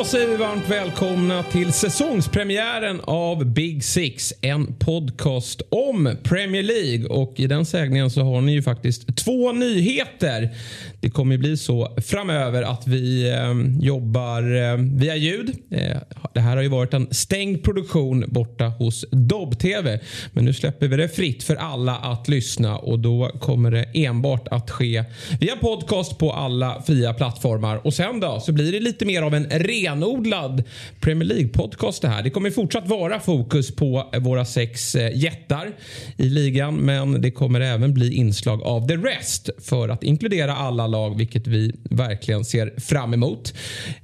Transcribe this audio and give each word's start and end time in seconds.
Då 0.00 0.04
säger 0.04 0.28
vi 0.28 0.36
varmt 0.36 0.68
välkomna 0.68 1.42
till 1.42 1.72
säsongspremiären 1.72 3.00
av 3.04 3.44
Big 3.44 3.84
Six. 3.84 4.32
En 4.40 4.74
podcast 4.74 5.62
om 5.70 6.16
Premier 6.22 6.62
League. 6.62 7.06
Och 7.06 7.40
i 7.40 7.46
den 7.46 7.66
sägningen 7.66 8.10
så 8.10 8.22
har 8.22 8.40
ni 8.40 8.52
ju 8.52 8.62
faktiskt 8.62 9.16
två 9.16 9.52
nyheter. 9.52 10.54
Det 11.00 11.10
kommer 11.10 11.32
ju 11.32 11.38
bli 11.38 11.56
så 11.56 11.96
framöver 12.06 12.62
att 12.62 12.86
vi 12.86 13.30
eh, 13.30 13.84
jobbar 13.86 14.42
eh, 14.42 14.76
via 14.76 15.16
ljud. 15.16 15.52
Eh, 15.70 15.96
det 16.34 16.40
här 16.40 16.56
har 16.56 16.62
ju 16.62 16.68
varit 16.68 16.94
en 16.94 17.14
stängd 17.14 17.64
produktion 17.64 18.24
borta 18.28 18.64
hos 18.64 19.04
Dobb-TV. 19.10 20.00
Men 20.32 20.44
nu 20.44 20.52
släpper 20.52 20.88
vi 20.88 20.96
det 20.96 21.08
fritt 21.08 21.42
för 21.42 21.56
alla 21.56 21.96
att 21.96 22.28
lyssna 22.28 22.78
och 22.78 22.98
då 22.98 23.30
kommer 23.40 23.70
det 23.70 23.84
enbart 23.94 24.48
att 24.48 24.70
ske 24.70 25.04
via 25.40 25.56
podcast 25.56 26.18
på 26.18 26.32
alla 26.32 26.82
fria 26.86 27.14
plattformar. 27.14 27.86
Och 27.86 27.94
sen 27.94 28.20
då 28.20 28.40
så 28.40 28.52
blir 28.52 28.72
det 28.72 28.80
lite 28.80 29.04
mer 29.04 29.22
av 29.22 29.34
en 29.34 29.46
renodlad 29.90 30.62
Premier 31.00 31.28
League-podcast 31.28 32.02
det 32.02 32.08
här. 32.08 32.22
Det 32.22 32.30
kommer 32.30 32.50
fortsatt 32.50 32.88
vara 32.88 33.20
fokus 33.20 33.76
på 33.76 34.10
våra 34.18 34.44
sex 34.44 34.94
eh, 34.94 35.16
jättar 35.16 35.72
i 36.16 36.28
ligan 36.28 36.76
men 36.76 37.22
det 37.22 37.30
kommer 37.30 37.60
även 37.60 37.94
bli 37.94 38.14
inslag 38.14 38.62
av 38.62 38.88
the 38.88 38.96
rest 38.96 39.50
för 39.58 39.88
att 39.88 40.02
inkludera 40.02 40.56
alla 40.56 40.86
lag 40.86 41.18
vilket 41.18 41.46
vi 41.46 41.72
verkligen 41.90 42.44
ser 42.44 42.80
fram 42.80 43.14
emot. 43.14 43.54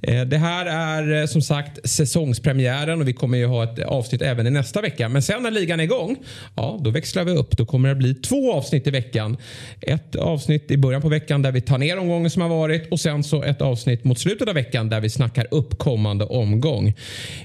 Eh, 0.01 0.21
det 0.21 0.37
här 0.37 0.65
är 0.65 1.21
eh, 1.21 1.25
som 1.25 1.41
sagt 1.41 1.89
säsongspremiären 1.89 3.01
och 3.01 3.07
vi 3.07 3.13
kommer 3.13 3.37
ju 3.37 3.45
ha 3.45 3.63
ett 3.63 3.79
avsnitt 3.79 4.21
även 4.21 4.47
i 4.47 4.49
nästa 4.49 4.81
vecka. 4.81 5.09
Men 5.09 5.21
sen 5.21 5.43
när 5.43 5.51
ligan 5.51 5.79
är 5.79 5.83
igång, 5.83 6.15
ja 6.55 6.79
då 6.83 6.89
växlar 6.89 7.23
vi 7.23 7.31
upp. 7.31 7.57
Då 7.57 7.65
kommer 7.65 7.89
det 7.89 7.95
bli 7.95 8.15
två 8.15 8.53
avsnitt 8.53 8.87
i 8.87 8.91
veckan. 8.91 9.37
Ett 9.81 10.15
avsnitt 10.15 10.71
i 10.71 10.77
början 10.77 11.01
på 11.01 11.09
veckan 11.09 11.41
där 11.41 11.51
vi 11.51 11.61
tar 11.61 11.77
ner 11.77 11.99
omgången 11.99 12.29
som 12.29 12.41
har 12.41 12.49
varit 12.49 12.91
och 12.91 12.99
sen 12.99 13.23
så 13.23 13.43
ett 13.43 13.61
avsnitt 13.61 14.03
mot 14.03 14.19
slutet 14.19 14.47
av 14.47 14.55
veckan 14.55 14.89
där 14.89 15.01
vi 15.01 15.09
snackar 15.09 15.47
upp 15.51 15.76
kommande 15.77 16.25
omgång. 16.25 16.93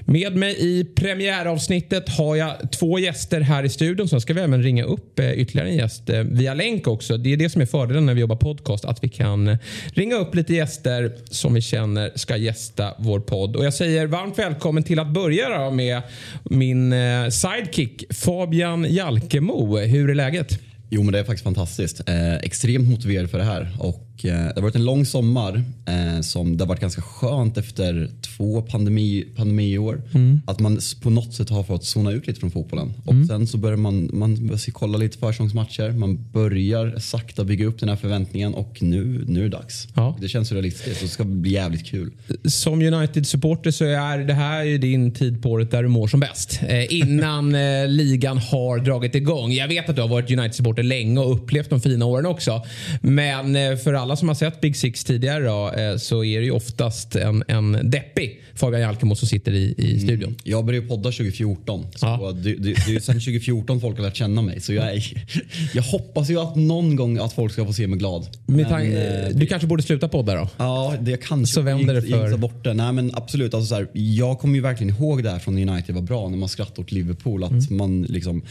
Med 0.05 0.35
mig 0.35 0.55
i 0.59 0.85
premiäravsnittet 0.85 2.09
har 2.09 2.35
jag 2.35 2.71
två 2.71 2.99
gäster 2.99 3.41
här 3.41 3.63
i 3.63 3.69
studion. 3.69 4.09
Sen 4.09 4.21
ska 4.21 4.33
vi 4.33 4.41
även 4.41 4.63
ringa 4.63 4.83
upp 4.83 5.19
eh, 5.19 5.31
ytterligare 5.31 5.69
en 5.69 5.75
gäst 5.75 6.09
eh, 6.09 6.19
via 6.19 6.53
länk 6.53 6.87
också. 6.87 7.17
Det 7.17 7.33
är 7.33 7.37
det 7.37 7.49
som 7.49 7.61
är 7.61 7.65
fördelen 7.65 8.05
när 8.05 8.13
vi 8.13 8.21
jobbar 8.21 8.35
podcast. 8.35 8.85
Att 8.85 9.03
vi 9.03 9.09
kan 9.09 9.47
eh, 9.47 9.57
ringa 9.93 10.15
upp 10.15 10.35
lite 10.35 10.53
gäster 10.53 11.15
som 11.29 11.53
vi 11.53 11.61
känner 11.61 12.11
ska 12.15 12.37
gästa 12.37 12.93
vår 12.97 13.19
podd. 13.19 13.55
Och 13.55 13.65
jag 13.65 13.73
säger 13.73 14.07
varmt 14.07 14.39
välkommen 14.39 14.83
till 14.83 14.99
att 14.99 15.13
börja 15.13 15.49
då 15.49 15.71
med 15.71 16.01
min 16.43 16.93
sidekick 17.31 18.13
Fabian 18.13 18.85
Jalkemo. 18.89 19.77
Hur 19.77 20.09
är 20.09 20.15
läget? 20.15 20.59
Jo 20.95 21.03
men 21.03 21.13
det 21.13 21.19
är 21.19 21.23
faktiskt 21.23 21.43
fantastiskt. 21.43 22.09
Eh, 22.09 22.35
extremt 22.35 22.89
motiverad 22.89 23.29
för 23.29 23.37
det 23.37 23.43
här. 23.43 23.77
Och, 23.79 24.12
eh, 24.21 24.33
det 24.33 24.53
har 24.55 24.61
varit 24.61 24.75
en 24.75 24.85
lång 24.85 25.05
sommar 25.05 25.63
eh, 25.85 26.21
som 26.21 26.57
det 26.57 26.63
har 26.63 26.67
varit 26.67 26.81
ganska 26.81 27.01
skönt 27.01 27.57
efter 27.57 28.09
två 28.21 28.61
pandemi, 28.61 29.25
pandemiår. 29.35 30.01
Att 30.45 30.59
man 30.59 30.79
på 31.01 31.09
något 31.09 31.33
sätt 31.33 31.49
har 31.49 31.63
fått 31.63 31.85
zona 31.85 32.11
ut 32.11 32.27
lite 32.27 32.39
från 32.39 32.51
fotbollen. 32.51 32.93
Och 33.05 33.15
sen 33.27 33.47
så 33.47 33.57
börjar 33.57 33.77
man, 33.77 34.09
man 34.13 34.47
börjar 34.47 34.71
kolla 34.71 34.97
lite 34.97 35.17
försäsongsmatcher. 35.17 35.91
Man 35.91 36.25
börjar 36.31 36.99
sakta 36.99 37.43
bygga 37.43 37.65
upp 37.65 37.79
den 37.79 37.89
här 37.89 37.95
förväntningen 37.95 38.53
och 38.53 38.77
nu, 38.81 39.23
nu 39.27 39.39
är 39.39 39.43
det 39.43 39.49
dags. 39.49 39.87
Ja. 39.93 40.17
Det 40.21 40.27
känns 40.27 40.51
realistiskt 40.51 41.01
och 41.01 41.07
det 41.07 41.13
ska 41.13 41.23
bli 41.23 41.51
jävligt 41.51 41.85
kul. 41.85 42.11
Som 42.45 42.81
United-supporter 42.81 43.71
så 43.71 43.85
är 43.85 44.17
det 44.17 44.33
här 44.33 44.63
ju 44.63 44.77
din 44.77 45.11
tid 45.11 45.43
på 45.43 45.51
året 45.51 45.71
där 45.71 45.83
du 45.83 45.89
mår 45.89 46.07
som 46.07 46.19
bäst. 46.19 46.59
Eh, 46.67 46.93
innan 46.93 47.51
ligan 47.87 48.37
har 48.37 48.77
dragit 48.79 49.15
igång. 49.15 49.51
Jag 49.51 49.67
vet 49.67 49.89
att 49.89 49.95
du 49.95 50.01
har 50.01 50.09
varit 50.09 50.31
United-supporter 50.31 50.83
länge 50.83 51.19
och 51.19 51.33
upplevt 51.33 51.69
de 51.69 51.81
fina 51.81 52.05
åren 52.05 52.25
också. 52.25 52.61
Men 53.01 53.53
för 53.77 54.02
alla 54.03 54.15
som 54.15 54.27
har 54.27 54.35
sett 54.35 54.61
Big 54.61 54.75
Six 54.77 55.03
tidigare 55.03 55.43
då, 55.43 55.71
eh, 55.71 55.97
så 55.97 56.23
är 56.23 56.39
det 56.39 56.45
ju 56.45 56.51
oftast 56.51 57.15
en, 57.15 57.43
en 57.47 57.89
deppig 57.89 58.39
Fabian 58.55 58.81
Jalkemo 58.81 59.15
som 59.15 59.27
sitter 59.27 59.51
i, 59.53 59.75
i 59.77 59.99
studion. 59.99 60.35
Jag 60.43 60.65
började 60.65 60.87
podda 60.87 61.03
2014. 61.11 61.85
Så 61.95 62.05
Ja. 62.05 62.31
det, 62.31 62.55
det, 62.55 62.73
det 62.87 62.95
är 62.95 62.99
sen 62.99 63.15
2014 63.15 63.81
folk 63.81 63.97
har 63.97 64.03
lärt 64.05 64.15
känna 64.15 64.41
mig. 64.41 64.61
Så 64.61 64.73
jag, 64.73 64.93
är, 64.95 65.13
jag 65.73 65.83
hoppas 65.83 66.29
ju 66.29 66.39
att 66.39 66.55
någon 66.55 66.95
gång 66.95 67.17
att 67.17 67.33
folk 67.33 67.53
ska 67.53 67.65
få 67.65 67.73
se 67.73 67.87
mig 67.87 67.99
glad. 67.99 68.27
Men, 68.45 68.65
tan- 68.65 69.27
eh, 69.27 69.35
du 69.37 69.45
kanske 69.45 69.67
borde 69.67 69.83
sluta 69.83 70.07
podda 70.07 70.35
då? 70.35 70.49
Ja, 70.57 70.95
det 71.01 71.23
kanske 71.27 71.53
Så 71.53 71.61
vänder 71.61 71.93
det 71.93 72.01
för- 72.01 72.37
bort 72.37 72.63
det. 72.63 72.73
Nej 72.73 72.93
men 72.93 73.11
absolut. 73.15 73.53
Alltså, 73.53 73.67
så 73.69 73.75
här, 73.75 73.87
jag 73.93 74.39
kommer 74.39 74.55
ju 74.55 74.61
verkligen 74.61 74.95
ihåg 74.95 75.23
det 75.23 75.29
här 75.29 75.39
från 75.39 75.69
United 75.69 75.95
var 75.95 76.01
bra 76.01 76.29
när 76.29 76.37
man 76.37 76.49
skrattade 76.49 76.81
åt 76.81 76.91
Liverpool. 76.91 77.43
Att 77.43 77.51
Mm. 77.51 77.77
man 77.77 78.01
liksom, 78.01 78.41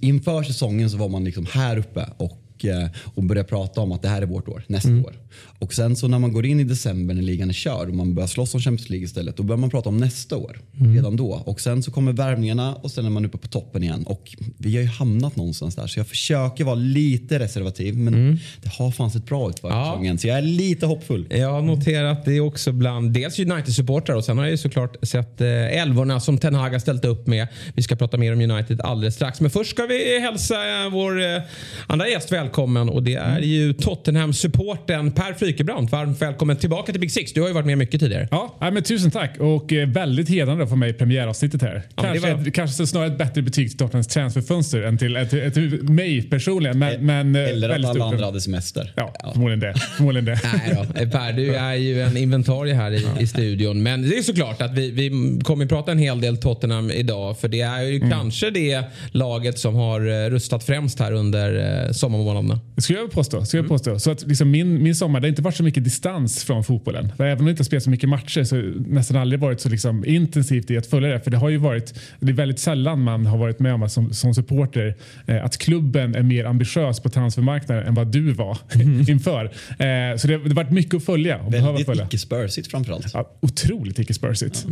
inför 0.00 0.42
säsongen 0.42 0.90
så 0.90 0.96
var 0.96 1.08
man 1.08 1.24
liksom 1.24 1.46
här 1.52 1.76
uppe 1.78 2.06
och, 2.16 2.38
eh, 2.64 2.86
och 3.14 3.22
började 3.24 3.48
prata 3.48 3.80
om 3.80 3.92
att 3.92 4.02
det 4.02 4.08
här 4.08 4.22
är 4.22 4.26
vårt 4.26 4.48
år, 4.48 4.64
nästa 4.66 4.88
Mm. 4.88 5.04
år. 5.04 5.12
Och 5.58 5.74
sen 5.74 5.96
så 5.96 6.08
när 6.08 6.18
man 6.18 6.32
går 6.32 6.46
in 6.46 6.60
i 6.60 6.64
december 6.64 7.14
när 7.14 7.22
ligan 7.22 7.48
är 7.48 7.52
körd 7.52 7.88
och 7.88 7.94
man 7.94 8.14
börjar 8.14 8.26
slåss 8.26 8.54
om 8.54 8.60
Champions 8.60 8.90
League 8.90 9.04
istället. 9.04 9.36
Då 9.36 9.42
börjar 9.42 9.58
man 9.58 9.70
prata 9.70 9.88
om 9.88 9.96
nästa 9.96 10.36
år 10.36 10.60
Mm. 10.80 10.94
redan 10.94 11.16
då. 11.16 11.42
Och 11.46 11.60
sen 11.60 11.82
så 11.82 11.90
kommer 11.90 12.12
värvningarna 12.12 12.74
och 12.74 12.90
sen 12.90 13.06
är 13.06 13.10
man 13.10 13.24
uppe 13.26 13.38
på 13.38 13.48
toppen 13.48 13.82
igen. 13.82 14.04
Och 14.06 14.36
vi 14.58 14.74
har 14.76 14.82
ju 14.82 14.88
hamnat 14.88 15.36
någonstans 15.36 15.76
där. 15.76 15.86
Så 15.86 15.98
jag 16.00 16.06
försöker 16.06 16.64
vara 16.64 16.74
lite 16.74 17.38
reservativ 17.38 17.98
men 17.98 18.40
det 18.62 18.68
har 18.72 18.90
fan 18.90 19.10
sett 19.10 19.26
bra 19.26 19.50
ut 19.50 19.58
för 19.58 19.68
Mm. 19.68 19.78
Ja. 19.80 19.84
säsongen. 19.92 20.18
Så 20.18 20.28
jag 20.28 20.38
är 20.38 20.42
lite 20.42 20.86
hoppfull. 20.86 21.26
Jag 21.30 21.52
har 21.52 21.62
noterat 21.62 22.24
det 22.24 22.40
också 22.40 22.72
bland 22.72 23.12
dels 23.12 23.38
United-supportrar 23.38 24.14
och 24.16 24.24
sen 24.24 24.38
har 24.38 24.44
jag 24.44 24.50
ju 24.50 24.56
såklart 24.58 24.96
sett 25.02 25.40
eh, 25.40 25.48
älvorna 25.82 26.20
som 26.20 26.38
Ten 26.38 26.54
Hag 26.54 26.70
har 26.70 26.78
ställt 26.78 27.04
upp 27.04 27.26
med. 27.26 27.46
Vi 27.74 27.82
ska 27.82 27.96
prata 27.96 28.16
mer 28.16 28.32
om 28.32 28.40
United 28.50 28.80
alldeles 28.80 29.14
strax. 29.14 29.40
Men 29.40 29.50
först 29.50 29.70
ska 29.70 29.86
vi 29.86 30.20
hälsa 30.20 30.54
eh, 30.84 30.90
vår 30.92 31.20
eh, 31.22 31.42
andra 31.86 32.08
gäst 32.08 32.32
välkommen 32.32 32.47
och 32.88 33.02
det 33.02 33.14
är 33.14 33.40
ju 33.40 33.72
Tottenham-supporten 33.72 35.12
Per 35.12 35.34
Frykebrant. 35.34 35.92
Varmt 35.92 36.22
välkommen 36.22 36.56
tillbaka 36.56 36.92
till 36.92 37.00
Big 37.00 37.12
Six. 37.12 37.32
Du 37.32 37.40
har 37.40 37.48
ju 37.48 37.54
varit 37.54 37.66
med 37.66 37.78
mycket 37.78 38.00
tidigare. 38.00 38.28
Ja, 38.30 38.56
men 38.60 38.82
tusen 38.82 39.10
tack 39.10 39.36
och 39.38 39.72
eh, 39.72 39.88
väldigt 39.88 40.28
hedrande 40.28 40.76
med 40.76 40.90
i 40.90 40.92
premiäravsnittet 40.92 41.62
här. 41.62 41.82
Ja, 41.96 42.02
kanske, 42.02 42.34
var- 42.34 42.50
kanske 42.50 42.86
snarare 42.86 43.06
ett 43.06 43.18
bättre 43.18 43.42
betyg 43.42 43.68
till 43.68 43.78
Tottenhams 43.78 44.06
transferfönster 44.06 44.82
än 44.82 44.98
till, 44.98 45.16
ett, 45.16 45.32
ett, 45.32 45.56
ett, 45.56 45.82
mig 45.82 46.22
personligen. 46.22 46.78
Men, 46.78 47.06
men, 47.06 47.36
eh, 47.36 47.42
Eller 47.50 47.68
att 47.68 47.74
alla 47.74 47.88
stort- 47.88 48.02
andra 48.02 48.24
hade 48.26 48.40
semester. 48.40 48.92
Ja, 48.96 49.14
förmodligen 49.32 49.60
det. 49.60 49.74
Förmodligen 49.96 50.24
det. 50.24 50.40
Nej 50.58 50.76
då. 50.94 51.00
Eh, 51.00 51.10
Per, 51.10 51.32
du 51.32 51.54
är 51.54 51.74
ju 51.74 52.02
en 52.02 52.16
inventarie 52.16 52.74
här 52.74 52.90
i, 52.90 53.06
i 53.20 53.26
studion. 53.26 53.82
Men 53.82 54.02
det 54.10 54.18
är 54.18 54.22
såklart 54.22 54.62
att 54.62 54.74
vi, 54.74 54.90
vi 54.90 55.38
kommer 55.44 55.64
att 55.64 55.68
prata 55.70 55.92
en 55.92 55.98
hel 55.98 56.20
del 56.20 56.36
Tottenham 56.36 56.90
idag. 56.90 57.38
För 57.38 57.48
det 57.48 57.60
är 57.60 57.82
ju 57.82 58.00
kanske 58.10 58.50
det 58.50 58.82
laget 59.12 59.58
som 59.58 59.74
har 59.74 60.00
eh, 60.24 60.30
rustat 60.30 60.64
främst 60.64 61.00
här 61.00 61.12
under 61.12 61.84
eh, 61.86 61.92
sommarmånaderna. 62.38 62.60
Det 62.74 62.82
skulle 62.82 62.98
jag 62.98 63.10
påstå. 63.10 63.44
Skulle 63.44 63.60
Mm. 63.60 63.70
jag 63.72 63.78
påstå. 63.78 63.98
Så 63.98 64.10
att 64.10 64.26
liksom 64.26 64.50
min, 64.50 64.82
min 64.82 64.94
sommar, 64.94 65.20
det 65.20 65.24
har 65.26 65.28
inte 65.28 65.42
varit 65.42 65.56
så 65.56 65.62
mycket 65.62 65.84
distans 65.84 66.44
från 66.44 66.64
fotbollen. 66.64 67.12
Även 67.18 67.38
om 67.38 67.46
jag 67.46 67.52
inte 67.52 67.60
har 67.60 67.64
spelat 67.64 67.82
så 67.84 67.90
mycket 67.90 68.08
matcher 68.08 68.44
så 68.44 68.56
har 68.56 68.62
det 68.62 68.94
nästan 68.94 69.16
aldrig 69.16 69.40
varit 69.40 69.60
så 69.60 69.68
liksom 69.68 70.04
intensivt 70.04 70.70
i 70.70 70.76
att 70.78 70.86
följa 70.86 71.08
det. 71.08 71.20
För 71.20 71.30
det 71.30 71.36
har 71.36 71.48
ju 71.48 71.56
varit, 71.56 71.94
det 72.20 72.30
är 72.30 72.34
väldigt 72.34 72.58
sällan 72.60 73.02
man 73.02 73.26
har 73.26 73.38
varit 73.38 73.58
med 73.58 73.74
om 73.74 73.82
att 73.82 73.92
som, 73.92 74.12
som 74.12 74.34
supporter 74.34 74.94
eh, 75.26 75.44
att 75.44 75.58
klubben 75.58 76.14
är 76.14 76.22
mer 76.22 76.44
ambitiös 76.44 77.00
på 77.00 77.08
transfermarknaden 77.08 77.86
än 77.86 77.94
vad 77.94 78.06
du 78.06 78.32
var 78.32 78.58
inför. 79.10 79.44
Eh, 79.44 80.16
så 80.16 80.26
det, 80.28 80.38
det 80.38 80.48
har 80.48 80.54
varit 80.54 80.70
mycket 80.70 80.94
att 80.94 81.04
följa. 81.04 81.38
Och 81.38 81.54
Väldigt 81.54 81.88
icke-spursigt 81.88 82.70
framförallt. 82.70 83.06
Ja, 83.14 83.30
otroligt 83.40 83.98
icke-spursigt. 83.98 84.66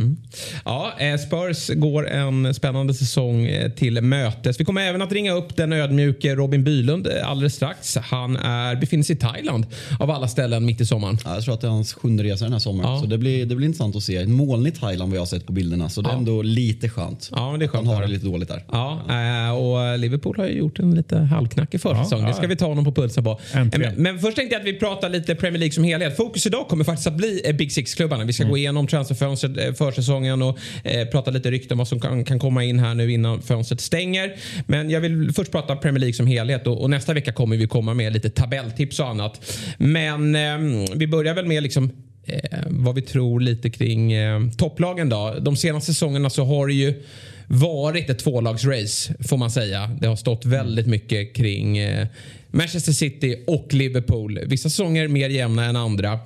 Ja, 0.65 0.93
eh, 0.99 1.17
Spurs 1.17 1.69
går 1.75 2.07
en 2.07 2.53
spännande 2.53 2.93
säsong 2.93 3.45
eh, 3.45 3.69
till 3.71 4.01
mötes. 4.01 4.59
Vi 4.59 4.65
kommer 4.65 4.81
även 4.81 5.01
att 5.01 5.11
ringa 5.11 5.31
upp 5.33 5.55
den 5.55 5.73
ödmjuke 5.73 6.35
Robin 6.35 6.63
Bylund 6.63 7.07
eh, 7.07 7.29
alldeles 7.29 7.56
strax. 7.57 7.95
Han 7.97 8.35
är, 8.35 8.75
befinner 8.75 9.03
sig 9.03 9.15
i 9.15 9.19
Thailand 9.19 9.65
av 9.99 10.11
alla 10.11 10.27
ställen 10.27 10.65
mitt 10.65 10.81
i 10.81 10.85
sommaren. 10.85 11.17
Ja, 11.25 11.33
jag 11.35 11.43
tror 11.43 11.53
att 11.53 11.61
det 11.61 11.67
är 11.67 11.71
hans 11.71 11.93
sjunde 11.93 12.23
resa 12.23 12.43
den 12.45 12.51
här 12.53 12.59
sommaren. 12.59 12.91
Ja. 12.91 12.99
Så 12.99 13.05
det 13.05 13.17
blir, 13.17 13.45
det 13.45 13.55
blir 13.55 13.67
intressant 13.67 13.95
att 13.95 14.03
se. 14.03 14.15
Ett 14.15 14.29
molnigt 14.29 14.79
Thailand 14.79 15.11
vad 15.11 15.15
jag 15.17 15.21
har 15.21 15.25
sett 15.27 15.45
på 15.45 15.51
bilderna. 15.53 15.89
Så 15.89 16.01
det 16.01 16.09
är 16.09 16.11
Ja. 16.13 16.17
ändå 16.17 16.41
lite 16.41 16.89
skönt. 16.89 17.29
Ja, 17.31 17.51
men 17.51 17.59
det 17.59 17.65
är 17.65 17.67
skönt 17.67 17.87
Han 17.87 17.95
har 17.95 18.01
det 18.01 18.07
lite 18.07 18.25
dåligt 18.25 18.47
där. 18.49 18.63
Ja, 18.71 19.01
eh, 19.09 19.55
och 19.55 19.99
Liverpool 19.99 20.35
har 20.37 20.45
ju 20.45 20.53
gjort 20.57 20.79
en 20.79 20.95
lite 20.95 21.17
halvknackig 21.17 21.81
försäsong. 21.81 22.19
Ja, 22.19 22.25
ja. 22.25 22.27
Det 22.27 22.33
ska 22.37 22.47
vi 22.47 22.55
ta 22.55 22.65
honom 22.65 22.85
på 22.85 22.91
pulsen 22.91 23.23
på. 23.23 23.39
Äntligen. 23.53 23.93
Men, 23.93 24.03
men 24.03 24.19
först 24.19 24.35
tänkte 24.37 24.53
jag 24.55 24.61
att 24.61 24.67
vi 24.67 24.73
pratar 24.79 25.09
lite 25.09 25.35
Premier 25.35 25.59
League 25.59 25.73
som 25.73 25.83
helhet. 25.83 26.17
Fokus 26.17 26.45
idag 26.45 26.67
kommer 26.67 26.83
faktiskt 26.83 27.07
att 27.07 27.13
bli 27.17 27.41
eh, 27.45 27.55
Big 27.55 27.71
Six-klubbarna. 27.71 28.23
Vi 28.23 28.33
ska 28.33 28.43
Mm. 28.43 28.51
gå 28.51 28.57
igenom 28.57 28.87
transferfönstret, 28.87 29.57
eh, 29.57 29.73
försäsongen 29.73 30.41
och 30.41 30.57
eh, 30.83 31.05
prata 31.07 31.31
lite 31.31 31.51
rykten 31.51 31.71
om 31.75 31.77
vad 31.77 31.87
som 31.87 31.99
kan, 31.99 32.23
kan 32.25 32.39
komma 32.39 32.63
in 32.63 32.79
här 32.79 32.93
nu 32.93 33.11
innan 33.13 33.41
fönstret 33.41 33.81
stänger. 33.81 34.35
Men 34.67 34.89
jag 34.89 35.01
vill 35.01 35.31
först 35.33 35.51
prata 35.51 35.75
Premier 35.75 35.99
League 35.99 36.13
som 36.13 36.27
helhet 36.27 36.67
och, 36.67 36.81
och 36.81 36.89
nästa 36.89 37.13
vecka 37.13 37.31
kommer 37.31 37.46
vi 37.55 37.67
komma 37.67 37.93
med 37.93 38.13
lite 38.13 38.29
tabelltips 38.29 38.99
och 38.99 39.07
annat. 39.07 39.51
Men 39.77 40.35
eh, 40.35 40.87
vi 40.95 41.07
börjar 41.07 41.33
väl 41.33 41.45
med 41.45 41.63
liksom 41.63 41.91
eh, 42.25 42.59
vad 42.67 42.95
vi 42.95 43.01
tror 43.01 43.39
lite 43.39 43.69
kring 43.69 44.13
eh, 44.13 44.49
topplagen 44.57 45.09
då. 45.09 45.35
De 45.41 45.57
senaste 45.57 45.93
säsongerna 45.93 46.29
så 46.29 46.45
har 46.45 46.67
det 46.67 46.73
ju 46.73 47.03
varit 47.47 48.09
ett 48.09 48.19
tvålagsrace 48.19 49.13
får 49.19 49.37
man 49.37 49.51
säga. 49.51 49.97
Det 50.01 50.07
har 50.07 50.15
stått 50.15 50.45
väldigt 50.45 50.87
mycket 50.87 51.35
kring 51.35 51.77
eh, 51.77 52.07
Manchester 52.51 52.91
City 52.91 53.43
och 53.47 53.73
Liverpool. 53.73 54.39
Vissa 54.45 54.69
säsonger 54.69 55.07
mer 55.07 55.29
jämna 55.29 55.65
än 55.65 55.75
andra. 55.75 56.19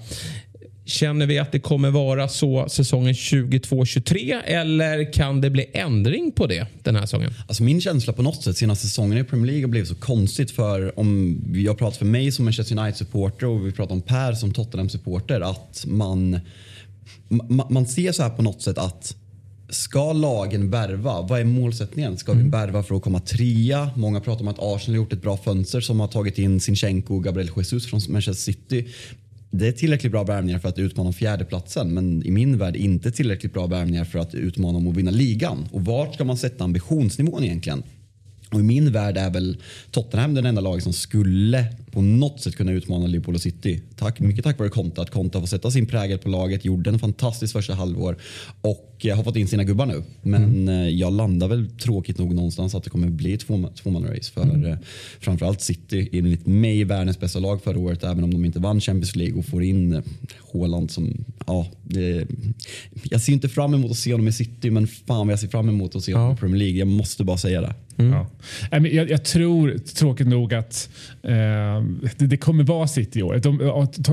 Känner 0.92 1.26
vi 1.26 1.40
att 1.40 1.52
det 1.52 1.60
kommer 1.60 1.90
vara 1.90 2.28
så 2.28 2.70
säsongen 2.70 3.14
22-23 3.14 4.42
eller 4.46 5.14
kan 5.14 5.42
det 5.42 5.50
bli 5.50 5.66
ändring 5.74 6.32
på 6.32 6.48
det 6.48 6.68
den 6.84 6.96
här 6.96 7.02
säsongen? 7.02 7.34
Alltså 7.48 7.64
min 7.64 7.82
känsla 7.82 8.14
på 8.14 8.22
något 8.22 8.44
sätt 8.44 8.58
senaste 8.58 8.88
säsongen 8.88 9.18
i 9.18 9.24
Premier 9.24 9.48
League 9.48 9.64
har 9.64 9.70
blivit 9.70 9.90
så 9.90 9.96
konstigt 9.96 10.52
för 10.52 11.00
om 11.00 11.42
jag 11.54 11.78
pratar 11.78 11.98
för 11.98 12.06
mig 12.06 12.32
som 12.32 12.46
Manchester 12.46 12.78
United-supporter 12.78 13.46
och 13.48 13.68
vi 13.68 13.72
pratar 13.72 13.96
om 13.96 14.02
Per 14.02 14.34
som 14.34 14.54
Tottenham-supporter 14.54 15.42
att 15.42 15.84
man, 15.88 16.40
man, 17.28 17.68
man 17.70 17.86
ser 17.86 18.12
så 18.12 18.24
här 18.24 18.30
på 18.30 18.42
något 18.42 18.62
sätt 18.62 18.78
att 18.78 19.16
Ska 19.72 20.14
lagen 20.14 20.70
värva? 20.70 21.22
Vad 21.22 21.40
är 21.40 21.44
målsättningen? 21.44 22.18
Ska 22.18 22.34
vi 22.34 22.50
värva 22.50 22.84
för 22.84 22.96
att 22.96 23.02
komma 23.02 23.20
trea? 23.20 23.90
Många 23.96 24.20
pratar 24.20 24.42
om 24.42 24.48
att 24.48 24.60
Arsenal 24.60 24.96
har 24.96 25.04
gjort 25.04 25.14
ett 25.14 25.22
bra 25.22 25.38
fönster 25.38 25.82
som 25.82 26.00
har 26.00 26.08
tagit 26.08 26.38
in 26.38 26.60
Sinchenko 26.60 27.16
och 27.16 27.24
Gabriel 27.24 27.50
Jesus 27.56 27.86
från 27.88 28.02
Manchester 28.10 28.44
City. 28.44 28.88
Det 29.54 29.68
är 29.68 29.72
tillräckligt 29.72 30.12
bra 30.12 30.24
värvningar 30.24 30.60
för 30.60 30.70
att 30.70 30.80
utmana 30.80 31.08
om 31.08 31.14
fjärdeplatsen 31.14 31.94
men 31.94 32.26
i 32.26 32.32
min 32.32 32.58
värld 32.58 32.76
inte 32.76 33.12
tillräckligt 33.12 33.54
bra 33.54 33.68
värvningar 33.68 34.06
för 34.06 34.20
att 34.20 34.36
utmana 34.36 34.78
om 34.78 34.88
att 34.88 34.96
vinna 34.96 35.12
ligan. 35.12 35.68
Och 35.72 35.86
vart 35.86 36.14
ska 36.14 36.24
man 36.24 36.38
sätta 36.38 36.64
ambitionsnivån 36.64 37.44
egentligen? 37.44 37.84
Och 38.52 38.60
i 38.60 38.64
min 38.64 38.92
värld 38.92 39.18
är 39.18 39.30
väl 39.30 39.58
Tottenham 39.92 40.34
den 40.34 40.46
enda 40.46 40.62
laget 40.62 40.84
som 40.84 40.94
skulle 40.94 41.66
på 41.92 42.02
något 42.02 42.42
sätt 42.42 42.56
kunna 42.56 42.72
utmana 42.72 43.08
Liverpool 43.08 43.36
och 43.36 43.42
City. 43.42 43.82
Tack, 43.96 44.20
mycket 44.20 44.44
tack 44.44 44.60
vare 44.60 44.70
Conte. 44.70 45.02
Att 45.02 45.10
Conte 45.10 45.40
får 45.40 45.48
sätta 45.48 45.72
sin 45.72 45.86
prägel 45.86 46.18
på 46.18 46.30
laget, 46.30 46.66
gjorde 46.66 46.90
en 46.90 47.00
fantastisk 47.00 47.54
första 47.54 47.74
halvår 47.74 48.18
och 48.62 48.88
eh, 49.04 49.16
har 49.16 49.24
fått 49.24 49.36
in 49.36 49.48
sina 49.48 49.64
gubbar 49.64 49.86
nu. 49.86 50.04
Men 50.22 50.68
eh, 50.68 50.90
jag 50.90 51.14
landar 51.14 51.48
väl 51.48 51.70
tråkigt 51.70 52.18
nog 52.18 52.34
någonstans 52.36 52.76
att 52.76 52.84
det 52.84 52.90
kommer 52.90 53.10
bli 53.10 53.34
ett 53.34 53.48
tvåma- 53.48 53.74
tvåmannaраce 53.74 54.32
för 54.34 54.68
eh, 54.70 54.76
framförallt 55.20 55.62
City 55.62 56.10
enligt 56.12 56.46
mig 56.48 56.84
världens 56.84 57.20
bästa 57.20 57.40
lag 57.40 57.62
förra 57.64 57.80
året 57.80 58.04
även 58.04 58.24
om 58.24 58.32
de 58.34 58.46
inte 58.46 58.60
vann 58.60 58.82
Champions 58.82 59.16
League 59.16 59.40
och 59.40 59.46
får 59.46 59.64
in 59.64 60.02
Haaland 60.54 60.92
som, 60.92 61.26
ja, 61.48 61.68
det, 61.84 62.28
jag 63.04 63.22
ser 63.22 63.34
inte 63.34 63.50
fram 63.50 63.74
emot 63.74 63.92
att 63.92 63.98
se 63.98 64.12
honom 64.12 64.28
i 64.28 64.32
City 64.32 64.72
men 64.72 64.88
fan 64.88 65.28
vad 65.28 65.32
jag 65.32 65.40
ser 65.40 65.48
fram 65.48 65.70
emot 65.70 65.96
att 65.96 66.04
se 66.04 66.14
honom 66.14 66.34
i 66.34 66.38
Premier 66.38 66.60
League. 66.60 66.78
Jag 66.80 66.88
måste 66.88 67.24
bara 67.24 67.38
säga 67.38 67.62
det. 67.62 67.74
Ja. 67.96 68.28
Nej, 68.72 68.82
men 68.82 68.96
Jag, 68.96 69.10
jag 69.10 69.26
tror 69.26 69.78
tråkigt 69.78 70.28
nog 70.28 70.54
att 70.54 70.90
eh, 71.24 71.81
det, 72.18 72.28
det 72.28 72.38
kommer 72.38 72.64
vara 72.64 72.88
City 72.88 73.20
i 73.20 73.24
år. 73.24 73.40
De, 73.44 73.58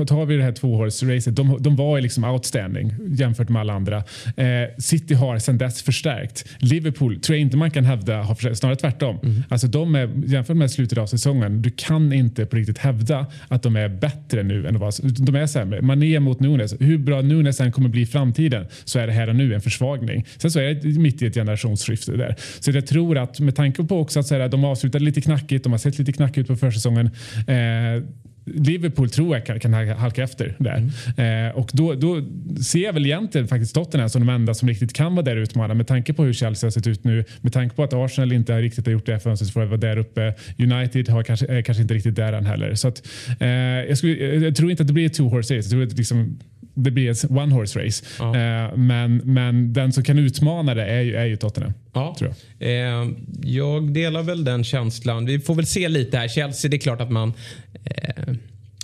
tar 0.05 0.25
vi 0.25 0.37
det 0.37 0.43
här 0.43 0.51
tvåhålsracet, 0.51 1.35
de, 1.35 1.57
de 1.59 1.75
var 1.75 2.01
liksom 2.01 2.23
outstanding 2.23 2.93
jämfört 3.07 3.49
med 3.49 3.59
alla 3.59 3.73
andra. 3.73 3.97
Eh, 4.37 4.45
City 4.77 5.13
har 5.13 5.39
sedan 5.39 5.57
dess 5.57 5.81
förstärkt. 5.81 6.45
Liverpool 6.59 7.19
tror 7.19 7.35
jag 7.35 7.41
inte 7.41 7.57
man 7.57 7.71
kan 7.71 7.85
hävda 7.85 8.21
har 8.21 8.35
förstärkt, 8.35 8.57
snarare 8.57 8.75
tvärtom. 8.75 9.19
Alltså 9.49 9.67
de 9.67 9.95
är, 9.95 10.09
jämfört 10.25 10.57
med 10.57 10.71
slutet 10.71 10.97
av 10.97 11.05
säsongen, 11.05 11.61
du 11.61 11.69
kan 11.69 12.13
inte 12.13 12.45
på 12.45 12.55
riktigt 12.55 12.77
hävda 12.77 13.25
att 13.47 13.63
de 13.63 13.75
är 13.75 13.89
bättre 13.89 14.43
nu 14.43 14.67
än 14.67 14.79
var. 14.79 15.21
De 15.25 15.35
är 15.35 15.47
sämre. 15.47 15.81
Mané 15.81 16.19
mot 16.19 16.39
Nunes. 16.39 16.75
Hur 16.79 16.97
bra 16.97 17.21
Nunes 17.21 17.61
än 17.61 17.71
kommer 17.71 17.89
bli 17.89 18.01
i 18.01 18.05
framtiden 18.05 18.67
så 18.83 18.99
är 18.99 19.07
det 19.07 19.13
här 19.13 19.29
och 19.29 19.35
nu 19.35 19.53
en 19.53 19.61
försvagning. 19.61 20.25
Sen 20.37 20.51
så 20.51 20.59
är 20.59 20.73
det 20.73 20.99
mitt 20.99 21.21
i 21.21 21.25
ett 21.25 21.35
generationsskifte 21.35 22.11
där. 22.11 22.35
Så 22.59 22.71
jag 22.71 22.87
tror 22.87 23.17
att 23.17 23.39
med 23.39 23.55
tanke 23.55 23.83
på 23.83 23.99
också 23.99 24.19
att 24.19 24.27
så 24.27 24.35
här, 24.35 24.49
de 24.49 24.65
avslutade 24.65 25.03
lite 25.03 25.21
knackigt, 25.21 25.63
de 25.63 25.71
har 25.71 25.77
sett 25.77 25.99
lite 25.99 26.11
knackigt 26.11 26.37
ut 26.37 26.47
på 26.47 26.55
försäsongen. 26.55 27.09
Eh, 27.47 27.55
Liverpool 28.53 29.09
tror 29.09 29.37
jag 29.37 29.61
kan, 29.61 29.73
halka 29.73 30.23
efter 30.23 30.55
där. 30.59 30.77
Eh, 31.47 31.55
och 31.55 31.69
då, 31.73 31.93
då 31.93 32.21
ser 32.63 32.83
jag 32.83 32.93
väl 32.93 33.05
egentligen 33.05 33.47
faktiskt 33.47 33.75
Tottenham 33.75 34.09
som 34.09 34.25
de 34.25 34.33
enda 34.33 34.53
som 34.53 34.69
riktigt 34.69 34.93
kan 34.93 35.15
vara 35.15 35.25
där 35.25 35.37
och 35.37 35.41
utmana 35.41 35.73
med 35.73 35.87
tanke 35.87 36.13
på 36.13 36.23
hur 36.23 36.33
Chelsea 36.33 36.67
har 36.67 36.71
sett 36.71 36.87
ut 36.87 37.03
nu. 37.03 37.25
Med 37.41 37.53
tanke 37.53 37.75
på 37.75 37.83
att 37.83 37.93
Arsenal 37.93 38.31
inte 38.31 38.61
riktigt 38.61 38.85
har 38.85 38.93
gjort 38.93 39.05
det 39.05 39.11
här 39.11 39.19
fönstret 39.19 39.51
för 39.51 39.63
att 39.63 39.69
vara 39.69 39.79
där 39.79 39.97
uppe. 39.97 40.33
United 40.59 41.09
har 41.09 41.23
kanske, 41.23 41.45
är 41.47 41.61
kanske 41.61 41.81
inte 41.81 41.93
riktigt 41.93 42.15
där 42.15 42.33
än 42.33 42.45
heller. 42.45 42.75
Så 42.75 42.87
att, 42.87 43.07
eh, 43.39 43.47
jag, 43.49 43.97
skulle, 43.97 44.15
jag 44.15 44.55
tror 44.55 44.71
inte 44.71 44.83
att 44.83 44.87
det 44.87 44.93
blir 44.93 45.05
ett 45.05 45.13
two 45.13 45.23
horse 45.23 45.57
race. 45.57 45.65
Jag 45.65 45.69
tror 45.69 45.83
att 45.83 45.89
det 45.89 45.97
liksom, 45.97 46.39
det 46.83 46.91
blir 46.91 47.11
ett 47.11 47.25
one 47.31 47.53
horse 47.53 47.85
race. 47.85 48.05
Eh, 48.19 48.77
men, 48.77 49.17
men 49.17 49.73
den 49.73 49.93
som 49.93 50.03
kan 50.03 50.19
utmana 50.19 50.73
det 50.73 50.85
är 50.85 51.01
ju, 51.01 51.15
är 51.15 51.25
ju 51.25 51.35
Tottenham. 51.35 51.73
Ja. 51.93 52.15
Tror 52.19 52.33
jag. 52.59 52.69
Eh, 52.69 53.07
jag 53.43 53.93
delar 53.93 54.23
väl 54.23 54.43
den 54.43 54.63
känslan. 54.63 55.25
Vi 55.25 55.39
får 55.39 55.55
väl 55.55 55.65
se 55.65 55.87
lite 55.87 56.17
här. 56.17 56.27
Chelsea, 56.27 56.69
det 56.69 56.77
är 56.77 56.79
klart 56.79 57.01
att 57.01 57.11
man 57.11 57.33
eh, 57.83 58.33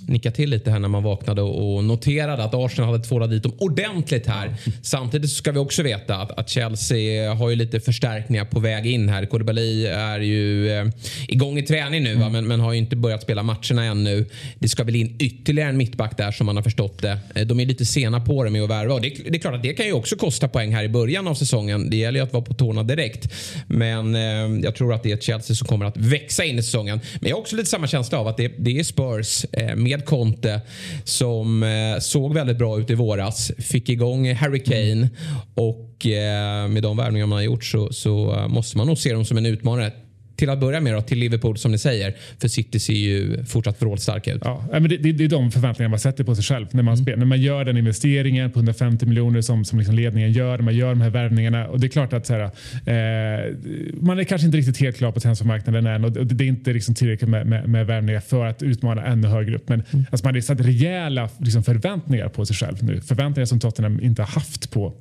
nickar 0.08 0.32
till 0.32 0.50
lite 0.50 0.72
här 0.72 0.80
när 0.80 0.88
man 0.88 1.04
vaknade 1.04 1.42
och 1.42 1.84
noterade 1.84 2.44
att 2.44 2.54
Arsenal 2.54 2.92
hade 2.92 3.04
tvålat 3.04 3.30
dit 3.30 3.44
dem 3.44 3.54
ordentligt 3.58 4.28
här. 4.28 4.56
Samtidigt 4.82 5.30
så 5.30 5.36
ska 5.36 5.52
vi 5.52 5.60
också 5.60 5.84
veta 5.84 6.16
att, 6.16 6.32
att 6.32 6.50
Chelsea 6.50 7.34
har 7.34 7.50
ju 7.50 7.56
lite 7.56 7.80
förstärkningar 7.80 8.46
på 8.46 8.60
väg 8.60 8.86
in 8.86 9.10
här. 9.10 9.26
Koulibaly 9.26 9.86
är 9.86 10.20
ju 10.20 10.72
eh, 10.72 10.86
igång 11.28 11.58
i 11.58 11.62
träning 11.64 12.04
nu 12.04 12.16
va? 12.16 12.30
Men, 12.30 12.48
men 12.48 12.60
har 12.60 12.74
ju 12.74 12.78
inte 12.78 12.96
börjat 12.96 13.22
spela 13.22 13.44
matcherna 13.44 13.84
ännu. 13.86 14.26
Det 14.60 14.68
ska 14.68 14.84
väl 14.84 14.96
in 14.96 15.16
ytterligare 15.20 15.70
en 15.70 15.78
mittback 15.78 16.18
där 16.18 16.32
som 16.32 16.46
man 16.46 16.56
har 16.56 16.64
förstått 16.64 17.02
det. 17.02 17.20
Eh, 17.36 17.48
De 17.48 17.60
är 17.60 17.66
lite 17.66 17.86
sena 17.86 18.20
på 18.20 18.44
det 18.44 18.50
med 18.50 18.64
att 18.64 18.70
värva 18.70 18.94
och 18.94 19.02
det, 19.02 19.10
det 19.10 19.36
är 19.38 19.40
klart 19.40 19.56
att 19.56 19.64
det 19.64 19.74
kan 19.74 19.86
ju 19.86 19.94
också 19.94 20.16
kosta 20.16 20.48
poäng 20.48 20.74
här 20.74 20.84
i 20.84 20.90
början 20.90 21.28
av 21.28 21.36
säsongen. 21.36 21.90
Det 21.90 21.98
gäller 21.98 22.20
ju 22.20 22.24
att 22.24 22.34
vara 22.34 22.44
på 22.44 22.54
tårna 22.54 22.84
direkt. 22.84 23.34
Men 23.68 24.16
eh, 24.16 24.22
jag 24.64 24.76
tror 24.76 24.94
att 24.94 25.04
det 25.04 25.12
är 25.12 25.16
ett 25.16 25.24
Chelsea 25.24 25.56
som 25.56 25.68
kommer 25.68 25.86
att 25.86 25.98
växa 25.98 26.44
in 26.44 26.60
i 26.60 26.64
säsongen. 26.64 27.00
Men 27.20 27.30
jag 27.30 27.36
har 27.36 27.42
också 27.42 27.56
lite 27.56 27.70
samma 27.70 27.88
känsla 27.88 28.20
av 28.20 28.28
att 28.28 28.38
det, 28.38 28.52
det 28.58 28.80
är 28.80 28.84
Spurs 28.84 29.46
eh, 29.52 29.76
med 29.76 29.95
Conte 30.02 30.62
som 31.04 31.64
eh, 31.64 32.00
såg 32.00 32.34
väldigt 32.34 32.58
bra 32.58 32.80
ut 32.80 32.90
i 32.90 32.94
våras. 32.94 33.52
Fick 33.58 33.90
igång 33.90 34.34
Harry 34.34 34.64
Kane 34.64 35.10
och 35.56 36.06
eh, 36.06 36.68
med 36.68 36.84
de 36.84 36.98
värvningar 36.98 37.26
man 37.26 37.38
har 37.38 37.44
gjort 37.44 37.66
så, 37.66 37.94
så 37.94 38.34
eh, 38.34 38.48
måste 38.48 38.78
man 38.78 38.88
nog 38.88 38.98
se 38.98 39.14
dem 39.14 39.26
som 39.26 39.38
en 39.38 39.46
utmanare. 39.46 39.92
Till 40.36 40.50
att 40.50 40.60
börja 40.60 40.82
med 40.82 40.94
då, 40.94 41.02
till 41.02 41.18
Liverpool 41.18 41.58
som 41.58 41.72
ni 41.72 41.78
säger. 41.78 42.16
För 42.40 42.48
City 42.48 42.80
ser 42.80 42.94
ju 42.94 43.44
fortsatt 43.44 43.82
vrålstarka 43.82 44.34
ut. 44.34 44.42
Ja, 44.46 44.68
men 44.72 44.90
det, 44.90 44.98
det, 44.98 45.12
det 45.12 45.24
är 45.24 45.30
de 45.30 45.52
förväntningar 45.52 45.90
man 45.90 46.00
sätter 46.00 46.24
på 46.24 46.36
sig 46.36 46.44
själv 46.44 46.68
när 46.72 46.84
man, 46.84 46.98
spelar, 46.98 47.18
när 47.18 47.26
man 47.26 47.42
gör 47.42 47.66
den 47.66 47.78
investeringen 47.78 48.52
på 48.52 48.60
150 48.60 49.06
miljoner 49.06 49.42
som, 49.42 49.66
som 49.66 49.80
liksom 49.80 49.96
ledningen 49.96 50.32
gör. 50.32 50.58
När 50.58 50.64
man 50.64 50.76
gör 50.76 50.90
de 50.90 51.02
här 51.02 51.10
värvningarna. 51.10 51.68
Och 51.68 51.80
det 51.80 51.88
är 51.88 51.90
klart 51.90 52.14
att 52.14 52.26
så 52.26 52.34
här, 52.34 52.44
eh, 52.44 53.54
man 54.02 54.20
är 54.20 54.24
kanske 54.24 54.46
inte 54.46 54.58
riktigt 54.58 54.78
helt 54.78 54.98
klar 54.98 55.12
på 55.12 55.20
transfermarknaden 55.20 55.86
än 55.86 56.06
och 56.06 56.12
det, 56.12 56.44
är 56.44 56.48
inte 56.48 56.74
liksom 56.74 56.96
tillräckligt 56.96 57.30
med, 57.30 57.48
med, 57.48 57.70
med 57.70 57.88
värvningar 57.88 58.20
för 58.20 58.46
att 58.46 58.64
utmana 58.64 59.06
ännu 59.06 59.28
högre 59.28 59.56
upp. 59.56 59.70
Men 59.70 59.84
alltså, 60.12 60.26
man 60.26 60.34
har 60.34 60.42
satt 60.42 60.62
rejäla 60.62 61.30
liksom, 61.38 61.64
förväntningar 61.64 62.30
på 62.30 62.46
sig 62.46 62.56
själv 62.56 62.84
nu. 62.84 63.02
Förväntningar 63.02 63.46
som 63.46 63.60
Tottenham 63.60 64.00
inte 64.02 64.22
har 64.22 64.30
haft 64.30 64.72
på 64.72 64.94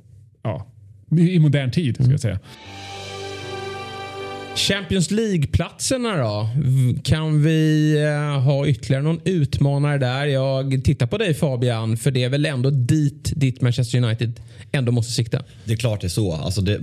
ja, 0.43 0.67
i 1.11 1.35
i 1.35 1.39
modern 1.39 1.71
tid. 1.71 1.95
Ska 1.95 2.11
jag 2.11 2.19
säga. 2.19 2.39
Champions 4.55 5.11
League-platserna 5.11 6.17
då? 6.17 6.49
Kan 7.03 7.43
vi 7.43 7.93
eh, 8.03 8.41
ha 8.41 8.67
ytterligare 8.67 9.03
någon 9.03 9.21
utmanare 9.23 9.97
där? 9.97 10.25
Jag 10.25 10.81
tittar 10.83 11.07
på 11.07 11.17
dig 11.17 11.33
Fabian, 11.33 11.97
för 11.97 12.11
det 12.11 12.23
är 12.23 12.29
väl 12.29 12.45
ändå 12.45 12.69
dit 12.69 13.31
ditt 13.35 13.61
Manchester 13.61 13.97
United 13.97 14.39
ändå 14.71 14.91
måste 14.91 15.13
sikta? 15.13 15.43
Det 15.65 15.73
är 15.73 15.77
klart 15.77 16.01
det 16.01 16.07
är 16.07 16.09
så. 16.09 16.33
Alltså 16.33 16.61
det, 16.61 16.79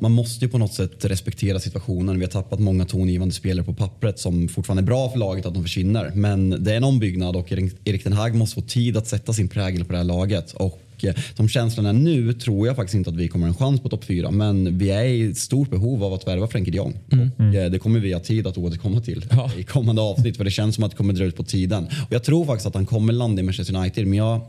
man 0.00 0.12
måste 0.12 0.44
ju 0.44 0.50
på 0.50 0.58
något 0.58 0.74
sätt 0.74 1.04
respektera 1.04 1.60
situationen. 1.60 2.18
Vi 2.18 2.24
har 2.24 2.30
tappat 2.30 2.58
många 2.58 2.84
tongivande 2.84 3.34
spelare 3.34 3.66
på 3.66 3.74
pappret 3.74 4.18
som 4.18 4.48
fortfarande 4.48 4.82
är 4.82 4.86
bra 4.86 5.10
för 5.10 5.18
laget 5.18 5.46
att 5.46 5.54
de 5.54 5.62
försvinner. 5.62 6.12
Men 6.14 6.64
det 6.64 6.72
är 6.72 6.76
en 6.76 6.84
ombyggnad 6.84 7.36
och 7.36 7.52
Erik 7.52 7.72
Erik 7.84 8.04
Ten 8.04 8.12
Hag 8.12 8.34
måste 8.34 8.54
få 8.54 8.60
tid 8.60 8.96
att 8.96 9.06
sätta 9.06 9.32
sin 9.32 9.48
prägel 9.48 9.84
på 9.84 9.92
det 9.92 9.98
här 9.98 10.04
laget. 10.04 10.52
Och 10.52 10.83
som 11.34 11.48
känslan 11.48 11.86
är 11.86 11.92
nu 11.92 12.32
tror 12.32 12.66
jag 12.66 12.76
faktiskt 12.76 12.94
inte 12.94 13.10
att 13.10 13.16
vi 13.16 13.28
kommer 13.28 13.46
en 13.46 13.54
chans 13.54 13.80
på 13.80 13.88
topp 13.88 14.04
fyra. 14.04 14.30
Men 14.30 14.78
vi 14.78 14.90
är 14.90 15.04
i 15.04 15.34
stort 15.34 15.70
behov 15.70 16.04
av 16.04 16.12
att 16.12 16.26
värva 16.26 16.46
Frenkie 16.46 16.70
de 16.72 16.76
Jong. 16.76 16.98
Och 17.38 17.54
eh, 17.54 17.70
det 17.70 17.78
kommer 17.78 18.00
vi 18.00 18.12
ha 18.12 18.20
tid 18.20 18.46
att 18.46 18.58
återkomma 18.58 19.00
till 19.00 19.24
Ja. 19.30 19.50
i 19.58 19.62
kommande 19.62 20.02
avsnitt. 20.02 20.36
För 20.36 20.44
det 20.44 20.50
känns 20.50 20.74
som 20.74 20.84
att 20.84 20.90
det 20.90 20.96
kommer 20.96 21.14
dra 21.14 21.24
ut 21.24 21.36
på 21.36 21.44
tiden. 21.44 21.84
Och 21.84 22.12
jag 22.12 22.24
tror 22.24 22.44
faktiskt 22.44 22.66
att 22.66 22.74
han 22.74 22.86
kommer 22.86 23.12
landa 23.12 23.40
i 23.40 23.44
Manchester 23.44 23.76
United. 23.76 24.06
Men 24.06 24.18
jag 24.18 24.40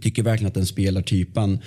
tycker 0.00 0.22
verkligen 0.22 0.48
att 0.48 0.54
den 0.54 0.66
spelartypen 0.66 1.58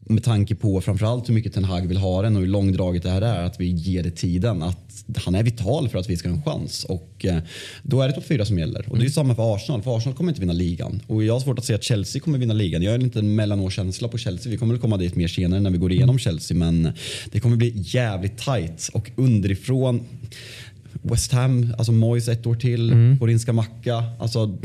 med 0.00 0.24
tanke 0.24 0.54
på 0.54 0.80
framförallt 0.80 1.28
hur 1.28 1.34
mycket 1.34 1.52
Ten 1.54 1.64
Hag 1.64 1.86
vill 1.86 1.96
ha 1.96 2.22
den 2.22 2.36
och 2.36 2.42
hur 2.42 2.48
långdraget 2.48 3.02
det 3.02 3.10
här 3.10 3.22
är, 3.22 3.42
att 3.44 3.60
vi 3.60 3.66
ger 3.70 4.02
det 4.02 4.10
tiden. 4.10 4.62
Att 4.62 4.89
han 5.16 5.34
är 5.34 5.42
vital 5.42 5.88
för 5.88 5.98
att 5.98 6.10
vi 6.10 6.16
ska 6.16 6.28
ha 6.28 6.36
en 6.36 6.42
chans. 6.42 6.84
Och 6.84 7.24
eh, 7.24 7.38
då 7.82 8.02
är 8.02 8.08
det 8.08 8.14
topp 8.14 8.26
fyra 8.26 8.44
som 8.44 8.58
gäller. 8.58 8.86
Och 8.88 8.98
det 8.98 9.04
är 9.04 9.08
samma 9.08 9.34
för 9.34 9.54
Arsenal, 9.54 9.82
för 9.82 9.96
Arsenal 9.96 10.16
kommer 10.16 10.30
inte 10.30 10.40
vinna 10.40 10.52
ligan. 10.52 11.02
Och 11.06 11.24
jag 11.24 11.32
har 11.32 11.40
svårt 11.40 11.58
att 11.58 11.64
se 11.64 11.74
att 11.74 11.84
Chelsea 11.84 12.22
kommer 12.22 12.38
vinna 12.38 12.54
ligan. 12.54 12.82
Jag 12.82 12.92
har 12.92 12.98
inte 12.98 13.18
en 13.18 13.34
mellanårskänsla 13.34 14.08
på 14.08 14.18
Chelsea. 14.18 14.50
Vi 14.50 14.58
kommer 14.58 14.74
väl 14.74 14.80
komma 14.80 14.96
dit 14.96 15.14
mer 15.14 15.28
senare 15.28 15.60
när 15.60 15.70
vi 15.70 15.78
går 15.78 15.92
igenom 15.92 16.18
Chelsea. 16.18 16.56
Men 16.56 16.92
det 17.32 17.40
kommer 17.40 17.56
bli 17.56 17.72
jävligt 17.76 18.38
tight 18.38 18.90
och 18.92 19.10
underifrån 19.16 20.04
West 21.02 21.32
Ham, 21.32 21.74
alltså 21.78 21.92
Moyes 21.92 22.28
ett 22.28 22.46
år 22.46 22.54
till, 22.54 22.92
mm. 22.92 23.18
Porinska 23.18 23.52
Macka. 23.52 24.04
Alltså, 24.20 24.58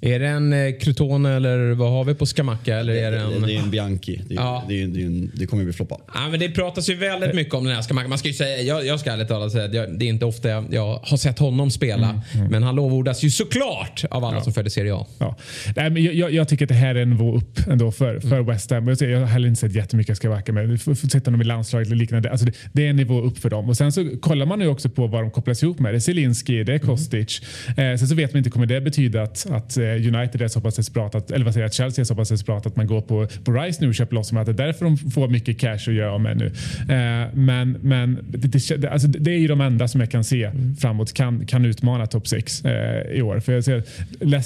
är 0.00 0.18
det 0.18 0.26
en 0.26 0.52
eh, 0.52 0.72
Crotone 0.80 1.36
eller 1.36 1.74
vad 1.74 1.90
har 1.90 2.04
vi 2.04 2.14
på 2.14 2.26
Skamacka? 2.26 2.76
Eller 2.76 2.94
är 2.94 3.10
det, 3.10 3.18
en... 3.18 3.42
det 3.42 3.54
är 3.54 3.58
en 3.58 3.70
Bianchi. 3.70 4.20
Det, 4.28 4.34
är, 4.34 4.38
ja. 4.38 4.64
det, 4.68 4.82
är, 4.82 4.86
det, 4.86 5.02
är, 5.02 5.28
det 5.38 5.46
kommer 5.46 5.64
bli 5.64 5.72
floppa. 5.72 6.00
Ja, 6.14 6.28
men 6.30 6.40
det 6.40 6.48
pratas 6.48 6.90
ju 6.90 6.94
väldigt 6.94 7.34
mycket 7.34 7.54
om 7.54 7.64
den 7.64 7.74
här 7.74 7.82
Skamacka. 7.82 8.08
Man 8.08 8.18
ska 8.18 8.28
ju 8.28 8.34
säga, 8.34 8.62
jag, 8.62 8.86
jag 8.86 9.00
ska 9.00 9.12
ärligt 9.12 9.28
talat 9.28 9.52
säga 9.52 9.64
att 9.64 9.98
det 9.98 10.04
är 10.04 10.08
inte 10.08 10.24
ofta 10.24 10.48
jag, 10.48 10.64
jag 10.70 11.00
har 11.02 11.16
sett 11.16 11.38
honom 11.38 11.70
spela. 11.70 12.08
Mm, 12.08 12.20
mm. 12.34 12.50
Men 12.50 12.62
han 12.62 12.76
lovordas 12.76 13.22
ju 13.22 13.30
såklart 13.30 14.04
av 14.10 14.24
alla 14.24 14.36
ja. 14.36 14.42
som 14.42 14.52
följer 14.52 14.70
Serie 14.70 14.94
A. 14.94 15.06
Ja. 15.18 15.36
Nej, 15.76 15.90
men 15.90 16.04
jag, 16.04 16.32
jag, 16.32 16.48
tycker 16.48 16.64
att 16.64 16.68
det 16.68 16.74
här 16.74 16.94
är 16.94 17.02
en 17.02 17.10
nivå 17.10 17.36
upp 17.36 17.68
ändå 17.70 17.92
för, 17.92 18.20
för 18.20 18.32
mm. 18.32 18.46
West 18.46 18.70
Ham. 18.70 18.88
Jag 18.88 19.20
har 19.20 19.26
heller 19.26 19.48
inte 19.48 19.60
sett 19.60 19.74
jättemycket 19.74 20.16
Skamacka 20.16 20.52
med. 20.52 20.68
Vi 20.68 20.78
får, 20.78 20.94
får 20.94 21.08
sätta 21.08 21.26
honom 21.26 21.40
i 21.40 21.44
landslaget 21.44 21.86
eller 21.86 21.96
liknande. 21.96 22.30
Alltså 22.30 22.46
det, 22.46 22.52
det, 22.72 22.86
är 22.86 22.90
en 22.90 22.96
nivå 22.96 23.20
upp 23.20 23.38
för 23.38 23.50
dem. 23.50 23.68
Och 23.68 23.76
Sen 23.76 23.92
så 23.92 24.08
kollar 24.20 24.46
man 24.46 24.60
ju 24.60 24.66
också 24.66 24.88
på 24.88 25.06
vad 25.06 25.22
de 25.22 25.30
kopplas 25.30 25.62
ihop 25.62 25.78
med. 25.78 25.94
Det 25.94 25.98
är 25.98 26.00
Zielinski, 26.00 26.64
det 26.64 26.72
är 26.72 26.76
mm. 26.76 26.86
Kostic. 26.86 27.40
Mm. 27.76 27.92
Eh, 27.92 27.98
sen 27.98 28.08
så 28.08 28.14
vet 28.14 28.32
man 28.32 28.38
inte, 28.38 28.50
kommer 28.50 28.66
det 28.66 28.80
betyda 28.80 29.22
att, 29.22 29.46
att 29.50 29.76
eh, 29.76 29.87
United 29.96 30.42
är 30.42 30.48
så 30.48 30.60
pass 30.60 30.76
desperat, 30.76 31.14
att, 31.14 31.30
eller 31.30 31.44
vad 31.44 31.54
säger 31.54 31.64
jag, 31.64 31.74
Chelsea 31.74 32.02
är 32.02 32.04
så 32.04 32.14
pass 32.14 32.28
desperat 32.28 32.66
att 32.66 32.76
man 32.76 32.86
går 32.86 33.00
på, 33.00 33.28
på 33.44 33.52
Rice 33.52 33.78
nu 33.80 33.88
och 33.88 33.94
köper 33.94 34.14
loss 34.14 34.28
dem. 34.28 34.38
Att 34.38 34.46
det 34.46 34.52
är 34.52 34.66
därför 34.66 34.84
de 34.84 34.96
får 34.96 35.28
mycket 35.28 35.58
cash 35.58 35.74
att 35.74 35.94
göra 35.94 36.18
med 36.18 36.36
nu. 36.36 36.46
Eh, 36.46 37.28
men 37.34 37.78
men 37.82 38.18
det, 38.28 38.76
det, 38.76 38.90
alltså 38.90 39.08
det, 39.08 39.30
är 39.30 39.38
ju 39.38 39.48
de 39.48 39.60
enda 39.60 39.88
som 39.88 40.00
jag 40.00 40.10
kan 40.10 40.24
se 40.24 40.44
mm. 40.44 40.76
framåt 40.76 41.12
kan, 41.12 41.46
kan 41.46 41.64
utmana 41.64 42.06
topp 42.06 42.28
6 42.28 42.64
eh, 42.64 42.72
i 43.12 43.22
år. 43.22 43.40
För 43.40 43.52
jag 43.52 43.64
ser 43.64 43.82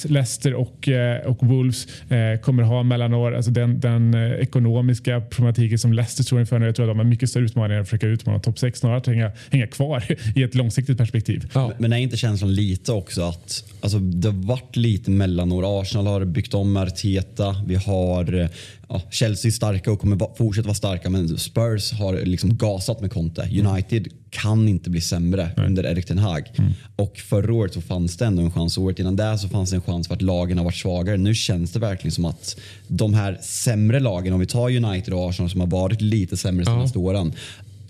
Leicester 0.09 0.55
och, 0.55 0.89
eh, 0.89 1.27
och 1.27 1.47
Wolves 1.47 1.87
eh, 2.11 2.41
kommer 2.41 2.63
ha 2.63 2.83
mellanår, 2.83 3.35
alltså 3.35 3.51
den, 3.51 3.81
den 3.81 4.15
eh, 4.15 4.33
ekonomiska 4.33 5.21
problematiken 5.21 5.79
som 5.79 5.93
Leicester 5.93 6.25
står 6.25 6.41
inför 6.41 6.59
nu. 6.59 6.67
Jag 6.67 6.77
tror 6.77 6.87
att 6.87 6.91
de 6.91 6.99
har 6.99 7.05
mycket 7.05 7.31
större 7.31 7.45
utmaningar 7.45 7.81
att 7.81 7.89
försöka 7.89 8.07
utmana 8.07 8.39
topp 8.39 8.59
6 8.59 8.79
snarare 8.79 8.99
att 8.99 9.07
hänga, 9.07 9.33
hänga 9.51 9.67
kvar 9.67 10.05
i 10.35 10.43
ett 10.43 10.55
långsiktigt 10.55 10.99
perspektiv. 10.99 11.51
Ja. 11.55 11.73
Men 11.79 11.93
är 11.93 11.97
inte 11.97 12.17
känslan 12.17 12.55
lite 12.55 12.93
också 12.93 13.23
att 13.23 13.65
alltså, 13.81 13.99
det 13.99 14.29
har 14.29 14.47
varit 14.47 14.77
lite 14.77 15.11
mellanår. 15.33 15.81
Arsenal 15.81 16.07
har 16.07 16.25
byggt 16.25 16.55
om 16.55 16.77
Arteta. 16.77 17.57
Vi 17.67 17.75
har 17.75 18.49
ja, 18.89 19.03
Chelsea 19.11 19.53
starka 19.53 19.93
och 19.93 20.01
kommer 20.01 20.37
fortsätta 20.37 20.67
vara 20.67 20.75
starka 20.75 21.11
men 21.11 21.39
Spurs 21.39 21.93
har 21.93 22.25
liksom 22.25 22.57
gasat 22.57 23.01
med 23.01 23.13
Conte. 23.13 23.43
Mm. 23.43 23.67
United 23.67 24.09
kan 24.31 24.69
inte 24.69 24.91
bli 24.91 25.01
sämre 25.01 25.51
mm. 25.57 25.67
under 25.67 25.87
Erik 25.87 26.07
Ten 26.07 26.19
Hag. 26.19 26.51
Mm. 26.59 26.73
Och 26.97 27.17
förra 27.17 27.55
året 27.55 27.75
så 27.75 27.81
fanns 27.81 28.17
det 28.17 28.27
ändå 28.27 28.43
en 28.43 28.51
chans. 28.51 28.79
Året 28.79 28.99
innan 28.99 29.17
det 29.17 29.39
så 29.39 29.49
fanns 29.49 29.71
det 29.71 29.77
en 29.77 29.83
chans 29.83 30.09
för 30.09 30.15
att 30.15 30.23
lagen 30.23 30.59
har 30.59 30.65
varit 30.65 30.77
svagare. 30.77 31.17
Nu 31.17 31.35
känns 31.35 31.73
det 31.73 31.79
verkligen 31.79 32.13
som 32.13 32.25
att 32.25 32.57
de 32.89 33.15
här 33.15 33.39
sämre 33.43 34.01
lagen, 34.01 34.33
om 34.33 34.41
vi 34.41 34.47
tar 34.47 34.77
United 34.77 35.15
och 35.15 35.29
Arsenal 35.29 35.51
som 35.51 35.61
har 35.61 35.69
varit 35.69 36.01
lite 36.01 36.37
sämre 36.37 36.65
senaste 36.65 36.99
ja. 36.99 37.03
åren 37.03 37.33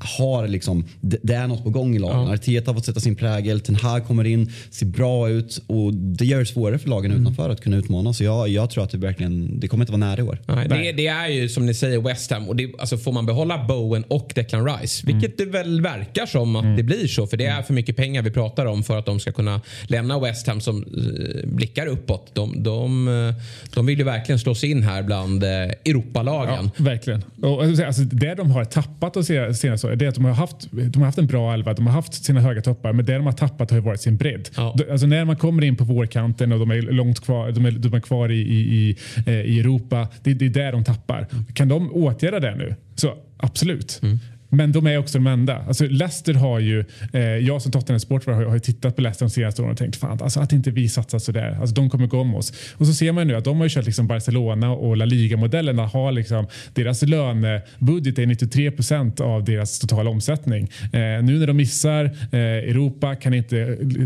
har 0.04 0.48
liksom, 0.48 0.84
det, 1.00 1.34
är 1.34 1.46
något 1.46 1.64
på 1.64 1.70
gång 1.70 1.96
i 1.96 1.98
lagen. 1.98 2.26
Ja. 2.26 2.34
Arteta 2.34 2.70
har 2.70 2.74
fått 2.74 2.84
sätta 2.84 3.00
sin 3.00 3.16
prägel, 3.16 3.60
Ten 3.60 3.74
Hag 3.74 4.06
kommer 4.06 4.24
in, 4.24 4.52
ser 4.70 4.86
bra 4.86 5.28
ut 5.28 5.62
och 5.66 5.94
det 5.94 6.24
gör 6.24 6.38
det 6.38 6.46
svårare 6.46 6.78
för 6.78 6.88
lagen 6.88 7.10
mm. 7.10 7.22
utanför 7.22 7.50
att 7.50 7.60
kunna 7.60 7.76
utmana. 7.76 8.12
Så 8.12 8.24
jag, 8.24 8.48
jag 8.48 8.70
tror 8.70 8.84
att 8.84 8.90
det 8.90 8.98
verkligen, 8.98 9.60
det 9.60 9.68
kommer 9.68 9.82
inte 9.82 9.92
vara 9.92 10.00
nära 10.00 10.20
i 10.20 10.22
år. 10.22 10.38
Nej, 10.46 10.68
det, 10.68 10.92
det, 10.92 11.06
är 11.06 11.28
ju 11.28 11.48
som 11.48 11.66
ni 11.66 11.74
säger 11.74 12.00
West 12.00 12.30
Ham 12.30 12.48
och 12.48 12.56
det, 12.56 12.72
alltså 12.78 12.98
får 12.98 13.12
man 13.12 13.26
behålla 13.26 13.64
Bowen 13.64 14.04
och 14.08 14.32
Declan 14.34 14.66
Rice, 14.66 15.06
mm. 15.06 15.18
vilket 15.18 15.38
det 15.38 15.44
väl 15.44 15.80
verkar 15.80 16.26
som 16.26 16.56
att 16.56 16.64
mm. 16.64 16.76
det 16.76 16.82
blir 16.82 17.06
så 17.06 17.26
för 17.26 17.36
det 17.36 17.46
är 17.46 17.52
mm. 17.52 17.64
för 17.64 17.74
mycket 17.74 17.96
pengar 17.96 18.22
vi 18.22 18.30
pratar 18.30 18.66
om 18.66 18.82
för 18.82 18.98
att 18.98 19.06
de 19.06 19.20
ska 19.20 19.32
kunna 19.32 19.60
lämna 19.82 20.18
West 20.18 20.46
Ham 20.46 20.60
som 20.60 20.84
uh, 20.84 21.46
blickar 21.46 21.86
uppåt. 21.86 22.34
De, 22.34 22.62
de, 22.62 23.08
uh, 23.08 23.34
de 23.74 23.86
vill 23.86 23.98
ju 23.98 24.04
verkligen 24.04 24.38
slå 24.38 24.54
sig 24.54 24.70
in 24.70 24.82
här 24.82 25.02
bland 25.02 25.44
uh, 25.44 25.50
Europalagen. 25.84 26.70
Ja, 26.76 26.84
verkligen. 26.84 27.22
Och, 27.42 27.62
alltså, 27.62 28.02
det 28.02 28.34
de 28.34 28.50
har 28.50 28.64
tappat 28.64 29.14
de 29.14 29.24
senaste 29.54 29.91
det 29.96 30.04
är 30.04 30.08
att 30.08 30.14
de 30.14 30.24
har, 30.24 30.32
haft, 30.32 30.56
de 30.70 30.98
har 30.98 31.04
haft 31.04 31.18
en 31.18 31.26
bra 31.26 31.54
elva, 31.54 31.74
de 31.74 31.86
har 31.86 31.94
haft 31.94 32.24
sina 32.24 32.40
höga 32.40 32.62
toppar 32.62 32.92
men 32.92 33.04
det 33.04 33.14
de 33.14 33.26
har 33.26 33.32
tappat 33.32 33.70
har 33.70 33.80
varit 33.80 34.00
sin 34.00 34.16
bredd. 34.16 34.48
Ja. 34.56 34.76
Alltså 34.90 35.06
när 35.06 35.24
man 35.24 35.36
kommer 35.36 35.64
in 35.64 35.76
på 35.76 35.84
vårkanten 35.84 36.52
och 36.52 36.58
de 36.58 36.70
är 36.70 36.82
långt 36.82 37.20
kvar, 37.20 37.50
de 37.50 37.66
är, 37.66 37.70
de 37.70 37.94
är 37.94 38.00
kvar 38.00 38.28
i, 38.28 38.40
i, 38.40 38.60
i, 38.60 38.96
i 39.32 39.60
Europa, 39.60 40.08
det, 40.22 40.34
det 40.34 40.46
är 40.46 40.50
där 40.50 40.72
de 40.72 40.84
tappar. 40.84 41.26
Kan 41.54 41.68
de 41.68 41.92
åtgärda 41.92 42.40
det 42.40 42.54
nu? 42.54 42.74
Så 42.94 43.14
absolut. 43.36 44.00
Mm. 44.02 44.18
Men 44.54 44.72
de 44.72 44.86
är 44.86 44.98
också 44.98 45.18
de 45.18 45.26
enda. 45.26 45.56
Alltså 45.56 45.84
Leicester 45.86 46.34
har 46.34 46.60
ju, 46.60 46.84
eh, 47.12 47.20
jag 47.20 47.62
som 47.62 47.72
Tottenham 47.72 48.00
Sportbar 48.00 48.32
har, 48.32 48.44
har 48.44 48.58
tittat 48.58 48.96
på 48.96 49.02
Leicester 49.02 49.26
de 49.26 49.30
senaste 49.30 49.62
åren 49.62 49.72
och 49.72 49.78
tänkt 49.78 49.96
fan 49.96 50.18
alltså 50.22 50.40
att 50.40 50.52
inte 50.52 50.70
vi 50.70 50.88
satsar 50.88 51.18
sådär. 51.18 51.56
Alltså 51.60 51.74
de 51.74 51.90
kommer 51.90 52.06
gå 52.06 52.20
om 52.20 52.34
oss. 52.34 52.52
Och 52.74 52.86
så 52.86 52.92
ser 52.92 53.12
man 53.12 53.26
nu 53.26 53.36
att 53.36 53.44
de 53.44 53.56
har 53.56 53.64
ju 53.64 53.70
kört 53.70 53.86
liksom 53.86 54.06
Barcelona 54.06 54.70
och 54.70 54.96
La 54.96 55.04
Liga-modellerna 55.04 55.86
har 55.86 56.12
liksom, 56.12 56.46
deras 56.74 57.02
lönebudget 57.02 58.18
är 58.18 58.26
93 58.26 58.70
procent 58.70 59.20
av 59.20 59.44
deras 59.44 59.78
totala 59.78 60.10
omsättning. 60.10 60.68
Eh, 60.82 61.00
nu 61.00 61.38
när 61.38 61.46
de 61.46 61.56
missar 61.56 62.04
eh, 62.04 62.40
Europa 62.40 63.14
kan 63.14 63.34
inte 63.34 63.56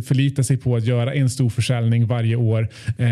förlita 0.06 0.42
sig 0.42 0.56
på 0.56 0.76
att 0.76 0.84
göra 0.84 1.14
en 1.14 1.30
stor 1.30 1.50
försäljning 1.50 2.06
varje 2.06 2.36
år. 2.36 2.68
Eh, 2.98 3.06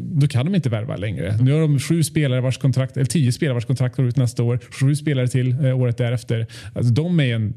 då 0.00 0.28
kan 0.28 0.46
de 0.46 0.54
inte 0.54 0.68
värva 0.68 0.96
längre. 0.96 1.36
Nu 1.40 1.52
har 1.52 1.60
de 1.60 1.78
sju 1.78 2.02
spelare 2.02 2.40
vars 2.40 2.58
kontrakt, 2.58 2.96
eller 2.96 3.06
tio 3.06 3.32
spelare 3.32 3.54
vars 3.54 3.64
kontrakt 3.64 3.96
går 3.96 4.06
ut 4.06 4.16
nästa 4.16 4.42
år. 4.42 4.58
Sju 4.70 4.96
spelare 4.96 5.28
till 5.28 5.64
eh, 5.64 5.78
året 5.78 5.96
därefter. 5.96 6.46
Alltså 6.76 6.92
de 6.92 7.20
är 7.20 7.34
en 7.34 7.54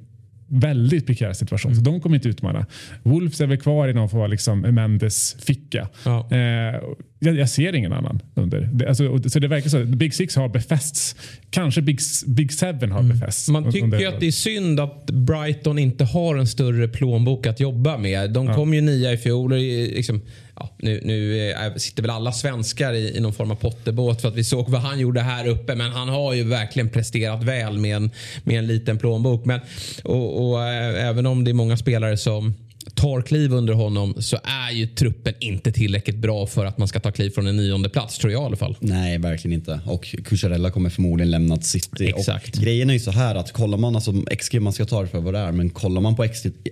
väldigt 0.48 1.06
prekär 1.06 1.34
situation. 1.34 1.76
Så 1.76 1.82
de 1.82 2.02
kommer 2.02 2.16
inte 2.16 2.30
utmana. 2.30 2.66
Wolves 3.04 3.42
är 3.42 3.48
väl 3.48 3.58
kvar 3.58 3.88
i 3.88 3.94
någon 3.94 4.10
form 4.10 4.22
av 4.22 4.30
liksom 4.30 4.60
Mendes 4.60 5.38
ficka. 5.40 5.90
Ja. 6.06 6.32
Eh, 6.32 6.82
jag, 7.20 7.36
jag, 7.36 7.50
ser 7.50 7.76
ingen 7.76 7.94
annan 7.94 8.22
under. 8.36 8.70
Det, 8.74 8.88
alltså, 8.88 9.30
så 9.30 9.40
det 9.40 9.48
verkar 9.48 9.70
så. 9.70 9.84
Big 9.84 10.14
Six 10.14 10.36
har 10.36 10.50
befästs. 10.50 11.16
Kanske 11.50 11.82
Big, 11.82 12.00
Big 12.28 12.54
Seven 12.54 12.92
har 12.92 13.00
mm. 13.00 13.20
befästs. 13.20 13.50
Man 13.50 13.72
tycker 13.72 14.00
ju 14.00 14.06
att 14.06 14.20
det 14.20 14.28
är 14.28 14.32
synd 14.32 14.80
att 14.80 15.06
Brighton 15.06 15.80
inte 15.80 16.04
har 16.04 16.36
en 16.36 16.48
större 16.48 16.88
plånbok 16.88 17.48
att 17.48 17.60
jobba 17.60 17.98
med. 17.98 18.32
De 18.32 18.54
kom 18.54 18.74
ju 18.74 18.82
nia 18.82 19.14
i 19.14 19.18
fjol. 19.18 19.54
Och 19.54 19.60
liksom, 19.60 20.22
ja, 20.56 20.70
nu, 20.78 21.02
nu 21.04 21.54
sitter 21.78 22.02
väl 22.02 22.12
alla 22.12 22.32
svenskar 22.32 22.94
i, 22.94 23.18
i 23.18 23.20
någon 23.20 23.34
form 23.34 23.52
av 23.52 23.56
potterbåt 23.56 24.22
för 24.22 24.28
att 24.28 24.36
vi 24.36 24.44
såg 24.44 24.70
vad 24.70 24.82
han 24.82 25.00
gjorde 25.00 25.22
här 25.22 25.48
uppe. 25.48 25.76
Men 25.76 25.92
han 25.92 26.10
har 26.10 26.34
ju 26.34 26.44
verkligen 26.44 26.90
presterat 26.90 27.44
väl 27.44 27.78
med 27.78 27.96
en, 27.96 28.12
med 28.44 28.60
en 28.60 28.68
liten 28.68 28.98
plånbok. 28.98 29.46
Men, 29.46 29.60
och, 30.04 30.50
och 30.50 30.64
även 30.64 31.26
om 31.26 31.44
det 31.44 31.52
är 31.52 31.54
många 31.54 31.78
spelare 31.78 32.18
som 32.18 32.54
tar 33.00 33.22
kliv 33.22 33.54
under 33.54 33.74
honom 33.74 34.16
så 34.18 34.38
är 34.44 34.72
ju 34.72 34.88
truppen 34.88 35.34
inte 35.40 35.72
tillräckligt 35.72 36.18
bra 36.18 36.48
för 36.48 36.66
att 36.66 36.78
man 36.78 36.88
ska 36.88 37.00
ta 37.00 37.12
kliv 37.12 37.30
från 37.30 37.48
en 37.48 37.58
nionde 37.58 37.90
plats 37.90 38.18
tror 38.18 38.34
jag 38.34 38.42
i 38.42 38.46
alla 38.46 38.56
fall. 38.56 38.78
Nej, 38.80 39.18
verkligen 39.18 39.56
inte. 39.56 39.80
Och 39.86 40.16
Cucurella 40.26 40.72
kommer 40.72 40.90
förmodligen 40.90 41.32
lämna 41.32 41.62
City. 41.62 42.08
Exakt. 42.08 42.58
Och 42.58 42.64
grejen 42.64 42.90
är 42.90 42.94
ju 42.94 43.00
så 43.00 43.12
här 43.12 43.36
att 43.36 43.52
kollar 43.52 43.78
man, 43.78 43.96
alltså 43.96 44.14
XG 44.40 44.62
man 44.62 44.74
ska 44.74 44.86
ta 44.86 45.02
det 45.02 45.08
för 45.08 45.20
vad 45.20 45.34
det 45.34 45.40
är, 45.40 45.52
men 45.52 45.70
kollar 45.70 46.02
man 46.02 46.16
på 46.16 46.28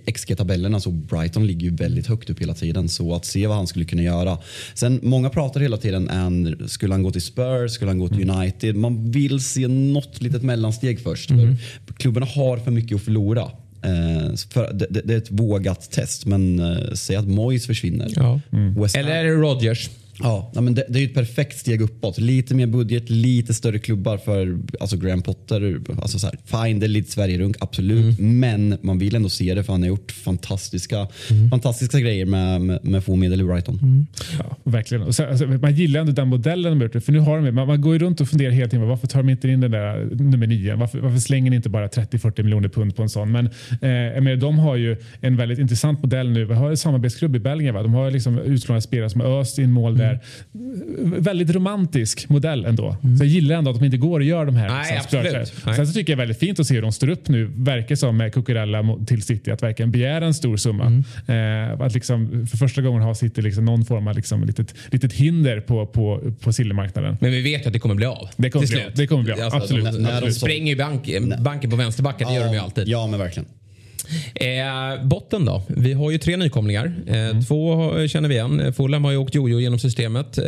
XG-tabellerna 0.06 0.80
så 0.80 0.90
Brighton 0.90 1.46
ligger 1.46 1.70
ju 1.70 1.76
väldigt 1.76 2.06
högt 2.06 2.30
upp 2.30 2.40
hela 2.40 2.54
tiden. 2.54 2.88
Så 2.88 3.14
att 3.14 3.24
se 3.24 3.46
vad 3.46 3.56
han 3.56 3.66
skulle 3.66 3.84
kunna 3.84 4.02
göra. 4.02 4.38
Sen 4.74 5.00
många 5.02 5.30
pratar 5.30 5.60
hela 5.60 5.76
tiden, 5.76 6.08
än, 6.08 6.68
skulle 6.68 6.94
han 6.94 7.02
gå 7.02 7.10
till 7.10 7.22
Spurs, 7.22 7.72
skulle 7.72 7.90
han 7.90 7.98
gå 7.98 8.08
till 8.08 8.22
mm. 8.22 8.36
United? 8.36 8.76
Man 8.76 9.10
vill 9.10 9.40
se 9.40 9.68
något 9.68 10.22
litet 10.22 10.42
mellansteg 10.42 11.00
först. 11.00 11.30
Mm. 11.30 11.56
För 11.86 11.94
klubbarna 11.94 12.26
har 12.26 12.56
för 12.56 12.70
mycket 12.70 12.96
att 12.96 13.02
förlora. 13.02 13.50
Eh, 13.82 14.34
för 14.50 14.72
det, 14.72 14.86
det, 15.04 15.14
är 15.14 15.18
ett 15.18 15.30
vågat 15.30 15.90
test, 15.90 16.26
men 16.26 16.58
eh, 16.58 16.92
säg 16.94 17.16
att 17.16 17.28
Moyes 17.28 17.66
försvinner. 17.66 18.12
Ja. 18.16 18.40
Mm. 18.52 18.84
Eller 18.94 19.10
är 19.10 19.24
det 19.24 19.30
Rodgers? 19.30 19.90
Ja, 20.22 20.52
men 20.54 20.74
det, 20.74 20.84
det 20.88 20.98
är 20.98 21.04
ett 21.04 21.14
perfekt 21.14 21.58
steg 21.58 21.80
uppåt. 21.80 22.18
Lite 22.18 22.54
mer 22.54 22.66
budget, 22.66 23.10
lite 23.10 23.54
större 23.54 23.78
klubbar 23.78 24.18
för 24.18 24.58
alltså 24.80 24.96
Graham 24.96 25.22
Potter. 25.22 25.80
Alltså 26.02 26.18
så 26.18 26.26
här, 26.26 26.64
fine, 26.64 26.80
det 26.80 26.86
är 26.86 26.88
lite 26.88 27.12
Sverige-runk, 27.12 27.56
absolut. 27.60 28.18
Mm. 28.18 28.40
Men 28.40 28.78
man 28.82 28.98
vill 28.98 29.14
ändå 29.14 29.28
se 29.28 29.54
det 29.54 29.64
för 29.64 29.72
han 29.72 29.82
har 29.82 29.88
gjort 29.88 30.12
fantastiska, 30.12 31.06
mm. 31.30 31.50
fantastiska 31.50 32.00
grejer 32.00 32.26
med, 32.26 32.60
med, 32.60 32.84
med 32.84 33.04
få 33.04 33.16
medel 33.16 33.40
i 33.40 33.44
Brighton. 33.44 33.78
Mm. 33.82 34.06
Ja, 34.38 34.56
verkligen. 34.64 35.12
Så, 35.12 35.24
alltså, 35.24 35.46
man 35.46 35.74
gillar 35.74 36.00
ändå 36.00 36.12
den 36.12 36.28
modellen 36.28 36.78
de 36.78 36.84
gjort. 36.84 37.04
För 37.04 37.12
nu 37.12 37.18
har 37.18 37.40
de, 37.40 37.54
man, 37.54 37.66
man 37.66 37.80
går 37.80 37.92
ju 37.92 37.98
runt 37.98 38.20
och 38.20 38.28
funderar 38.28 38.50
hela 38.50 38.68
tiden. 38.68 38.88
Varför 38.88 39.06
tar 39.06 39.22
de 39.22 39.28
inte 39.28 39.48
in 39.48 39.60
den 39.60 39.70
där 39.70 40.08
nummer 40.10 40.46
nio? 40.46 40.76
Varför, 40.76 40.98
varför 40.98 41.18
slänger 41.18 41.50
ni 41.50 41.56
inte 41.56 41.68
bara 41.68 41.86
30-40 41.86 42.42
miljoner 42.42 42.68
pund 42.68 42.96
på 42.96 43.02
en 43.02 43.08
sån? 43.08 43.32
Men, 43.32 43.46
eh, 43.46 44.22
men 44.22 44.40
de 44.40 44.58
har 44.58 44.76
ju 44.76 44.96
en 45.20 45.36
väldigt 45.36 45.58
intressant 45.58 46.02
modell 46.02 46.30
nu. 46.30 46.44
Vi 46.44 46.54
har 46.54 46.70
en 46.70 46.76
samarbetsklubb 46.76 47.36
i 47.36 47.38
Belgien. 47.38 47.74
Va? 47.74 47.82
De 47.82 47.94
har 47.94 48.10
liksom 48.10 48.38
utlånade 48.38 48.82
spelare 48.82 49.10
som 49.10 49.20
har 49.20 49.40
öst 49.40 49.58
in 49.58 49.72
mål 49.72 49.98
där 49.98 50.07
här, 50.08 50.20
väldigt 51.20 51.50
romantisk 51.50 52.28
modell 52.28 52.64
ändå. 52.64 52.96
Så 53.18 53.24
jag 53.24 53.26
gillar 53.26 53.56
ändå 53.56 53.70
att 53.70 53.78
de 53.78 53.84
inte 53.84 53.96
går 53.96 54.20
och 54.20 54.26
gör 54.26 54.46
de 54.46 54.56
här. 54.56 54.68
Nej, 54.68 54.94
liksom, 54.94 55.18
absolut. 55.18 55.52
Nej. 55.66 55.76
Sen 55.76 55.86
så 55.86 55.92
tycker 55.92 56.12
jag 56.12 56.18
det 56.18 56.22
är 56.22 56.26
väldigt 56.26 56.38
fint 56.38 56.60
att 56.60 56.66
se 56.66 56.74
hur 56.74 56.82
de 56.82 56.92
står 56.92 57.08
upp 57.08 57.28
nu. 57.28 57.50
Verkar 57.56 57.94
som 57.96 58.16
med 58.16 58.34
Cucurella 58.34 58.96
till 59.06 59.22
City 59.22 59.50
att 59.50 59.62
verkligen 59.62 59.90
begära 59.90 60.26
en 60.26 60.34
stor 60.34 60.56
summa. 60.56 61.02
Mm. 61.26 61.68
Eh, 61.70 61.80
att 61.80 61.94
liksom, 61.94 62.46
för 62.50 62.56
första 62.56 62.82
gången 62.82 63.02
har 63.02 63.14
City 63.14 63.42
liksom 63.42 63.64
någon 63.64 63.84
form 63.84 64.08
av 64.08 64.16
liksom 64.16 64.44
litet, 64.44 64.74
litet 64.90 65.12
hinder 65.12 65.60
på, 65.60 65.86
på, 65.86 66.32
på 66.40 66.52
silvermarknaden. 66.52 67.16
Men 67.20 67.30
vi 67.30 67.42
vet 67.42 67.66
att 67.66 67.72
det 67.72 67.78
kommer 67.78 67.94
bli 67.94 68.06
av. 68.06 68.28
Det 68.36 68.50
kommer 68.50 68.66
till 68.66 68.74
bli 68.74 68.82
av. 68.82 68.86
slut. 68.86 68.96
Det 68.96 69.06
kommer 69.06 69.24
bli 69.24 69.32
av. 69.32 69.40
Alltså, 69.40 69.56
Absolut. 69.56 69.84
De, 69.84 69.90
När- 69.90 70.12
när 70.12 70.20
de 70.20 70.32
spränger 70.32 70.72
ju 70.72 70.76
bank, 70.76 71.08
banken 71.38 71.70
på 71.70 71.76
vänsterbacken, 71.76 72.28
det 72.28 72.34
gör 72.34 72.44
de 72.44 72.52
ju 72.52 72.58
alltid. 72.58 72.88
Ja, 72.88 73.06
men 73.06 73.18
verkligen. 73.18 73.48
Eh, 74.34 75.04
botten 75.04 75.44
då? 75.44 75.62
Vi 75.68 75.92
har 75.92 76.10
ju 76.10 76.18
tre 76.18 76.36
nykomlingar. 76.36 76.92
Eh, 77.06 77.18
Mm. 77.18 77.44
Två 77.44 77.74
har- 77.74 78.08
känner 78.08 78.28
vi 78.28 78.34
igen. 78.34 78.60
Eh, 78.60 78.72
Fulham 78.72 79.04
har 79.04 79.10
ju 79.10 79.16
åkt 79.16 79.34
jojo 79.34 79.60
genom 79.60 79.78
systemet. 79.78 80.38
Eh, 80.38 80.44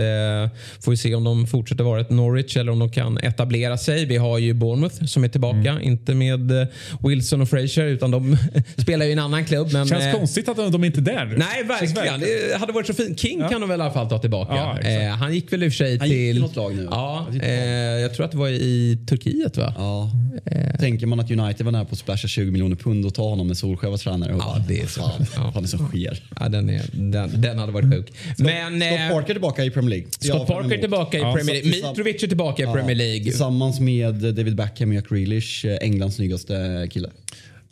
får 0.80 0.90
vi 0.90 0.96
se 0.96 1.14
om 1.14 1.24
de 1.24 1.46
fortsätter 1.46 1.84
vara 1.84 2.00
ett 2.00 2.10
Norwich 2.10 2.56
eller 2.56 2.72
om 2.72 2.78
de 2.78 2.90
kan 2.90 3.18
etablera 3.18 3.78
sig. 3.78 4.04
Vi 4.04 4.16
har 4.16 4.38
ju 4.38 4.54
Bournemouth 4.54 5.04
som 5.04 5.24
är 5.24 5.28
tillbaka. 5.28 5.70
Mm. 5.70 5.82
Inte 5.82 6.14
med 6.14 6.50
eh, 6.62 6.66
Wilson 7.00 7.40
och 7.40 7.48
Fraser 7.48 7.84
utan 7.84 8.10
de 8.10 8.36
spelar 8.76 9.04
ju 9.04 9.10
i 9.10 9.12
en 9.12 9.18
annan 9.18 9.44
klubb. 9.44 9.68
Men, 9.72 9.86
Känns 9.86 10.04
eh, 10.04 10.12
konstigt 10.12 10.48
att 10.48 10.56
de, 10.72 10.84
inte 10.84 11.00
är 11.00 11.02
där. 11.02 11.26
Nej, 11.38 11.64
verkligen. 11.64 12.20
Det 12.20 12.58
hade 12.60 12.72
varit 12.72 12.86
så 12.86 12.94
fint. 12.94 13.20
King 13.20 13.42
kan 13.50 13.60
de 13.60 13.70
väl 13.70 13.80
i 13.80 13.82
alla 13.82 13.92
fall 13.92 14.08
ta 14.08 14.18
tillbaka. 14.18 14.54
Ja, 14.54 14.78
eh, 14.90 15.08
han 15.10 15.34
gick 15.34 15.52
väl 15.52 15.62
i 15.62 15.68
och 15.68 15.72
för 15.72 15.76
sig 15.76 15.98
Han 15.98 16.08
gick 16.08 16.16
till... 16.16 16.34
till 16.34 16.42
något 16.42 16.56
lag 16.56 16.74
nu. 16.76 16.88
Ja, 16.90 17.26
Jag 17.32 18.02
eh, 18.04 18.10
tror 18.10 18.24
att 18.24 18.30
det 18.32 18.38
var 18.38 18.48
i 18.48 18.98
Turkiet 19.08 19.56
va? 19.56 19.74
Ja. 19.78 20.10
Eh. 20.46 20.78
Tänker 20.80 21.06
man 21.06 21.20
att 21.20 21.30
United 21.30 21.64
var 21.66 21.72
nära 21.72 21.84
på 21.84 21.92
att 21.92 21.98
splasha 21.98 22.28
20 22.28 22.50
miljoner 22.50 22.76
pund 22.76 23.06
och 23.06 23.14
ta 23.14 23.22
honom 23.28 23.50
med 23.50 23.57
Solskjaer 23.57 23.90
var 23.90 23.99
tränare. 23.99 24.35
Och 24.35 24.40
Ja, 24.40 24.45
bara, 24.45 24.64
det 24.69 24.80
är 24.80 24.87
så. 24.87 25.00
Fan, 25.00 25.26
Ja. 25.37 25.52
fan 25.52 25.62
det 25.62 25.69
som 25.69 25.88
sker. 25.88 26.23
Ja, 26.40 26.49
den, 26.49 26.71
är, 26.71 26.83
den, 26.92 27.40
den 27.40 27.59
hade 27.59 27.73
varit 27.73 27.92
sjuk. 27.92 28.12
Men, 28.38 28.80
Scott 28.80 29.00
eh, 29.00 29.09
Parker 29.11 29.33
tillbaka 29.35 29.64
i 29.64 29.71
Premier 29.71 29.90
League. 29.90 30.07
Scott 30.21 30.47
Parker 30.47 30.78
tillbaka 30.78 31.19
i 31.19 31.21
Ja, 31.21 31.35
Premier 31.35 31.54
League. 31.62 31.80
så- 31.80 31.88
Mitrovic 31.88 32.23
är 32.23 32.26
tillbaka 32.28 32.62
i 32.62 32.66
Ja, 32.66 32.73
Premier 32.73 32.97
League. 32.97 33.25
Tillsammans 33.25 33.80
med 33.80 34.14
David 34.14 34.57
Beckham 34.57 34.88
och 34.88 34.95
Jack 34.95 35.09
Grealish, 35.09 35.66
eh, 35.66 35.78
Englands 35.80 36.16
snyggaste 36.16 36.88
kille. 36.90 37.11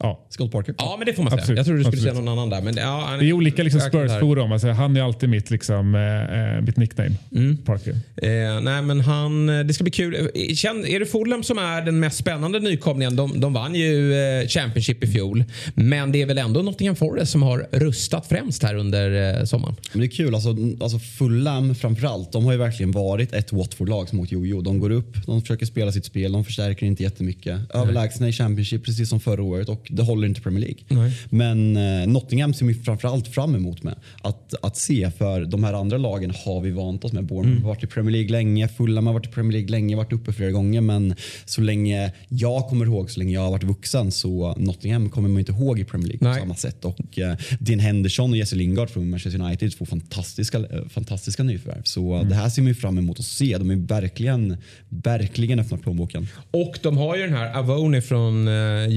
Ja. 0.00 0.26
Scott 0.30 0.52
Parker. 0.52 0.74
Ja, 0.78 0.94
men 0.98 1.06
det 1.06 1.12
får 1.14 1.22
man 1.22 1.30
säga. 1.30 1.40
Absolut, 1.40 1.56
Jag 1.56 1.66
trodde 1.66 1.78
du 1.80 1.84
skulle 1.84 1.96
absolut. 1.98 2.14
säga 2.16 2.24
någon 2.24 2.38
annan 2.38 2.50
där. 2.50 2.62
Men, 2.62 2.76
ja, 2.76 3.04
han- 3.08 3.18
Det 3.18 3.28
är 3.28 3.32
olika 3.32 3.62
liksom. 3.62 3.80
Spurs-forum. 3.80 4.52
Alltså, 4.52 4.68
han 4.68 4.96
är 4.96 5.02
alltid 5.02 5.28
mitt, 5.28 5.50
liksom, 5.50 5.94
eh, 5.94 6.56
eh, 6.56 6.62
mitt 6.62 6.76
nickname. 6.76 7.10
Mm. 7.34 7.56
Parker. 7.56 7.90
Eh, 8.16 8.60
nej, 8.62 8.82
men 8.82 9.00
han, 9.00 9.46
det 9.46 9.74
ska 9.74 9.84
bli 9.84 9.90
kul. 9.90 10.14
Eh, 10.34 10.54
Känn, 10.54 10.86
är 10.86 11.00
det 11.00 11.06
Fulham 11.06 11.42
som 11.42 11.58
är 11.58 11.82
den 11.82 12.00
mest 12.00 12.16
spännande 12.16 12.60
nykomlingen? 12.60 13.16
De, 13.16 13.40
de 13.40 13.52
vann 13.52 13.74
ju 13.74 14.14
eh, 14.14 14.46
Championship 14.48 15.04
i 15.04 15.06
fjol. 15.06 15.44
Men 15.74 16.12
det 16.12 16.22
är 16.22 16.26
väl 16.26 16.38
ändå 16.38 16.62
Nottingham 16.62 16.96
Forest 16.96 17.32
som 17.32 17.42
har 17.42 17.66
rustat 17.72 18.26
främst 18.28 18.62
här 18.62 18.74
under 18.74 19.38
eh, 19.38 19.44
sommaren. 19.44 19.74
Men 19.92 20.00
det 20.00 20.06
är 20.06 20.10
kul, 20.10 20.34
alltså, 20.34 20.56
alltså 20.80 20.98
Fulham 20.98 21.74
framförallt, 21.74 22.32
de 22.32 22.44
har 22.44 22.52
ju 22.52 22.58
verkligen 22.58 22.92
varit 22.92 23.32
ett 23.32 23.52
Watford-lag 23.52 24.08
som 24.08 24.20
åkt 24.20 24.32
jojo. 24.32 24.60
De 24.60 24.78
går 24.78 24.90
upp, 24.90 25.16
de 25.26 25.40
försöker 25.40 25.66
spela 25.66 25.92
sitt 25.92 26.04
spel, 26.04 26.32
de 26.32 26.44
förstärker 26.44 26.86
inte 26.86 27.02
jättemycket. 27.02 27.58
Överlägsna 27.74 28.28
i 28.28 28.32
Championship 28.32 28.84
precis 28.84 29.08
som 29.08 29.20
förra 29.20 29.42
året 29.42 29.68
och 29.68 29.87
det 29.90 30.02
håller 30.02 30.28
inte 30.28 30.40
Premier 30.40 30.60
League. 30.60 31.12
Men 31.30 31.76
eh, 31.76 32.06
Nottingham 32.08 32.54
ser 32.54 32.66
vi 32.66 32.74
framförallt 32.74 33.28
fram 33.28 33.54
emot 33.54 33.82
med 33.82 33.94
att, 34.22 34.54
att 34.62 34.76
se 34.76 35.10
för 35.18 35.44
de 35.44 35.64
här 35.64 35.72
andra 35.72 35.98
lagen 35.98 36.32
har 36.44 36.60
vi 36.60 36.70
vant 36.70 37.04
oss 37.04 37.12
med. 37.12 37.24
Bournemouth 37.24 37.62
har 37.62 37.68
varit 37.68 37.84
i 37.84 37.86
Premier 37.86 38.12
League 38.12 38.30
länge, 38.30 38.68
Fulham 38.68 39.06
har 39.06 39.14
varit 39.14 39.26
i 39.26 39.30
Premier 39.30 39.52
League 39.52 39.68
länge, 39.70 39.96
varit 39.96 40.12
uppe 40.12 40.32
flera 40.32 40.50
gånger 40.50 40.80
men 40.80 41.14
så 41.44 41.60
länge 41.60 42.12
jag 42.28 42.68
kommer 42.68 42.86
ihåg, 42.86 43.10
så 43.10 43.18
länge 43.20 43.34
jag 43.34 43.40
har 43.40 43.50
varit 43.50 43.64
vuxen 43.64 44.12
så 44.12 44.54
Nottingham 44.58 45.10
kommer 45.10 45.28
man 45.28 45.38
inte 45.38 45.52
ihåg 45.52 45.78
i 45.80 45.84
Premier 45.84 46.08
League 46.08 46.28
Nej. 46.28 46.34
på 46.38 46.40
samma 46.44 46.54
sätt. 46.54 46.84
Och 46.84 47.18
eh, 47.18 47.36
Dean 47.60 47.78
Henderson 47.78 48.30
och 48.30 48.36
Jesse 48.36 48.56
Lingard 48.56 48.90
från 48.90 49.10
Manchester 49.10 49.40
United 49.40 49.72
två 49.78 49.86
fantastiska, 49.86 50.58
eh, 50.58 50.64
fantastiska 50.90 51.42
nyförvärv. 51.42 51.82
Så 51.84 52.14
Mm. 52.14 52.28
det 52.28 52.34
här 52.34 52.48
ser 52.48 52.62
man 52.62 52.68
ju 52.68 52.74
fram 52.74 52.98
emot 52.98 53.18
att 53.18 53.24
se. 53.26 53.58
De 53.58 53.70
är 53.70 53.76
verkligen, 53.76 54.56
verkligen 54.88 55.58
öppna 55.60 55.76
plånboken. 55.76 56.28
Och 56.50 56.78
de 56.82 56.96
har 56.96 57.16
ju 57.16 57.22
den 57.22 57.32
här 57.32 57.58
Avoni 57.58 58.00
från 58.00 58.48
eh, 58.48 58.52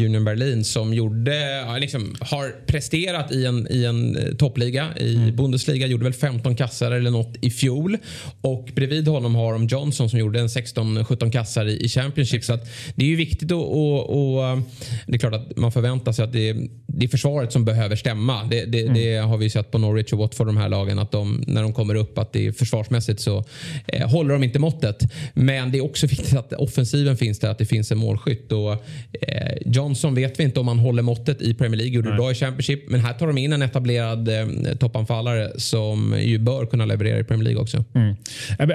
Union 0.05 0.23
Berlin 0.25 0.63
som 0.63 0.80
gjorde, 0.93 1.61
ja, 1.67 1.77
liksom, 1.77 2.15
har 2.19 2.55
presterat 2.65 3.31
i 3.31 3.45
en, 3.45 3.67
i 3.69 3.85
en 3.85 4.17
eh, 4.17 4.35
toppliga 4.35 4.97
i 4.97 5.31
Bundesliga. 5.31 5.87
Gjorde 5.87 6.03
väl 6.03 6.13
15 6.13 6.55
kassar 6.55 6.91
eller 6.91 7.11
något 7.11 7.35
i 7.41 7.49
fjol. 7.49 7.97
Och 8.41 8.69
bredvid 8.75 9.07
honom 9.07 9.35
har 9.35 9.53
de 9.53 9.67
Johnson 9.67 10.09
som 10.09 10.19
gjorde 10.19 10.39
en 10.39 10.47
16-17 10.47 11.31
kassar 11.31 11.65
i, 11.65 11.85
i 11.85 11.89
Championship. 11.89 12.43
Så 12.43 12.57
det 12.95 13.05
är 13.05 13.09
ju 13.09 13.15
viktigt 13.15 13.51
och, 13.51 14.35
och, 14.35 14.45
eh, 14.45 14.59
det 15.07 15.13
är 15.13 15.19
klart 15.19 15.33
att 15.33 15.57
man 15.57 15.71
förväntar 15.71 16.11
sig 16.11 16.25
att 16.25 16.33
det, 16.33 16.55
det 16.87 17.05
är 17.05 17.09
försvaret 17.09 17.51
som 17.51 17.65
behöver 17.65 17.95
stämma. 17.95 18.43
Det, 18.43 18.65
det, 18.65 18.87
det 18.87 19.15
har 19.17 19.37
vi 19.37 19.49
sett 19.49 19.71
på 19.71 19.77
Norwich 19.77 20.13
och 20.13 20.19
Watford 20.19 20.47
de 20.47 20.57
här 20.57 20.69
lagen 20.69 20.99
att 20.99 21.11
de, 21.11 21.43
när 21.47 21.61
de 21.61 21.73
kommer 21.73 21.95
upp 21.95 22.17
att 22.17 22.33
det 22.33 22.47
är 22.47 22.51
försvarsmässigt 22.51 23.21
så 23.21 23.43
eh, 23.87 24.09
håller 24.09 24.33
de 24.33 24.43
inte 24.43 24.59
måttet. 24.59 25.03
Men 25.33 25.71
det 25.71 25.77
är 25.77 25.83
också 25.83 26.07
viktigt 26.11 26.37
att 26.37 26.53
offensiven 26.53 27.17
finns 27.17 27.39
där, 27.39 27.49
att 27.49 27.57
det 27.57 27.65
finns 27.65 27.91
en 27.91 27.97
målskytt. 27.97 28.51
Och, 28.51 28.71
eh, 28.71 29.57
Johnson 29.65 30.15
vet 30.15 30.39
vi 30.39 30.43
inte 30.43 30.59
om 30.59 30.65
han 30.71 30.79
håller 30.79 31.03
måttet 31.03 31.41
i 31.41 31.53
Premier 31.53 31.77
League. 31.77 31.93
Gjorde 31.95 32.09
det 32.09 32.15
bra 32.15 32.31
i 32.31 32.35
Championship. 32.35 32.89
Men 32.89 32.99
här 32.99 33.13
tar 33.13 33.27
de 33.27 33.37
in 33.37 33.53
en 33.53 33.61
etablerad 33.61 34.27
eh, 34.27 34.47
toppanfallare 34.79 35.51
som 35.55 36.15
ju 36.21 36.37
bör 36.37 36.65
kunna 36.65 36.85
leverera 36.85 37.19
i 37.19 37.23
Premier 37.23 37.43
League 37.43 37.61
också. 37.61 37.85
Mm. 37.95 38.15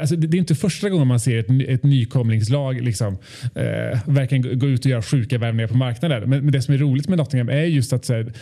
Alltså, 0.00 0.17
det 0.17 0.37
är 0.37 0.38
inte 0.38 0.55
första 0.55 0.88
gången 0.88 1.07
man 1.07 1.21
ser 1.21 1.38
ett, 1.38 1.69
ett 1.69 1.83
nykomlingslag 1.83 2.81
liksom, 2.81 3.19
eh, 3.55 3.99
verkligen 4.07 4.59
gå- 4.59 4.67
ut 4.67 4.85
och 4.85 4.91
göra 4.91 5.03
sjuka 5.03 5.38
värvningar 5.38 5.69
på 5.69 5.76
marknaden. 5.76 6.31
Men, 6.31 6.45
men 6.45 6.53
det 6.53 6.62
som 6.62 6.75
är 6.75 6.79
roligt 6.79 7.09
med 7.09 7.19
Nottingham 7.19 7.49
är 7.49 7.65
just 7.65 7.93
att 7.93 8.09
här, 8.09 8.33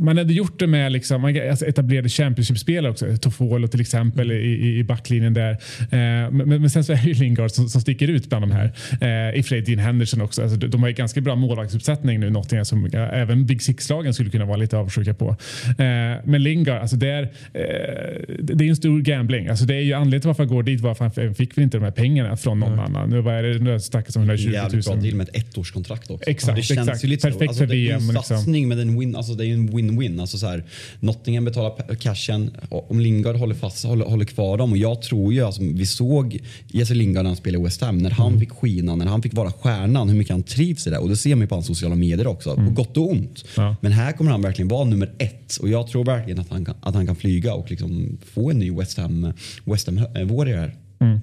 man 0.00 0.18
hade 0.18 0.32
gjort 0.32 0.58
det 0.58 0.66
med 0.66 0.92
liksom, 0.92 1.20
man- 1.22 1.50
alltså, 1.50 1.66
etablerade 1.66 2.08
Championship-spelare 2.08 2.90
också. 2.92 3.16
Toffolo 3.16 3.68
till 3.68 3.80
exempel 3.80 4.32
i, 4.32 4.34
i, 4.36 4.78
i 4.78 4.84
backlinjen 4.84 5.34
där. 5.34 5.50
Eh, 5.50 5.58
men, 5.90 6.36
men 6.36 6.60
men 6.60 6.70
sen 6.70 6.84
så 6.84 6.92
är 6.92 6.96
det 6.96 7.02
ju 7.08 7.14
Lingard 7.14 7.50
som, 7.50 7.68
som 7.68 7.80
sticker 7.80 8.08
ut 8.08 8.28
bland 8.28 8.42
de 8.42 8.50
här. 8.50 8.72
Eh, 9.00 9.38
I 9.38 9.40
och 9.40 9.44
för 9.44 9.48
sig 9.48 9.60
Dean 9.62 9.78
Henderson 9.78 10.20
också. 10.20 10.42
Alltså, 10.42 10.56
de 10.58 10.66
de 10.74 10.80
har 10.82 10.88
ju 10.88 10.94
ganska 10.94 11.20
bra 11.20 11.36
målvaktsuppsättning 11.36 12.20
nu 12.20 12.30
Nottingham 12.30 12.64
som 12.64 12.90
ja, 12.94 13.08
även 13.08 13.46
Big 13.46 13.62
Six-lagen 13.62 14.14
skulle 14.14 14.30
kunna 14.30 14.44
vara 14.44 14.56
lite 14.56 14.76
avundsjuka 14.76 15.14
på. 15.14 15.28
Eh, 15.28 15.76
men 16.24 16.42
Lingard, 16.42 16.80
alltså 16.80 16.96
det 16.96 17.08
är, 17.08 17.22
eh, 17.22 18.36
det 18.38 18.64
är 18.64 18.68
en 18.68 18.76
stor 18.76 19.00
gambling. 19.00 19.48
Alltså 19.48 19.64
det 19.64 19.74
är 19.74 19.80
ju 19.80 19.92
anledningen 19.92 20.20
till 20.20 20.28
varför 20.28 20.42
han 20.42 20.54
går 20.54 20.62
dit 20.62 20.80
var 20.80 20.92
att 20.92 21.16
han 21.16 21.34
fick 21.34 21.58
väl 21.58 21.62
inte 21.62 21.76
de 21.76 21.84
här 21.84 21.90
pengarna 21.90 22.36
från 22.36 22.60
någon 22.60 22.78
annan. 22.78 23.10
Nu 23.10 23.20
var 23.20 23.42
det 23.42 23.58
nu 23.58 23.80
snackas 23.80 24.16
om 24.16 24.22
120 24.22 24.44
000. 24.44 24.54
Jävligt 24.54 24.86
bra 24.86 24.94
deal 24.94 25.14
med 25.14 25.28
ett 25.28 25.36
ettårskontrakt 25.36 26.10
också. 26.10 26.30
Exakt, 26.30 26.56
det 26.56 26.62
känns 26.62 26.88
exakt. 26.88 27.04
Ju 27.04 27.08
lite. 27.08 27.28
Perfekt 27.28 27.48
alltså, 27.48 27.66
för 27.66 27.66
det 27.66 27.76
är 27.76 27.94
en 27.94 28.00
VM, 28.00 28.14
liksom. 28.14 28.36
satsning 28.36 28.68
men 28.68 28.78
en 28.78 28.98
win, 28.98 29.16
alltså, 29.16 29.34
det 29.34 29.44
är 29.44 29.46
ju 29.46 29.54
en 29.54 29.70
win-win. 29.70 30.20
Alltså, 30.20 30.38
så 30.38 30.46
här, 30.46 30.64
Nottingham 31.00 31.44
betalar 31.44 31.94
cashen 31.94 32.50
om 32.68 33.00
Lingard 33.00 33.36
håller 33.36 33.54
fast 33.54 33.84
håller, 33.84 34.04
håller 34.04 34.24
kvar 34.24 34.58
dem. 34.58 34.72
Och 34.72 34.78
jag 34.78 35.02
tror 35.02 35.32
ju, 35.32 35.40
alltså, 35.40 35.62
vi 35.62 35.86
såg 35.86 36.38
Jesse 36.68 36.94
Lingard 36.94 37.22
när 37.22 37.30
han 37.30 37.36
spelade 37.36 37.62
i 37.62 37.64
West 37.64 37.80
Ham. 37.80 37.98
När 37.98 38.10
han 38.10 38.40
fick 38.40 38.50
skina, 38.50 38.96
när 38.96 39.06
han 39.06 39.22
fick 39.22 39.34
vara 39.34 39.52
stjärnan, 39.52 40.08
hur 40.08 40.16
mycket 40.16 40.32
han 40.32 40.42
trivs 40.42 40.86
i 40.86 40.90
det. 40.90 40.98
Och 40.98 41.08
det 41.08 41.16
ser 41.16 41.34
man 41.34 41.40
ju 41.40 41.46
på 41.46 41.54
hans 41.54 41.66
sociala 41.66 41.94
medier 41.94 42.26
också. 42.26 42.54
På 42.54 42.83
gott 42.84 42.96
och 42.96 43.10
ont. 43.10 43.44
Ja. 43.56 43.76
Men 43.80 43.92
här 43.92 44.12
kommer 44.12 44.30
han 44.30 44.42
verkligen 44.42 44.68
vara 44.68 44.84
nummer 44.84 45.14
ett. 45.18 45.56
Och 45.56 45.68
jag 45.68 45.86
tror 45.86 46.04
verkligen 46.04 46.40
att 46.40 46.48
han 46.48 46.64
kan, 46.64 46.74
att 46.80 46.94
han 46.94 47.06
kan 47.06 47.16
flyga 47.16 47.54
och 47.54 47.70
liksom 47.70 48.18
få 48.34 48.50
en 48.50 48.58
ny 48.58 48.70
West 48.70 48.98
Ham, 48.98 49.32
West 49.64 49.86
Ham 49.86 49.98
eh, 49.98 50.24
vår 50.24 50.46
här. 50.46 50.76
Mm. 51.00 51.20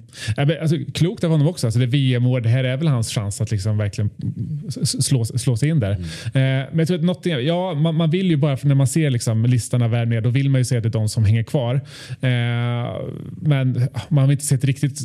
Alltså, 0.60 0.76
klokt 0.94 1.24
av 1.24 1.30
honom 1.30 1.46
också. 1.48 1.66
Alltså, 1.66 1.78
det 1.80 1.84
är 1.84 1.86
VM-år. 1.86 2.40
Det 2.40 2.48
här 2.48 2.64
är 2.64 2.76
väl 2.76 2.86
hans 2.88 3.10
chans 3.14 3.40
att 3.40 3.50
liksom 3.50 3.78
verkligen 3.78 4.10
slå, 4.84 5.24
slå 5.24 5.56
sig 5.56 5.68
in 5.68 5.80
där. 5.80 5.92
Mm. 5.92 6.04
Eh, 6.62 6.68
men 6.70 6.78
jag 6.78 6.88
tror 6.88 6.98
att 6.98 7.04
Nottingham, 7.04 7.42
ja, 7.44 7.74
man, 7.74 7.94
man 7.94 8.10
vill 8.10 8.26
ju 8.26 8.36
bara, 8.36 8.58
när 8.62 8.74
man 8.74 8.86
ser 8.86 9.10
liksom, 9.10 9.44
listan 9.46 9.82
av 9.82 9.90
värvningar, 9.90 10.20
då 10.22 10.30
vill 10.30 10.50
man 10.50 10.60
ju 10.60 10.64
se 10.64 10.76
att 10.76 10.82
det 10.82 10.88
är 10.88 10.90
de 10.90 11.08
som 11.08 11.24
hänger 11.24 11.42
kvar. 11.42 11.74
Eh, 11.74 11.80
men 13.42 13.88
man 14.08 14.24
har 14.24 14.32
inte 14.32 14.44
sett 14.44 14.64
riktigt 14.64 14.98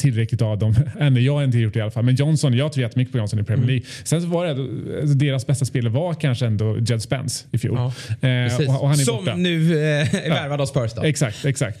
tillräckligt 0.00 0.42
av 0.42 0.58
dem 0.58 0.74
ännu. 1.00 1.20
Jag 1.20 1.34
har 1.34 1.44
inte 1.44 1.58
gjort 1.58 1.72
det 1.74 1.78
i 1.78 1.82
alla 1.82 1.90
fall. 1.90 2.04
Men 2.04 2.14
Johnson, 2.14 2.54
jag 2.56 2.72
tror 2.72 2.82
jättemycket 2.82 3.12
på 3.12 3.18
Johnson 3.18 3.38
i 3.38 3.40
Mm. 3.40 3.46
Premier 3.46 3.66
League. 3.66 3.86
Sen 4.04 4.22
så 4.22 4.28
var 4.28 4.46
det, 4.46 4.50
alltså, 5.00 5.14
deras 5.14 5.46
bästa 5.46 5.64
spelare 5.64 5.92
var 5.92 6.14
kanske 6.14 6.46
ändå 6.46 6.78
Jed 6.78 7.02
Spence 7.02 7.44
i 7.52 7.58
fjol. 7.58 7.76
Ja, 7.76 8.28
eh, 8.28 8.68
och, 8.68 8.82
och 8.82 8.88
han 8.88 9.00
är 9.00 9.04
som 9.04 9.16
borta. 9.16 9.34
nu 9.36 9.72
eh, 9.72 10.14
är 10.14 10.30
värvad 10.30 10.60
av 10.60 10.66
Spurs 10.66 10.92
då. 10.96 11.02
Exakt, 11.02 11.44
exakt. 11.44 11.80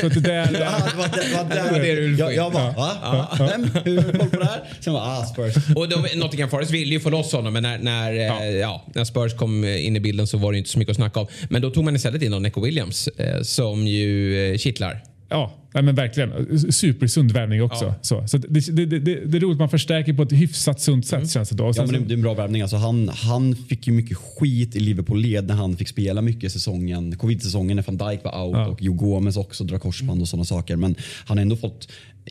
Så 0.00 0.08
det 0.08 0.20
där, 0.20 0.46
var 1.72 1.78
det, 1.78 1.94
du 1.94 2.16
jag, 2.16 2.34
jag 2.34 2.52
bara, 2.52 2.72
va? 2.72 3.28
Vem? 3.38 3.70
Hur 3.84 4.02
har 4.02 4.12
du 4.12 4.18
koll 4.18 4.30
på 4.30 4.38
det 4.38 4.44
här? 4.44 4.62
Sen 4.80 4.92
bara, 4.92 5.02
ah, 5.02 5.24
Spurs. 5.24 5.54
Och 5.76 5.88
då, 5.88 6.04
Nottingham 6.14 6.50
Forest 6.50 6.70
ville 6.70 6.94
ju 6.94 7.00
få 7.00 7.10
loss 7.10 7.32
honom 7.32 7.52
men 7.52 7.62
när, 7.62 7.78
när, 7.78 8.12
ja. 8.12 8.44
ja, 8.44 8.84
när 8.94 9.04
Spurs 9.04 9.34
kom 9.34 9.64
in 9.64 9.96
i 9.96 10.00
bilden 10.00 10.26
så 10.26 10.38
var 10.38 10.52
det 10.52 10.58
inte 10.58 10.70
så 10.70 10.78
mycket 10.78 10.90
att 10.90 10.96
snacka 10.96 11.20
om. 11.20 11.26
Men 11.50 11.62
då 11.62 11.70
tog 11.70 11.84
man 11.84 11.96
istället 11.96 12.22
in 12.22 12.42
Neco 12.42 12.60
Williams 12.60 13.08
eh, 13.08 13.42
som 13.42 13.86
ju 13.86 14.52
eh, 14.52 14.58
kittlar. 14.58 15.02
Ja, 15.28 15.52
men 15.72 15.94
verkligen. 15.94 16.58
Supersund 16.72 17.32
värvning 17.32 17.62
också. 17.62 17.84
Ja. 17.84 17.94
Så, 18.02 18.28
så 18.28 18.38
det, 18.38 18.60
det, 18.76 18.86
det, 18.86 18.98
det 18.98 19.36
är 19.36 19.40
roligt 19.40 19.54
att 19.54 19.58
man 19.58 19.68
förstärker 19.68 20.12
på 20.12 20.22
ett 20.22 20.32
hyfsat 20.32 20.80
sunt 20.80 21.06
sätt 21.06 21.30
känns 21.30 21.48
det 21.48 21.56
då. 21.56 21.72
Ja, 21.76 21.82
men 21.86 21.92
det, 21.92 21.98
det 22.08 22.12
är 22.12 22.16
en 22.16 22.22
bra 22.22 22.34
värvning. 22.34 22.62
Alltså, 22.62 22.76
han, 22.76 23.08
han 23.08 23.56
fick 23.56 23.86
ju 23.86 23.92
mycket 23.92 24.16
skit 24.16 24.76
i 24.76 24.80
Liverpool-led 24.80 25.46
när 25.46 25.54
han 25.54 25.76
fick 25.76 25.88
spela 25.88 26.22
mycket 26.22 26.44
i 26.44 26.50
säsongen. 26.50 27.16
Covid-säsongen 27.16 27.76
när 27.76 27.84
van 27.98 28.10
Dijk 28.10 28.24
var 28.24 28.42
out 28.44 28.56
Ja. 28.56 28.66
och 28.66 28.82
Joe 28.82 28.94
Gomez 28.94 29.36
också 29.36 29.64
drar 29.64 29.78
korsband 29.78 30.22
och 30.22 30.28
sådana 30.28 30.44
saker. 30.44 30.76
Men 30.76 30.94
han 31.24 31.38
har 31.38 31.42
ändå 31.42 31.56
fått 31.56 31.88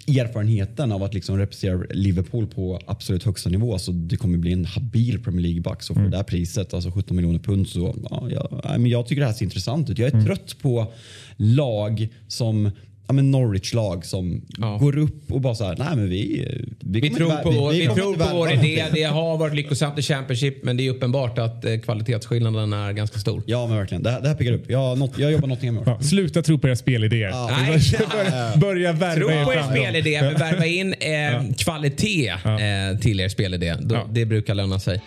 erfarenheten 0.07 0.91
av 0.91 1.03
att 1.03 1.13
liksom 1.13 1.37
representera 1.37 1.83
Liverpool 1.93 2.47
på 2.47 2.79
absolut 2.85 3.23
högsta 3.23 3.49
nivå. 3.49 3.79
Så 3.79 3.91
det 3.91 4.17
kommer 4.17 4.37
bli 4.37 4.53
en 4.53 4.65
habil 4.65 5.23
Premier 5.23 5.41
League-back. 5.41 5.83
Så 5.83 5.93
för 5.93 5.99
Mm. 6.01 6.11
det 6.11 6.17
här 6.17 6.23
priset, 6.23 6.73
alltså 6.73 6.91
17 6.91 7.15
miljoner 7.17 7.39
pund, 7.39 7.67
så 7.67 7.95
ja, 8.09 8.27
jag, 8.31 8.87
jag 8.87 9.07
tycker 9.07 9.21
det 9.21 9.27
här 9.27 9.33
ser 9.33 9.45
intressant 9.45 9.89
ut. 9.89 9.97
Jag 9.97 10.07
är 10.09 10.13
Mm. 10.13 10.25
trött 10.25 10.55
på 10.61 10.91
lag 11.37 12.07
som 12.27 12.71
ja, 13.07 13.13
men 13.13 13.31
Norwich-lag 13.31 14.05
som 14.05 14.41
Ja. 14.57 14.77
går 14.77 14.97
upp 14.97 15.31
och 15.31 15.41
bara 15.41 15.55
så 15.55 15.63
här, 15.63 15.75
nej 15.79 15.87
men 15.95 16.09
vi... 16.09 16.47
Vi, 16.79 16.99
Vi 17.01 17.09
tror 17.09 17.29
på, 17.43 17.51
vär- 17.51 17.55
vår, 17.59 17.71
vi 17.71 17.85
kommer 17.85 18.01
tror 18.01 18.15
på 18.15 18.37
vår 18.37 18.47
idé. 18.51 18.55
någonting. 18.55 18.83
Det 18.93 19.03
har 19.03 19.37
varit 19.37 19.55
lyckosamt 19.55 19.99
i 19.99 20.01
Championship 20.01 20.63
men 20.63 20.77
det 20.77 20.87
är 20.87 20.89
uppenbart 20.91 21.37
att 21.39 21.65
eh, 21.65 21.77
kvalitetsskillnaden 21.77 22.73
är 22.73 22.91
ganska 22.91 23.19
stor. 23.19 23.43
Ja 23.45 23.67
men 23.67 23.77
verkligen, 23.77 24.03
det 24.03 24.11
här, 24.11 24.21
det 24.21 24.27
här 24.27 24.35
piggar 24.35 24.53
upp. 24.53 24.63
Jag, 24.71 24.97
not, 24.97 25.11
jag 25.17 25.31
jobbar 25.31 25.47
Nottingham 25.47 25.75
i 25.77 25.79
år. 25.79 25.83
Ja, 25.87 25.99
sluta 26.01 26.41
tro 26.41 26.59
på 26.59 26.67
era 26.67 26.75
spelidéer. 26.75 27.31
Nej. 27.31 27.81
börja, 28.11 28.57
börja 28.57 28.91
värva 28.93 29.15
Tro 29.15 29.29
er 29.31 29.45
på 29.45 29.53
er 29.53 29.63
spelidé 29.63 30.21
men 30.21 30.33
värva 30.33 30.65
in 30.65 30.93
eh, 30.93 31.55
kvalitet 31.57 32.27
eh, 32.29 32.99
till 33.01 33.19
er 33.19 33.29
spelidé. 33.29 33.75
Då, 33.79 33.95
Ja. 33.95 34.07
Det 34.11 34.25
brukar 34.25 34.55
löna 34.55 34.79
sig. 34.79 35.01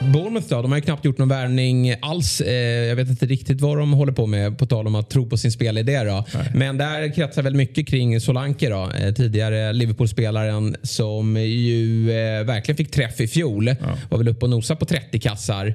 Bournemouth 0.00 0.48
då, 0.48 0.62
de 0.62 0.72
har 0.72 0.78
ju 0.78 0.82
knappt 0.82 1.04
gjort 1.04 1.18
någon 1.18 1.28
värvning 1.28 1.94
alls. 2.00 2.40
Eh, 2.40 2.54
jag 2.86 2.96
vet 2.96 3.08
inte 3.08 3.26
riktigt 3.26 3.60
vad 3.60 3.78
de 3.78 3.92
håller 3.92 4.12
på 4.12 4.26
med 4.26 4.58
på 4.58 4.66
tal 4.66 4.86
om 4.86 4.94
att 4.94 5.10
tro 5.10 5.28
på 5.28 5.36
sin 5.36 5.52
spelidé. 5.52 6.04
Då. 6.04 6.24
Men 6.54 6.78
där 6.78 7.14
kretsar 7.14 7.42
väl 7.42 7.54
mycket 7.54 7.88
kring 7.88 8.20
Solanke 8.20 8.68
då, 8.68 8.90
eh, 9.00 9.14
tidigare 9.14 9.72
Liverpool-spelaren 9.72 10.76
som 10.82 11.36
ju 11.36 12.10
eh, 12.10 12.44
verkligen 12.44 12.76
fick 12.76 12.90
träff 12.90 13.20
i 13.20 13.28
fjol. 13.28 13.74
Var 14.08 14.18
väl 14.18 14.28
uppe 14.28 14.44
och 14.44 14.50
nosa 14.50 14.76
på 14.76 14.84
30 14.84 15.18
kassar. 15.18 15.74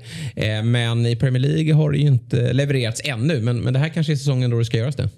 Men 0.64 1.06
i 1.06 1.16
Premier 1.16 1.42
League 1.42 1.74
har 1.74 1.92
det 1.92 1.98
ju 1.98 2.08
inte 2.08 2.54
levererats 2.54 3.02
ännu. 3.04 3.42
Men, 3.42 3.60
men 3.60 3.74
det 3.74 3.80
här 3.80 3.90
kanske 3.90 4.14
är 4.14 4.18
säsongen 4.18 4.50
då 4.50 4.60
det 4.60 4.66
ska 4.66 4.78
göras 4.78 4.96
det. 4.96 5.10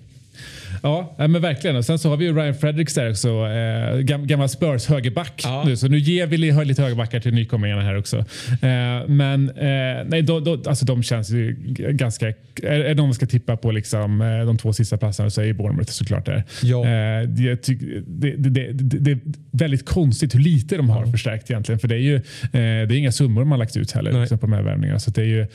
Ja, 0.83 1.15
ja, 1.17 1.27
men 1.27 1.41
verkligen. 1.41 1.75
Och 1.75 1.85
sen 1.85 1.99
så 1.99 2.09
har 2.09 2.17
vi 2.17 2.25
ju 2.25 2.35
Ryan 2.35 2.55
Fredericks 2.55 2.93
där 2.93 3.09
också. 3.09 3.29
Eh, 3.29 3.99
gam, 3.99 4.27
gammal 4.27 4.49
Spurs 4.49 4.85
högerback. 4.85 5.41
Ja. 5.43 5.63
Nu, 5.65 5.77
så 5.77 5.87
nu 5.87 5.97
ger 5.99 6.27
vi 6.27 6.37
li- 6.37 6.65
lite 6.65 6.81
högerbackar 6.81 7.19
till 7.19 7.33
nykomlingarna 7.33 7.81
här 7.81 7.97
också. 7.97 8.17
Eh, 8.17 9.07
men 9.07 9.49
eh, 9.49 10.05
nej, 10.07 10.21
då, 10.21 10.39
då, 10.39 10.61
alltså 10.65 10.85
de 10.85 11.03
känns 11.03 11.29
ju 11.31 11.55
ganska... 11.91 12.27
Är, 12.63 12.79
är 12.79 12.95
de 12.95 13.13
ska 13.13 13.25
tippa 13.25 13.57
på 13.57 13.71
liksom, 13.71 14.21
eh, 14.21 14.45
de 14.45 14.57
två 14.57 14.73
sista 14.73 14.97
platserna 14.97 15.29
så 15.29 15.41
är 15.41 15.45
ju 15.45 15.53
Bournemouth 15.53 15.91
såklart 15.91 16.25
där. 16.25 16.43
Ja. 16.63 16.85
Eh, 16.85 17.27
det, 17.27 17.67
det, 18.07 18.35
det, 18.37 18.71
det, 18.73 19.11
är 19.11 19.19
väldigt 19.51 19.85
konstigt 19.85 20.35
hur 20.35 20.39
lite 20.39 20.77
de 20.77 20.89
har 20.89 21.05
förstärkt 21.05 21.49
egentligen. 21.51 21.79
För 21.79 21.87
det 21.87 21.95
är 21.95 21.99
ju 21.99 22.15
eh, 22.15 22.21
det 22.53 22.59
är 22.59 22.91
inga 22.91 23.11
summor 23.11 23.45
har 23.45 23.57
lagt 23.57 23.77
ut 23.77 23.91
heller 23.91 24.19
liksom, 24.21 24.37
på 24.37 24.45
de 24.45 24.53
här 24.53 24.61
värvningarna. 24.61 24.99
Så 24.99 25.11
det 25.11 25.21
är 25.21 25.25
ju, 25.25 25.41
eh, 25.41 25.47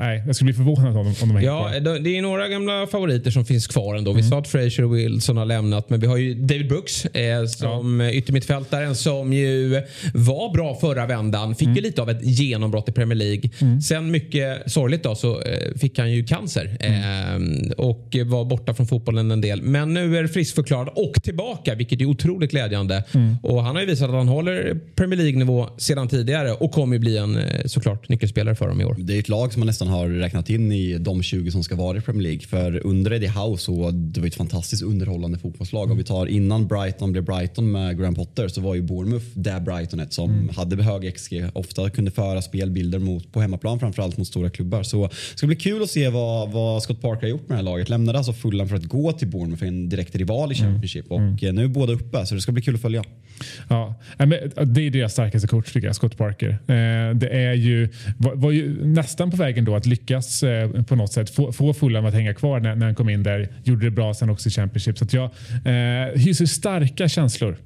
nej, 0.00 0.22
jag 0.26 0.36
skulle 0.36 0.46
bli 0.46 0.54
förvånad 0.54 0.96
om 0.96 1.04
de, 1.04 1.22
om 1.22 1.28
de 1.28 1.30
hänger 1.30 1.48
Ja, 1.48 1.68
kvar. 1.68 1.80
det 1.80 1.98
det 1.98 2.18
är 2.18 2.22
några 2.22 2.48
gamla 2.48 2.86
favoriter 2.86 3.30
som 3.30 3.44
finns 3.44 3.66
kvar 3.66 3.94
ändå. 3.94 4.12
Vi 4.16 4.20
Mm. 4.20 4.30
sa 4.30 4.38
att 4.38 4.48
Fraser 4.48 4.84
och 4.84 4.96
Wilson 4.96 5.36
har 5.36 5.44
lämnat, 5.46 5.90
men 5.90 6.00
vi 6.00 6.06
har 6.06 6.16
ju 6.16 6.34
David 6.34 6.68
Brooks 6.68 7.04
eh, 7.06 7.44
som 7.46 8.00
ja. 8.00 8.10
yttermittfältaren 8.10 8.94
som 8.96 9.32
ju 9.32 9.82
var 10.14 10.52
bra 10.54 10.74
förra 10.80 11.06
vändan. 11.06 11.54
Fick 11.54 11.66
Mm. 11.66 11.76
ju 11.76 11.82
lite 11.82 12.02
av 12.02 12.10
ett 12.10 12.20
genombrott 12.22 12.88
i 12.88 12.92
Premier 12.92 13.16
League. 13.16 13.50
Sen 13.82 14.10
mycket 14.10 14.72
sorgligt 14.72 15.02
då 15.02 15.14
så 15.14 15.40
eh, 15.42 15.74
fick 15.78 15.98
han 15.98 16.12
ju 16.12 16.24
cancer 16.24 16.76
Mm. 16.80 17.62
eh, 17.66 17.70
och 17.72 18.16
var 18.26 18.44
borta 18.44 18.74
från 18.74 18.86
fotbollen 18.86 19.30
en 19.30 19.40
del. 19.40 19.62
Men 19.62 19.94
nu 19.94 20.16
är 20.18 20.26
friskförklarad 20.26 20.88
och 20.94 21.22
tillbaka, 21.22 21.74
vilket 21.74 22.00
är 22.00 22.04
otroligt 22.04 22.50
glädjande. 22.50 23.04
Mm. 23.14 23.36
Och 23.42 23.62
han 23.62 23.74
har 23.74 23.82
ju 23.82 23.86
visat 23.88 24.08
att 24.08 24.14
han 24.14 24.28
håller 24.28 24.80
Premier 24.94 25.16
League-nivå 25.18 25.66
sedan 25.78 26.08
tidigare 26.08 26.52
och 26.52 26.70
kommer 26.72 26.94
ju 26.96 27.00
bli 27.00 27.16
en 27.16 27.36
eh, 27.36 27.42
såklart 27.66 28.08
nyckelspelare 28.08 28.54
för 28.54 28.68
dem 28.68 28.80
i 28.80 28.84
år. 28.84 28.96
Det 28.98 29.14
är 29.14 29.18
ett 29.18 29.28
lag 29.28 29.52
som 29.52 29.60
man 29.60 29.66
nästan 29.66 29.88
har 29.88 30.08
räknat 30.08 30.50
in 30.50 30.72
i 30.72 30.98
de 30.98 31.22
20 31.22 31.50
som 31.50 31.62
ska 31.64 31.74
vara 31.76 31.98
i 31.98 32.00
Premier 32.00 32.22
League. 32.22 32.40
För 32.40 32.86
under 32.86 33.12
Eddie 33.12 33.26
Howe 33.26 33.58
så 33.58 33.90
det 34.12 34.20
var 34.20 34.26
ett 34.26 34.34
fantastiskt 34.34 34.82
underhållande 34.82 35.38
fotbollslag. 35.38 35.90
Om 35.90 35.96
vi 35.96 36.04
tar 36.04 36.26
innan 36.26 36.66
Brighton 36.66 37.12
blev 37.12 37.24
Brighton 37.24 37.72
med 37.72 37.98
Graham 37.98 38.14
Potter 38.14 38.48
så 38.48 38.60
var 38.60 38.74
ju 38.74 38.82
Bournemouth 38.82 39.26
det 39.34 39.60
Brightonet 39.64 40.12
som 40.12 40.50
hade 40.56 40.82
hög 40.82 41.14
XG. 41.14 41.44
Ofta 41.52 41.90
kunde 41.90 42.10
föra 42.10 42.42
spelbilder 42.42 42.98
mot, 42.98 43.32
på 43.32 43.40
hemmaplan 43.40 43.80
framförallt 43.80 44.16
mot 44.18 44.26
stora 44.26 44.50
klubbar. 44.50 44.82
Så 44.82 45.06
det 45.06 45.38
ska 45.38 45.46
bli 45.46 45.56
kul 45.56 45.82
att 45.82 45.90
se 45.90 46.08
vad, 46.08 46.52
vad 46.52 46.82
Scott 46.82 47.02
Parker 47.02 47.22
har 47.22 47.28
gjort 47.28 47.48
med 47.48 47.50
det 47.50 47.56
här 47.56 47.62
laget. 47.62 47.88
Lämnade 47.88 48.18
alltså 48.18 48.32
Fulham 48.32 48.68
för 48.68 48.76
att 48.76 48.84
gå 48.84 49.12
till 49.12 49.28
Bournemouth, 49.28 49.64
en 49.64 49.88
direkt 49.88 50.16
rival 50.16 50.52
i 50.52 50.54
Championship. 50.54 51.10
Och 51.10 51.44
eh, 51.44 51.52
nu 51.52 51.64
är 51.64 51.68
båda 51.68 51.92
uppe 51.92 52.26
så 52.26 52.34
det 52.34 52.40
ska 52.40 52.52
bli 52.52 52.62
kul 52.62 52.74
att 52.74 52.80
följa. 52.80 53.04
Ja, 53.68 53.94
men 54.18 54.30
det 54.74 54.86
är 54.86 54.90
deras 54.90 55.12
starkaste 55.12 55.48
coach 55.48 55.72
tycker 55.72 55.86
jag, 55.86 55.96
Scott 55.96 56.16
Parker. 56.16 56.48
Eh, 56.48 57.14
det 57.14 57.28
är 57.28 57.54
ju, 57.54 57.88
var, 58.18 58.34
var 58.34 58.50
ju 58.50 58.86
nästan 58.86 59.30
på 59.30 59.36
vägen 59.36 59.64
då 59.64 59.76
att 59.76 59.86
lyckas 59.86 60.42
eh, 60.42 60.82
på 60.82 60.96
något 60.96 61.12
sätt 61.12 61.30
få, 61.30 61.52
få 61.52 61.74
Fulham 61.74 62.06
att 62.06 62.14
hänga 62.14 62.34
kvar 62.34 62.60
när, 62.60 62.74
när 62.74 62.86
han 62.86 62.94
kom 62.94 63.08
in 63.08 63.22
där. 63.22 63.48
Gjorde 63.64 63.86
det 63.86 63.90
bra 63.96 64.14
sen 64.14 64.30
också 64.30 64.48
i 64.48 64.52
Championship. 64.52 64.98
Så 64.98 65.04
att 65.04 65.12
jag 65.12 65.24
eh, 65.64 66.20
hyser 66.20 66.46
starka 66.46 67.08
känslor. 67.08 67.56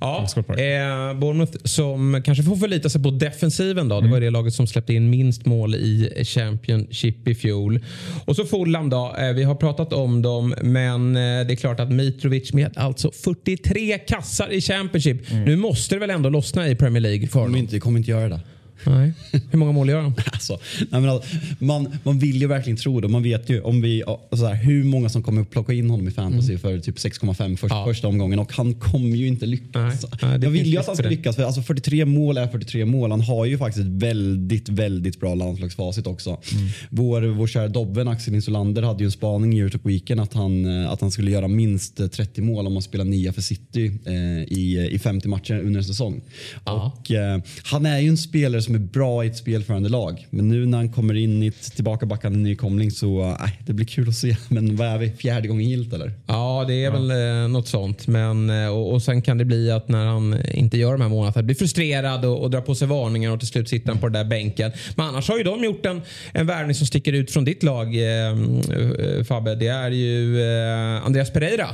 Ja, 0.00 0.26
eh, 0.48 1.18
Bournemouth 1.18 1.52
som 1.64 2.22
kanske 2.24 2.44
får 2.44 2.56
förlita 2.56 2.88
sig 2.88 3.02
på 3.02 3.10
defensiven. 3.10 3.88
Då. 3.88 4.00
Det 4.00 4.08
var 4.08 4.20
det 4.20 4.30
laget 4.30 4.54
som 4.54 4.66
släppte 4.66 4.94
in 4.94 5.10
minst 5.10 5.46
mål 5.46 5.74
i 5.74 6.24
Championship 6.24 7.28
i 7.28 7.34
fjol. 7.34 7.80
Och 8.24 8.36
så 8.36 8.44
Fulham 8.44 8.90
då. 8.90 9.16
Eh, 9.18 9.32
vi 9.32 9.42
har 9.42 9.54
pratat 9.54 9.92
om 9.92 10.22
dem, 10.22 10.54
men 10.62 11.16
eh, 11.16 11.20
det 11.20 11.52
är 11.52 11.56
klart 11.56 11.80
att 11.80 11.92
Mitrovic 11.92 12.52
med 12.52 12.78
alltså 12.78 13.10
43 13.24 13.98
kassar 13.98 14.52
i 14.52 14.60
Championship. 14.60 15.30
Nu 15.30 15.56
måste 15.56 15.94
det 15.94 15.98
väl 15.98 16.10
ändå 16.10 16.28
lossna 16.28 16.68
i 16.68 16.76
Premier 16.76 17.00
League 17.00 17.26
för 17.26 17.32
Kommer 17.32 17.44
honom? 17.44 17.56
inte, 17.60 17.80
kommer 17.80 17.98
inte 17.98 18.10
göra 18.10 18.28
det. 18.28 18.40
Nej. 18.86 19.12
Hur 19.50 19.58
många 19.58 19.72
mål 19.72 19.88
gör 19.88 20.00
han? 20.00 20.14
Alltså, 20.32 20.58
nej 20.78 21.00
men 21.00 21.10
alltså, 21.10 21.36
man, 21.58 21.88
man 22.02 22.18
vill 22.18 22.40
ju 22.40 22.46
verkligen 22.46 22.76
tro 22.76 23.00
det. 23.00 23.08
Man 23.08 23.22
vet 23.22 23.50
ju 23.50 23.60
om 23.60 23.80
vi, 23.82 24.02
så 24.36 24.46
här, 24.46 24.54
hur 24.54 24.84
många 24.84 25.08
som 25.08 25.22
kommer 25.22 25.42
att 25.42 25.50
plocka 25.50 25.72
in 25.72 25.90
honom 25.90 26.08
i 26.08 26.10
fantasy 26.10 26.58
för 26.58 26.78
typ 26.78 26.96
6,5 26.96 27.56
först, 27.56 27.74
Ja. 27.74 27.84
första 27.86 28.08
omgången 28.08 28.38
och 28.38 28.52
han 28.52 28.74
kommer 28.74 29.16
ju 29.16 29.26
inte 29.26 29.46
lyckas. 29.46 30.02
Nej, 30.02 30.18
nej, 30.22 30.38
det 30.38 30.46
jag 30.46 30.50
vill 30.50 30.66
ju 30.66 30.78
att 30.78 30.86
han 30.86 30.96
för 30.96 31.02
ska 31.02 31.10
lyckas 31.10 31.36
för 31.36 31.42
alltså 31.42 31.62
43 31.62 32.04
mål 32.04 32.36
är 32.38 32.46
43 32.46 32.84
mål. 32.84 33.10
Han 33.10 33.20
har 33.20 33.44
ju 33.44 33.58
faktiskt 33.58 33.86
ett 33.86 33.92
väldigt, 33.92 34.68
väldigt 34.68 35.20
bra 35.20 35.34
landslagsfacit 35.34 36.06
också. 36.06 36.30
Mm. 36.30 36.68
Vår, 36.90 37.22
vår 37.22 37.46
kära 37.46 37.68
Dobben 37.68 38.08
Axel 38.08 38.34
Insulander 38.34 38.82
hade 38.82 38.98
ju 39.00 39.04
en 39.06 39.12
spaning 39.12 39.58
i 39.58 39.60
Europe 39.60 39.88
Weekend 39.88 40.20
att 40.20 40.32
han, 40.34 40.82
eh, 40.82 40.90
att 40.90 41.00
han 41.00 41.10
skulle 41.10 41.30
göra 41.30 41.48
minst 41.48 42.00
eh, 42.00 42.06
30 42.06 42.40
mål 42.42 42.66
om 42.66 42.72
man 42.72 42.82
spelar 42.82 43.04
nia 43.04 43.32
för 43.32 43.42
City 43.42 43.92
eh, 44.06 44.12
i, 44.58 44.88
i 44.92 44.98
50 44.98 45.28
matcher 45.28 45.60
under 45.60 45.78
en 45.78 45.84
säsong. 45.84 46.20
Ja. 46.64 46.92
Och, 46.98 47.10
eh, 47.10 47.40
han 47.64 47.86
är 47.86 47.98
ju 48.00 48.08
en 48.08 48.16
spelare 48.16 48.62
som 48.62 48.73
är 48.74 48.78
bra 48.78 49.24
i 49.24 49.26
ett 49.26 49.36
spelförande 49.36 49.88
lag. 49.88 50.26
Men 50.30 50.48
nu 50.48 50.66
när 50.66 50.78
han 50.78 50.92
kommer 50.92 51.14
in 51.14 51.42
i 51.42 51.46
ett 51.46 51.74
tillbakabackande 51.74 52.38
nykomling 52.38 52.90
så 52.90 53.20
eh, 53.20 53.48
det 53.66 53.72
blir 53.72 53.86
kul 53.86 54.08
att 54.08 54.14
se. 54.14 54.36
Men 54.48 54.76
vad 54.76 54.86
är 54.86 54.98
vi? 54.98 55.10
Fjärde 55.10 55.48
gången 55.48 55.68
gillt 55.68 55.92
eller? 55.92 56.12
Ja, 56.26 56.64
det 56.68 56.84
är 56.84 56.90
väl 56.90 57.10
eh, 57.10 57.48
något 57.48 57.68
sånt. 57.68 58.06
Men, 58.06 58.50
eh, 58.50 58.68
och, 58.68 58.92
och 58.92 59.02
sen 59.02 59.22
kan 59.22 59.38
det 59.38 59.44
bli 59.44 59.70
att 59.70 59.88
när 59.88 60.06
han 60.06 60.36
inte 60.54 60.78
gör 60.78 60.92
de 60.92 61.00
här 61.00 61.28
att 61.28 61.34
han 61.34 61.46
blir 61.46 61.56
frustrerad 61.56 62.24
och, 62.24 62.42
och 62.42 62.50
drar 62.50 62.60
på 62.60 62.74
sig 62.74 62.88
varningar 62.88 63.30
och 63.30 63.38
till 63.38 63.48
slut 63.48 63.68
sitter 63.68 63.88
han 63.88 63.98
på 63.98 64.08
den 64.08 64.12
där 64.12 64.30
bänken. 64.30 64.72
Men 64.96 65.06
annars 65.06 65.28
har 65.28 65.38
ju 65.38 65.44
de 65.44 65.64
gjort 65.64 65.86
en, 65.86 66.02
en 66.32 66.46
värvning 66.46 66.74
som 66.74 66.86
sticker 66.86 67.12
ut 67.12 67.30
från 67.30 67.44
ditt 67.44 67.62
lag 67.62 67.94
eh, 67.94 68.30
eh, 68.30 69.24
Fabbe. 69.24 69.54
Det 69.54 69.68
är 69.68 69.90
ju 69.90 70.42
eh, 70.42 71.06
Andreas 71.06 71.30
Pereira 71.32 71.68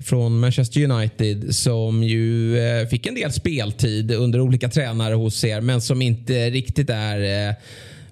från 0.00 0.40
Manchester 0.40 0.90
United 0.90 1.54
som 1.54 2.02
ju 2.02 2.58
eh, 2.58 2.86
fick 2.88 3.06
en 3.06 3.14
del 3.14 3.32
speltid 3.32 4.10
under 4.12 4.40
olika 4.40 4.68
tränare 4.68 5.14
hos 5.14 5.44
er 5.44 5.60
men 5.60 5.80
som 5.80 6.02
inte 6.02 6.50
riktigt 6.50 6.90
är 6.90 7.48
eh, 7.48 7.54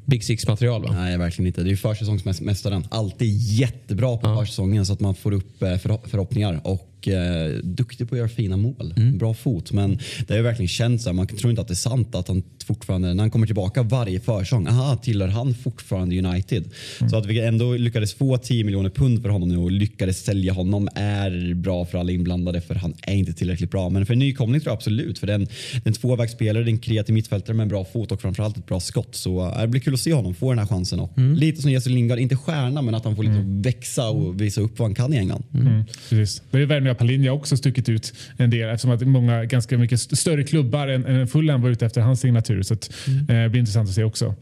Big 0.05 0.25
Six-material 0.25 0.83
va? 0.83 0.93
Nej, 0.93 1.19
verkligen 1.19 1.47
inte. 1.47 1.61
Det 1.63 1.69
är 1.69 1.71
ju 1.71 1.77
försäsongsmästaren. 1.77 2.87
Alltid 2.91 3.37
jättebra 3.39 4.17
på 4.17 4.37
försäsongen 4.41 4.87
så 4.87 4.93
att 4.93 5.01
man 5.01 5.15
får 5.15 5.33
upp 5.33 5.63
eh, 5.63 5.67
förho- 5.69 6.09
förhoppningar. 6.09 6.61
Och 6.65 6.96
eh, 7.09 7.59
duktig 7.63 8.09
på 8.09 8.15
att 8.15 8.19
göra 8.19 8.29
fina 8.29 8.57
mål. 8.57 8.95
Bra 9.15 9.35
fot. 9.35 9.73
Men 9.73 9.99
det 10.27 10.33
har 10.35 10.37
ju 10.37 10.43
verkligen 10.43 10.69
känts 10.69 11.05
så 11.05 11.11
här, 11.11 11.15
Man 11.15 11.27
tror 11.27 11.51
inte 11.51 11.63
att 11.63 11.69
det 11.69 11.75
är 11.75 11.77
sant 11.77 12.15
att 12.15 12.29
han 12.29 12.43
fortfarande, 12.67 13.15
när 13.15 13.23
han 13.23 13.31
kommer 13.31 13.47
tillbaka 13.47 13.83
varje 13.83 14.21
försäsong, 14.21 14.67
aha, 14.67 14.97
tillhör 14.97 15.29
han 15.29 15.55
fortfarande 15.55 16.19
United? 16.19 16.65
Så 17.11 17.17
att 17.17 17.27
vi 17.27 17.41
ändå 17.41 17.77
lyckades 17.77 18.15
få 18.15 18.39
10 18.39 18.65
miljoner 18.65 18.91
pund 18.91 19.23
för 19.23 19.29
honom 19.29 19.49
nu 19.49 19.57
och 19.57 19.71
lyckades 19.71 20.25
sälja 20.25 20.53
honom 20.53 20.89
är 20.95 21.55
bra 21.55 21.85
för 21.85 21.99
alla 21.99 22.13
inblandade 22.13 22.61
för 22.61 22.75
han 22.75 22.95
är 23.03 23.15
inte 23.15 23.33
tillräckligt 23.33 23.71
bra. 23.71 23.89
Men 23.89 24.07
för 24.07 24.13
en 24.13 24.19
nykomling 24.19 24.61
tror 24.61 24.71
jag 24.71 24.77
absolut. 24.77 25.19
För 25.19 25.27
den, 25.27 25.47
en 25.85 25.93
tvåvägsspelare, 25.93 26.65
det 26.65 26.71
är 26.71 26.73
en 26.73 26.79
kreativ 26.79 27.15
mittfältare 27.15 27.57
med 27.57 27.63
en 27.63 27.69
bra 27.69 27.85
fot 27.85 28.13
och 28.13 28.21
framförallt 28.21 28.57
ett 28.57 28.67
bra 28.67 28.81
skott. 28.81 29.15
Så 29.15 29.47
eh, 29.47 29.61
det 29.61 29.69
blir 29.69 29.81
kul 29.81 29.95
att 29.95 30.01
se 30.01 30.13
honom 30.13 30.35
få 30.35 30.51
den 30.51 30.59
här 30.59 30.67
chansen. 30.67 31.01
Och 31.01 31.13
Lite 31.37 31.63
som 31.63 31.71
Jesse 31.71 31.91
Lingard, 31.91 32.19
inte 32.19 32.37
stjärna 32.37 32.83
men 32.83 32.95
att 32.95 33.05
han 33.05 33.17
får 33.17 33.23
liksom 33.23 33.63
växa 33.63 34.09
och 34.09 34.41
visa 34.41 34.61
upp 34.61 34.79
vad 34.79 34.89
han 34.89 34.95
kan 34.95 35.15
i 35.15 35.17
England. 35.17 35.43
Mm, 35.55 35.85
precis. 36.09 36.43
Det 36.51 36.59
är 36.59 36.89
av 36.89 36.96
Palinja 36.99 37.33
också 37.33 37.57
stuckit 37.57 37.89
ut 37.89 38.13
en 38.37 38.51
del 38.51 38.69
eftersom 38.71 38.91
att 38.91 39.01
många 39.03 39.45
ganska 39.45 39.79
mycket 39.79 39.99
st- 39.99 40.17
större 40.17 40.45
klubbar 40.45 40.89
än, 40.89 41.07
än 41.07 41.29
Fulham 41.29 41.63
var 41.63 41.71
ute 41.71 41.87
efter 41.87 42.01
hans 42.01 42.21
signatur. 42.21 42.63
Så 42.63 42.75
att, 42.75 42.91
eh, 43.29 43.37
det 43.37 43.49
blir 43.49 43.61
intressant 43.61 43.89
att 43.89 43.95
se 43.95 44.05
också. 44.05 44.35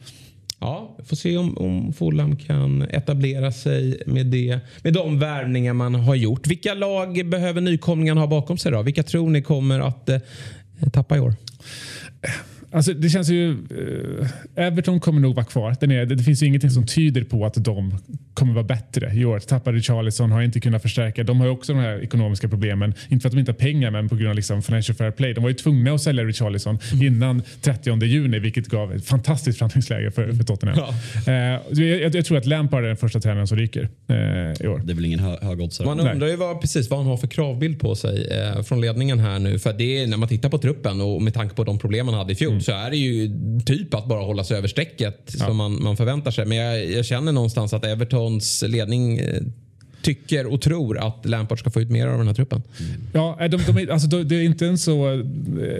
Ja, 0.60 0.96
får 1.06 1.16
se 1.16 1.36
om, 1.36 1.58
om 1.58 1.92
Fulham 1.92 2.36
kan 2.36 2.82
etablera 2.82 3.52
sig 3.52 4.02
med, 4.06 4.26
det, 4.26 4.58
med 4.82 4.92
de 4.92 5.18
värvningar 5.18 5.72
man 5.72 5.94
har 5.94 6.14
gjort. 6.14 6.46
Vilka 6.46 6.74
lag 6.74 7.26
behöver 7.28 7.60
nykomlingarna 7.60 8.20
ha 8.20 8.28
bakom 8.28 8.58
sig 8.58 8.72
då? 8.72 8.82
Vilka 8.82 9.02
tror 9.02 9.30
ni 9.30 9.42
kommer 9.42 9.80
att 9.80 10.08
eh, 10.08 10.18
tappa 10.92 11.16
i 11.16 11.20
år? 11.20 11.34
Alltså 12.74 12.92
det 12.92 13.08
känns 13.08 13.28
ju... 13.28 13.50
Eh, 13.50 14.64
Everton 14.66 15.00
kommer 15.00 15.20
nog 15.20 15.34
vara 15.34 15.44
kvar. 15.44 15.76
Den 15.80 15.90
är, 15.90 16.06
det, 16.06 16.14
det 16.14 16.22
finns 16.22 16.42
ju 16.42 16.46
ingenting 16.46 16.70
som 16.70 16.86
tyder 16.86 17.24
på 17.24 17.46
att 17.46 17.54
de 17.64 17.98
kommer 18.34 18.54
vara 18.54 18.64
bättre 18.64 19.14
i 19.14 19.24
år. 19.24 19.38
Tappade 19.38 19.80
Charlison, 19.80 20.30
har 20.32 20.42
inte 20.42 20.60
kunnat 20.60 20.82
förstärka. 20.82 21.24
De 21.24 21.40
har 21.40 21.46
ju 21.46 21.52
också 21.52 21.72
de 21.72 21.78
här 21.78 22.02
ekonomiska 22.02 22.48
problemen. 22.48 22.94
Inte 23.08 23.22
för 23.22 23.28
att 23.28 23.32
de 23.32 23.38
inte 23.38 23.52
har 23.52 23.56
pengar, 23.56 23.90
men 23.90 24.08
på 24.08 24.16
grund 24.16 24.28
av 24.28 24.36
liksom 24.36 24.62
financial 24.62 24.96
fair 24.96 25.10
play. 25.10 25.34
De 25.34 25.42
var 25.42 25.50
ju 25.50 25.54
tvungna 25.54 25.92
att 25.92 26.00
sälja 26.00 26.24
Richarlison 26.24 26.78
mm. 26.92 27.06
innan 27.06 27.42
30 27.60 28.04
juni, 28.04 28.38
vilket 28.38 28.66
gav 28.66 28.92
ett 28.92 29.06
fantastiskt 29.06 29.58
förhandlingsläge 29.58 30.10
för, 30.10 30.32
för 30.32 30.44
Tottenham. 30.44 30.78
Ja. 30.78 31.32
Eh, 31.32 31.84
jag, 31.84 32.14
jag, 32.14 32.24
tror 32.24 32.38
att 32.38 32.46
Lampard 32.46 32.84
är 32.84 32.88
den 32.88 32.96
första 32.96 33.20
tränaren 33.20 33.46
som 33.46 33.58
ryker 33.58 33.88
eh, 34.08 34.16
i 34.64 34.68
år. 34.68 34.82
Det 34.84 34.92
är 34.92 34.94
väl 34.94 35.04
ingen 35.04 35.18
hö 35.18 35.36
högoddsare. 35.42 35.86
Man 35.86 36.00
undrar 36.00 36.28
ju 36.28 36.36
vad, 36.36 36.60
precis 36.60 36.90
vad 36.90 36.98
han 36.98 37.08
har 37.08 37.16
för 37.16 37.26
kravbild 37.26 37.80
på 37.80 37.94
sig 37.94 38.28
eh, 38.30 38.62
från 38.62 38.80
ledningen 38.80 39.18
här 39.18 39.38
nu. 39.38 39.58
För 39.58 39.72
det 39.72 40.02
är, 40.02 40.06
när 40.06 40.16
man 40.16 40.28
tittar 40.28 40.48
på 40.48 40.58
truppen 40.58 41.00
och 41.00 41.22
med 41.22 41.34
tanke 41.34 41.54
på 41.54 41.64
de 41.64 41.78
problem 41.78 42.06
man 42.06 42.14
hade 42.14 42.32
i 42.32 42.36
fjol 42.36 42.52
mm. 42.52 42.63
Så 42.64 42.72
är 42.72 42.90
det 42.90 42.96
ju 42.96 43.30
typ 43.66 43.94
att 43.94 44.06
bara 44.06 44.22
hålla 44.22 44.44
sig 44.44 44.56
över 44.56 44.68
strecket 44.68 45.34
ja. 45.38 45.46
som 45.46 45.56
man, 45.56 45.82
man 45.82 45.96
förväntar 45.96 46.30
sig. 46.30 46.46
Men 46.46 46.58
jag, 46.58 46.90
jag 46.90 47.04
känner 47.04 47.32
någonstans 47.32 47.72
att 47.72 47.84
Evertons 47.84 48.64
ledning 48.66 49.18
eh, 49.18 49.42
tycker 50.04 50.46
och 50.52 50.60
tror 50.60 50.98
att 50.98 51.26
Lampard 51.26 51.58
ska 51.58 51.70
få 51.70 51.80
ut 51.80 51.90
mer 51.90 52.06
av 52.06 52.18
den 52.18 52.26
här 52.26 52.34
truppen. 52.34 52.62
Ja, 53.12 53.38
de, 53.40 53.60
de, 53.66 53.92
alltså, 53.92 54.08
det 54.08 54.36
är 54.36 54.42
inte 54.42 54.66
en 54.66 54.78
så, 54.78 55.22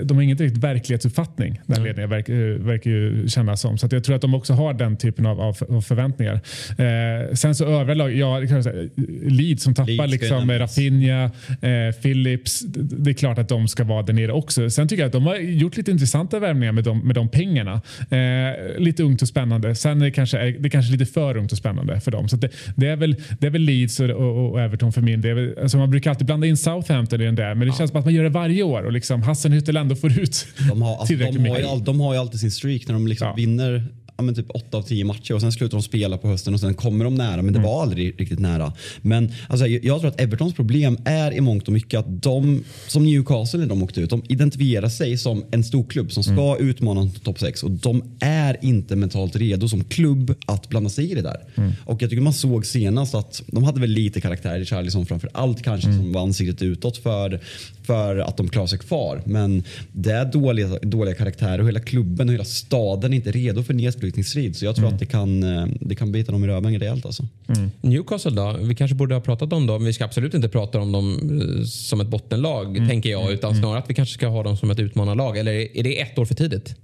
de 0.02 0.14
har 0.14 0.22
ingen 0.22 0.38
riktigt 0.38 0.62
verklighetsuppfattning, 0.62 1.60
den 1.66 1.76
mm. 1.76 1.87
ledningen 1.87 2.10
verkar, 2.10 2.58
verkar 2.58 2.90
ju 2.90 3.28
kännas 3.28 3.60
som. 3.60 3.78
Så 3.78 3.88
jag 3.90 4.04
tror 4.04 4.16
att 4.16 4.22
de 4.22 4.34
också 4.34 4.52
har 4.52 4.74
den 4.74 4.96
typen 4.96 5.26
av, 5.26 5.40
av 5.40 5.80
förväntningar. 5.82 6.40
Eh, 6.78 7.34
sen 7.34 7.54
så 7.54 7.64
övriga 7.64 7.94
lag, 7.94 8.14
ja, 8.14 8.38
Leeds 9.22 9.62
som 9.62 9.74
tappar 9.74 10.06
Leeds 10.06 10.12
liksom, 10.12 10.50
Rafinha, 10.50 11.24
eh, 11.60 11.94
Phillips. 12.02 12.60
Det 12.76 13.10
är 13.10 13.14
klart 13.14 13.38
att 13.38 13.48
de 13.48 13.68
ska 13.68 13.84
vara 13.84 14.02
där 14.02 14.12
nere 14.12 14.32
också. 14.32 14.70
Sen 14.70 14.88
tycker 14.88 15.02
jag 15.02 15.06
att 15.06 15.12
de 15.12 15.26
har 15.26 15.37
gjort 15.37 15.76
lite 15.76 15.90
intressanta 15.90 16.38
värvningar 16.38 16.72
med 16.72 16.84
de, 16.84 16.98
med 16.98 17.14
de 17.14 17.28
pengarna. 17.28 17.80
Eh, 18.10 18.78
lite 18.78 19.02
ungt 19.02 19.22
och 19.22 19.28
spännande. 19.28 19.74
Sen 19.74 20.00
är 20.00 20.04
det 20.04 20.10
kanske, 20.10 20.38
det 20.38 20.68
är 20.68 20.70
kanske 20.70 20.92
lite 20.92 21.06
för 21.06 21.37
ungt 21.37 21.52
och 21.52 21.58
spännande 21.58 22.00
för 22.00 22.10
dem. 22.10 22.28
Så 22.28 22.37
det, 22.37 22.48
det, 22.76 22.87
är 22.87 22.96
väl, 22.96 23.16
det 23.40 23.46
är 23.46 23.50
väl 23.50 23.62
Leeds 23.62 24.00
och 24.00 24.08
och, 24.14 24.50
och 24.50 24.61
Everton 24.61 24.92
för 24.92 25.00
min 25.00 25.20
del. 25.20 25.59
Alltså 25.62 25.77
man 25.77 25.90
brukar 25.90 26.11
alltid 26.11 26.27
blanda 26.27 26.46
in 26.46 26.57
Southampton 26.57 27.20
i 27.20 27.24
den 27.24 27.35
där, 27.35 27.55
men 27.55 27.61
det 27.61 27.66
ja. 27.66 27.72
känns 27.72 27.90
som 27.90 28.00
att 28.00 28.05
man 28.05 28.14
gör 28.14 28.22
det 28.22 28.29
varje 28.29 28.62
år 28.62 28.83
och 28.83 28.92
liksom 28.92 29.22
Hassenhüttel 29.22 29.79
ändå 29.79 29.96
får 29.96 30.18
ut 30.18 30.46
de 30.68 30.83
har, 30.83 30.90
alltså, 30.90 31.07
tillräckligt 31.07 31.44
de 31.44 31.48
har 31.48 31.57
mycket. 31.59 31.79
Ju, 31.79 31.85
de 31.85 32.00
har 32.00 32.14
ju 32.14 32.20
alltid 32.20 32.40
sin 32.40 32.50
streak 32.50 32.83
när 32.87 32.94
de 32.94 33.07
liksom 33.07 33.29
ja. 33.29 33.35
vinner 33.35 33.85
ja, 34.16 34.22
men 34.22 34.35
typ 34.35 34.50
8 34.50 34.77
av 34.77 34.83
10 34.83 35.05
matcher 35.05 35.35
och 35.35 35.40
sen 35.40 35.53
slutar 35.53 35.79
de 35.79 35.83
spela 35.83 36.18
på 36.18 36.29
hösten 36.29 36.55
och 36.55 36.61
sen 36.61 36.74
kommer 36.74 37.05
de 37.05 37.14
nära 37.14 37.42
men 37.42 37.53
det 37.53 37.59
mm. 37.59 37.70
var 37.70 37.83
aldrig 37.83 38.20
riktigt 38.20 38.38
nära. 38.38 38.72
Men 39.03 39.33
alltså, 39.48 39.66
jag 39.66 40.00
tror 40.00 40.09
att 40.09 40.20
Evertons 40.20 40.55
problem 40.55 40.98
är 41.05 41.33
i 41.33 41.40
mångt 41.40 41.66
och 41.66 41.72
mycket 41.72 42.00
att 42.00 42.22
de, 42.22 42.64
som 42.87 43.05
Newcastle 43.05 43.61
när 43.61 43.66
de 43.66 43.83
åkte 43.83 44.00
ut, 44.00 44.11
de 44.11 44.22
identifierar 44.29 44.88
sig 44.88 45.18
som 45.18 45.44
en 45.50 45.64
stor 45.64 45.85
klubb 45.85 46.12
som 46.12 46.22
ska 46.22 46.57
mm. 46.57 46.68
utmana 46.68 47.11
topp 47.22 47.40
6 47.40 47.62
och 47.62 47.70
de 47.70 48.16
är 48.20 48.59
inte 48.62 48.96
mentalt 48.96 49.37
redo 49.37 49.68
som 49.68 49.85
klubb 49.85 50.35
att 50.46 50.68
blanda 50.68 50.90
sig 50.90 51.11
i 51.11 51.14
det 51.14 51.22
där. 51.22 51.40
Mm. 51.55 51.72
Och 51.85 52.03
jag 52.03 52.11
tycker 52.11 52.22
man 52.22 52.33
såg 52.33 52.66
senast 52.66 53.14
att 53.14 53.42
de 53.46 53.64
hade 53.64 53.81
väl 53.81 53.90
lite 53.90 54.20
karaktär 54.20 54.61
i 54.61 54.64
Charlison 54.64 55.07
framför 55.07 55.31
allt 55.33 55.62
kanske 55.62 55.88
mm. 55.88 56.00
som 56.03 56.12
var 56.12 56.22
ansiktet 56.22 56.62
utåt 56.62 56.96
för, 56.96 57.40
för 57.83 58.16
att 58.18 58.37
de 58.37 58.48
klarar 58.48 58.66
sig 58.66 58.79
kvar. 58.79 59.22
Men 59.27 59.62
det 59.92 60.12
är 60.12 60.24
dåliga, 60.24 60.68
dåliga 60.83 61.14
karaktärer 61.14 61.61
och 61.61 61.68
hela 61.68 61.81
klubben 61.81 62.29
och 62.29 62.35
hela 62.35 62.44
staden 62.44 63.12
är 63.12 63.16
inte 63.16 63.31
redo 63.31 63.62
för 63.62 63.74
nedspel 63.74 64.03
utbrytningsstrid. 64.04 64.56
Så 64.56 64.64
jag 64.64 64.76
tror 64.76 64.84
mm. 64.84 64.94
att 64.94 65.00
det 65.00 65.06
kan, 65.06 65.42
eh, 65.42 65.66
det 65.80 65.94
kan 65.94 66.12
bita 66.12 66.32
dem 66.32 66.44
i 66.44 66.46
röven 66.46 66.78
rejält. 66.78 67.06
Alltså. 67.06 67.26
Mm. 67.48 67.70
Newcastle 67.80 68.30
då? 68.30 68.56
Vi 68.60 68.74
kanske 68.74 68.94
borde 68.94 69.14
ha 69.14 69.20
pratat 69.20 69.52
om 69.52 69.66
dem. 69.66 69.84
Vi 69.84 69.92
ska 69.92 70.04
absolut 70.04 70.34
inte 70.34 70.48
prata 70.48 70.80
om 70.80 70.92
dem 70.92 71.40
eh, 71.58 71.64
som 71.64 72.00
ett 72.00 72.08
bottenlag, 72.08 72.76
mm. 72.76 72.88
tänker 72.88 73.10
jag. 73.10 73.32
Utan 73.32 73.50
mm. 73.50 73.62
snarare 73.62 73.78
att 73.78 73.90
vi 73.90 73.94
kanske 73.94 74.14
ska 74.14 74.26
ha 74.26 74.42
dem 74.42 74.56
som 74.56 74.70
ett 74.70 74.78
utmanarlag. 74.78 75.38
Eller 75.38 75.52
är 75.52 75.82
det 75.82 76.00
ett 76.00 76.18
år 76.18 76.24
för 76.24 76.34
tidigt? 76.34 76.76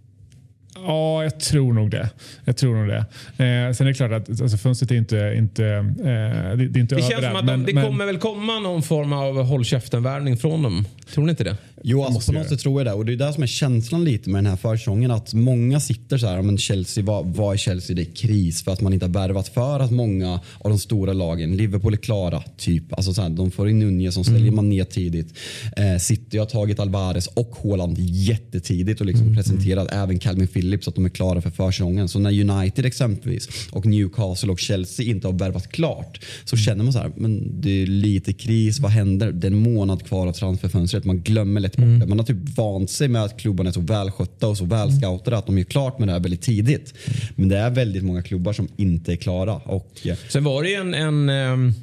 Ja, 0.75 1.23
jag 1.23 1.41
tror 1.41 1.73
nog 1.73 1.91
det. 1.91 2.11
Jag 2.45 2.57
tror 2.57 2.77
nog 2.77 2.89
det. 2.89 2.99
Eh, 2.99 3.73
sen 3.73 3.87
är 3.87 3.91
det 3.91 3.95
klart 3.95 4.13
att 4.13 4.41
alltså, 4.41 4.57
fönstret 4.57 4.91
är 4.91 4.95
inte, 4.95 5.35
inte, 5.37 5.65
eh, 5.65 6.57
det, 6.57 6.69
det, 6.69 6.79
är 6.79 6.81
inte 6.81 6.95
det 6.95 7.03
känns 7.03 7.25
som 7.25 7.37
att 7.37 7.45
men, 7.45 7.65
det 7.65 7.75
men... 7.75 7.85
kommer 7.85 8.07
väl 8.07 8.19
komma 8.19 8.59
någon 8.59 8.83
form 8.83 9.13
av 9.13 9.43
håll 9.43 9.65
käften-värvning 9.65 10.37
från 10.37 10.63
dem. 10.63 10.85
Tror 11.15 11.25
ni 11.25 11.31
inte 11.31 11.45
det? 11.45 11.57
Jo, 11.83 12.05
alltså, 12.05 12.33
på 12.33 12.39
något 12.39 12.49
sätt 12.49 12.61
tror 12.61 12.81
jag 12.81 12.87
det. 12.87 12.93
Och 12.93 13.05
det 13.05 13.13
är 13.13 13.17
det 13.17 13.33
som 13.33 13.43
är 13.43 13.47
känslan 13.47 14.05
lite 14.05 14.31
med 14.31 14.39
den 14.39 14.51
här 14.51 14.57
försäsongen. 14.57 15.11
Att 15.11 15.35
många 15.35 15.81
sitter 15.81 16.19
så 16.19 16.27
här, 16.27 16.43
men 16.43 16.59
Chelsea, 16.59 17.05
vad, 17.05 17.27
vad 17.27 17.55
är 17.55 17.59
Chelsea? 17.59 17.97
Det 17.97 18.03
är 18.03 18.15
kris 18.15 18.63
för 18.63 18.73
att 18.73 18.81
man 18.81 18.93
inte 18.93 19.07
har 19.07 19.13
värvat 19.13 19.49
för 19.49 19.81
att 19.81 19.91
många 19.91 20.41
av 20.59 20.71
de 20.71 20.79
stora 20.79 21.13
lagen, 21.13 21.57
Liverpool 21.57 21.93
är 21.93 21.97
klara, 21.97 22.43
typ. 22.57 22.93
Alltså 22.93 23.15
så 23.15 23.23
här, 23.23 23.31
de 23.31 23.51
får 23.51 23.69
in 23.69 23.79
Nunez 23.79 24.15
som 24.15 24.25
säljer 24.25 24.41
mm. 24.41 24.57
man 24.57 24.69
ner 24.69 24.85
tidigt. 24.85 25.35
Eh, 25.77 25.99
City 25.99 26.39
har 26.39 26.47
tagit 26.47 26.81
Alvarez 26.81 27.27
och 27.27 27.57
Haaland 27.63 27.99
jättetidigt 27.99 29.01
och 29.01 29.07
liksom 29.07 29.27
mm. 29.27 29.37
presenterat 29.37 29.89
även 29.93 30.19
Calvin 30.19 30.49
Phillips 30.49 30.89
att 30.89 30.95
de 30.95 31.05
är 31.05 31.09
klara 31.09 31.41
för 31.41 31.51
försäsongen. 31.51 32.09
Så 32.09 32.19
när 32.19 32.51
United 32.51 32.87
exempelvis 32.87 33.49
och 33.71 33.87
Newcastle 33.87 34.53
och 34.53 34.59
Chelsea 34.59 35.07
inte 35.07 35.27
har 35.27 35.33
värvat 35.33 35.73
klart 35.73 36.21
så 36.45 36.57
mm. 36.57 36.65
känner 36.65 36.85
man 36.85 36.93
så 36.93 36.99
här, 36.99 37.13
men 37.17 37.61
det 37.61 37.83
är 37.83 37.87
lite 37.87 38.33
kris, 38.33 38.81
vad 38.81 38.91
händer? 38.91 39.33
Det 39.33 39.47
är 39.47 39.51
en 39.51 39.73
månad 39.75 40.03
kvar 40.07 40.27
av 40.27 40.33
transferfönstret, 40.33 41.05
man 41.05 41.21
glömmer 41.21 41.61
lätt 41.61 41.70
bort 41.77 41.85
mm. 41.85 42.01
det. 42.01 42.07
Man 42.07 42.19
har 42.19 42.27
typ 42.27 42.57
vant 42.57 42.91
sig 42.91 43.09
med 43.09 43.25
att 43.25 43.41
klubbarna 43.41 43.69
är 43.69 43.73
så 43.73 43.81
välskötta 43.81 44.49
och 44.49 44.57
så 44.57 44.65
välscoutade 44.65 45.39
att 45.39 45.47
de 45.47 45.59
är 45.59 45.65
klart 45.65 45.99
med 45.99 46.09
det 46.09 46.13
här 46.13 46.21
väldigt 46.21 46.43
tidigt. 46.43 46.95
Men 47.37 47.49
det 47.49 47.59
är 47.59 47.71
väldigt 47.71 48.05
många 48.05 48.23
klubbar 48.23 48.53
som 48.53 48.69
inte 48.77 49.13
är 49.13 49.17
klara. 49.17 49.55
Och, 49.55 50.07
Sen 50.29 50.45
var 50.45 50.63
det 50.63 50.69
ju 50.69 50.75
en, 50.75 50.95
en 50.95 51.29
ehm, 51.29 51.75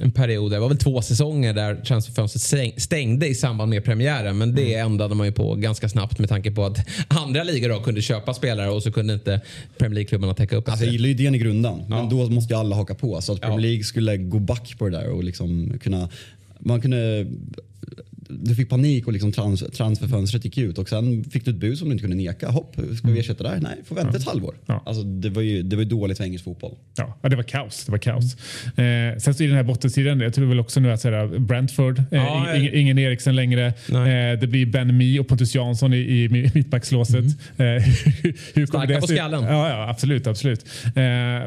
en 0.00 0.10
period, 0.10 0.52
det 0.52 0.58
var 0.58 0.68
väl 0.68 0.78
två 0.78 1.02
säsonger 1.02 1.54
där 1.54 1.74
transferfönstret 1.74 2.82
stängde 2.82 3.28
i 3.28 3.34
samband 3.34 3.70
med 3.70 3.84
premiären. 3.84 4.38
Men 4.38 4.54
det 4.54 4.74
mm. 4.74 4.86
ändrade 4.86 5.14
man 5.14 5.26
ju 5.26 5.32
på 5.32 5.54
ganska 5.54 5.88
snabbt 5.88 6.18
med 6.18 6.28
tanke 6.28 6.50
på 6.50 6.64
att 6.64 6.78
andra 7.08 7.44
ligor 7.44 7.68
då 7.68 7.80
kunde 7.80 8.02
köpa 8.02 8.34
spelare 8.34 8.70
och 8.70 8.82
så 8.82 8.92
kunde 8.92 9.14
inte 9.14 9.40
Premier 9.78 9.94
League-klubbarna 9.94 10.34
täcka 10.34 10.56
upp. 10.56 10.68
Alltså, 10.68 10.84
jag 10.84 10.92
gillar 10.92 11.08
idén 11.08 11.34
i 11.34 11.38
grunden, 11.38 11.82
men 11.88 11.98
ja. 11.98 12.08
då 12.10 12.30
måste 12.30 12.54
ju 12.54 12.60
alla 12.60 12.76
haka 12.76 12.94
på. 12.94 13.20
Så 13.20 13.32
att 13.32 13.40
Premier 13.40 13.60
League 13.60 13.84
skulle 13.84 14.16
gå 14.16 14.38
back 14.38 14.74
på 14.78 14.88
det 14.88 14.98
där 14.98 15.10
och 15.10 15.24
liksom 15.24 15.78
kunna 15.82 16.08
man 16.58 16.80
kunde 16.80 17.26
du 18.28 18.54
fick 18.54 18.68
panik 18.68 19.06
och 19.06 19.12
liksom 19.12 19.32
trans, 19.32 19.64
transferfönstret 19.72 20.44
gick 20.44 20.58
ut 20.58 20.78
och 20.78 20.88
sen 20.88 21.24
fick 21.24 21.44
du 21.44 21.50
ett 21.50 21.56
bud 21.56 21.78
som 21.78 21.88
du 21.88 21.92
inte 21.92 22.02
kunde 22.02 22.16
neka. 22.16 22.48
Hopp, 22.48 22.74
ska 22.74 22.82
vi 22.82 22.98
mm. 23.02 23.16
ersätta 23.16 23.44
det 23.44 23.60
Nej, 23.60 23.76
får 23.84 23.94
vänta 23.94 24.10
ja. 24.12 24.18
ett 24.18 24.26
halvår. 24.26 24.54
Ja. 24.66 24.82
Alltså, 24.86 25.02
det, 25.02 25.28
var 25.28 25.42
ju, 25.42 25.62
det 25.62 25.76
var 25.76 25.84
dåligt 25.84 26.16
för 26.16 26.24
engelsk 26.24 26.44
fotboll. 26.44 26.74
Ja, 26.96 27.28
det 27.28 27.36
var 27.36 27.42
kaos. 27.42 27.84
Det 27.84 27.92
var 27.92 27.98
kaos. 27.98 28.36
Mm. 28.76 29.12
Eh, 29.12 29.18
sen 29.18 29.34
så 29.34 29.44
i 29.44 29.46
den 29.46 29.56
här 29.56 29.62
bottenstriden, 29.62 30.20
jag 30.20 30.34
tror 30.34 30.46
väl 30.46 30.60
också 30.60 30.80
nu 30.80 30.92
att 30.92 31.00
säga, 31.00 31.26
Brentford, 31.26 31.98
eh, 31.98 32.04
ja, 32.10 32.56
ingen, 32.56 32.74
ingen 32.74 32.98
Eriksen 32.98 33.36
längre. 33.36 33.66
Eh, 33.66 34.40
det 34.40 34.48
blir 34.50 34.66
Ben 34.66 34.96
Mi 34.96 35.18
och 35.18 35.28
Pontus 35.28 35.54
Jansson 35.54 35.94
i, 35.94 35.96
i 35.96 36.50
mittbackslåset. 36.54 37.24
Mm. 37.56 37.76
Eh, 37.76 37.82
hur 38.54 38.66
kommer 38.66 38.86
det 38.86 39.00
på 39.00 39.06
skallen. 39.06 39.44
Ja, 39.44 39.68
ja, 39.68 39.90
absolut. 39.90 40.26
absolut. 40.26 40.66
Eh, 40.84 40.92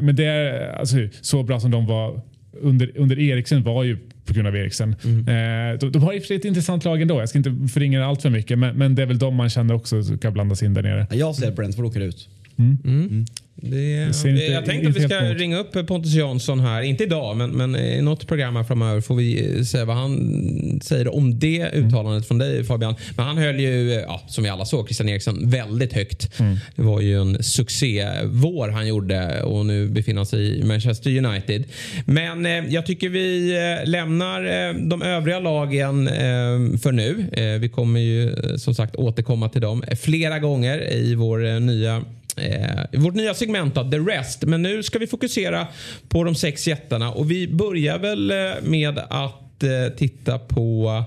men 0.02 0.16
det 0.16 0.26
är 0.26 0.70
alltså, 0.70 0.98
så 1.22 1.44
bra 1.44 1.60
som 1.60 1.72
de 1.72 1.86
var 1.86 2.22
under, 2.62 2.92
under 2.98 3.20
Eriksen 3.20 3.64
var 3.64 3.84
ju 3.84 3.98
på 4.28 4.34
grund 4.34 4.48
av 4.48 4.56
Eriksen. 4.56 4.96
Mm. 5.04 5.20
Eh, 5.20 5.80
de, 5.80 5.92
de, 5.92 6.04
har 6.04 6.14
i 6.14 6.18
och 6.18 6.22
för 6.22 6.28
sig 6.28 6.38
ett 6.38 6.46
intressant 6.46 6.86
lag 6.86 7.02
ändå. 7.02 7.20
Jag 7.20 7.30
ska 7.30 7.38
inte 7.38 7.74
förringa 7.74 8.06
allt 8.06 8.22
för 8.22 8.30
mycket, 8.30 8.60
men, 8.60 8.78
men 8.78 8.96
det 8.96 9.02
är 9.02 9.06
väl 9.06 9.20
de 9.20 9.36
man 9.36 9.50
känner 9.50 9.74
också 9.74 10.04
ska 10.04 10.32
blandas 10.32 10.64
in 10.64 10.74
där 10.74 10.84
nere. 10.84 11.08
Jag 11.12 11.36
ser 11.36 11.52
Brentford 11.52 11.86
åker 11.86 12.00
ut. 12.00 12.30
Mm. 12.58 12.78
Mm. 12.86 13.08
mm. 13.08 13.26
Det, 13.62 14.24
det 14.24 14.48
jag 14.48 14.66
tänkte 14.66 14.90
att 14.90 14.96
vi 14.96 15.02
ska 15.02 15.22
ringa 15.22 15.58
upp 15.58 15.88
Pontus 15.88 16.14
Jansson 16.14 16.60
här, 16.60 16.82
inte 16.82 17.04
idag 17.04 17.38
men, 17.38 17.50
men 17.50 17.76
i 17.76 18.02
något 18.02 18.28
program 18.28 18.56
här 18.56 18.64
framöver 18.64 19.02
får 19.02 19.16
vi 19.16 19.66
se 19.66 19.84
vad 19.84 19.96
han 19.96 20.80
säger 20.84 21.16
om 21.16 21.40
det 21.40 21.62
mm. 21.62 21.88
uttalandet 21.88 22.12
mm. 22.12 22.24
från 22.24 22.38
dig 22.38 22.64
Fabian. 22.64 22.96
Men 23.16 23.26
han 23.26 23.38
höll 23.38 23.60
ju, 23.60 23.92
ja, 23.92 24.22
som 24.28 24.44
vi 24.44 24.50
alla 24.50 24.66
såg, 24.66 24.88
Christian 24.88 25.10
Eriksson 25.10 25.50
väldigt 25.50 25.94
högt. 25.94 26.40
Mm. 26.40 26.58
Det 26.76 26.82
var 26.82 27.02
ju 27.02 27.22
en 27.22 27.44
succévår 27.44 28.70
han 28.70 28.88
gjorde 28.88 29.44
och 29.44 29.66
nu 29.66 29.88
befinner 29.88 30.20
han 30.20 30.26
sig 30.26 30.60
i 30.60 30.64
Manchester 30.64 31.26
United. 31.26 31.64
Men 32.06 32.46
eh, 32.46 32.52
jag 32.52 32.86
tycker 32.86 33.10
vi 33.10 33.56
eh, 33.56 33.90
lämnar 33.90 34.46
eh, 34.46 34.74
de 34.74 35.02
övriga 35.02 35.40
lagen 35.40 36.08
eh, 36.08 36.80
för 36.82 36.92
nu. 36.92 37.26
Eh, 37.32 37.60
vi 37.60 37.70
kommer 37.70 38.00
ju 38.00 38.30
eh, 38.30 38.56
som 38.56 38.76
sagt 38.76 38.96
återkomma 38.96 39.50
till 39.50 39.62
dem 39.62 39.84
flera 40.02 40.40
gånger 40.40 40.94
i 40.94 41.16
vår 41.16 41.60
nya 41.60 42.04
eh, 42.38 43.00
vårt 43.00 43.16
nya 43.16 43.34
segment 43.34 43.76
då, 43.76 43.92
The 43.92 43.98
Rest. 43.98 44.44
Men 44.44 44.62
nu 44.62 44.84
ska 44.84 45.00
vi 45.00 45.08
fokusera 45.08 45.68
på 46.10 46.24
de 46.24 46.36
sex 46.36 46.68
jättarna 46.68 47.12
och 47.12 47.32
vi 47.32 47.48
börjar 47.48 48.00
väl 48.00 48.32
eh, 48.32 48.38
med 48.62 49.00
att 49.10 49.64
eh, 49.64 49.96
titta 49.98 50.40
på 50.40 51.04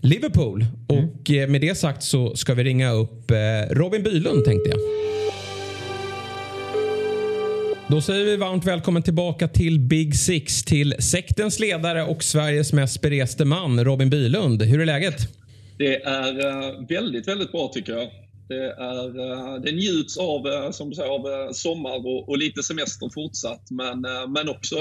Liverpool. 0.00 0.64
Mm. 0.88 1.04
Och 1.04 1.30
eh, 1.30 1.48
med 1.48 1.60
det 1.60 1.74
sagt 1.74 2.02
så 2.02 2.36
ska 2.36 2.54
vi 2.54 2.64
ringa 2.64 2.92
upp 2.92 3.30
eh, 3.30 3.36
Robin 3.70 4.02
Bylund 4.02 4.44
tänkte 4.44 4.70
jag. 4.70 4.78
Då 7.88 8.00
säger 8.00 8.24
vi 8.24 8.36
varmt 8.36 8.66
välkommen 8.66 9.02
tillbaka 9.02 9.48
till 9.48 9.80
Big 9.80 10.16
Six 10.16 10.64
till 10.64 10.94
sektens 10.98 11.60
ledare 11.60 12.02
och 12.02 12.24
Sveriges 12.24 12.72
mest 12.72 13.00
bereste 13.00 13.44
man 13.44 13.84
Robin 13.84 14.10
Bylund. 14.10 14.62
Hur 14.62 14.80
är 14.80 14.86
läget? 14.86 15.16
Det 15.78 16.02
är 16.02 16.88
väldigt, 16.88 17.28
väldigt 17.28 17.52
bra 17.52 17.70
tycker 17.74 17.92
jag. 17.92 18.08
Det, 18.48 18.64
är, 18.64 19.06
eh, 19.06 19.60
det 19.60 19.72
njuts 19.72 20.18
av, 20.18 20.46
eh, 20.46 20.70
som 20.70 20.90
du 20.90 20.96
säger, 20.96 21.10
av 21.10 21.26
eh, 21.26 21.50
sommar 21.52 22.06
och, 22.06 22.28
och 22.28 22.38
lite 22.38 22.62
semester 22.62 23.10
fortsatt. 23.14 23.70
Men, 23.70 24.00
men 24.32 24.48
också 24.48 24.76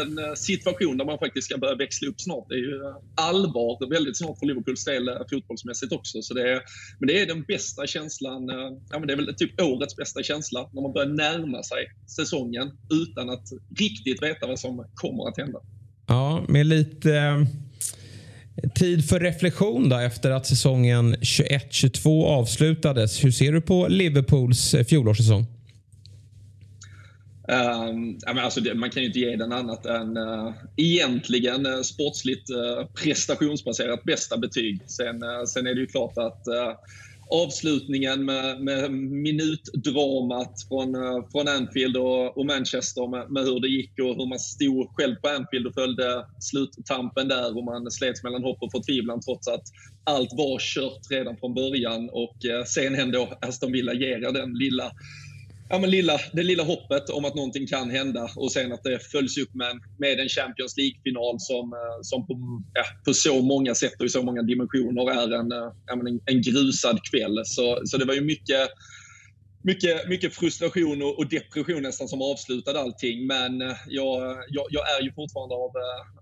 en 0.00 0.36
situation 0.36 0.98
där 0.98 1.04
man 1.04 1.18
faktiskt 1.18 1.44
ska 1.44 1.58
börja 1.58 1.74
växla 1.74 2.08
upp 2.08 2.20
snart. 2.20 2.48
Det 2.48 2.54
är 2.54 2.58
ju 2.58 2.80
allvar 3.14 3.90
väldigt 3.90 4.18
snart 4.18 4.38
för 4.38 4.46
Liverpools 4.46 4.84
del 4.84 5.10
fotbollsmässigt 5.30 5.92
också. 5.92 6.22
Så 6.22 6.34
det 6.34 6.52
är, 6.52 6.60
men 6.98 7.06
det 7.06 7.20
är 7.20 7.26
den 7.26 7.42
bästa 7.42 7.86
känslan, 7.86 8.48
ja, 8.90 8.98
men 8.98 9.06
det 9.06 9.12
är 9.12 9.16
väl 9.16 9.34
typ 9.34 9.60
årets 9.60 9.96
bästa 9.96 10.22
känsla, 10.22 10.70
när 10.72 10.82
man 10.82 10.92
börjar 10.92 11.08
närma 11.08 11.62
sig 11.62 11.86
säsongen 12.16 12.70
utan 12.90 13.30
att 13.30 13.46
riktigt 13.78 14.22
veta 14.22 14.46
vad 14.46 14.58
som 14.58 14.86
kommer 14.94 15.28
att 15.28 15.36
hända. 15.36 15.58
Ja, 16.06 16.44
med 16.48 16.66
lite 16.66 17.46
Tid 18.74 19.08
för 19.08 19.20
reflektion 19.20 19.88
då 19.88 19.96
efter 19.96 20.30
att 20.30 20.46
säsongen 20.46 21.16
21-22 21.16 22.24
avslutades. 22.24 23.24
Hur 23.24 23.30
ser 23.30 23.52
du 23.52 23.60
på 23.60 23.88
Liverpools 23.88 24.74
eh, 24.74 24.84
fjolårssäsong? 24.84 25.46
Um, 27.48 28.18
alltså 28.24 28.60
det, 28.60 28.74
man 28.74 28.90
kan 28.90 29.02
ju 29.02 29.06
inte 29.06 29.18
ge 29.18 29.36
den 29.36 29.52
annat 29.52 29.86
än 29.86 30.16
uh, 30.16 30.52
egentligen 30.76 31.66
uh, 31.66 31.82
sportsligt 31.82 32.50
uh, 32.50 32.86
prestationsbaserat 32.86 34.04
bästa 34.04 34.38
betyg. 34.38 34.80
Sen, 34.86 35.22
uh, 35.22 35.44
sen 35.46 35.66
är 35.66 35.74
det 35.74 35.80
ju 35.80 35.86
klart 35.86 36.18
att 36.18 36.42
avslutningen 37.30 38.24
med, 38.24 38.60
med 38.60 38.92
minutdramat 38.92 40.54
från, 40.68 40.94
eh, 40.94 41.24
från 41.32 41.48
Anfield 41.48 41.96
och, 41.96 42.38
och 42.38 42.46
Manchester 42.46 43.08
med, 43.08 43.30
med, 43.30 43.42
hur 43.44 43.60
det 43.60 43.68
gick 43.68 43.92
och 43.98 44.16
hur 44.16 44.26
man 44.26 44.38
stod 44.38 44.88
själv 44.96 45.14
på 45.14 45.28
Anfield 45.28 45.66
och 45.66 45.74
följde 45.74 46.26
sluttampen 46.40 47.28
där 47.28 47.56
och 47.56 47.64
man 47.64 47.90
slets 47.90 48.22
mellan 48.22 48.42
hopp 48.42 48.62
och 48.62 48.72
förtvivlan 48.72 49.20
trots 49.20 49.48
att 49.48 49.64
allt 50.04 50.32
var 50.32 50.58
kört 50.58 51.10
redan 51.10 51.36
från 51.36 51.54
början 51.54 52.10
och 52.12 52.44
eh, 52.44 52.64
sen 52.64 52.94
ändå 52.94 53.38
Aston 53.40 53.72
Villa 53.72 53.92
ger 53.92 54.32
den 54.32 54.52
lilla 54.54 54.92
ja, 55.72 55.78
men 55.78 55.90
lilla, 55.90 56.18
det 56.32 56.42
lilla 56.42 56.62
hoppet 56.62 57.10
om 57.10 57.24
att 57.24 57.34
någonting 57.34 57.66
kan 57.66 57.90
hända 57.90 58.30
och 58.36 58.52
sen 58.52 58.72
att 58.72 58.82
det 58.82 58.98
följs 59.12 59.38
upp 59.38 59.54
med, 59.54 59.80
med 59.98 60.20
en 60.20 60.28
Champions 60.28 60.76
League-final 60.76 61.36
som, 61.38 61.72
eh, 61.72 61.98
som 62.02 62.26
på, 62.26 62.62
ja, 62.74 62.84
på 63.04 63.14
så 63.14 63.42
många 63.42 63.74
sätt 63.74 64.00
och 64.00 64.06
i 64.06 64.08
så 64.08 64.22
många 64.22 64.42
dimensioner 64.42 65.10
är 65.10 65.32
en, 65.40 65.52
eh, 65.52 65.72
en, 65.92 66.20
en 66.24 66.42
grusad 66.42 66.98
kväll. 67.10 67.42
Så, 67.44 67.80
så 67.84 67.96
det 67.96 68.04
var 68.04 68.14
ju 68.14 68.20
mycket 68.20 68.68
mycket, 69.64 70.08
mycket 70.08 70.34
frustration 70.34 71.02
och, 71.02 71.28
depression 71.28 71.82
nästan 71.82 72.08
som 72.08 72.22
avslutade 72.22 72.80
allting. 72.80 73.26
Men 73.26 73.62
eh, 73.62 73.76
jag, 73.88 74.20
jag, 74.48 74.66
jag 74.70 74.84
är 74.98 75.02
ju 75.02 75.12
fortfarande 75.12 75.54
av, 75.54 75.72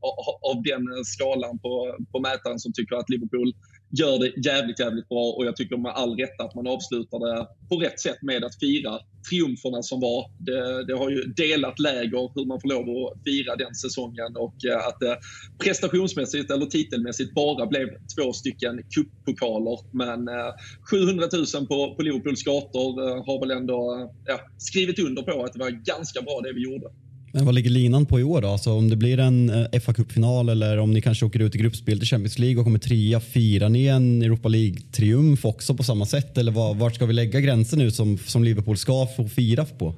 av, 0.01 0.51
av 0.51 0.63
den 0.63 1.05
skalan 1.05 1.59
på, 1.59 1.97
på 2.13 2.21
mätaren 2.21 2.59
som 2.59 2.73
tycker 2.73 2.97
att 2.97 3.11
Liverpool 3.11 3.53
gör 3.91 4.19
det 4.19 4.51
jävligt, 4.51 4.81
jävligt 4.81 5.09
bra 5.09 5.33
och 5.37 5.47
jag 5.47 5.57
tycker 5.57 5.77
med 5.77 5.93
all 5.93 6.17
rätt 6.17 6.41
att 6.41 6.55
man 6.55 6.67
avslutar 6.67 7.19
det 7.19 7.47
på 7.69 7.77
rätt 7.77 8.01
sätt 8.01 8.23
med 8.23 8.45
att 8.45 8.59
fira 8.61 8.99
triumferna 9.29 9.83
som 9.83 10.01
var. 10.01 10.31
Det, 10.39 10.87
det, 10.87 10.99
har 10.99 11.11
ju 11.11 11.23
delat 11.23 11.79
läger 11.79 12.31
hur 12.35 12.47
man 12.47 12.61
får 12.61 12.69
lov 12.69 13.07
att 13.07 13.25
fira 13.25 13.57
den 13.57 13.75
säsongen 13.75 14.37
och 14.37 14.65
eh, 14.65 14.87
att 14.87 15.01
det 15.01 15.19
prestationsmässigt 15.65 16.51
eller 16.51 16.67
titelmässigt 16.67 17.35
bara 17.35 17.67
blev 17.67 17.89
två 18.17 18.33
stycken 18.33 18.83
cuppokaler. 18.95 19.79
Men 19.93 20.29
eh, 20.29 20.53
700 20.91 21.27
000 21.55 21.67
på, 21.67 21.95
på 21.95 22.03
Liverpools 22.03 22.43
gator 22.43 22.89
eh, 23.09 23.25
har 23.27 23.41
väl 23.41 23.51
ändå 23.51 24.11
ja, 24.27 24.41
skrivit 24.59 24.99
under 24.99 25.23
på 25.23 25.45
att 25.45 25.53
det 25.53 25.59
var 25.59 25.71
ganska 25.71 26.23
bra 26.23 26.41
det 26.41 26.53
vi 26.53 26.63
gjorde. 26.63 26.87
Men 27.33 27.45
vad 27.45 27.55
ligger 27.55 27.71
linan 27.71 28.07
på 28.07 28.21
i 28.21 28.23
år 28.23 28.43
då? 28.43 28.49
Alltså 28.49 28.73
om 28.73 28.91
det 28.91 28.97
blir 28.97 29.19
en 29.19 29.67
eh, 29.73 29.81
fa 29.81 29.95
kuppfinal 29.95 30.49
eller 30.49 30.79
om 30.79 30.91
ni 30.91 31.03
kanske 31.03 31.27
åker 31.27 31.41
ut 31.41 31.55
i 31.55 31.59
gruppspel 31.59 31.99
till 31.99 32.09
Champions 32.09 32.39
League 32.39 32.59
och 32.59 32.65
kommer 32.65 32.79
trea, 32.79 33.21
firar 33.21 33.69
ni 33.69 33.87
en 33.87 34.23
Europa 34.23 34.49
League-triumf 34.49 35.47
också 35.47 35.75
på 35.75 35.83
samma 35.83 36.07
sätt? 36.07 36.39
Eller 36.39 36.53
var, 36.53 36.75
vart 36.75 36.95
ska 36.95 37.07
vi 37.07 37.13
lägga 37.13 37.41
gränsen 37.41 37.79
nu 37.79 37.91
som, 37.91 38.19
som 38.19 38.45
Liverpool 38.45 38.77
ska 38.77 39.07
få 39.17 39.29
fira 39.29 39.65
på? 39.65 39.95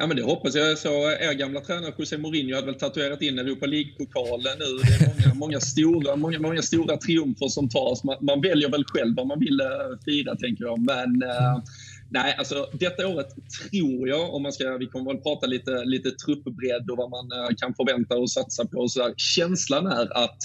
Ja, 0.00 0.06
men 0.06 0.16
det 0.16 0.22
hoppas 0.22 0.54
jag. 0.54 0.78
Så 0.78 0.88
er 1.10 1.32
gamla 1.32 1.60
tränare 1.60 1.92
José 1.98 2.18
Mourinho 2.18 2.54
hade 2.54 2.66
väl 2.66 2.74
tatuerat 2.74 3.22
in 3.22 3.38
Europa 3.38 3.66
League-pokalen 3.66 4.58
nu. 4.58 4.64
Det 4.82 5.04
är 5.04 5.08
många, 5.08 5.34
många, 5.44 5.60
stora, 5.60 6.16
många, 6.16 6.38
många 6.38 6.62
stora 6.62 6.96
triumfer 6.96 7.48
som 7.48 7.68
tas. 7.68 8.04
Man, 8.04 8.16
man 8.20 8.40
väljer 8.40 8.70
väl 8.70 8.84
själv 8.84 9.16
vad 9.16 9.26
man 9.26 9.40
vill 9.40 9.60
eh, 9.60 9.66
fira, 10.04 10.36
tänker 10.36 10.64
jag. 10.64 10.78
Men 10.78 11.22
mm. 11.22 11.62
Nej, 12.10 12.34
alltså 12.38 12.68
detta 12.72 13.08
året 13.08 13.28
tror 13.70 14.08
jag, 14.08 14.34
om 14.34 14.42
man 14.42 14.52
ska, 14.52 14.76
vi 14.76 14.86
kommer 14.86 15.12
väl 15.12 15.22
prata 15.22 15.46
lite, 15.46 15.84
lite 15.84 16.10
truppbredd 16.10 16.90
och 16.90 16.96
vad 16.96 17.10
man 17.10 17.32
eh, 17.32 17.56
kan 17.56 17.74
förvänta 17.74 18.18
och 18.18 18.30
satsa 18.30 18.66
på. 18.66 18.78
och 18.78 18.90
sådär. 18.90 19.14
Känslan 19.16 19.86
är 19.86 20.24
att 20.24 20.38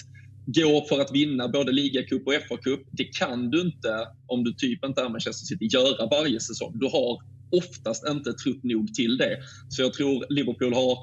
gå 0.45 0.86
för 0.89 0.99
att 1.02 1.12
vinna 1.12 1.47
både 1.47 1.71
ligacup 1.71 2.28
och 2.28 2.34
FA-cup, 2.34 2.80
det 2.91 3.04
kan 3.04 3.49
du 3.49 3.62
inte 3.62 4.08
om 4.28 4.43
du 4.43 4.54
typ 4.54 4.86
inte 4.86 5.02
är 5.02 5.10
Manchester 5.10 5.45
City, 5.45 5.65
göra 5.65 6.06
varje 6.06 6.39
säsong. 6.39 6.71
Du 6.76 6.86
har 6.86 7.21
oftast 7.52 8.08
inte 8.10 8.34
trupp 8.34 8.63
nog 8.63 8.93
till 8.93 9.17
det. 9.17 9.38
Så 9.69 9.82
jag 9.82 9.93
tror 9.93 10.26
Liverpool 10.30 10.73
har 10.73 10.97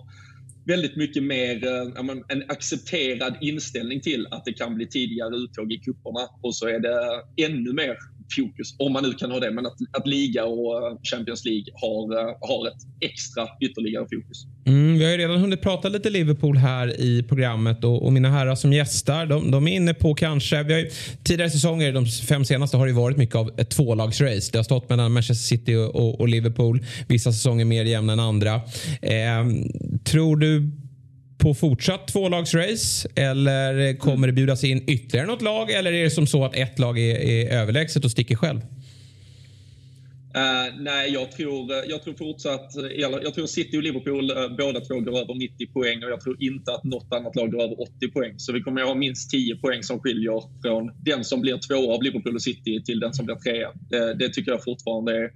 väldigt 0.66 0.96
mycket 0.96 1.22
mer 1.22 1.66
eh, 1.66 2.10
en 2.28 2.50
accepterad 2.50 3.36
inställning 3.40 4.00
till 4.00 4.26
att 4.30 4.44
det 4.44 4.52
kan 4.52 4.74
bli 4.74 4.86
tidigare 4.86 5.36
uttåg 5.36 5.72
i 5.72 5.78
kupperna 5.78 6.28
och 6.42 6.54
så 6.54 6.68
är 6.68 6.80
det 6.80 7.22
ännu 7.46 7.72
mer 7.72 7.96
fokus, 8.36 8.74
om 8.78 8.92
man 8.92 9.02
nu 9.02 9.12
kan 9.12 9.30
ha 9.30 9.40
det. 9.40 9.50
Men 9.50 9.66
att, 9.66 9.76
att 9.98 10.06
liga 10.06 10.44
och 10.44 10.86
eh, 10.86 10.96
Champions 11.02 11.44
League 11.44 11.64
har, 11.74 12.18
eh, 12.18 12.36
har 12.40 12.68
ett 12.68 13.10
extra 13.10 13.48
ytterligare 13.60 14.04
fokus. 14.04 14.46
Mm, 14.66 14.98
vi 14.98 15.04
har 15.04 15.10
ju 15.10 15.18
redan 15.18 15.40
hunnit 15.40 15.62
prata 15.62 15.88
lite 15.88 16.10
Liverpool 16.10 16.56
här 16.56 17.00
i 17.00 17.22
programmet 17.22 17.84
och, 17.84 18.04
och 18.04 18.12
mina 18.12 18.30
herrar 18.30 18.54
som 18.54 18.72
gästar, 18.72 19.26
de, 19.26 19.50
de, 19.50 19.68
är 19.68 19.72
inne 19.72 19.94
på 19.94 20.14
kanske, 20.14 20.62
vi 20.62 20.72
har 20.72 20.80
ju, 20.80 20.90
tidigare 21.24 21.50
säsonger, 21.50 21.92
de 21.92 22.06
fem 22.06 22.44
senaste, 22.44 22.76
har 22.76 22.86
det 22.86 22.92
varit 22.92 23.16
mycket 23.16 23.36
av 23.36 23.50
ett 23.56 23.70
tvålagsrace. 23.70 24.52
Det 24.52 24.58
har 24.58 24.62
stått 24.62 24.88
mellan 24.88 25.12
Manchester 25.12 25.56
City 25.56 25.74
och, 25.74 25.96
och, 25.96 26.20
och 26.20 26.28
Liverpool. 26.28 26.84
Vissa 27.08 27.32
säsonger 27.32 27.64
mer 27.64 27.84
jämna 27.84 28.12
än 28.12 28.20
andra. 28.20 28.54
Eh, 29.02 29.46
tror 30.04 30.36
du 30.36 30.70
på 31.40 31.54
fortsatt 31.54 32.08
tvålagsrace? 32.08 33.08
Eller 33.14 33.98
kommer 33.98 34.26
det 34.26 34.32
bjudas 34.32 34.64
in 34.64 34.84
ytterligare 34.86 35.26
något 35.26 35.42
lag? 35.42 35.70
Eller 35.70 35.92
är 35.92 36.04
det 36.04 36.10
som 36.10 36.26
så 36.26 36.44
att 36.44 36.56
ett 36.56 36.78
lag 36.78 36.98
är, 36.98 37.16
är 37.16 37.60
överlägset 37.60 38.04
och 38.04 38.10
sticker 38.10 38.36
själv? 38.36 38.60
Uh, 40.36 40.82
nej, 40.82 41.12
jag 41.12 41.32
tror, 41.32 41.72
eh, 41.72 41.84
jag 41.88 42.02
tror 42.02 42.14
fortsatt... 42.14 42.76
Eh, 42.76 42.82
jag 43.22 43.34
tror 43.34 43.46
City 43.46 43.78
och 43.78 43.82
Liverpool 43.82 44.30
uh, 44.30 44.56
båda 44.58 44.80
två 44.80 45.00
går 45.00 45.18
över 45.18 45.34
90 45.34 45.66
poäng 45.72 46.04
och 46.04 46.10
jag 46.10 46.20
tror 46.20 46.42
inte 46.42 46.72
att 46.72 46.84
något 46.84 47.12
annat 47.12 47.36
lag 47.36 47.50
går 47.50 47.62
över 47.62 47.80
80 47.80 48.10
poäng. 48.10 48.34
Så 48.36 48.52
vi 48.52 48.60
kommer 48.60 48.80
att 48.80 48.88
ha 48.88 48.94
minst 48.94 49.30
10 49.30 49.56
poäng 49.56 49.82
som 49.82 50.00
skiljer 50.00 50.42
från 50.62 50.90
den 51.04 51.24
som 51.24 51.40
blir 51.40 51.58
två 51.68 51.94
av 51.94 52.02
Liverpool 52.02 52.34
och 52.34 52.42
City 52.42 52.82
till 52.84 53.00
den 53.00 53.12
som 53.12 53.26
blir 53.26 53.36
trea. 53.36 53.68
Det, 53.90 54.14
det 54.14 54.28
tycker 54.28 54.50
jag 54.50 54.64
fortfarande 54.64 55.16
är 55.16 55.30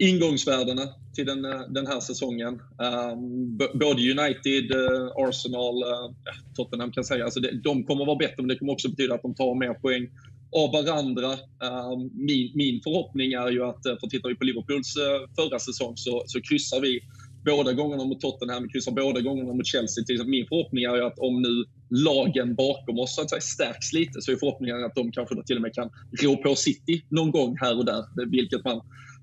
ingångsvärdena 0.00 0.82
till 1.14 1.26
den, 1.26 1.44
eh, 1.44 1.60
den 1.68 1.86
här 1.86 2.00
säsongen. 2.00 2.54
Um, 2.54 3.58
både 3.74 4.00
United, 4.10 4.74
uh, 4.74 5.08
Arsenal, 5.16 5.76
uh, 5.82 6.14
Tottenham 6.56 6.92
kan 6.92 7.04
säga, 7.04 7.24
alltså 7.24 7.40
det, 7.40 7.62
de 7.64 7.84
kommer 7.84 8.06
vara 8.06 8.16
bättre 8.16 8.36
men 8.36 8.48
det 8.48 8.58
kommer 8.58 8.72
också 8.72 8.88
betyda 8.88 9.14
att 9.14 9.22
de 9.22 9.34
tar 9.34 9.54
mer 9.54 9.74
poäng 9.74 10.08
av 10.56 10.72
varandra. 10.72 11.30
Um, 11.32 12.10
min, 12.14 12.52
min 12.54 12.80
förhoppning 12.82 13.32
är 13.32 13.50
ju 13.50 13.64
att, 13.64 13.82
för 13.82 14.06
tittar 14.06 14.28
vi 14.28 14.34
på 14.34 14.44
Liverpools 14.44 14.96
uh, 14.96 15.02
förra 15.38 15.58
säsong 15.58 15.92
så, 15.96 16.22
så 16.26 16.40
kryssar 16.40 16.80
vi 16.80 17.00
båda 17.44 17.72
gångerna 17.72 18.04
mot 18.04 18.20
Tottenham, 18.20 18.62
vi 18.62 18.68
kryssar 18.68 18.92
båda 18.92 19.20
gångerna 19.20 19.52
mot 19.52 19.66
Chelsea. 19.66 20.04
Till 20.04 20.24
min 20.26 20.46
förhoppning 20.46 20.84
är 20.84 20.96
ju 20.96 21.04
att 21.04 21.18
om 21.18 21.42
nu 21.42 21.64
lagen 21.90 22.54
bakom 22.54 22.98
oss 22.98 23.14
så 23.14 23.22
att 23.22 23.30
säga, 23.30 23.40
stärks 23.40 23.92
lite 23.92 24.20
så 24.22 24.32
är 24.32 24.36
förhoppningen 24.36 24.84
att 24.84 24.94
de 24.94 25.12
kanske 25.12 25.42
till 25.46 25.56
och 25.56 25.62
med 25.62 25.74
kan 25.74 25.90
rå 26.22 26.36
på 26.36 26.54
City 26.54 27.04
någon 27.08 27.30
gång 27.30 27.56
här 27.60 27.78
och 27.78 27.84
där. 27.84 28.04
Vilket 28.30 28.64
man 28.64 28.80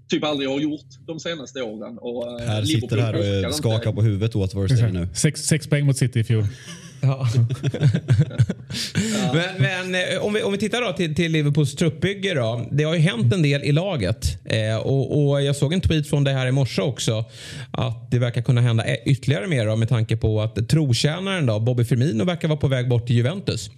typ 0.10 0.24
aldrig 0.24 0.50
har 0.50 0.60
gjort 0.60 0.86
de 1.08 1.20
senaste 1.20 1.62
åren. 1.62 1.98
Och, 1.98 2.42
eh, 2.42 2.48
här 2.48 2.64
sitter 2.64 2.98
här 2.98 3.48
och 3.48 3.56
skakar 3.56 3.92
på 3.92 4.02
huvudet 4.02 4.36
åt 4.36 4.54
vad 4.54 4.70
du 4.70 4.78
säger 4.78 4.92
nu. 4.92 5.08
Sex, 5.14 5.42
sex 5.42 5.68
poäng 5.68 5.86
mot 5.86 5.98
City 5.98 6.20
i 6.20 6.24
fjol. 6.24 6.46
Ja. 7.02 7.28
men, 9.34 9.62
men 9.62 9.96
eh, 9.96 10.26
om, 10.26 10.34
vi, 10.34 10.44
om 10.44 10.52
vi 10.52 10.58
tittar 10.58 10.82
då 10.82 10.94
till, 10.94 11.16
till 11.16 11.32
Liverpools 11.32 11.76
truppbygge 11.76 12.34
då. 12.34 12.68
Det 12.72 12.84
har 12.84 12.94
ju 12.94 13.00
hänt 13.00 13.34
en 13.34 13.42
del 13.42 13.64
i 13.64 13.72
laget. 13.72 14.46
Eh, 14.46 14.78
och, 14.78 15.30
och, 15.30 15.44
jag 15.44 15.56
såg 15.56 15.74
en 15.74 15.82
tweet 15.82 16.08
från 16.08 16.24
det 16.24 16.32
här 16.32 16.48
i 16.48 16.52
morse 16.52 16.82
också. 16.82 17.26
Att 17.72 18.12
det 18.12 18.20
verkar 18.20 18.42
kunna 18.42 18.62
hända 18.62 18.98
ytterligare 19.06 19.48
mer 19.48 19.66
då, 19.66 19.76
med 19.76 19.90
tanke 19.90 20.18
på 20.18 20.42
att 20.42 20.70
trotjänaren 20.70 21.46
då, 21.46 21.60
Bobby 21.60 21.86
Firmino 21.86 22.24
verkar 22.24 22.48
vara 22.48 22.60
på 22.60 22.68
väg 22.68 22.90
bort 22.90 23.08
till 23.08 23.16
Juventus. 23.16 23.70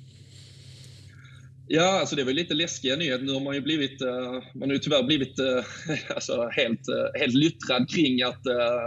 Ja, 1.72 2.00
alltså 2.00 2.16
det 2.16 2.24
var 2.24 2.32
lite 2.32 2.54
läskiga 2.54 2.96
nyheter. 2.96 3.26
Nu 3.26 3.32
har 3.32 3.40
man 3.40 3.56
ju 3.56 3.62
blivit, 3.62 4.02
eh, 4.02 4.44
man 4.56 4.70
har 4.70 4.74
ju 4.74 4.80
tyvärr 4.80 5.04
blivit 5.04 5.40
eh, 5.40 5.64
alltså 6.16 6.50
helt, 6.52 6.88
eh, 6.88 7.20
helt 7.20 7.34
lyttrad 7.34 7.90
kring 7.90 8.22
att 8.22 8.42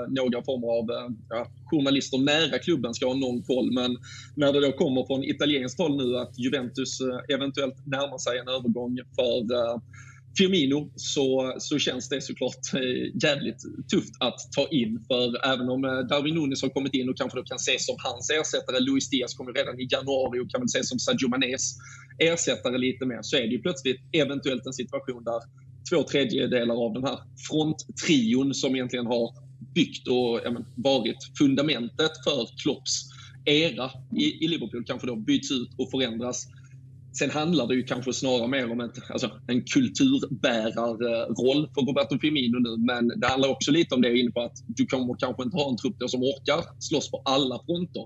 några 0.09 0.45
former 0.45 0.69
av 0.79 1.17
ja, 1.29 1.47
journalister 1.65 2.19
nära 2.19 2.59
klubben 2.59 2.95
ska 2.95 3.07
ha 3.07 3.15
någon 3.15 3.43
koll. 3.43 3.73
Men 3.73 3.97
när 4.37 4.53
det 4.53 4.61
då 4.61 4.73
kommer 4.73 5.07
från 5.07 5.25
italienskt 5.25 5.79
håll 5.79 5.97
nu 5.97 6.17
att 6.17 6.39
Juventus 6.39 6.99
eventuellt 7.29 7.87
närmar 7.87 8.19
sig 8.19 8.39
en 8.39 8.49
övergång 8.49 8.99
för 9.17 9.37
Firmino 10.39 10.93
så, 10.97 11.55
så 11.59 11.79
känns 11.79 12.09
det 12.09 12.21
såklart 12.21 12.65
jävligt 13.23 13.63
tufft 13.93 14.15
att 14.21 14.41
ta 14.57 14.69
in. 14.69 15.05
För 15.09 15.47
även 15.53 15.69
om 15.69 15.83
Darwin 15.83 16.35
Nunes 16.35 16.63
har 16.63 16.69
kommit 16.69 16.95
in 16.95 17.09
och 17.09 17.17
kanske 17.17 17.39
då 17.39 17.45
kan 17.45 17.57
ses 17.57 17.87
som 17.87 17.97
hans 17.99 18.31
ersättare, 18.31 18.81
Luis 18.81 19.11
Diaz 19.11 19.35
kommer 19.35 19.53
redan 19.53 19.81
i 19.81 19.89
januari 19.91 20.41
och 20.41 20.51
kan 20.51 20.61
väl 20.61 20.67
ses 20.67 20.89
som 20.89 20.99
Sadio 20.99 21.29
Manes 21.29 21.77
ersättare 22.19 22.79
lite 22.79 23.07
mer, 23.07 23.19
så 23.23 23.37
är 23.37 23.41
det 23.41 23.55
ju 23.57 23.63
plötsligt 23.63 24.01
eventuellt 24.13 24.67
en 24.67 24.73
situation 24.73 25.25
där 25.25 25.41
två 25.91 26.03
tredjedelar 26.03 26.75
av 26.75 26.93
den 26.93 27.05
här 27.05 27.19
fronttrion 27.49 28.55
som 28.55 28.75
egentligen 28.75 29.07
har 29.07 29.35
byggt 29.75 30.09
och 30.09 30.41
ja, 30.45 30.51
men, 30.51 30.65
varit 30.77 31.17
fundamentet 31.39 32.13
för 32.25 32.63
Klopps 32.63 33.09
era 33.45 33.91
i, 34.17 34.45
i 34.45 34.49
Liverpool 34.49 34.85
kanske 34.87 35.07
då 35.07 35.17
byts 35.17 35.51
ut 35.51 35.71
och 35.79 35.91
förändras 35.91 36.47
Sen 37.19 37.31
handlar 37.31 37.67
det 37.67 37.75
ju 37.75 37.83
kanske 37.83 38.13
snarare 38.13 38.49
mer 38.49 38.73
om 38.73 38.81
ett, 38.81 39.11
alltså, 39.11 39.31
en 39.47 39.65
kulturbärarroll 39.65 41.71
för 41.75 41.87
Roberto 41.87 42.19
Firmino 42.19 42.59
nu. 42.59 42.77
Men 42.87 43.21
det 43.21 43.27
handlar 43.27 43.49
också 43.49 43.71
lite 43.71 43.95
om 43.95 44.03
det 44.03 44.09
jag 44.09 44.17
är 44.17 44.23
inne 44.23 44.31
på 44.31 44.41
att 44.41 44.57
du 44.67 44.87
kommer 44.87 45.17
kanske 45.19 45.43
inte 45.43 45.57
ha 45.57 45.71
en 45.71 45.77
trupp 45.77 45.97
som 46.07 46.23
orkar 46.23 46.65
slåss 46.79 47.11
på 47.11 47.23
alla 47.25 47.61
fronter. 47.67 48.03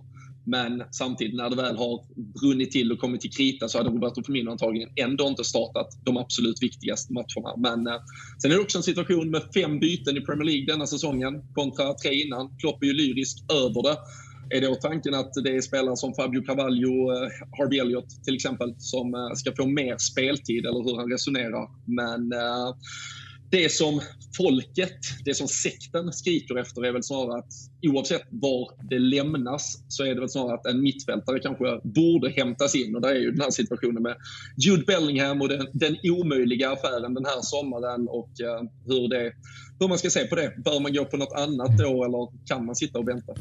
Men 0.46 0.82
samtidigt 0.90 1.34
när 1.34 1.50
det 1.50 1.56
väl 1.56 1.76
har 1.76 2.00
brunnit 2.40 2.70
till 2.70 2.92
och 2.92 2.98
kommit 2.98 3.20
till 3.20 3.32
krita 3.32 3.68
så 3.68 3.78
hade 3.78 3.90
Roberto 3.90 4.22
Firmino 4.22 4.50
antagligen 4.50 4.90
ändå 4.96 5.28
inte 5.28 5.44
startat 5.44 5.88
de 6.04 6.16
absolut 6.16 6.62
viktigaste 6.62 7.12
matcherna. 7.12 7.56
Men 7.56 7.86
eh, 7.86 8.00
sen 8.42 8.50
är 8.50 8.54
det 8.54 8.62
också 8.62 8.78
en 8.78 8.84
situation 8.84 9.30
med 9.30 9.42
fem 9.54 9.78
byten 9.78 10.16
i 10.16 10.20
Premier 10.20 10.44
League 10.44 10.66
denna 10.66 10.86
säsongen 10.86 11.42
kontra 11.54 11.94
tre 11.94 12.14
innan. 12.22 12.56
Klopp 12.58 12.82
är 12.82 12.86
ju 12.86 12.92
lyrisk 12.92 13.44
över 13.52 13.82
det. 13.82 13.96
Är 14.56 14.60
då 14.60 14.74
tanken 14.74 15.14
att 15.14 15.32
det 15.44 15.56
är 15.56 15.60
spelare 15.60 15.96
som 15.96 16.14
Fabio 16.14 16.42
Carvalho, 16.42 17.12
eh, 17.12 17.28
Harvey 17.58 17.78
Elliott 17.78 18.24
till 18.24 18.34
exempel, 18.34 18.74
som 18.78 19.14
eh, 19.14 19.34
ska 19.34 19.52
få 19.52 19.66
mer 19.66 19.96
speltid 19.98 20.66
eller 20.66 20.82
hur 20.84 20.96
han 20.96 21.10
resonerar. 21.10 21.70
Men 21.84 22.32
eh, 22.32 22.74
det 23.50 23.72
som 23.72 24.00
folket, 24.36 24.98
det 25.24 25.34
som 25.34 25.48
sekten 25.48 26.12
skriker 26.12 26.58
efter 26.58 26.84
är 26.84 26.92
väl 26.92 27.02
snarare 27.02 27.38
att 27.38 27.52
oavsett 27.82 28.22
var 28.30 28.88
det 28.90 28.98
lämnas 28.98 29.84
så 29.88 30.04
är 30.04 30.14
det 30.14 30.20
väl 30.20 30.28
snarare 30.28 30.54
att 30.54 30.66
en 30.66 30.82
mittfältare 30.82 31.38
kanske 31.38 31.80
borde 31.84 32.30
hämtas 32.30 32.74
in. 32.74 32.94
Och 32.94 33.00
där 33.00 33.08
är 33.08 33.20
ju 33.20 33.30
den 33.30 33.40
här 33.40 33.50
situationen 33.50 34.02
med 34.02 34.16
Jude 34.56 34.84
Bellingham 34.86 35.40
och 35.42 35.48
den, 35.48 35.66
den 35.72 35.96
omöjliga 36.02 36.70
affären 36.72 37.14
den 37.14 37.24
här 37.24 37.40
sommaren 37.42 38.08
och 38.08 38.30
uh, 38.42 38.70
hur, 38.86 39.08
det, 39.08 39.32
hur 39.78 39.88
man 39.88 39.98
ska 39.98 40.10
se 40.10 40.24
på 40.24 40.34
det. 40.34 40.52
Bör 40.64 40.80
man 40.80 40.94
gå 40.94 41.04
på 41.04 41.16
något 41.16 41.32
annat 41.32 41.78
då 41.78 42.04
eller 42.04 42.46
kan 42.46 42.66
man 42.66 42.76
sitta 42.76 42.98
och 42.98 43.08
vänta? 43.08 43.32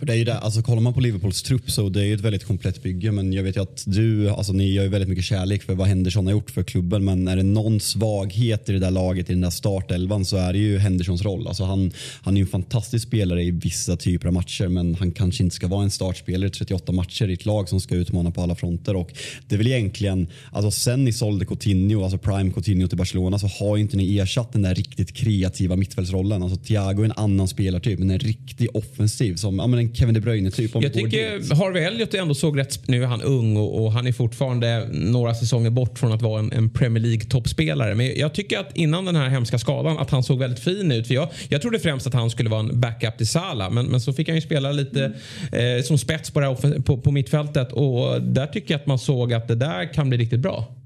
Det 0.00 0.12
är 0.12 0.16
ju 0.16 0.24
det, 0.24 0.38
alltså 0.38 0.62
kollar 0.62 0.80
man 0.80 0.94
på 0.94 1.00
Liverpools 1.00 1.42
trupp 1.42 1.70
så 1.70 1.88
det 1.88 2.00
är 2.00 2.04
ju 2.04 2.14
ett 2.14 2.20
väldigt 2.20 2.44
komplett 2.44 2.82
bygge 2.82 3.12
men 3.12 3.32
jag 3.32 3.42
vet 3.42 3.56
ju 3.56 3.62
att 3.62 3.84
du, 3.86 4.30
alltså 4.30 4.52
ni 4.52 4.72
gör 4.72 4.82
ju 4.82 4.88
väldigt 4.88 5.08
mycket 5.08 5.24
kärlek 5.24 5.62
för 5.62 5.74
vad 5.74 5.88
Henderson 5.88 6.26
har 6.26 6.32
gjort 6.32 6.50
för 6.50 6.62
klubben 6.62 7.04
men 7.04 7.28
är 7.28 7.36
det 7.36 7.42
någon 7.42 7.80
svaghet 7.80 8.68
i 8.68 8.72
det 8.72 8.78
där 8.78 8.90
laget, 8.90 9.30
i 9.30 9.32
den 9.32 9.40
där 9.40 9.50
startelvan 9.50 10.24
så 10.24 10.36
är 10.36 10.52
det 10.52 10.58
ju 10.58 10.78
Hendersons 10.78 11.22
roll. 11.22 11.48
Alltså 11.48 11.64
han, 11.64 11.92
han 12.22 12.34
är 12.34 12.38
ju 12.38 12.42
en 12.42 12.48
fantastisk 12.48 13.06
spelare 13.06 13.42
i 13.42 13.50
vissa 13.50 13.96
typer 13.96 14.26
av 14.26 14.32
matcher 14.32 14.68
men 14.68 14.94
han 14.94 15.12
kanske 15.12 15.42
inte 15.42 15.56
ska 15.56 15.66
vara 15.66 15.82
en 15.82 15.90
startspelare 15.90 16.48
i 16.48 16.50
38 16.50 16.92
matcher 16.92 17.28
i 17.28 17.32
ett 17.32 17.46
lag 17.46 17.68
som 17.68 17.80
ska 17.80 17.94
utmana 17.94 18.30
på 18.30 18.42
alla 18.42 18.54
fronter 18.54 18.96
och 18.96 19.12
det 19.48 19.54
är 19.54 19.58
väl 19.58 19.66
egentligen, 19.66 20.28
alltså 20.52 20.70
sen 20.70 21.04
ni 21.04 21.12
sålde 21.12 21.44
Coutinho, 21.44 22.02
alltså 22.02 22.18
Prime 22.18 22.52
Coutinho 22.52 22.88
till 22.88 22.98
Barcelona 22.98 23.38
så 23.38 23.46
har 23.46 23.76
inte 23.76 23.96
ni 23.96 24.18
ersatt 24.18 24.52
den 24.52 24.62
där 24.62 24.74
riktigt 24.74 25.14
kreativa 25.14 25.76
mittfältsrollen. 25.78 26.42
Alltså 26.42 26.58
Thiago 26.58 27.00
är 27.00 27.04
en 27.04 27.12
annan 27.12 27.48
spelartyp 27.48 27.98
men 27.98 28.10
en 28.10 28.18
riktig 28.18 28.68
offensiv 28.76 29.34
som, 29.34 29.58
ja 29.58 29.66
men 29.66 29.78
en 29.78 29.94
Kevin 29.94 30.14
De 30.14 30.20
Bruyne 30.20 30.50
typ. 30.50 30.70
Jag 30.74 30.92
tycker 30.92 31.54
Harvey 31.54 31.82
Elliot 31.82 32.14
ändå 32.14 32.34
såg 32.34 32.58
rätt, 32.58 32.88
nu 32.88 33.02
är 33.02 33.06
han 33.06 33.22
ung 33.22 33.56
och, 33.56 33.84
och, 33.84 33.92
han 33.92 34.06
är 34.06 34.12
fortfarande 34.12 34.88
några 34.92 35.34
säsonger 35.34 35.70
bort 35.70 35.98
från 35.98 36.12
att 36.12 36.22
vara 36.22 36.38
en, 36.38 36.52
en 36.52 36.70
Premier 36.70 37.02
League 37.02 37.24
toppspelare. 37.24 37.94
Men 37.94 38.18
jag 38.18 38.34
tycker 38.34 38.58
att 38.58 38.76
innan 38.76 39.04
den 39.04 39.16
här 39.16 39.28
hemska 39.28 39.58
skadan 39.58 39.98
att 39.98 40.10
han 40.10 40.22
såg 40.22 40.38
väldigt 40.38 40.60
fin 40.60 40.92
ut. 40.92 41.06
För 41.06 41.14
jag, 41.14 41.28
jag 41.48 41.62
trodde 41.62 41.78
främst 41.78 42.06
att 42.06 42.14
han 42.14 42.30
skulle 42.30 42.50
vara 42.50 42.60
en 42.60 42.80
backup 42.80 43.16
till 43.16 43.28
Salah 43.28 43.70
men, 43.70 43.86
men 43.86 44.00
så 44.00 44.12
fick 44.12 44.28
han 44.28 44.34
ju 44.34 44.42
spela 44.42 44.72
lite 44.72 45.12
eh, 45.52 45.82
som 45.84 45.98
spets 45.98 46.30
på, 46.30 46.56
på, 46.84 46.98
på 46.98 47.10
mittfältet 47.10 47.72
och 47.72 48.22
där 48.22 48.46
tycker 48.46 48.74
jag 48.74 48.80
att 48.80 48.86
man 48.86 48.98
såg 48.98 49.32
att 49.32 49.48
det 49.48 49.54
där 49.54 49.94
kan 49.94 50.08
bli 50.08 50.18
riktigt 50.18 50.40
bra. 50.40 50.77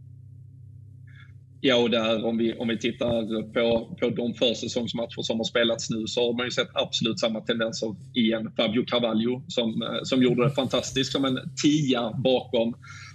Ja, 1.64 1.76
och 1.76 1.90
där 1.90 2.24
om 2.24 2.38
vi, 2.38 2.54
om 2.54 2.68
vi 2.68 2.78
tittar 2.78 3.42
på, 3.52 3.96
på 4.00 4.10
de 4.10 4.34
försäsongsmatcher 4.34 5.22
som 5.22 5.36
har 5.36 5.44
spelats 5.44 5.90
nu 5.90 6.06
så 6.06 6.26
har 6.26 6.32
man 6.32 6.46
ju 6.46 6.50
sett 6.50 6.68
absolut 6.74 7.20
samma 7.20 7.40
tendenser 7.40 7.96
igen. 8.14 8.52
Fabio 8.56 8.84
Carvalho 8.84 9.42
som, 9.48 9.82
eh, 9.82 9.98
som 10.02 10.22
gjorde 10.22 10.44
det 10.44 10.50
fantastiskt 10.50 11.12
som 11.12 11.24
en 11.24 11.38
tia 11.62 12.12
bakom 12.24 12.74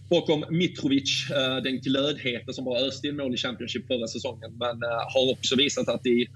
bakom 0.10 0.46
Mitrovic, 0.50 1.32
eh, 1.32 1.64
den 1.64 1.80
glödhete 1.82 2.54
som 2.54 2.66
bara 2.66 2.80
öste 2.80 3.08
in 3.08 3.18
mål 3.18 3.34
i 3.34 3.38
Championship 3.38 3.88
förra 3.88 4.08
säsongen. 4.08 4.52
Men 4.60 4.84
eh, 4.84 5.04
har 5.14 5.32
också 5.32 5.56
visat 5.56 5.90
att 5.90 6.06
i 6.06 6.28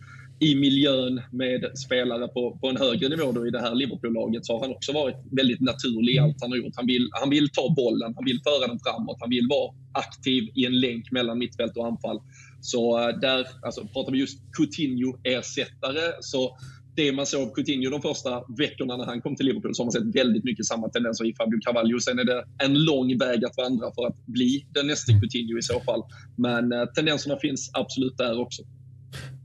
i 0.42 0.56
miljön 0.56 1.22
med 1.32 1.78
spelare 1.78 2.28
på, 2.28 2.58
på 2.62 2.68
en 2.70 2.78
högre 2.78 3.10
nivå 3.10 3.32
då 3.32 3.48
i 3.48 3.50
det 3.50 3.62
här 3.62 3.76
Liverpool-laget 3.76 4.46
så 4.46 4.54
har 4.54 4.62
han 4.62 4.76
också 4.76 4.92
varit 4.92 5.16
väldigt 5.32 5.62
naturlig 5.62 6.16
i 6.16 6.20
allt 6.20 6.38
han 6.42 6.52
har 6.52 6.58
gjort. 6.58 6.74
Han 6.76 6.86
vill, 6.86 7.10
han 7.12 7.30
vill 7.30 7.50
ta 7.50 7.74
bollen, 7.76 8.14
han 8.16 8.26
vill 8.26 8.40
föra 8.44 8.68
den 8.68 8.80
framåt, 8.80 9.18
han 9.20 9.30
vill 9.30 9.48
vara 9.50 9.74
aktiv 9.92 10.44
i 10.56 10.66
en 10.66 10.80
länk 10.80 11.12
mellan 11.12 11.38
mittfält 11.38 11.78
och 11.78 11.88
anfall. 11.88 12.20
Så 12.62 13.00
eh, 13.00 13.20
där, 13.20 13.48
alltså 13.62 13.82
pratar 13.94 14.12
vi 14.12 14.20
just 14.20 14.40
Coutinho-ersättare 14.58 16.12
så 16.22 16.58
det 16.96 17.12
man 17.12 17.26
såg 17.26 17.56
Coutinho 17.56 17.90
de 17.90 18.02
första 18.02 18.44
veckorna 18.58 18.98
när 18.98 19.06
han 19.06 19.22
kom 19.22 19.36
till 19.36 19.46
Liverpool 19.46 19.76
så 19.76 19.82
har 19.82 19.86
man 19.86 19.92
sett 19.92 20.16
väldigt 20.16 20.44
mycket 20.44 20.66
samma 20.66 20.90
tendenser 20.90 21.26
i 21.26 21.34
Fabio 21.36 21.60
Carvalho. 21.66 22.00
Sen 22.00 22.20
är 22.20 22.24
det 22.24 22.44
en 22.64 22.84
lång 22.84 23.18
väg 23.18 23.46
att 23.46 23.58
vandra 23.58 23.88
för 23.96 24.08
att 24.08 24.26
bli 24.26 24.66
den 24.74 24.88
nästa 24.88 25.12
Coutinho 25.12 25.58
i 25.58 25.62
så 25.62 25.80
fall. 25.80 26.02
Men 26.38 26.72
eh, 26.72 26.86
tendenserna 26.86 27.38
finns 27.42 27.72
absolut 27.74 28.18
där 28.18 28.40
också. 28.40 28.62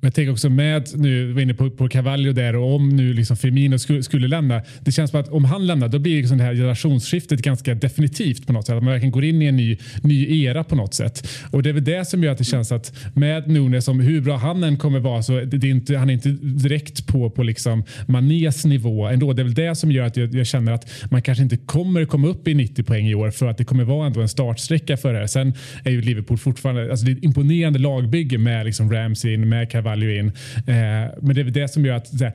Jag 0.07 0.14
tänker 0.14 0.32
också 0.32 0.50
med, 0.50 0.88
nu 0.94 1.32
var 1.32 1.40
inne 1.40 1.54
på, 1.54 1.70
på 1.70 1.88
Cavallo 1.88 2.32
där 2.32 2.57
och 2.57 2.74
om 2.74 2.88
nu 2.88 3.12
liksom 3.12 3.36
Firmino 3.36 3.78
skulle, 3.78 4.02
skulle 4.02 4.28
lämna. 4.28 4.62
Det 4.80 4.92
känns 4.92 5.11
som 5.11 5.20
att 5.20 5.28
om 5.28 5.44
han 5.44 5.66
lämnar 5.66 5.88
då 5.88 5.98
blir 5.98 6.16
liksom 6.16 6.38
det 6.38 6.44
här 6.44 6.54
generationsskiftet 6.54 7.42
ganska 7.42 7.74
definitivt 7.74 8.46
på 8.46 8.52
något 8.52 8.66
sätt. 8.66 8.76
Att 8.76 8.82
man 8.82 8.92
verkligen 8.92 9.12
går 9.12 9.24
in 9.24 9.42
i 9.42 9.46
en 9.46 9.57
ny, 9.57 9.78
ny 10.02 10.44
era 10.44 10.64
på 10.64 10.76
något 10.76 10.94
sätt. 10.94 11.28
Och 11.50 11.62
det 11.62 11.68
är 11.68 11.72
väl 11.72 11.84
det 11.84 12.04
som 12.04 12.24
gör 12.24 12.32
att 12.32 12.38
det 12.38 12.44
känns 12.44 12.72
att 12.72 12.92
med 13.14 13.48
Nunes, 13.48 13.84
som 13.84 14.00
hur 14.00 14.20
bra 14.20 14.36
han 14.36 14.64
än 14.64 14.76
kommer 14.76 14.98
vara, 14.98 15.22
så 15.22 15.40
det 15.40 15.57
är 15.57 15.70
inte, 15.70 15.96
han 15.96 16.11
är 16.11 16.14
inte 16.14 16.28
direkt 16.42 17.07
på, 17.07 17.30
på 17.30 17.42
liksom 17.42 17.84
Manés 18.07 18.64
nivå 18.64 19.07
ändå. 19.07 19.32
Det 19.32 19.42
är 19.42 19.44
väl 19.44 19.54
det 19.54 19.74
som 19.74 19.92
gör 19.92 20.04
att 20.07 20.16
jag, 20.16 20.34
jag, 20.34 20.46
känner 20.46 20.72
att 20.72 20.90
man 21.11 21.22
kanske 21.22 21.42
inte 21.42 21.57
kommer 21.57 22.04
komma 22.04 22.28
upp 22.28 22.48
i 22.48 22.54
90 22.54 22.82
poäng 22.84 23.07
i 23.07 23.14
år 23.14 23.30
för 23.30 23.46
att 23.46 23.59
det 23.59 23.64
kommer 23.64 23.84
vara 23.84 24.07
ändå 24.07 24.20
en 24.20 24.28
startsträcka 24.28 24.96
för 24.96 25.12
det 25.12 25.18
här. 25.18 25.26
Sen 25.26 25.52
är 25.84 25.90
ju 25.90 26.00
Liverpool 26.00 26.38
fortfarande, 26.38 26.90
alltså 26.90 27.07
det 27.07 27.12
är 27.12 27.16
ett 27.16 27.24
imponerande 27.24 27.78
lagbygge 27.78 28.38
med 28.38 28.66
liksom 28.66 28.92
Ramsey, 28.92 29.36
med 29.36 29.70
Cavallo 29.70 29.95
value 29.97 30.18
in. 30.18 30.26
Eh, 30.57 30.74
men 31.22 31.34
det 31.34 31.40
är 31.40 31.44
det 31.44 31.68
som 31.68 31.84
gör 31.86 31.94
att, 31.94 32.20
här, 32.20 32.32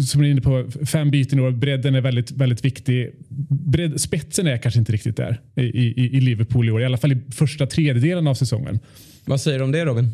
som 0.00 0.22
du 0.22 0.28
är 0.28 0.30
inne 0.30 0.40
på, 0.40 0.70
fem 0.86 1.10
byten 1.10 1.38
i 1.38 1.42
år, 1.42 1.50
bredden 1.50 1.94
är 1.94 2.00
väldigt, 2.00 2.30
väldigt 2.30 2.64
viktig. 2.64 3.10
Bredd, 3.48 4.00
spetsen 4.00 4.46
är 4.46 4.56
kanske 4.56 4.80
inte 4.80 4.92
riktigt 4.92 5.16
där 5.16 5.40
i, 5.54 5.62
i, 5.62 6.16
i 6.16 6.20
Liverpool 6.20 6.68
i 6.68 6.70
år, 6.70 6.82
i 6.82 6.84
alla 6.84 6.96
fall 6.96 7.12
i 7.12 7.18
första 7.30 7.66
tredjedelen 7.66 8.26
av 8.26 8.34
säsongen. 8.34 8.78
Vad 9.24 9.40
säger 9.40 9.58
du 9.58 9.64
om 9.64 9.72
det 9.72 9.84
Robin? 9.84 10.12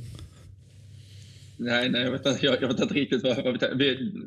Nej, 1.56 1.88
nej 1.88 2.02
jag, 2.02 2.10
vet 2.10 2.26
inte, 2.26 2.46
jag, 2.46 2.62
jag 2.62 2.68
vet 2.68 2.80
inte 2.80 2.94
riktigt 2.94 3.24
vad, 3.24 3.44
vad 3.44 3.52
vi, 3.52 3.58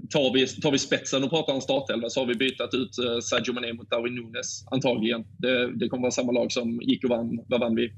tar, 0.10 0.34
vi, 0.34 0.48
tar 0.48 0.72
vi 0.72 0.80
spetsen 0.80 1.24
och 1.24 1.30
pratar 1.30 1.54
om 1.54 1.62
startelva 1.62 2.10
så 2.10 2.20
har 2.20 2.28
vi 2.28 2.36
bytt 2.36 2.62
ut 2.74 3.00
uh, 3.06 3.20
Sadio 3.20 3.54
Mané 3.54 3.74
mot 3.74 3.90
Darwin 3.90 4.16
Nunes 4.16 4.66
antagligen. 4.72 5.26
Det, 5.38 5.78
det 5.80 5.90
kommer 5.90 6.02
vara 6.02 6.12
samma 6.12 6.32
lag 6.32 6.52
som 6.52 6.82
gick 6.82 7.04
och 7.04 7.10
vann, 7.10 7.40
vad 7.48 7.60
vann 7.60 7.76
vi? 7.76 7.94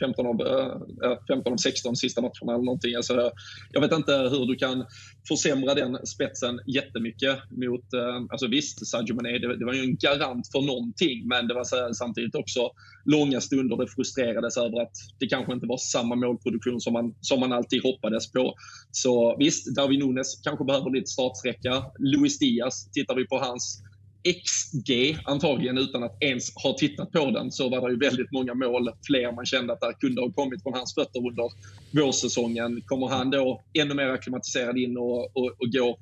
15 0.00 0.26
av, 0.26 0.40
eh, 0.40 0.66
eh, 1.04 1.10
uh, 1.10 1.18
15 1.28 1.52
av 1.52 1.56
16 1.56 1.96
sista 1.96 2.20
matcherna 2.20 2.54
eller 2.54 2.64
någonting. 2.64 2.94
Alltså, 2.94 3.30
jag 3.72 3.80
vet 3.80 3.92
inte 3.92 4.12
hur 4.12 4.46
du 4.46 4.54
kan 4.54 4.84
försämra 5.28 5.74
den 5.74 6.06
spetsen 6.06 6.60
jättemycket 6.66 7.38
mot, 7.50 7.94
uh, 7.94 8.26
alltså 8.30 8.46
visst 8.46 8.86
Sadio 8.86 9.14
Mané, 9.14 9.38
det, 9.38 9.56
det, 9.56 9.64
var 9.64 9.74
ju 9.74 9.80
en 9.80 9.96
garant 9.96 10.48
för 10.52 10.60
någonting 10.60 11.28
men 11.28 11.48
det 11.48 11.54
var 11.54 11.64
så, 11.64 11.94
samtidigt 11.94 12.34
också 12.34 12.70
långa 13.04 13.40
stunder 13.40 13.76
det 13.76 13.86
frustrerades 13.86 14.56
över 14.56 14.82
att 14.82 14.92
det 15.18 15.26
kanske 15.26 15.52
inte 15.52 15.66
var 15.66 15.76
samma 15.76 16.14
målproduktion 16.14 16.80
som 16.80 16.92
man, 16.92 17.14
som 17.20 17.40
man 17.40 17.52
alltid 17.52 17.82
hoppades 17.82 18.32
på. 18.32 18.54
Så 18.90 19.36
visst, 19.38 19.76
Darwin 19.76 20.00
Nunes 20.00 20.40
kanske 20.42 20.64
behöver 20.64 20.90
lite 20.90 21.06
startsträcka. 21.06 21.84
Luis 21.98 22.38
Diaz, 22.38 22.90
tittar 22.92 23.14
vi 23.14 23.26
på 23.26 23.38
hans 23.38 23.82
XG 24.24 25.18
antagligen 25.24 25.78
utan 25.78 26.02
att 26.02 26.22
ens 26.22 26.54
ha 26.54 26.72
tittat 26.78 27.12
på 27.12 27.30
den 27.30 27.52
så 27.52 27.68
var 27.68 27.88
det 27.88 27.92
ju 27.92 27.98
väldigt 27.98 28.32
många 28.32 28.54
mål, 28.54 28.90
fler 29.06 29.32
man 29.32 29.46
kände 29.46 29.72
att 29.72 29.80
det 29.80 29.94
kunde 30.00 30.20
ha 30.20 30.32
kommit 30.32 30.62
från 30.62 30.74
hans 30.74 30.94
fötter 30.94 31.26
under 31.28 31.50
vårsäsongen. 31.90 32.82
Kommer 32.86 33.08
han 33.08 33.30
då 33.30 33.62
ännu 33.78 33.94
mer 33.94 34.08
acklimatiserad 34.08 34.78
in 34.78 34.96
och, 34.96 35.36
och, 35.36 35.46
och 35.58 35.72
går 35.72 35.96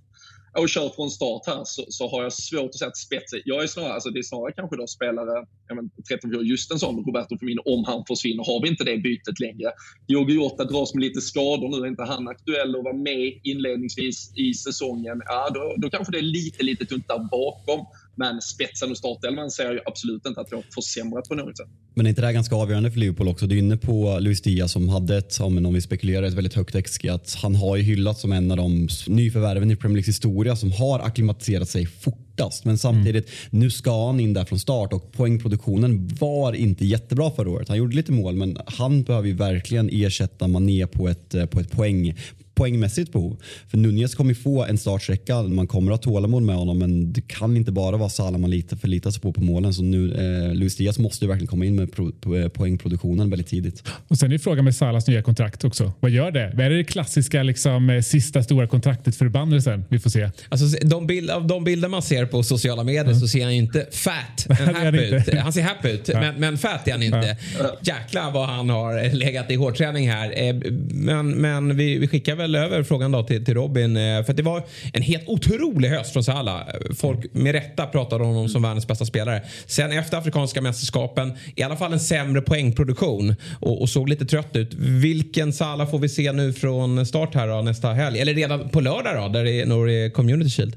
och 0.52 0.68
kör 0.68 0.88
från 0.88 1.10
start 1.10 1.42
här 1.46 1.62
så, 1.64 1.84
så, 1.88 2.08
har 2.08 2.22
jag 2.22 2.32
svårt 2.32 2.70
att 2.70 2.78
säga 2.78 2.88
att 2.88 2.96
spetsen... 2.96 3.40
Jag 3.44 3.62
är 3.62 3.66
snarare, 3.66 3.92
alltså 3.92 4.10
det 4.10 4.18
är 4.18 4.22
snarare 4.22 4.52
kanske 4.52 4.76
då 4.76 4.86
spelare, 4.86 5.46
ja 5.68 5.74
men 5.74 5.90
13 6.08 6.46
just 6.46 6.72
en 6.72 6.78
sån 6.78 7.04
Roberto 7.06 7.38
Firmino, 7.38 7.62
om 7.64 7.84
han 7.84 8.04
försvinner. 8.08 8.44
Har 8.44 8.62
vi 8.62 8.68
inte 8.68 8.84
det 8.84 8.98
bytet 8.98 9.40
längre? 9.40 9.72
Diogo 10.08 10.32
Jota 10.32 10.64
dras 10.64 10.94
med 10.94 11.02
lite 11.04 11.20
skador 11.20 11.68
nu. 11.68 11.86
Är 11.86 11.90
inte 11.90 12.02
han 12.02 12.28
aktuell 12.28 12.76
att 12.76 12.84
vara 12.84 12.96
med 12.96 13.40
inledningsvis 13.42 14.32
i 14.36 14.54
säsongen? 14.54 15.22
Ja, 15.24 15.50
då, 15.54 15.74
då 15.78 15.90
kanske 15.90 16.12
det 16.12 16.18
är 16.18 16.22
lite, 16.22 16.62
lite 16.64 16.86
tunt 16.86 17.08
där 17.08 17.28
bakom. 17.30 17.86
Men 18.18 18.40
spetsen 18.42 18.90
och 18.90 18.98
startelvan 18.98 19.50
ser 19.50 19.64
jag 19.64 19.72
ju 19.72 19.80
absolut 19.86 20.26
inte 20.26 20.40
att 20.40 20.46
vi 20.50 20.56
har 20.56 20.64
försämrat 20.74 21.28
på 21.28 21.34
något 21.34 21.56
sätt. 21.56 21.68
Men 21.94 22.06
är 22.06 22.08
inte 22.08 22.20
det 22.20 22.26
här 22.26 22.34
ganska 22.34 22.56
avgörande 22.56 22.90
för 22.90 22.98
Liverpool 22.98 23.28
också? 23.28 23.46
Du 23.46 23.54
är 23.54 23.58
inne 23.58 23.76
på 23.76 24.18
Luis 24.20 24.42
Diaz 24.42 24.72
som 24.72 24.88
hade 24.88 25.16
ett, 25.16 25.40
om 25.40 25.74
vi 25.74 25.80
spekulerar, 25.80 26.26
ett 26.26 26.34
väldigt 26.34 26.54
högt 26.54 26.84
XG. 26.86 27.08
Att 27.08 27.34
han 27.34 27.54
har 27.54 27.76
ju 27.76 27.82
hyllats 27.82 28.20
som 28.20 28.32
en 28.32 28.50
av 28.50 28.56
de 28.56 28.88
nyförvärven 29.06 29.70
i 29.70 29.76
Premier 29.76 29.94
Leagues 29.96 30.08
historia 30.08 30.56
som 30.56 30.72
har 30.72 31.00
akklimatiserat 31.00 31.68
sig 31.68 31.86
fortast. 31.86 32.64
Men 32.64 32.78
samtidigt, 32.78 33.28
mm. 33.28 33.60
nu 33.60 33.70
ska 33.70 34.06
han 34.06 34.20
in 34.20 34.32
där 34.32 34.44
från 34.44 34.58
start 34.58 34.92
och 34.92 35.12
poängproduktionen 35.12 36.08
var 36.20 36.52
inte 36.52 36.84
jättebra 36.84 37.30
förra 37.30 37.50
året. 37.50 37.68
Han 37.68 37.78
gjorde 37.78 37.96
lite 37.96 38.12
mål 38.12 38.34
men 38.34 38.58
han 38.66 39.02
behöver 39.02 39.28
ju 39.28 39.34
verkligen 39.34 39.90
ersätta 39.92 40.48
Mané 40.48 40.86
på 40.86 41.08
ett, 41.08 41.34
eh, 41.34 41.46
på 41.46 41.60
ett 41.60 41.70
poäng 41.70 42.14
poängmässigt 42.58 43.12
behov. 43.12 43.36
För 43.68 43.78
Nunez 43.78 44.14
kommer 44.14 44.34
få 44.34 44.64
en 44.64 44.78
startsträcka. 44.78 45.42
Man 45.42 45.66
kommer 45.66 45.92
att 45.92 46.04
ha 46.04 46.12
tålamod 46.12 46.42
med 46.42 46.56
honom 46.56 46.78
men 46.78 47.12
det 47.12 47.20
kan 47.20 47.56
inte 47.56 47.72
bara 47.72 47.96
vara 47.96 48.08
Salah 48.08 48.40
man 48.40 48.50
litar, 48.50 48.76
förlitar 48.76 49.10
sig 49.10 49.22
på 49.22 49.32
på 49.32 49.40
målen. 49.40 49.74
Så 49.74 49.82
nu, 49.82 50.12
eh, 50.12 50.54
Luis 50.54 50.76
Diaz 50.76 50.98
måste 50.98 51.24
ju 51.24 51.28
verkligen 51.28 51.46
komma 51.46 51.64
in 51.64 51.76
med 51.76 51.92
pro, 51.92 52.12
po, 52.12 52.36
eh, 52.36 52.48
poängproduktionen 52.48 53.30
väldigt 53.30 53.48
tidigt. 53.48 53.82
Och 54.08 54.18
Sen 54.18 54.32
är 54.32 54.38
frågan 54.38 54.64
med 54.64 54.74
Salahs 54.74 55.06
nya 55.06 55.22
kontrakt 55.22 55.64
också. 55.64 55.92
Vad 56.00 56.10
gör 56.10 56.30
det? 56.30 56.52
Vad 56.54 56.66
är 56.66 56.70
det 56.70 56.84
klassiska 56.84 57.42
liksom, 57.42 57.90
eh, 57.90 58.02
sista 58.02 58.42
stora 58.42 58.66
kontraktet 58.66 59.16
förbannelsen? 59.16 59.84
Vi 59.88 59.98
får 59.98 60.10
se. 60.10 60.30
Alltså, 60.48 60.86
de, 60.86 61.06
bild, 61.06 61.30
av 61.30 61.46
de 61.46 61.64
bilder 61.64 61.88
man 61.88 62.02
ser 62.02 62.26
på 62.26 62.42
sociala 62.42 62.84
medier 62.84 63.04
mm. 63.04 63.20
så 63.20 63.28
ser 63.28 63.44
han 63.44 63.52
ju 63.52 63.58
inte 63.58 63.86
fat 63.92 64.46
and 64.60 64.76
happy 64.76 64.98
ut. 64.98 65.34
Han 65.38 65.52
ser 65.52 65.62
happy 65.62 65.88
ut 65.88 66.08
ja. 66.08 66.20
men, 66.20 66.34
men 66.34 66.58
fat 66.58 66.88
är 66.88 66.92
han 66.92 67.02
inte. 67.02 67.36
Ja. 67.58 67.78
Jäklar 67.82 68.30
vad 68.30 68.48
han 68.48 68.70
har 68.70 69.14
legat 69.14 69.50
i 69.50 69.54
hårdträning 69.54 70.10
här. 70.10 70.48
Eh, 70.48 70.54
men, 70.90 71.30
men 71.30 71.76
vi, 71.76 71.98
vi 71.98 72.08
skickar 72.08 72.36
väl 72.36 72.47
väl 72.52 72.72
över 72.72 72.82
frågan 72.82 73.12
då 73.12 73.22
till, 73.22 73.44
till 73.44 73.54
Robin. 73.54 73.96
Eh, 73.96 74.24
för 74.24 74.32
det 74.32 74.42
var 74.42 74.62
en 74.92 75.02
helt 75.02 75.28
otrolig 75.28 75.88
höst 75.88 76.12
från 76.12 76.24
Salah. 76.24 76.60
Folk 76.96 77.34
med 77.34 77.52
rätta 77.52 77.86
pratade 77.86 78.24
om 78.24 78.30
honom 78.30 78.48
som 78.48 78.62
världens 78.62 78.86
bästa 78.86 79.04
spelare. 79.04 79.42
Sen 79.66 79.92
efter 79.92 80.16
afrikanska 80.18 80.60
mästerskapen, 80.60 81.32
i 81.56 81.62
alla 81.62 81.76
fall 81.76 81.92
en 81.92 82.00
sämre 82.00 82.40
poängproduktion 82.40 83.34
och, 83.60 83.80
och 83.80 83.88
såg 83.88 84.08
lite 84.08 84.26
trött 84.26 84.56
ut. 84.56 84.74
Vilken 84.74 85.52
Salah 85.52 85.90
får 85.90 85.98
vi 85.98 86.08
se 86.08 86.32
nu 86.32 86.52
från 86.52 87.06
start 87.06 87.34
här 87.34 87.48
då, 87.48 87.62
nästa 87.62 87.92
helg? 87.92 88.20
Eller 88.20 88.34
redan 88.34 88.68
på 88.68 88.80
lördag 88.80 89.16
då, 89.16 89.28
där 89.28 89.44
det 89.44 89.50
är 89.50 90.10
Community 90.10 90.50
Shield? 90.50 90.76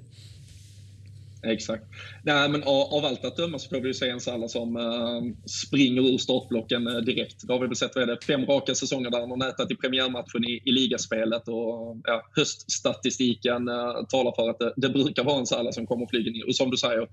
Exakt. 1.44 1.84
Nej, 2.24 2.50
men 2.50 2.64
av, 2.64 2.94
av, 2.94 3.06
allt 3.06 3.26
att 3.26 3.38
döma 3.38 3.60
så 3.60 3.70
får 3.70 3.82
vi 3.82 3.88
ju 3.88 3.94
se 3.94 4.10
en 4.10 4.20
Salla 4.20 4.48
som 4.48 4.76
eh, 4.76 5.50
springer 5.50 6.02
ur 6.14 6.18
startblocken 6.18 6.88
eh, 6.88 6.98
direkt. 6.98 7.48
Det 7.48 7.54
har 7.54 7.60
vi 7.60 7.68
väl 7.68 7.76
sett, 7.76 7.96
vad 7.96 8.04
är 8.04 8.08
det, 8.08 8.26
fem 8.26 8.46
raka 8.46 8.76
säsonger 8.76 9.10
där 9.10 9.20
han 9.20 9.30
har 9.30 9.38
nätat 9.38 9.72
i 9.72 9.76
premiärmatchen 9.76 10.44
i, 10.44 10.62
i 10.66 10.72
ligaspelet 10.72 11.48
och 11.48 11.98
ja, 12.04 12.30
höststatistiken 12.36 13.68
eh, 13.68 14.06
talar 14.10 14.36
för 14.36 14.50
att 14.50 14.60
det, 14.60 14.74
det, 14.76 14.90
brukar 14.90 15.24
vara 15.24 15.40
en 15.40 15.46
Salla 15.46 15.72
som 15.72 15.88
kommer 15.88 16.08
flyga 16.08 16.32
ner. 16.32 16.48
Och 16.48 16.56
som 16.56 16.72
du 16.72 16.78
säger, 16.78 17.08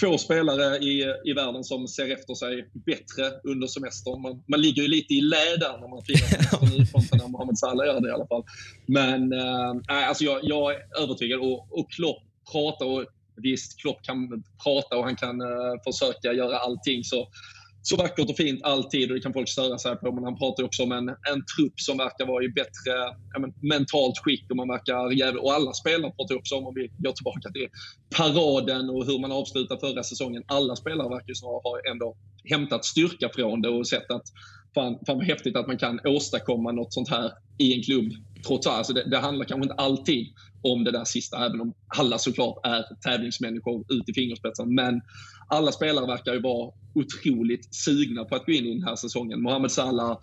få 0.00 0.18
spelare 0.18 0.76
i, 0.78 1.14
i 1.24 1.32
världen 1.32 1.64
som 1.64 1.88
ser 1.88 2.12
efter 2.12 2.34
sig 2.34 2.70
bättre 2.72 3.24
under 3.44 3.66
semestern. 3.66 4.22
Man, 4.22 4.42
man 4.46 4.60
ligger 4.60 4.82
ju 4.82 4.88
lite 4.88 5.14
i 5.14 5.20
lä 5.20 5.56
där 5.60 5.78
när 5.80 5.88
man 5.88 6.02
firar 6.02 6.18
semestern 6.88 7.18
när 7.18 7.28
Mohamed 7.28 7.58
Salah 7.58 7.86
gör 7.86 8.00
det 8.00 8.08
i 8.08 8.12
alla 8.12 8.26
fall. 8.26 8.44
Men 8.86 9.32
äh, 9.32 10.08
alltså 10.08 10.24
jag, 10.24 10.40
jag 10.42 10.72
är 10.72 11.02
övertygad 11.02 11.40
och, 11.40 11.78
och 11.78 11.90
Klopp 11.90 12.22
pratar 12.52 12.86
och 12.86 13.04
Visst, 13.42 13.80
Klopp 13.80 14.02
kan 14.02 14.42
prata 14.64 14.96
och 14.98 15.04
han 15.04 15.16
kan 15.16 15.40
uh, 15.40 15.74
försöka 15.86 16.32
göra 16.32 16.58
allting 16.58 17.04
så, 17.04 17.28
så 17.82 17.96
vackert 17.96 18.30
och 18.30 18.36
fint 18.36 18.62
alltid 18.62 19.10
och 19.10 19.14
det 19.16 19.22
kan 19.22 19.32
folk 19.32 19.48
störa 19.48 19.78
sig 19.78 19.96
på. 19.96 20.12
Men 20.12 20.24
han 20.24 20.38
pratar 20.38 20.64
också 20.64 20.82
om 20.82 20.92
en, 20.92 21.08
en 21.08 21.40
trupp 21.56 21.80
som 21.80 21.98
verkar 21.98 22.26
vara 22.26 22.44
i 22.44 22.48
bättre 22.48 22.92
men, 23.38 23.54
mentalt 23.72 24.18
skick 24.18 24.50
och 24.50 24.56
man 24.56 24.68
verkar 24.68 25.10
jävla, 25.10 25.40
Och 25.40 25.52
alla 25.52 25.72
spelare 25.72 26.12
pratar 26.16 26.36
också 26.36 26.54
om, 26.54 26.66
om 26.66 26.74
vi 26.74 26.90
går 26.98 27.12
tillbaka 27.12 27.50
till 27.50 27.68
paraden 28.16 28.90
och 28.90 29.06
hur 29.06 29.18
man 29.18 29.32
avslutade 29.32 29.80
förra 29.80 30.02
säsongen. 30.02 30.42
Alla 30.46 30.76
spelare 30.76 31.08
verkar 31.08 31.28
ju 31.28 31.46
ha 31.46 31.80
ändå 31.90 32.16
hämtat 32.44 32.84
styrka 32.84 33.28
från 33.34 33.62
det 33.62 33.68
och 33.68 33.88
sett 33.88 34.10
att 34.10 34.26
fan, 34.74 34.98
fan 35.06 35.16
vad 35.16 35.26
häftigt 35.26 35.56
att 35.56 35.66
man 35.66 35.78
kan 35.78 36.00
åstadkomma 36.04 36.72
något 36.72 36.94
sånt 36.94 37.08
här 37.08 37.32
i 37.58 37.74
en 37.74 37.82
klubb 37.82 38.12
trots 38.46 38.66
allt. 38.66 38.78
Alltså 38.78 38.92
det, 38.92 39.10
det 39.10 39.18
handlar 39.18 39.44
kanske 39.44 39.64
inte 39.64 39.82
alltid 39.82 40.26
om 40.62 40.84
det 40.84 40.90
där 40.90 41.04
sista, 41.04 41.46
även 41.46 41.60
om 41.60 41.74
alla 41.96 42.18
såklart 42.18 42.66
är 42.66 42.84
tävlingsmänniskor 43.10 43.84
ut 43.92 44.08
i 44.08 44.14
fingerspetsarna. 44.14 44.70
Men 44.70 45.00
alla 45.48 45.72
spelare 45.72 46.06
verkar 46.06 46.34
ju 46.34 46.40
vara 46.40 46.72
otroligt 46.94 47.74
sugna 47.74 48.24
på 48.24 48.36
att 48.36 48.46
gå 48.46 48.52
in 48.52 48.66
i 48.66 48.74
den 48.74 48.82
här 48.82 48.96
säsongen. 48.96 49.42
Mohamed 49.42 49.70
Salah 49.70 50.18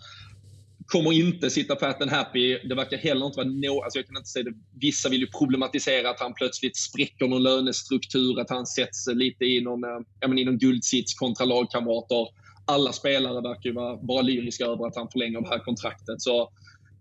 kommer 0.86 1.12
inte 1.12 1.50
sitta 1.50 1.76
fat 1.76 2.02
and 2.02 2.10
happy. 2.10 2.58
Det 2.68 2.74
verkar 2.74 2.96
heller 2.96 3.26
inte 3.26 3.36
vara 3.36 3.48
no, 3.48 3.82
alltså 3.82 3.98
jag 3.98 4.06
kan 4.06 4.16
inte 4.16 4.28
säga 4.28 4.44
det. 4.44 4.54
Vissa 4.80 5.08
vill 5.08 5.20
ju 5.20 5.26
problematisera 5.26 6.10
att 6.10 6.20
han 6.20 6.34
plötsligt 6.34 6.76
spräcker 6.76 7.28
någon 7.28 7.42
lönestruktur, 7.42 8.40
att 8.40 8.50
han 8.50 8.66
sätts 8.66 9.06
lite 9.14 9.44
i 9.44 9.60
någon, 9.60 9.84
eh, 9.84 9.90
ja, 10.20 10.28
men 10.28 10.38
i 10.38 10.44
någon 10.44 10.58
guldsits 10.58 11.14
kontra 11.14 11.44
lagkamrater. 11.44 12.26
Alla 12.66 12.92
spelare 12.92 13.40
verkar 13.40 13.70
ju 13.70 13.72
vara 13.72 13.96
bara 13.96 14.22
lyriska 14.22 14.64
över 14.64 14.86
att 14.86 14.96
han 14.96 15.08
förlänger 15.08 15.40
det 15.40 15.48
här 15.48 15.58
kontraktet. 15.58 16.22
Så 16.22 16.50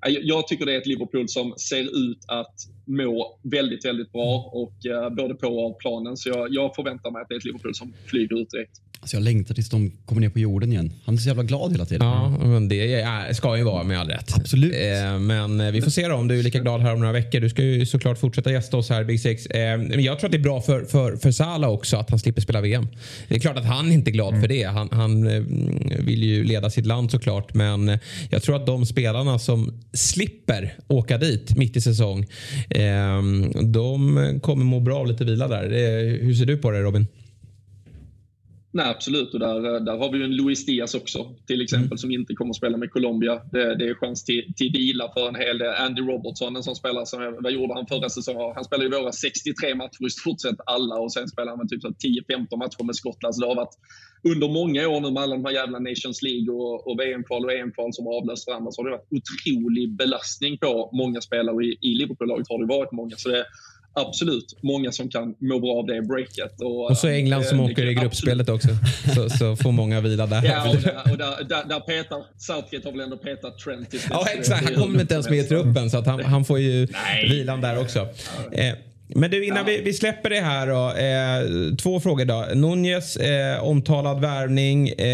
jag 0.05 0.47
tycker 0.47 0.65
det 0.65 0.73
är 0.73 0.77
ett 0.77 0.87
Liverpool 0.87 1.29
som 1.29 1.53
ser 1.57 2.11
ut 2.11 2.19
att 2.27 2.55
må 2.85 3.39
väldigt, 3.41 3.85
väldigt 3.85 4.11
bra 4.11 4.51
och 4.53 4.85
eh, 4.85 5.09
både 5.09 5.35
på 5.35 5.47
och 5.47 5.65
av 5.65 5.77
planen. 5.79 6.17
Så 6.17 6.29
jag, 6.29 6.47
jag 6.53 6.75
förväntar 6.75 7.11
mig 7.11 7.21
att 7.21 7.29
det 7.29 7.35
är 7.35 7.37
ett 7.37 7.45
Liverpool 7.45 7.75
som 7.75 7.93
flyger 8.05 8.41
ut 8.41 8.49
direkt. 8.49 8.81
Alltså 9.05 9.17
jag 9.17 9.23
längtar 9.23 9.55
tills 9.55 9.69
de 9.69 9.91
kommer 10.05 10.21
ner 10.21 10.29
på 10.29 10.39
jorden 10.39 10.71
igen. 10.71 10.93
Han 11.05 11.15
är 11.15 11.19
så 11.19 11.27
jävla 11.27 11.43
glad 11.43 11.71
hela 11.71 11.85
tiden. 11.85 12.07
Ja, 12.07 12.29
men 12.29 12.67
det 12.69 13.35
ska 13.35 13.57
ju 13.57 13.63
vara 13.63 13.83
med 13.83 13.99
all 13.99 14.07
rätt. 14.07 14.33
Absolut. 14.35 14.73
Eh, 14.75 15.19
men 15.19 15.61
eh, 15.61 15.71
vi 15.71 15.81
får 15.81 15.91
se 15.91 16.07
då 16.07 16.15
om 16.15 16.27
du 16.27 16.39
är 16.39 16.43
lika 16.43 16.59
glad 16.59 16.81
här 16.81 16.93
om 16.93 16.99
några 16.99 17.13
veckor. 17.13 17.39
Du 17.39 17.49
ska 17.49 17.63
ju 17.63 17.85
såklart 17.85 18.17
fortsätta 18.17 18.51
gästa 18.51 18.77
oss 18.77 18.89
här 18.89 19.03
Big 19.03 19.21
Six. 19.21 19.45
Eh, 19.45 19.77
men 19.77 20.03
jag 20.03 20.19
tror 20.19 20.27
att 20.27 20.31
det 20.31 20.37
är 20.37 20.41
bra 20.41 20.61
för, 20.61 20.85
för, 20.85 21.15
för 21.15 21.31
Salah 21.31 21.69
också 21.69 21.97
att 21.97 22.09
han 22.09 22.19
slipper 22.19 22.41
spela 22.41 22.61
VM. 22.61 22.87
Det 23.27 23.35
är 23.35 23.39
klart 23.39 23.57
att 23.57 23.65
han 23.65 23.91
inte 23.91 24.09
är 24.09 24.13
glad 24.13 24.29
mm. 24.29 24.41
för 24.41 24.47
det. 24.47 24.63
Han, 24.63 24.89
han 24.91 25.23
vill 26.05 26.23
ju 26.23 26.43
leda 26.43 26.69
sitt 26.69 26.85
land 26.85 27.11
såklart. 27.11 27.53
Men 27.53 27.99
jag 28.29 28.43
tror 28.43 28.55
att 28.55 28.65
de 28.65 28.85
spelarna 28.85 29.39
som 29.39 29.73
slipper 29.95 30.73
åka 30.87 31.17
dit 31.17 31.57
mitt 31.57 31.75
i 31.75 31.81
säsong. 31.81 32.25
Ehm, 32.69 33.51
de 33.71 34.39
kommer 34.41 34.65
må 34.65 34.79
bra 34.79 34.99
av 34.99 35.07
lite 35.07 35.25
vila 35.25 35.47
där. 35.47 35.69
Hur 36.21 36.33
ser 36.33 36.45
du 36.45 36.57
på 36.57 36.71
det 36.71 36.81
Robin? 36.81 37.07
Nej, 38.75 38.89
absolut. 38.89 39.33
Och 39.33 39.39
där, 39.39 39.79
där 39.79 39.97
har 39.97 40.11
vi 40.11 40.17
ju 40.17 40.23
en 40.23 40.35
Luis 40.35 40.65
Diaz 40.65 40.95
också, 40.95 41.35
till 41.47 41.61
exempel, 41.61 41.85
mm. 41.85 41.97
som 41.97 42.11
inte 42.11 42.33
kommer 42.33 42.49
att 42.49 42.55
spela 42.55 42.77
med 42.77 42.91
Colombia. 42.91 43.41
Det, 43.51 43.75
det 43.75 43.85
är 43.89 43.95
chans 43.95 44.23
till, 44.23 44.53
till 44.57 44.71
vila 44.71 45.11
för 45.13 45.27
en 45.27 45.35
hel 45.35 45.57
del. 45.57 45.75
Andy 45.75 46.01
Robertson, 46.01 46.55
en 46.55 46.63
sån 46.63 46.75
spelare 46.75 47.05
som, 47.05 47.37
vad 47.43 47.51
gjorde 47.51 47.73
han 47.73 47.87
förra 47.87 48.09
säsongen? 48.09 48.51
Han 48.55 48.63
spelade 48.63 48.85
ju 48.85 49.01
våra 49.01 49.11
63 49.11 49.75
matcher 49.75 50.05
i 50.07 50.09
stort 50.09 50.41
sett 50.41 50.59
alla 50.65 50.95
och 50.95 51.13
sen 51.13 51.27
spelade 51.27 51.57
han 51.57 51.67
typ 51.67 51.83
10-15 51.83 52.57
matcher 52.57 52.83
med 52.83 52.95
Skottland. 52.95 53.35
Så 53.35 53.41
det 53.41 53.47
har 53.47 53.55
varit 53.55 53.77
under 54.23 54.47
många 54.59 54.87
år 54.87 55.01
nu 55.01 55.11
med 55.11 55.23
alla 55.23 55.35
de 55.35 55.45
här 55.45 55.53
jävla 55.61 55.79
Nations 55.79 56.21
League 56.21 56.49
och, 56.55 56.87
och 56.87 56.99
VM-kval 56.99 57.45
och 57.45 57.53
EM-kval 57.53 57.93
som 57.93 58.05
har 58.05 58.13
avlöst 58.19 58.47
varandra 58.47 58.71
så 58.71 58.81
har 58.81 58.89
det 58.89 58.97
varit 58.97 59.13
otrolig 59.17 59.95
belastning 59.95 60.57
på 60.57 60.89
många 60.93 61.21
spelare. 61.21 61.65
I, 61.65 61.77
i 61.81 61.91
Liverpool-laget 61.99 62.49
har 62.49 62.59
det 62.59 62.73
varit 62.77 62.91
många. 62.91 63.15
Så 63.15 63.29
det, 63.29 63.45
absolut 63.95 64.57
många 64.61 64.91
som 64.91 65.09
kan 65.09 65.35
må 65.39 65.59
bra 65.59 65.79
av 65.79 65.85
det 65.85 66.01
breaket. 66.01 66.61
Och, 66.61 66.89
och 66.89 66.97
så 66.97 67.07
England 67.07 67.45
som 67.45 67.59
eh, 67.59 67.65
åker 67.65 67.85
i 67.85 67.93
gruppspelet 67.93 68.49
också. 68.49 68.67
Så, 69.15 69.29
så 69.29 69.55
får 69.55 69.71
många 69.71 70.01
vila 70.01 70.25
där. 70.25 70.43
Ja, 70.43 70.69
och, 70.69 70.75
där, 70.75 71.11
och 71.11 71.17
där, 71.17 71.43
där, 71.49 71.63
där 71.69 71.79
petar, 71.79 72.23
Southgate 72.37 72.87
har 72.87 72.91
väl 72.91 73.01
ändå 73.01 73.17
petat 73.17 73.57
Trent. 73.59 73.93
Ja, 74.09 74.25
exakt. 74.37 74.65
Han 74.65 74.83
kommer 74.83 75.01
inte 75.01 75.13
ens 75.13 75.29
med 75.29 75.39
i 75.39 75.43
truppen 75.43 75.89
så 75.89 75.97
att 75.97 76.05
han, 76.05 76.23
han 76.23 76.45
får 76.45 76.59
ju 76.59 76.87
Nej. 76.91 77.29
vilan 77.29 77.61
där 77.61 77.79
också. 77.79 77.99
Eh, 78.51 78.73
men 79.07 79.31
du, 79.31 79.45
innan 79.45 79.57
ja. 79.57 79.63
vi, 79.63 79.81
vi, 79.81 79.93
släpper 79.93 80.29
det 80.29 80.41
här 80.41 80.67
då. 80.67 80.91
Eh, 80.91 81.75
två 81.75 81.99
frågor 81.99 82.25
då. 82.25 82.47
Nunez, 82.53 83.17
eh, 83.17 83.63
omtalad 83.63 84.21
värvning. 84.21 84.89
Eh, 84.89 85.07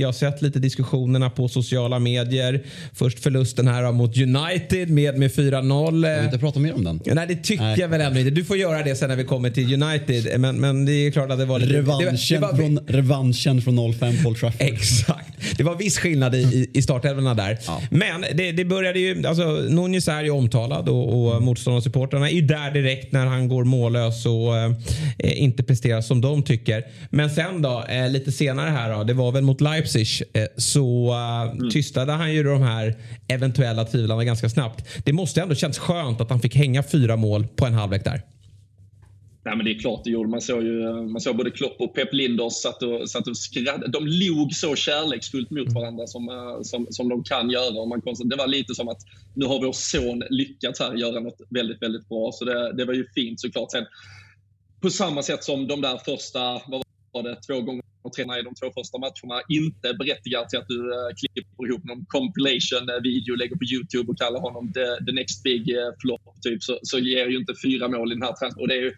jag 0.00 0.08
har 0.08 0.12
sett 0.12 0.42
lite 0.42 0.58
diskussionerna 0.58 1.30
på 1.30 1.48
sociala 1.48 1.98
medier. 1.98 2.64
Först 2.94 3.18
förlusten 3.18 3.68
här 3.68 3.92
mot 3.92 4.16
United 4.16 4.90
med, 4.90 5.18
med 5.18 5.30
4-0. 5.30 6.08
Jag 6.08 6.16
vill 6.16 6.24
inte 6.24 6.38
prata 6.38 6.60
mer 6.60 6.74
om 6.74 6.84
den. 6.84 7.00
Nej, 7.04 7.26
det 7.26 7.36
tycker 7.36 7.64
Nej. 7.64 7.80
jag 7.80 7.88
väl 7.88 8.00
ändå 8.00 8.18
inte. 8.18 8.30
Du 8.30 8.44
får 8.44 8.56
göra 8.56 8.82
det 8.82 8.96
sen 8.96 9.08
när 9.08 9.16
vi 9.16 9.24
kommer 9.24 9.50
till 9.50 9.82
United. 9.82 10.40
Men, 10.40 10.56
men 10.60 10.84
det 10.84 10.92
är 10.92 11.10
klart 11.10 11.30
att 11.30 11.38
det 11.38 11.44
var 11.44 11.58
lite... 11.58 11.72
Revanschen, 11.72 12.40
det 12.40 12.46
var, 12.46 12.52
det 12.52 12.62
var, 12.62 12.62
från, 12.62 12.78
revanschen 12.86 13.62
från 13.62 13.94
05 13.94 14.14
Paul 14.24 14.36
Trafford. 14.36 14.66
Exakt. 14.66 15.28
Det 15.56 15.62
var 15.62 15.74
viss 15.74 15.98
skillnad 15.98 16.34
i, 16.34 16.70
i 16.74 16.82
startelvorna 16.82 17.34
där. 17.34 17.58
Ja. 17.66 17.82
Men 17.90 18.24
det, 18.34 18.52
det 18.52 18.64
började 18.64 18.98
ju... 18.98 19.26
Alltså, 19.26 19.44
Nunez 19.68 20.08
är 20.08 20.24
ju 20.24 20.30
omtalad 20.30 20.88
och, 20.88 21.34
och 21.34 21.42
motståndarsupportrarna 21.42 22.30
är 22.30 22.34
ju 22.34 22.42
där 22.42 22.70
direkt 22.70 23.11
när 23.12 23.26
han 23.26 23.48
går 23.48 23.64
mållös 23.64 24.26
och 24.26 24.56
eh, 24.56 24.72
inte 25.18 25.62
presterar 25.62 26.00
som 26.00 26.20
de 26.20 26.42
tycker. 26.42 26.84
Men 27.10 27.30
sen 27.30 27.62
då, 27.62 27.84
eh, 27.88 28.10
lite 28.10 28.32
senare 28.32 28.70
här 28.70 28.92
då, 28.92 29.04
det 29.04 29.14
var 29.14 29.32
väl 29.32 29.42
mot 29.42 29.60
Leipzig, 29.60 30.06
eh, 30.32 30.44
så 30.56 31.12
eh, 31.12 31.52
mm. 31.52 31.70
tystade 31.70 32.12
han 32.12 32.32
ju 32.32 32.42
de 32.42 32.62
här 32.62 32.96
eventuella 33.28 33.84
tvivlarna 33.84 34.24
ganska 34.24 34.48
snabbt. 34.48 34.84
Det 35.04 35.12
måste 35.12 35.42
ändå 35.42 35.54
känns 35.54 35.78
skönt 35.78 36.20
att 36.20 36.30
han 36.30 36.40
fick 36.40 36.56
hänga 36.56 36.82
fyra 36.82 37.16
mål 37.16 37.46
på 37.56 37.66
en 37.66 37.74
halvlek 37.74 38.04
där. 38.04 38.22
Nej, 39.44 39.56
men 39.56 39.64
det 39.64 39.70
är 39.70 39.78
klart 39.78 40.04
det 40.04 40.10
gjorde. 40.10 40.28
Man 40.28 40.40
såg 40.40 40.62
ju 40.62 40.92
man 40.92 41.20
såg 41.20 41.36
både 41.36 41.50
Klopp 41.50 41.80
och 41.80 41.94
Pep 41.94 42.12
Linders 42.12 42.52
satt 42.52 42.82
och, 42.82 43.10
satt 43.10 43.28
och 43.28 43.36
skrattade. 43.36 43.88
De 43.88 44.06
log 44.06 44.54
så 44.54 44.76
kärleksfullt 44.76 45.50
mot 45.50 45.68
mm. 45.68 45.74
varandra 45.74 46.06
som, 46.06 46.28
eh, 46.28 46.62
som, 46.62 46.86
som 46.90 47.08
de 47.08 47.24
kan 47.24 47.50
göra. 47.50 47.80
Och 47.80 47.88
man 47.88 48.02
det 48.24 48.36
var 48.36 48.46
lite 48.46 48.74
som 48.74 48.88
att 48.88 49.00
nu 49.34 49.46
har 49.46 49.60
vår 49.66 49.72
son 49.72 50.22
lyckats 50.30 50.80
här 50.80 50.94
göra 50.94 51.20
något 51.20 51.40
väldigt, 51.50 51.82
väldigt 51.82 52.08
bra. 52.08 52.32
Så 52.32 52.44
det, 52.44 52.72
det 52.72 52.84
var 52.84 52.94
ju 52.94 53.06
fint 53.14 53.40
såklart. 53.40 53.70
Sen, 53.70 53.84
på 54.80 54.90
samma 54.90 55.22
sätt 55.22 55.44
som 55.44 55.68
de 55.68 55.80
där 55.80 55.98
första, 56.04 56.40
vad 56.66 56.82
var 57.12 57.22
det, 57.22 57.36
två 57.36 57.60
gånger 57.60 57.82
och 58.02 58.12
träna 58.12 58.38
i 58.38 58.42
de 58.42 58.54
två 58.54 58.70
första 58.78 58.98
matcherna 58.98 59.42
inte 59.48 59.94
berättigar 59.94 60.44
till 60.44 60.58
att 60.58 60.68
du 60.68 60.78
uh, 60.78 61.10
klipper 61.20 61.66
ihop 61.68 61.84
någon 61.84 62.04
compilation-video, 62.16 63.36
lägger 63.36 63.56
på 63.56 63.64
YouTube 63.74 64.10
och 64.10 64.18
kallar 64.18 64.40
honom 64.40 64.72
the, 64.72 64.86
the 65.06 65.12
next 65.12 65.42
big 65.42 65.64
flop, 66.00 66.22
typ, 66.42 66.62
så, 66.62 66.78
så 66.82 66.98
ger 66.98 67.26
ju 67.26 67.36
inte 67.38 67.54
fyra 67.64 67.88
mål 67.88 68.12
i 68.12 68.14
den 68.14 68.22
här 68.22 68.32
transfern. 68.32 68.62
Och 68.62 68.68
det 68.68 68.74
är 68.74 68.82
ju, 68.82 68.92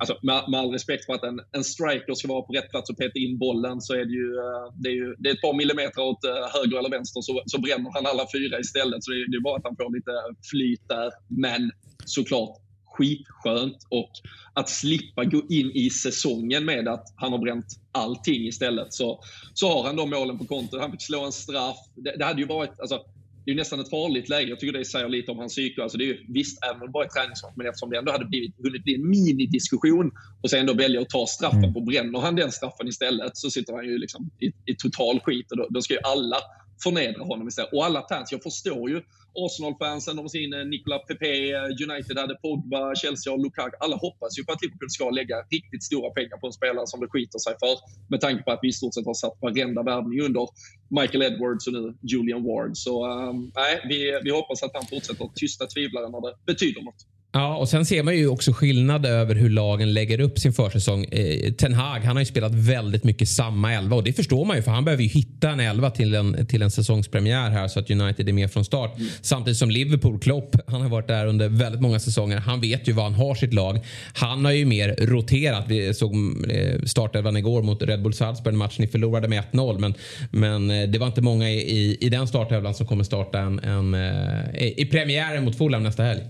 alltså, 0.00 0.18
med, 0.22 0.44
med 0.50 0.60
all 0.60 0.70
respekt 0.70 1.06
för 1.06 1.14
att 1.14 1.24
en, 1.24 1.40
en 1.52 1.64
striker 1.64 2.14
ska 2.14 2.28
vara 2.28 2.42
på 2.42 2.52
rätt 2.52 2.70
plats 2.70 2.90
och 2.90 2.98
peta 2.98 3.18
in 3.18 3.38
bollen 3.38 3.80
så 3.80 3.94
är 3.94 4.04
det 4.04 4.16
ju, 4.22 4.28
eh, 4.44 4.66
det 4.82 4.88
är 4.88 4.94
ju 5.02 5.14
det 5.18 5.28
är 5.28 5.34
ett 5.34 5.46
par 5.46 5.56
millimeter 5.56 6.02
åt 6.02 6.24
eh, 6.24 6.30
höger 6.54 6.78
eller 6.78 6.90
vänster 6.90 7.20
så, 7.20 7.42
så 7.46 7.60
bränner 7.60 7.90
han 7.94 8.06
alla 8.06 8.26
fyra 8.34 8.60
istället. 8.60 9.04
Så 9.04 9.10
det, 9.10 9.30
det 9.30 9.36
är 9.36 9.40
bara 9.48 9.56
att 9.56 9.68
han 9.68 9.76
får 9.76 9.94
lite 9.96 10.12
flyt 10.50 10.88
där. 10.88 11.10
Men 11.28 11.70
såklart 12.04 12.56
skitskönt 12.84 13.78
och 13.88 14.10
att 14.54 14.68
slippa 14.68 15.24
gå 15.24 15.42
in 15.48 15.70
i 15.74 15.90
säsongen 15.90 16.64
med 16.64 16.88
att 16.88 17.04
han 17.16 17.32
har 17.32 17.38
bränt 17.38 17.66
allting 17.92 18.46
istället. 18.46 18.92
Så, 18.94 19.20
så 19.54 19.68
har 19.68 19.84
han 19.86 19.96
de 19.96 20.10
målen 20.10 20.38
på 20.38 20.44
kontot. 20.44 20.80
Han 20.80 20.90
fick 20.90 21.02
slå 21.02 21.24
en 21.24 21.32
straff. 21.32 21.76
Det, 21.94 22.16
det 22.18 22.24
hade 22.24 22.40
ju 22.40 22.46
varit, 22.46 22.80
alltså, 22.80 23.00
det 23.44 23.50
är 23.50 23.54
nästan 23.54 23.80
ett 23.80 23.90
farligt 23.90 24.28
läge. 24.28 24.48
Jag 24.48 24.60
tycker 24.60 24.78
det 24.78 24.84
säger 24.84 25.08
lite 25.08 25.30
om 25.30 25.38
hans 25.38 25.52
psyke. 25.52 25.82
Alltså 25.82 25.98
det 25.98 26.04
är 26.04 26.06
ju, 26.06 26.24
visst, 26.28 26.64
även 26.64 26.80
om 26.80 26.86
det 26.86 26.92
bara 26.92 27.04
är 27.04 27.08
träningsmatch, 27.08 27.52
men 27.56 27.66
eftersom 27.66 27.90
det 27.90 27.98
ändå 27.98 28.12
hade 28.12 28.24
blivit, 28.24 28.54
hunnit 28.58 28.84
bli 28.84 28.94
en 28.94 29.08
minidiskussion 29.08 30.10
och 30.42 30.50
sen 30.50 30.66
då 30.66 30.74
välja 30.74 31.00
att 31.00 31.08
ta 31.08 31.26
straffen 31.26 31.64
mm. 31.64 31.76
och 31.76 31.84
bränner 31.84 32.20
han 32.20 32.36
den 32.36 32.52
straffen 32.52 32.88
istället 32.88 33.36
så 33.36 33.50
sitter 33.50 33.72
han 33.72 33.84
ju 33.84 33.98
liksom 33.98 34.30
i, 34.40 34.72
i 34.72 34.74
total 34.78 35.20
skit 35.20 35.50
och 35.50 35.56
då, 35.56 35.66
då 35.70 35.82
ska 35.82 35.94
ju 35.94 36.00
alla 36.00 36.36
förnedra 36.82 37.22
honom 37.24 37.48
istället. 37.48 37.72
Och 37.72 37.84
alla 37.84 38.06
fans, 38.08 38.32
jag 38.32 38.42
förstår 38.42 38.90
ju 38.90 39.02
Arsenal-fansen, 39.34 40.16
de 40.16 40.22
har 40.22 40.28
sin 40.28 40.50
Nicola 40.70 40.98
Pepe, 40.98 41.32
United 41.86 42.18
hade 42.18 42.34
Pogba, 42.34 42.94
Chelsea 42.94 43.32
och 43.32 43.38
Lukaku. 43.44 43.76
Alla 43.80 43.96
hoppas 43.96 44.38
ju 44.38 44.44
på 44.44 44.52
att 44.52 44.62
Liverpool 44.62 44.90
ska 44.90 45.10
lägga 45.10 45.36
riktigt 45.50 45.84
stora 45.84 46.10
pengar 46.10 46.36
på 46.36 46.46
en 46.46 46.52
spelare 46.52 46.86
som 46.86 47.00
det 47.00 47.08
skiter 47.08 47.38
sig 47.38 47.54
för. 47.62 47.74
Med 48.10 48.20
tanke 48.20 48.42
på 48.42 48.50
att 48.50 48.58
vi 48.62 48.68
i 48.68 48.72
stort 48.72 48.94
sett 48.94 49.06
har 49.06 49.14
satt 49.14 49.36
varenda 49.40 49.82
värvning 49.82 50.20
under 50.20 50.48
Michael 51.00 51.22
Edwards 51.22 51.66
och 51.66 51.72
nu 51.72 51.94
Julian 52.02 52.42
Ward. 52.44 52.76
Så 52.76 52.94
um, 53.06 53.52
nej, 53.54 53.80
vi, 53.88 54.20
vi 54.24 54.30
hoppas 54.30 54.62
att 54.62 54.74
han 54.74 54.86
fortsätter 54.86 55.30
tysta 55.34 55.66
tvivlare 55.66 56.08
när 56.08 56.20
det 56.20 56.34
betyder 56.46 56.82
något. 56.82 57.06
Ja, 57.32 57.56
och 57.56 57.68
sen 57.68 57.86
ser 57.86 58.02
man 58.02 58.16
ju 58.16 58.28
också 58.28 58.52
skillnad 58.52 59.06
över 59.06 59.34
hur 59.34 59.50
lagen 59.50 59.92
lägger 59.92 60.20
upp 60.20 60.38
sin 60.38 60.52
försäsong. 60.52 61.04
Eh, 61.04 61.52
Ten 61.52 61.74
Hag, 61.74 62.00
han 62.00 62.16
har 62.16 62.20
ju 62.20 62.26
spelat 62.26 62.54
väldigt 62.54 63.04
mycket 63.04 63.28
samma 63.28 63.72
elva 63.72 63.96
och 63.96 64.04
det 64.04 64.12
förstår 64.12 64.44
man 64.44 64.56
ju 64.56 64.62
för 64.62 64.70
han 64.70 64.84
behöver 64.84 65.02
ju 65.02 65.08
hitta 65.08 65.50
en 65.50 65.60
elva 65.60 65.90
till 65.90 66.14
en, 66.14 66.46
till 66.46 66.62
en 66.62 66.70
säsongspremiär 66.70 67.50
här 67.50 67.68
så 67.68 67.80
att 67.80 67.90
United 67.90 68.28
är 68.28 68.32
med 68.32 68.50
från 68.52 68.64
start. 68.64 68.96
Mm. 68.96 69.08
Samtidigt 69.20 69.58
som 69.58 69.70
Liverpool, 69.70 70.18
Klopp, 70.18 70.56
han 70.66 70.80
har 70.80 70.88
varit 70.88 71.06
där 71.08 71.26
under 71.26 71.48
väldigt 71.48 71.80
många 71.80 72.00
säsonger. 72.00 72.36
Han 72.36 72.60
vet 72.60 72.88
ju 72.88 72.92
var 72.92 73.02
han 73.02 73.14
har 73.14 73.34
sitt 73.34 73.54
lag. 73.54 73.80
Han 74.14 74.44
har 74.44 74.52
ju 74.52 74.64
mer 74.64 74.94
roterat. 74.98 75.64
Vi 75.68 75.94
såg 75.94 76.14
eh, 76.50 76.82
startelvan 76.82 77.36
igår 77.36 77.62
mot 77.62 77.82
Red 77.82 78.02
Bull 78.02 78.14
Salzburg, 78.14 78.54
match 78.54 78.78
ni 78.78 78.86
förlorade 78.86 79.28
med 79.28 79.42
1-0 79.52 79.78
men, 79.78 79.94
men 80.30 80.70
eh, 80.70 80.88
det 80.88 80.98
var 80.98 81.06
inte 81.06 81.20
många 81.20 81.50
i, 81.50 81.58
i, 81.58 81.96
i 82.00 82.08
den 82.08 82.26
startelvan 82.26 82.74
som 82.74 82.86
kommer 82.86 83.04
starta 83.04 83.38
en, 83.38 83.58
en, 83.58 83.94
eh, 83.94 84.68
i 84.76 84.88
premiären 84.90 85.44
mot 85.44 85.58
Fulham 85.58 85.82
nästa 85.82 86.02
helg. 86.02 86.22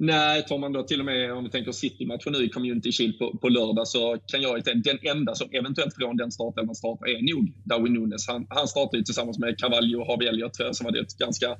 Nej, 0.00 0.42
tar 0.42 0.58
man 0.58 0.72
då 0.72 0.82
till 0.82 1.00
och 1.00 1.06
med 1.06 1.32
om 1.32 1.44
vi 1.44 1.50
tänker 1.50 1.72
City-matchen 1.72 2.32
nu 2.32 2.44
i 2.44 2.48
Community 2.48 2.92
Shield 2.92 3.18
på, 3.18 3.38
på 3.38 3.48
lördag 3.48 3.88
så 3.88 4.18
kan 4.26 4.42
jag 4.42 4.58
inte... 4.58 4.74
den 4.74 4.98
enda 5.02 5.34
som 5.34 5.48
eventuellt 5.52 5.94
från 5.94 6.16
den 6.16 6.32
startelvan 6.32 6.74
startar 6.74 7.06
är 7.06 7.34
nog 7.34 7.52
Darwin 7.64 7.92
Nunes. 7.92 8.28
Han, 8.28 8.46
han 8.48 8.68
startar 8.68 8.98
ju 8.98 9.04
tillsammans 9.04 9.38
med 9.38 9.58
Cavalli 9.58 9.94
och 9.94 10.06
Harvey 10.06 10.28
jag 10.28 10.76
som 10.76 10.86
hade 10.86 11.00
ett 11.00 11.18
ganska 11.18 11.56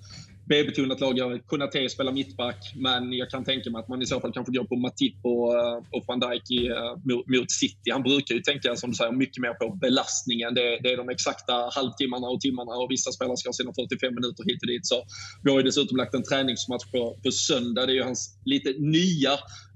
B-betonat 0.48 1.00
lag. 1.00 1.40
Konate 1.46 1.88
spelar 1.88 2.12
mittback, 2.12 2.72
men 2.76 3.12
jag 3.12 3.30
kan 3.30 3.44
tänka 3.44 3.70
mig 3.70 3.80
att 3.80 3.88
man 3.88 4.02
i 4.02 4.06
så 4.06 4.20
fall 4.20 4.32
kanske 4.32 4.52
går 4.52 4.64
på 4.64 4.76
Matip 4.76 5.16
och, 5.22 5.58
eh, 5.58 5.76
och 5.90 6.04
van 6.06 6.20
Dijk 6.20 6.50
i, 6.50 6.66
eh, 6.66 6.92
mot, 7.04 7.26
mot, 7.26 7.50
City. 7.50 7.90
Han 7.90 8.02
brukar 8.02 8.34
ju 8.34 8.40
tänka, 8.40 8.76
som 8.76 8.90
du 8.90 8.96
säger, 8.96 9.12
mycket 9.12 9.42
mer 9.42 9.54
på 9.54 9.74
belastningen. 9.74 10.54
Det, 10.54 10.78
det 10.82 10.92
är 10.92 10.96
de 10.96 11.08
exakta 11.08 11.52
halvtimmarna 11.74 12.26
och 12.26 12.40
timmarna 12.40 12.72
och 12.72 12.90
vissa 12.90 13.12
spelare 13.12 13.36
ska 13.36 13.48
ha 13.48 13.52
sina 13.52 13.72
45 13.72 14.14
minuter 14.14 14.44
hit 14.44 14.62
och 14.62 14.68
dit. 14.68 14.86
Så 14.86 15.02
vi 15.42 15.50
har 15.50 15.58
ju 15.58 15.64
dessutom 15.64 15.96
lagt 15.96 16.14
en 16.14 16.22
träningsmatch 16.22 16.86
på, 16.92 17.18
på 17.24 17.30
söndag. 17.30 17.86
Det 17.86 17.92
är 17.92 17.96
ju 17.96 18.02
hans 18.02 18.38
lite 18.44 18.70
nya 18.78 19.32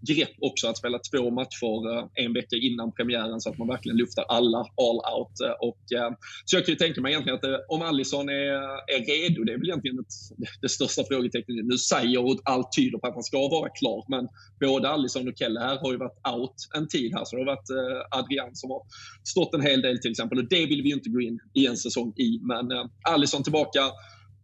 grepp 0.09 0.37
också 0.41 0.69
att 0.69 0.79
spela 0.79 0.99
två 0.99 1.31
matcher 1.31 1.99
eh, 1.99 2.25
en 2.25 2.33
vecka 2.33 2.57
innan 2.57 2.93
premiären 2.93 3.41
så 3.41 3.51
att 3.51 3.59
man 3.59 3.69
verkligen 3.69 3.97
luftar 3.97 4.25
alla 4.29 4.59
all 4.59 5.01
out. 5.17 5.37
Och, 5.61 5.83
så 6.45 6.57
jag 6.57 6.67
kan 6.67 6.73
ju 6.73 6.79
tänka 6.79 7.01
mig 7.01 7.13
egentligen 7.13 7.39
att 7.39 7.65
om 7.69 7.83
Alisson 7.83 8.29
är, 8.29 8.55
är 8.95 9.01
redo, 9.13 9.45
det 9.45 9.53
är 9.53 9.59
väl 9.59 9.69
egentligen 9.69 9.99
ett, 9.99 10.13
det 10.63 10.69
största 10.69 11.03
frågetecknet. 11.05 11.67
Nu 11.67 11.79
säger 11.79 12.25
och 12.25 12.41
allt 12.45 12.73
tyder 12.77 12.99
på 12.99 13.07
att 13.07 13.15
han 13.15 13.23
ska 13.23 13.39
vara 13.39 13.69
klar, 13.69 14.05
men 14.09 14.29
både 14.61 14.89
Alisson 14.89 15.29
och 15.29 15.39
Kelle 15.39 15.61
här 15.61 15.79
har 15.83 15.93
ju 15.93 15.99
varit 15.99 16.21
out 16.35 16.57
en 16.77 16.89
tid 16.89 17.13
här. 17.15 17.25
Så 17.25 17.37
det 17.37 17.43
har 17.43 17.47
varit 17.47 17.71
eh, 17.71 18.19
Adrian 18.19 18.55
som 18.55 18.71
har 18.71 18.83
stått 19.25 19.55
en 19.55 19.63
hel 19.63 19.83
del 19.83 20.01
till 20.01 20.11
exempel 20.11 20.39
och 20.39 20.49
det 20.49 20.67
vill 20.67 20.83
vi 20.83 20.89
ju 20.89 20.95
inte 20.95 21.11
gå 21.11 21.21
in 21.21 21.39
i 21.55 21.67
en 21.67 21.77
säsong 21.77 22.13
i. 22.17 22.41
Men 22.43 22.71
eh, 22.73 22.85
Alisson 23.09 23.43
tillbaka. 23.43 23.81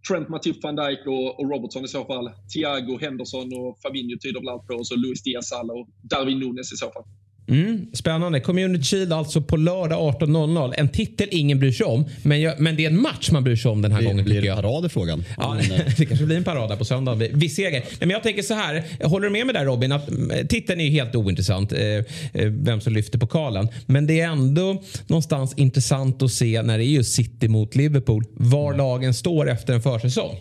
Trent 0.08 0.28
Matip 0.28 0.64
van 0.64 0.76
Dijk 0.76 1.06
och, 1.06 1.40
och, 1.40 1.50
Robertson 1.50 1.84
i 1.84 1.88
så 1.88 2.04
fall. 2.04 2.30
Thiago 2.54 2.98
Henderson 3.00 3.52
och 3.58 3.78
Fabinho 3.82 4.18
tyder 4.18 4.40
väl 4.40 4.48
allt 4.48 4.66
på. 4.66 4.74
Och 4.74 4.86
så 4.86 4.96
Luis 4.96 5.22
Diaz 5.22 5.52
och 5.52 5.88
Darwin 6.02 6.38
Nunes 6.38 6.72
i 6.72 6.76
så 6.76 6.90
fall. 6.90 7.04
Mm, 7.48 7.86
spännande. 7.92 8.40
Community 8.40 8.84
Shield 8.84 9.12
alltså 9.12 9.42
på 9.42 9.56
lördag 9.56 10.14
18.00. 10.20 10.74
En 10.76 10.88
titel 10.88 11.28
ingen 11.30 11.58
bryr 11.58 11.72
sig 11.72 11.86
om. 11.86 12.04
Men, 12.22 12.40
jag, 12.40 12.60
men 12.60 12.76
det 12.76 12.84
är 12.84 12.90
en 12.90 13.02
match 13.02 13.30
man 13.30 13.44
bryr 13.44 13.56
sig 13.56 13.70
om 13.70 13.82
den 13.82 13.92
här 13.92 13.98
det, 13.98 14.06
gången. 14.06 14.24
Blir 14.24 14.42
det 14.42 14.54
parad 14.54 14.86
i 14.86 14.88
frågan? 14.88 15.24
Ja, 15.36 15.56
det 15.98 16.06
kanske 16.06 16.26
blir 16.26 16.36
en 16.36 16.44
parad 16.44 16.70
där 16.70 16.76
på 16.76 16.84
söndag. 16.84 17.14
Vi 17.14 17.48
seger. 17.48 17.84
Men 18.00 18.10
jag 18.10 18.22
tänker 18.22 18.42
så 18.42 18.54
här. 18.54 18.84
Håller 19.02 19.24
du 19.26 19.32
med 19.32 19.46
mig 19.46 19.54
där 19.54 19.64
Robin? 19.64 19.92
Att 19.92 20.08
mm, 20.08 20.48
titeln 20.48 20.80
är 20.80 20.84
ju 20.84 20.90
helt 20.90 21.14
ointressant. 21.14 21.72
Eh, 21.72 21.80
eh, 21.80 22.02
vem 22.44 22.80
som 22.80 22.92
lyfter 22.92 23.18
pokalen. 23.18 23.68
Men 23.86 24.06
det 24.06 24.20
är 24.20 24.28
ändå 24.28 24.82
någonstans 25.06 25.54
intressant 25.56 26.22
att 26.22 26.32
se 26.32 26.62
när 26.62 26.78
det 26.78 26.84
är 26.84 26.86
just 26.86 27.14
City 27.14 27.48
mot 27.48 27.76
Liverpool. 27.76 28.24
Var 28.34 28.66
mm. 28.66 28.78
lagen 28.78 29.14
står 29.14 29.50
efter 29.50 29.74
en 29.74 29.82
försäsong. 29.82 30.36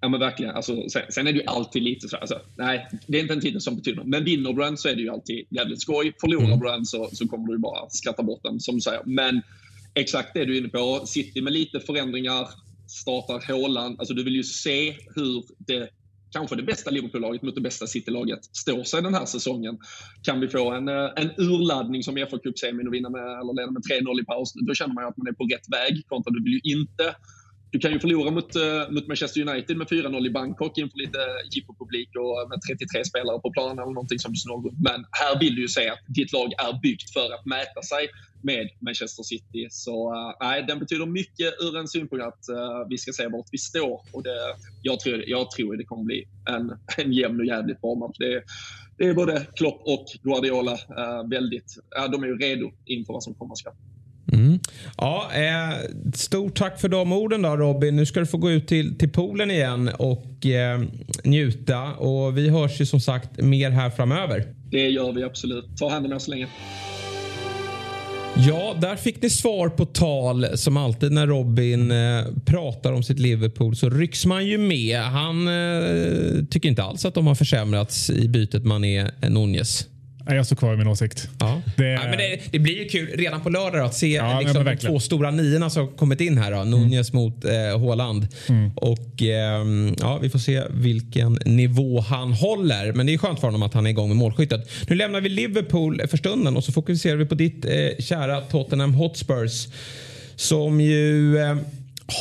Ja 0.00 0.08
men 0.08 0.20
verkligen. 0.20 0.54
Alltså, 0.54 0.88
sen, 0.88 1.02
sen, 1.08 1.26
är 1.26 1.32
det 1.32 1.38
ju 1.38 1.44
alltid 1.46 1.82
lite 1.82 2.08
så 2.08 2.16
alltså, 2.16 2.40
nej, 2.56 2.88
det 3.06 3.18
är 3.18 3.22
inte 3.22 3.34
en 3.34 3.40
titel 3.40 3.60
som 3.60 3.76
betyder 3.76 3.96
något. 3.96 4.06
Men 4.06 4.24
vinner 4.24 4.52
Brand 4.52 4.80
så 4.80 4.88
är 4.88 4.94
det 4.94 5.02
ju 5.02 5.10
alltid 5.10 5.46
jävligt 5.50 5.80
skoj. 5.80 6.12
Förlorar 6.20 6.44
mm. 6.44 6.58
Brand 6.58 6.88
så, 6.88 7.08
så 7.12 7.28
kommer 7.28 7.46
du 7.46 7.52
ju 7.52 7.58
bara 7.58 7.90
skratta 7.90 8.22
bort 8.22 8.42
den, 8.42 8.60
som 8.60 8.74
du 8.74 8.80
säger. 8.80 9.02
Men 9.04 9.42
exakt 9.94 10.34
det 10.34 10.44
du 10.44 10.54
är 10.54 10.60
inne 10.60 10.68
på. 10.68 11.02
City 11.06 11.42
med 11.42 11.52
lite 11.52 11.80
förändringar, 11.80 12.48
startar 12.86 13.40
Haaland. 13.48 13.96
Alltså 13.98 14.14
du 14.14 14.24
vill 14.24 14.36
ju 14.36 14.44
se 14.44 14.96
hur 15.14 15.44
det 15.58 15.90
kanske 16.32 16.56
det 16.56 16.62
bästa 16.62 16.90
Liverpool-laget 16.90 17.42
mot 17.42 17.54
det 17.54 17.60
bästa 17.60 17.86
City-laget 17.86 18.44
står 18.44 18.84
sig 18.84 19.02
den 19.02 19.14
här 19.14 19.26
säsongen. 19.26 19.78
Kan 20.22 20.40
vi 20.40 20.48
få 20.48 20.72
en, 20.72 20.88
eh, 20.88 21.10
en 21.16 21.30
urladdning 21.36 22.02
som 22.02 22.18
i 22.18 22.26
FA 22.26 22.38
Cup-semin 22.38 22.86
och 22.86 22.94
vinna 22.94 23.10
med, 23.10 23.22
eller 23.22 23.54
leda 23.56 23.70
med 23.70 23.82
3-0 23.82 24.20
i 24.20 24.24
paus, 24.24 24.52
då 24.54 24.74
känner 24.74 24.94
man 24.94 25.04
ju 25.04 25.08
att 25.08 25.16
man 25.16 25.26
är 25.26 25.32
på 25.32 25.44
rätt 25.44 25.68
väg. 25.72 26.02
Kontra 26.08 26.30
du 26.30 26.44
vill 26.44 26.52
ju 26.52 26.72
inte 26.72 27.14
du 27.72 27.78
kan 27.78 27.92
ju 27.92 28.00
förlora 28.00 28.30
mot, 28.30 28.56
eh, 28.56 28.90
mot 28.90 29.06
Manchester 29.06 29.48
United 29.48 29.76
med 29.76 29.88
4-0 29.88 30.26
i 30.26 30.30
Bangkok 30.30 30.78
inför 30.78 30.98
lite 30.98 31.18
jippo-publik 31.52 32.08
och 32.16 32.42
eh, 32.42 32.48
med 32.48 32.58
33 32.68 33.04
spelare 33.04 33.38
på 33.40 33.50
planen 33.52 33.78
eller 33.78 33.92
någonting 33.92 34.18
som 34.18 34.32
du 34.32 34.70
Men 34.90 35.04
här 35.10 35.40
vill 35.40 35.54
du 35.54 35.62
ju 35.62 35.68
se 35.68 35.88
att 35.88 35.98
ditt 36.06 36.32
lag 36.32 36.52
är 36.52 36.80
byggt 36.82 37.12
för 37.12 37.34
att 37.34 37.46
mäta 37.46 37.82
sig 37.82 38.08
med 38.42 38.68
Manchester 38.80 39.22
City. 39.22 39.66
Så 39.70 40.14
nej, 40.14 40.34
nej, 40.40 40.64
den 40.68 40.78
betyder 40.78 41.06
mycket 41.06 41.54
ur 41.60 41.76
en 41.76 41.88
synpunkt 41.88 42.24
att 42.24 42.44
uh, 42.50 42.88
vi 42.88 42.98
ska 42.98 43.12
se 43.12 43.26
vart 43.26 43.48
vi 43.52 43.58
står. 43.58 44.00
Och 44.12 44.22
det, 44.22 44.38
jag, 44.82 45.00
tror, 45.00 45.24
jag 45.26 45.50
tror 45.50 45.76
det 45.76 45.84
kommer 45.84 46.04
bli 46.04 46.28
en, 46.48 46.72
en 46.96 47.12
jämn 47.12 47.40
och 47.40 47.46
jävligt 47.46 47.80
bra 47.80 47.94
match. 47.94 48.16
Det, 48.18 48.42
det 48.98 49.04
är 49.04 49.14
både 49.14 49.46
Klopp 49.54 49.82
och 49.84 50.06
Guardiola 50.22 50.78
väldigt, 51.30 51.74
de 52.12 52.22
är 52.22 52.26
ju 52.26 52.38
redo 52.38 52.70
inför 52.86 53.12
vad 53.12 53.22
som 53.22 53.34
komma 53.34 53.56
skall. 53.56 53.74
Mm. 54.32 54.58
Ja, 54.96 55.30
eh, 55.34 55.76
stort 56.14 56.54
tack 56.54 56.80
för 56.80 56.88
de 56.88 57.12
orden 57.12 57.42
då 57.42 57.56
Robin. 57.56 57.96
Nu 57.96 58.06
ska 58.06 58.20
du 58.20 58.26
få 58.26 58.38
gå 58.38 58.50
ut 58.50 58.68
till, 58.68 58.98
till 58.98 59.10
poolen 59.10 59.50
igen 59.50 59.90
och 59.98 60.46
eh, 60.46 60.80
njuta. 61.24 61.82
Och 61.92 62.38
vi 62.38 62.48
hörs 62.48 62.80
ju 62.80 62.86
som 62.86 63.00
sagt 63.00 63.40
mer 63.40 63.70
här 63.70 63.90
framöver. 63.90 64.44
Det 64.70 64.88
gör 64.88 65.12
vi 65.12 65.22
absolut. 65.22 65.76
Ta 65.78 65.90
hand 65.90 66.06
om 66.06 66.12
er 66.12 66.18
så 66.18 66.30
länge. 66.30 66.48
Ja, 68.36 68.76
där 68.80 68.96
fick 68.96 69.22
ni 69.22 69.30
svar 69.30 69.68
på 69.68 69.86
tal. 69.86 70.58
Som 70.58 70.76
alltid 70.76 71.12
när 71.12 71.26
Robin 71.26 71.90
eh, 71.90 72.24
pratar 72.44 72.92
om 72.92 73.02
sitt 73.02 73.18
Liverpool 73.18 73.76
så 73.76 73.90
rycks 73.90 74.26
man 74.26 74.46
ju 74.46 74.58
med. 74.58 75.00
Han 75.00 75.48
eh, 75.48 76.44
tycker 76.50 76.68
inte 76.68 76.82
alls 76.82 77.04
att 77.04 77.14
de 77.14 77.26
har 77.26 77.34
försämrats 77.34 78.10
i 78.10 78.28
bytet 78.28 78.64
man 78.64 78.84
är 78.84 79.28
Nunez. 79.28 79.89
Jag 80.26 80.46
står 80.46 80.56
kvar 80.56 80.74
i 80.74 80.76
min 80.76 80.86
åsikt. 80.86 81.28
Ja. 81.38 81.62
Det, 81.76 81.84
ja, 81.84 82.00
men 82.02 82.18
det, 82.18 82.40
det, 82.50 82.58
blir 82.58 82.78
ju 82.82 82.88
kul 82.88 83.08
redan 83.08 83.40
på 83.40 83.48
lördag 83.48 83.80
att 83.80 83.94
se 83.94 84.14
ja, 84.14 84.40
liksom, 84.40 84.64
de 84.64 84.76
två 84.76 85.00
stora 85.00 85.30
niorna 85.30 85.70
som 85.70 85.88
kommit 85.88 86.20
in 86.20 86.38
här. 86.38 86.50
Då. 86.50 86.56
Mm. 86.56 86.70
Nunez 86.70 87.12
mot 87.12 87.44
eh, 87.44 87.78
Håland. 87.78 88.28
Mm. 88.48 88.70
Och 88.74 89.22
eh, 89.22 89.66
ja, 90.00 90.18
Vi 90.22 90.30
får 90.30 90.38
se 90.38 90.62
vilken 90.70 91.38
nivå 91.44 92.00
han 92.00 92.32
håller. 92.32 92.92
Men 92.92 93.06
det 93.06 93.14
är 93.14 93.18
skönt 93.18 93.40
för 93.40 93.46
honom 93.46 93.62
att 93.62 93.74
han 93.74 93.86
är 93.86 93.90
igång 93.90 94.08
med 94.08 94.16
målskyttet. 94.16 94.70
Nu 94.88 94.96
lämnar 94.96 95.20
vi 95.20 95.28
Liverpool 95.28 96.02
för 96.08 96.16
stunden 96.16 96.56
och 96.56 96.64
så 96.64 96.72
fokuserar 96.72 97.16
vi 97.16 97.26
på 97.26 97.34
ditt 97.34 97.64
eh, 97.64 97.72
kära 97.98 98.40
Tottenham 98.40 98.94
Hotspurs. 98.94 99.68
Som 100.36 100.80
ju... 100.80 101.38
Eh, 101.38 101.56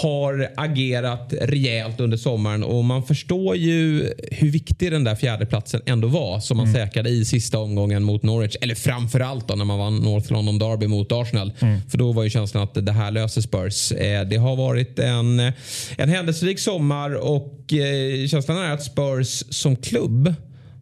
har 0.02 0.50
agerat 0.58 1.34
rejält 1.42 2.00
under 2.00 2.18
sommaren 2.18 2.64
och 2.64 2.86
man 2.86 3.04
förstår 3.04 3.56
ju 3.56 4.14
hur 4.32 4.52
viktig 4.52 4.92
den 4.92 5.04
där 5.04 5.16
fjärdeplatsen 5.16 5.82
ändå 5.86 6.08
var 6.08 6.40
som 6.40 6.58
man 6.58 6.68
mm. 6.68 6.82
säkrade 6.82 7.10
i 7.10 7.26
sista 7.26 7.60
omgången 7.60 8.04
mot 8.04 8.24
Norwich. 8.24 8.56
Eller 8.62 8.76
framförallt 8.76 9.48
då 9.48 9.56
när 9.56 9.66
man 9.66 9.80
vann 9.80 9.96
North 9.96 10.34
London 10.34 10.60
Derby 10.60 10.88
mot 10.88 11.12
Arsenal. 11.12 11.54
Mm. 11.60 11.80
För 11.90 11.98
då 11.98 12.12
var 12.12 12.24
ju 12.24 12.30
känslan 12.30 12.64
att 12.64 12.86
det 12.86 12.92
här 12.92 13.12
löser 13.12 13.42
Spurs. 13.42 13.92
Eh, 13.92 14.28
det 14.28 14.38
har 14.38 14.56
varit 14.56 15.00
en, 15.00 15.40
en 15.98 16.10
händelserik 16.10 16.60
sommar 16.60 17.16
och 17.16 17.74
eh, 17.74 18.28
känslan 18.28 18.58
är 18.58 18.72
att 18.72 18.84
Spurs 18.84 19.44
som 19.50 19.76
klubb 19.76 20.36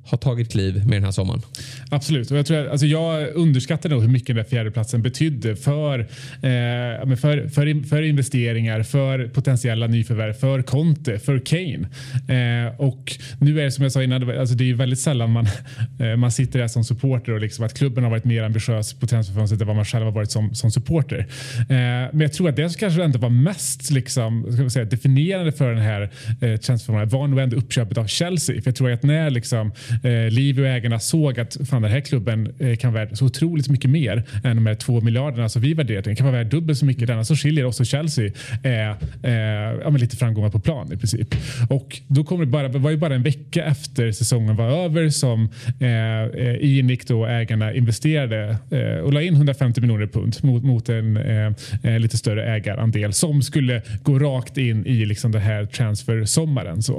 har 0.08 0.18
tagit 0.18 0.52
kliv 0.52 0.76
med 0.86 0.96
den 0.98 1.04
här 1.04 1.12
sommaren. 1.12 1.42
Absolut. 1.90 2.32
Och 2.32 2.38
jag, 2.38 2.46
tror, 2.46 2.68
alltså 2.68 2.86
jag 2.86 3.28
underskattar 3.36 3.90
nog 3.90 4.02
hur 4.02 4.10
mycket 4.10 4.28
den 4.28 4.36
där 4.36 4.44
fjärdeplatsen 4.44 5.02
betydde 5.02 5.56
för, 5.56 6.00
eh, 6.00 7.16
för, 7.16 7.48
för, 7.48 7.88
för, 7.88 8.02
investeringar, 8.02 8.84
för 8.84 9.28
potentiella 9.28 9.88
nyförvärv, 9.88 10.34
för 10.34 10.62
Conte, 10.62 11.20
för 11.20 11.40
Kane. 11.40 11.88
Eh, 12.28 12.82
och 12.82 13.18
nu 13.40 13.60
är 13.60 13.64
det 13.64 13.72
som 13.72 13.84
jag 13.84 13.92
sa 13.92 14.04
innan, 14.04 14.40
alltså 14.40 14.56
det 14.56 14.70
är 14.70 14.74
väldigt 14.74 15.00
sällan 15.00 15.32
man, 15.32 15.48
eh, 16.00 16.16
man 16.16 16.32
sitter 16.32 16.60
där 16.60 16.68
som 16.68 16.84
supporter 16.84 17.32
och 17.32 17.42
liksom 17.42 17.66
att 17.66 17.74
klubben 17.74 18.04
har 18.04 18.12
varit 18.12 18.26
mer 18.26 18.44
ambitiös 18.44 18.94
på 18.94 19.08
transferfönstret 19.08 19.62
än 19.62 19.68
vad 19.68 19.76
man 19.76 19.86
själv 19.86 20.06
har 20.06 20.12
varit 20.12 20.32
som, 20.32 20.56
som 20.56 20.72
supporter. 20.72 21.28
Eh, 21.60 21.68
men 21.70 22.20
jag 22.20 22.34
tror 22.34 22.50
att 22.50 22.56
det 22.56 22.70
som 22.70 22.80
kanske 22.80 23.04
ändå 23.04 23.20
var 23.20 23.30
mest 23.30 23.92
liksom, 23.92 24.54
ska 24.54 24.70
säga, 24.70 24.86
definierande 24.86 25.52
för 25.52 25.70
den 25.70 25.82
här 25.82 26.02
eh, 26.42 26.58
transferfönstret 26.58 27.12
var 27.12 27.28
nog 27.28 27.40
ändå 27.40 27.58
uppköpet 27.58 27.98
av 27.98 28.08
Chelsea. 28.08 28.62
För 28.62 28.68
jag 28.68 28.76
tror 28.76 28.92
att 28.92 29.04
när 29.04 29.30
liksom, 29.30 29.72
eh, 30.04 30.32
Liv 30.32 30.60
och 30.60 30.68
ägarna 30.68 31.00
såg 31.00 31.40
att 31.40 31.58
fan, 31.70 31.82
den 31.82 31.92
här 31.92 32.00
klubben 32.00 32.54
eh, 32.60 32.76
kan 32.76 32.94
vara 32.94 32.98
värd 33.06 33.18
så 33.18 33.26
otroligt 33.26 33.70
mycket 33.70 33.90
mer 33.90 34.24
än 34.44 34.56
de 34.56 34.66
här 34.66 34.76
två 34.76 35.02
miljarderna 35.02 35.50
som 35.50 35.62
vi 35.62 35.74
värderar 35.74 36.02
den. 36.02 36.16
kan 36.16 36.26
vara 36.26 36.38
värd 36.38 36.48
dubbelt 36.48 36.80
så 36.80 36.86
mycket. 36.86 37.08
Denna 37.08 37.24
som 37.24 37.36
skiljer 37.36 37.66
oss 37.66 37.80
och 37.80 37.86
Chelsea 37.86 38.32
är 38.64 38.90
eh, 39.24 39.80
ja, 39.84 39.90
lite 39.90 40.18
framgångar 40.18 40.50
på 40.50 40.60
plan 40.60 40.94
i 40.94 40.98
princip. 40.98 41.36
Och 41.70 42.02
då 42.08 42.24
kommer 42.24 42.46
det 42.46 42.52
bara, 42.52 42.68
det 42.68 42.80
var 42.80 42.92
ju 42.92 42.98
bara 42.98 43.16
en 43.16 43.24
vecka 43.24 43.64
efter 43.64 44.12
säsongen 44.12 44.56
var 44.56 44.86
över 44.86 45.10
som 45.10 45.50
eh, 45.80 45.88
eh 45.88 46.78
Inic 46.78 47.06
då 47.06 47.26
ägarna 47.26 47.74
investerade 47.74 48.58
eh, 48.72 49.04
och 49.04 49.14
la 49.14 49.22
in 49.22 49.34
150 49.34 49.82
miljoner 49.82 50.08
pund 50.08 50.38
mot, 50.44 50.64
mot 50.64 50.90
en 50.90 51.18
eh, 51.18 51.54
eh, 51.84 52.00
lite 52.00 52.18
större 52.18 52.56
ägarandel 52.56 53.14
som 53.14 53.42
skulle 53.42 53.82
gå 54.04 54.20
rakt 54.20 54.58
in 54.58 54.86
i 54.86 55.06
liksom 55.06 55.32
det 55.32 55.40
här 55.40 55.66
transfer-sommaren. 55.66 56.82
Så. 56.82 56.98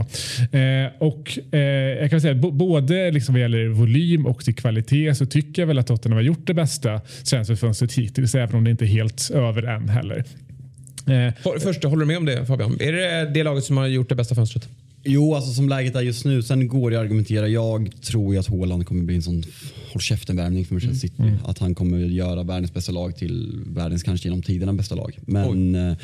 Eh, 0.59 0.89
och 0.99 1.39
eh, 1.53 1.61
jag 2.01 2.11
kan 2.11 2.21
säga 2.21 2.35
både 2.35 2.88
liksom 2.89 3.35
vad 3.35 3.41
gäller 3.41 3.69
volym 3.69 4.27
och 4.27 4.45
till 4.45 4.55
kvalitet 4.55 5.15
så 5.15 5.27
tycker 5.27 5.63
jag 5.63 5.67
väl 5.67 5.79
att 5.79 5.87
Tottenham 5.87 6.17
har 6.17 6.23
gjort 6.23 6.47
det 6.47 6.55
bästa 6.55 7.01
transferfönstret 7.31 7.93
hittills 7.93 8.35
även 8.35 8.57
om 8.57 8.65
det 8.65 8.71
inte 8.71 8.85
är 8.85 8.87
helt 8.87 9.31
över 9.31 9.63
än 9.63 9.89
heller. 9.89 10.25
Eh, 11.07 11.35
Först, 11.61 11.85
håller 11.85 12.01
du 12.01 12.07
med 12.07 12.17
om 12.17 12.25
det 12.25 12.47
Fabian? 12.47 12.77
Är 12.81 12.93
det 12.93 13.31
det 13.35 13.43
laget 13.43 13.65
som 13.65 13.77
har 13.77 13.87
gjort 13.87 14.09
det 14.09 14.15
bästa 14.15 14.35
fönstret? 14.35 14.69
Jo, 15.05 15.35
alltså 15.35 15.53
som 15.53 15.69
läget 15.69 15.97
är 15.97 16.01
just 16.01 16.25
nu. 16.25 16.43
Sen 16.43 16.69
går 16.69 16.91
det 16.91 16.97
att 16.97 17.03
argumentera. 17.05 17.49
Jag 17.49 17.91
tror 18.03 18.35
ju 18.35 18.41
att 18.41 18.47
Haaland 18.47 18.87
kommer 18.87 19.03
bli 19.03 19.15
en 19.15 19.23
sån 19.23 19.43
håll 19.93 20.01
käften-värvning 20.01 20.65
för 20.65 20.75
Manchester 20.75 20.99
City. 20.99 21.23
Mm. 21.23 21.35
Att 21.45 21.59
han 21.59 21.75
kommer 21.75 21.99
göra 21.99 22.43
världens 22.43 22.75
bästa 22.75 22.93
lag 22.93 23.17
till 23.17 23.61
världens 23.67 24.03
kanske 24.03 24.29
genom 24.29 24.43
tiderna 24.43 24.73
bästa 24.73 24.95
lag. 24.95 25.19
Men 25.27 25.75
eh, 25.75 25.97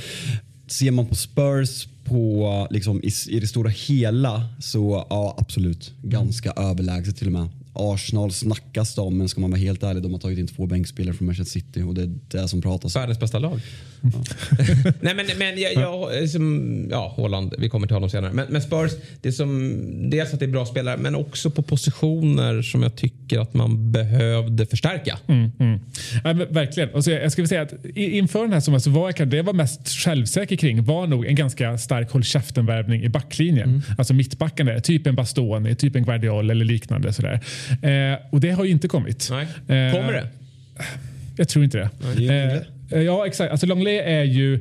ser 0.67 0.91
man 0.91 1.07
på 1.07 1.15
Spurs 1.15 1.89
på, 2.05 2.69
liksom, 2.71 3.01
i, 3.03 3.11
i 3.29 3.41
det 3.41 3.47
stora 3.47 3.69
hela 3.69 4.49
så 4.61 5.07
ja, 5.11 5.37
absolut 5.39 5.93
ganska 6.03 6.51
mm. 6.53 6.71
överlägset 6.71 7.17
till 7.17 7.27
och 7.27 7.33
med. 7.33 7.49
Arsenal 7.75 8.33
snackas 8.33 8.95
det 8.95 9.01
om 9.01 9.19
men 9.19 9.29
ska 9.29 9.41
man 9.41 9.51
vara 9.51 9.61
helt 9.61 9.83
ärlig 9.83 10.03
de 10.03 10.13
har 10.13 10.21
tagit 10.21 10.39
in 10.39 10.47
två 10.47 10.67
bänkspelare 10.67 11.15
från 11.15 11.27
Manchester 11.27 11.61
City 11.61 11.83
och 11.83 11.95
det 11.95 12.03
är 12.03 12.19
det 12.29 12.49
som 12.49 12.63
pratas. 12.63 12.97
Världens 12.97 13.21
bästa 13.21 13.39
lag. 13.39 13.61
Nej 15.01 15.15
men, 15.15 15.27
men 15.39 15.61
jag, 15.61 15.75
jag, 15.75 16.31
som, 16.31 16.87
ja, 16.91 17.13
Håland, 17.17 17.55
vi 17.59 17.69
kommer 17.69 17.87
till 17.87 17.97
honom 17.97 18.11
senare. 18.11 18.33
Men, 18.33 18.47
men 18.51 18.63
Spurs, 18.63 18.93
det 19.23 19.33
som, 19.33 20.11
dels 20.11 20.33
att 20.33 20.39
det 20.39 20.47
är 20.47 20.51
bra 20.51 20.67
spelare 20.67 20.97
men 20.97 21.15
också 21.15 21.51
på 21.51 21.63
positioner 21.63 22.63
som 22.63 22.83
jag 22.83 22.97
tycker 22.97 23.41
att 23.41 23.55
man 23.55 23.93
behövde 23.93 24.67
förstärka. 24.67 25.19
Mm, 25.27 25.53
mm. 25.59 25.81
Ja, 26.25 26.33
verkligen. 26.51 26.91
Och 26.91 27.05
så 27.05 27.11
jag, 27.11 27.23
jag 27.23 27.33
skulle 27.33 27.49
säga 27.49 27.63
att 27.63 27.75
inför 27.95 28.43
den 28.43 28.53
här 28.53 28.61
sommaren 28.61 28.81
så 28.81 28.91
var 28.91 29.15
jag 29.17 29.29
det 29.29 29.37
jag 29.37 29.45
var 29.45 29.53
mest 29.53 29.89
självsäker 29.89 30.57
kring 30.57 30.85
var 30.85 31.07
nog 31.07 31.27
en 31.27 31.35
ganska 31.35 31.79
stark 31.79 32.11
håll 32.11 32.25
käften-värvning 32.25 33.03
i 33.03 33.09
backlinjen. 33.09 33.69
Mm. 33.69 33.83
Alltså 33.99 34.15
mittbacken 34.15 34.67
där, 34.67 34.81
typ 34.81 35.07
en 35.07 35.15
Bastoni, 35.15 35.75
typ 35.75 35.97
en 35.97 36.05
Guardiol 36.05 36.51
eller 36.51 36.65
liknande. 36.65 37.13
Sådär. 37.13 37.41
Eh, 37.83 38.19
och 38.31 38.41
det 38.41 38.51
har 38.51 38.65
ju 38.65 38.71
inte 38.71 38.89
kommit. 38.89 39.29
Nej. 39.31 39.43
Eh, 39.87 39.93
Kommer 39.95 40.13
det? 40.13 40.29
Jag 41.37 41.49
tror 41.49 41.65
inte 41.65 41.79
det. 41.79 41.91
Nej, 42.17 42.29
Eh, 42.55 42.61
ja, 42.91 43.27
exakt. 43.27 43.51
Alltså 43.51 43.67
Longley 43.67 43.97
är 43.97 44.25
ju 44.25 44.55
eh, 44.55 44.61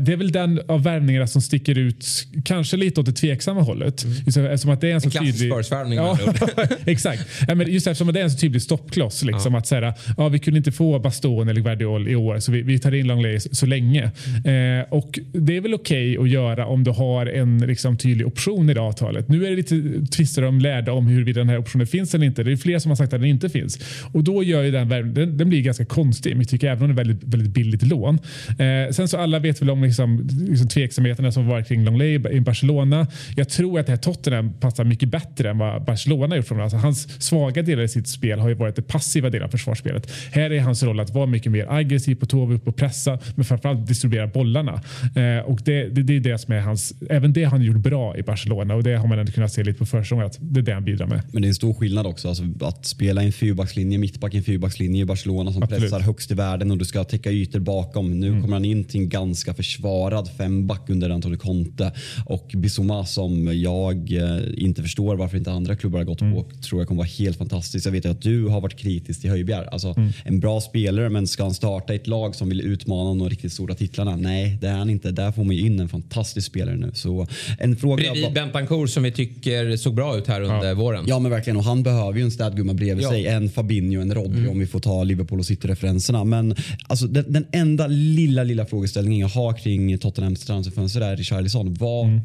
det 0.00 0.12
är 0.12 0.16
väl 0.16 0.32
den 0.32 0.60
av 0.68 0.82
värvningarna 0.82 1.26
som 1.26 1.42
sticker 1.42 1.78
ut 1.78 2.06
kanske 2.44 2.76
lite 2.76 3.00
åt 3.00 3.06
det 3.06 3.12
tveksamma 3.12 3.60
hållet. 3.60 4.04
Mm. 4.04 4.16
Just 4.26 4.38
eftersom 4.38 4.70
att 4.70 4.80
det 4.80 4.90
är 4.90 4.94
en 4.94 5.00
så 5.00 5.18
en 5.18 5.24
tydlig... 5.24 5.52
Ja, 5.96 6.18
exakt. 6.86 7.26
Ja, 7.48 7.54
men 7.54 7.72
just 7.72 7.86
eftersom 7.86 8.12
det 8.12 8.20
är 8.20 8.24
en 8.24 8.30
så 8.30 8.38
tydlig 8.38 8.62
stoppkloss. 8.62 9.22
Liksom, 9.22 9.52
ja. 9.52 9.58
att 9.58 9.66
säga, 9.66 9.94
ja, 10.16 10.28
vi 10.28 10.38
kunde 10.38 10.58
inte 10.58 10.72
få 10.72 10.98
Baston 10.98 11.48
eller 11.48 11.60
Guardiol 11.60 12.08
i 12.08 12.16
år 12.16 12.38
så 12.38 12.52
vi, 12.52 12.62
vi 12.62 12.78
tar 12.78 12.94
in 12.94 13.06
Longley 13.06 13.40
så, 13.40 13.48
så 13.52 13.66
länge. 13.66 14.10
Mm. 14.44 14.80
Eh, 14.80 14.86
och 14.90 15.18
Det 15.32 15.56
är 15.56 15.60
väl 15.60 15.74
okej 15.74 16.18
okay 16.18 16.24
att 16.24 16.30
göra 16.30 16.66
om 16.66 16.84
du 16.84 16.90
har 16.90 17.26
en 17.26 17.58
liksom, 17.58 17.98
tydlig 17.98 18.26
option 18.26 18.70
i 18.70 18.74
det 18.74 18.80
avtalet. 18.80 19.28
Nu 19.28 19.46
är 19.46 19.50
det 19.50 19.56
lite 19.56 20.06
tvister 20.06 20.44
om 20.44 20.58
lärda 20.58 20.92
om 20.92 21.06
huruvida 21.06 21.40
den 21.40 21.48
här 21.48 21.58
optionen 21.58 21.86
finns 21.86 22.14
eller 22.14 22.26
inte. 22.26 22.42
Det 22.42 22.52
är 22.52 22.56
fler 22.56 22.78
som 22.78 22.90
har 22.90 22.96
sagt 22.96 23.12
att 23.12 23.20
den 23.20 23.30
inte 23.30 23.48
finns. 23.48 23.78
Och 24.12 24.24
då 24.24 24.42
gör 24.42 24.62
ju 24.62 24.70
den, 24.70 24.88
den, 24.88 25.38
den 25.38 25.48
blir 25.48 25.62
ganska 25.62 25.84
konstig. 25.84 26.30
Men 26.30 26.38
jag 26.38 26.48
tycker 26.48 26.68
även 26.68 26.82
om 26.82 26.88
det 26.88 27.02
är 27.02 27.04
väldigt, 27.04 27.24
väldigt 27.30 27.52
billigt 27.52 27.82
lån. 27.82 28.18
Eh, 28.48 28.92
sen 28.92 29.08
så 29.08 29.16
alla 29.16 29.38
vet 29.38 29.62
väl 29.62 29.70
om 29.70 29.82
liksom, 29.82 30.28
liksom 30.48 30.68
tveksamheterna 30.68 31.32
som 31.32 31.46
varit 31.46 31.68
kring 31.68 31.84
Longley 31.84 32.14
i 32.14 32.40
Barcelona. 32.40 33.06
Jag 33.36 33.48
tror 33.48 33.80
att 33.80 33.86
det 33.86 33.92
här 33.92 33.96
Tottenham 33.96 34.52
passar 34.60 34.84
mycket 34.84 35.08
bättre 35.08 35.50
än 35.50 35.58
vad 35.58 35.84
Barcelona 35.84 36.36
gjort. 36.36 36.46
Från 36.46 36.60
alltså, 36.60 36.76
hans 36.76 37.22
svaga 37.22 37.62
delar 37.62 37.82
i 37.82 37.88
sitt 37.88 38.08
spel 38.08 38.38
har 38.38 38.48
ju 38.48 38.54
varit 38.54 38.76
det 38.76 38.82
passiva 38.82 39.30
delen 39.30 39.46
av 39.46 39.50
försvarsspelet. 39.50 40.12
Här 40.32 40.50
är 40.50 40.60
hans 40.60 40.82
roll 40.82 41.00
att 41.00 41.10
vara 41.10 41.26
mycket 41.26 41.52
mer 41.52 41.66
aggressiv 41.72 42.14
på 42.14 42.26
tå 42.26 42.52
upp 42.52 42.68
och 42.68 42.76
pressa 42.76 43.18
men 43.34 43.44
framförallt 43.44 43.86
distribuera 43.86 44.26
bollarna. 44.26 44.82
Eh, 45.16 45.44
och 45.44 45.60
det, 45.64 45.88
det, 45.88 46.02
det, 46.02 46.16
är 46.16 46.20
det 46.20 46.38
som 46.38 46.54
är 46.54 46.60
hans, 46.60 46.94
även 47.10 47.32
det 47.32 47.44
har 47.44 47.50
han 47.50 47.62
gjort 47.62 47.76
bra 47.76 48.16
i 48.16 48.22
Barcelona 48.22 48.74
och 48.74 48.82
det 48.82 48.94
har 48.96 49.06
man 49.06 49.18
ändå 49.18 49.32
kunnat 49.32 49.52
se 49.52 49.64
lite 49.64 49.78
på 49.78 49.86
försäsongen 49.86 50.26
att 50.26 50.38
det 50.40 50.60
är 50.60 50.62
det 50.62 50.72
han 50.72 50.84
bidrar 50.84 51.06
med. 51.06 51.22
Men 51.32 51.42
det 51.42 51.46
är 51.46 51.48
en 51.48 51.54
stor 51.54 51.74
skillnad 51.74 52.06
också 52.06 52.28
alltså, 52.28 52.44
att 52.60 52.86
spela 52.86 53.22
i 53.22 53.26
en 53.26 53.32
fyrbackslinje, 53.32 53.98
mittback 53.98 54.34
i 54.34 54.36
en 54.36 54.42
fyrbackslinje 54.42 55.02
i 55.02 55.04
Barcelona 55.04 55.52
som 55.52 55.62
Absolut. 55.62 55.82
pressar 55.82 56.00
högst 56.00 56.30
i 56.30 56.34
världen 56.34 56.70
och 56.70 56.78
du 56.78 56.84
ska 56.84 57.04
täcka 57.20 57.30
ytor 57.30 57.58
bakom. 57.58 58.20
Nu 58.20 58.28
mm. 58.28 58.42
kommer 58.42 58.56
han 58.56 58.64
in 58.64 58.84
till 58.84 59.00
en 59.00 59.08
ganska 59.08 59.54
försvarad 59.54 60.30
femback 60.36 60.90
under 60.90 61.10
Antonio 61.10 61.38
Conte 61.38 61.92
och 62.26 62.50
Bissoma 62.54 63.06
som 63.06 63.60
jag 63.60 64.12
eh, 64.12 64.64
inte 64.64 64.82
förstår 64.82 65.16
varför 65.16 65.36
inte 65.36 65.52
andra 65.52 65.76
klubbar 65.76 65.98
har 65.98 66.04
gått 66.04 66.20
mm. 66.20 66.34
på 66.34 66.50
tror 66.68 66.80
jag 66.80 66.88
kommer 66.88 66.98
vara 66.98 67.08
helt 67.18 67.38
fantastiskt. 67.38 67.86
Jag 67.86 67.92
vet 67.92 68.06
att 68.06 68.22
du 68.22 68.46
har 68.46 68.60
varit 68.60 68.76
kritisk 68.76 69.20
till 69.20 69.30
Höjbjerg. 69.30 69.66
Alltså, 69.72 69.94
mm. 69.96 70.12
En 70.24 70.40
bra 70.40 70.60
spelare 70.60 71.08
men 71.10 71.26
ska 71.26 71.42
han 71.42 71.54
starta 71.54 71.94
ett 71.94 72.06
lag 72.06 72.34
som 72.34 72.48
vill 72.48 72.60
utmana 72.60 73.08
de 73.08 73.28
riktigt 73.28 73.52
stora 73.52 73.74
titlarna? 73.74 74.16
Nej, 74.16 74.58
det 74.60 74.66
är 74.66 74.76
han 74.76 74.90
inte. 74.90 75.10
Där 75.10 75.32
får 75.32 75.44
man 75.44 75.56
ju 75.56 75.66
in 75.66 75.80
en 75.80 75.88
fantastisk 75.88 76.46
spelare 76.46 76.76
nu. 76.76 76.90
Så 76.94 77.26
en 77.58 77.76
fråga 77.76 77.96
Bredvid 77.96 78.52
bara... 78.52 78.86
Som 78.86 79.02
vi 79.02 79.12
tycker 79.12 79.76
såg 79.76 79.94
bra 79.94 80.18
ut 80.18 80.26
här 80.26 80.40
under 80.40 80.68
ja. 80.68 80.74
våren. 80.74 81.04
Ja 81.08 81.18
men 81.18 81.30
verkligen 81.30 81.56
och 81.56 81.64
han 81.64 81.82
behöver 81.82 82.18
ju 82.18 82.24
en 82.24 82.30
städgumma 82.30 82.74
bredvid 82.74 83.04
ja. 83.04 83.10
sig. 83.10 83.26
En 83.26 83.50
Fabinho, 83.50 84.00
en 84.00 84.14
Rodri 84.14 84.38
mm. 84.38 84.50
om 84.50 84.58
vi 84.58 84.66
får 84.66 84.80
ta 84.80 85.04
Liverpool 85.04 85.38
och 85.38 85.46
City-referenserna. 85.46 86.24
Men 86.24 86.54
alltså, 86.86 87.06
den, 87.10 87.32
den 87.32 87.46
enda 87.52 87.86
lilla, 87.86 88.44
lilla 88.44 88.66
frågeställningen 88.66 89.20
jag 89.20 89.28
har 89.28 89.52
kring 89.52 89.98
Tottenhams 89.98 90.44
transferfönster 90.44 91.00
är 91.00 91.16
Richarlison. 91.16 91.74
Vart 91.74 92.06
mm. 92.06 92.22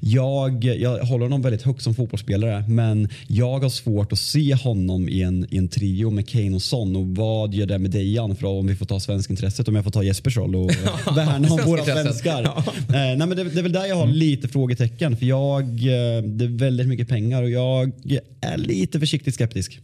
jag, 0.00 0.64
jag 0.64 1.04
håller 1.04 1.24
honom 1.24 1.42
väldigt 1.42 1.62
högt 1.62 1.82
som 1.82 1.94
fotbollsspelare 1.94 2.64
men 2.68 3.08
jag 3.26 3.58
har 3.58 3.68
svårt 3.68 4.12
att 4.12 4.18
se 4.18 4.54
honom 4.54 5.08
i 5.08 5.22
en, 5.22 5.46
i 5.50 5.56
en 5.56 5.68
trio 5.68 6.10
med 6.10 6.28
Kane 6.28 6.54
och 6.54 6.62
Son 6.62 6.96
och 6.96 7.06
vad 7.06 7.54
gör 7.54 7.66
det 7.66 7.78
med 7.78 7.90
Dejan 7.90 8.36
för 8.36 8.46
om 8.46 8.66
vi 8.66 8.76
får 8.76 8.86
ta 8.86 9.00
svenskintresset 9.00 9.68
om 9.68 9.74
jag 9.74 9.84
får 9.84 9.90
ta 9.90 10.02
Jespers 10.02 10.36
roll 10.36 10.56
och 10.56 10.70
värna 11.16 11.52
om 11.52 11.60
våra 11.66 11.84
svenskar. 11.84 12.42
Ja. 12.42 12.64
Eh, 12.66 12.92
nej, 12.92 13.16
men 13.16 13.28
det, 13.28 13.44
det, 13.44 13.58
är 13.58 13.62
väl 13.62 13.72
där 13.72 13.86
jag 13.86 13.96
har 13.96 14.04
mm. 14.04 14.16
lite 14.16 14.48
frågetecken 14.48 15.16
för 15.16 15.26
jag, 15.26 15.62
eh, 15.62 16.22
det 16.24 16.44
är 16.44 16.58
väldigt 16.58 16.88
mycket 16.88 17.08
pengar 17.08 17.42
och 17.42 17.50
jag 17.50 17.92
är 18.40 18.56
lite 18.56 19.00
försiktigt 19.00 19.34
skeptisk. 19.34 19.78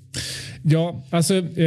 Ja, 0.71 1.03
alltså 1.11 1.35
eh, 1.35 1.65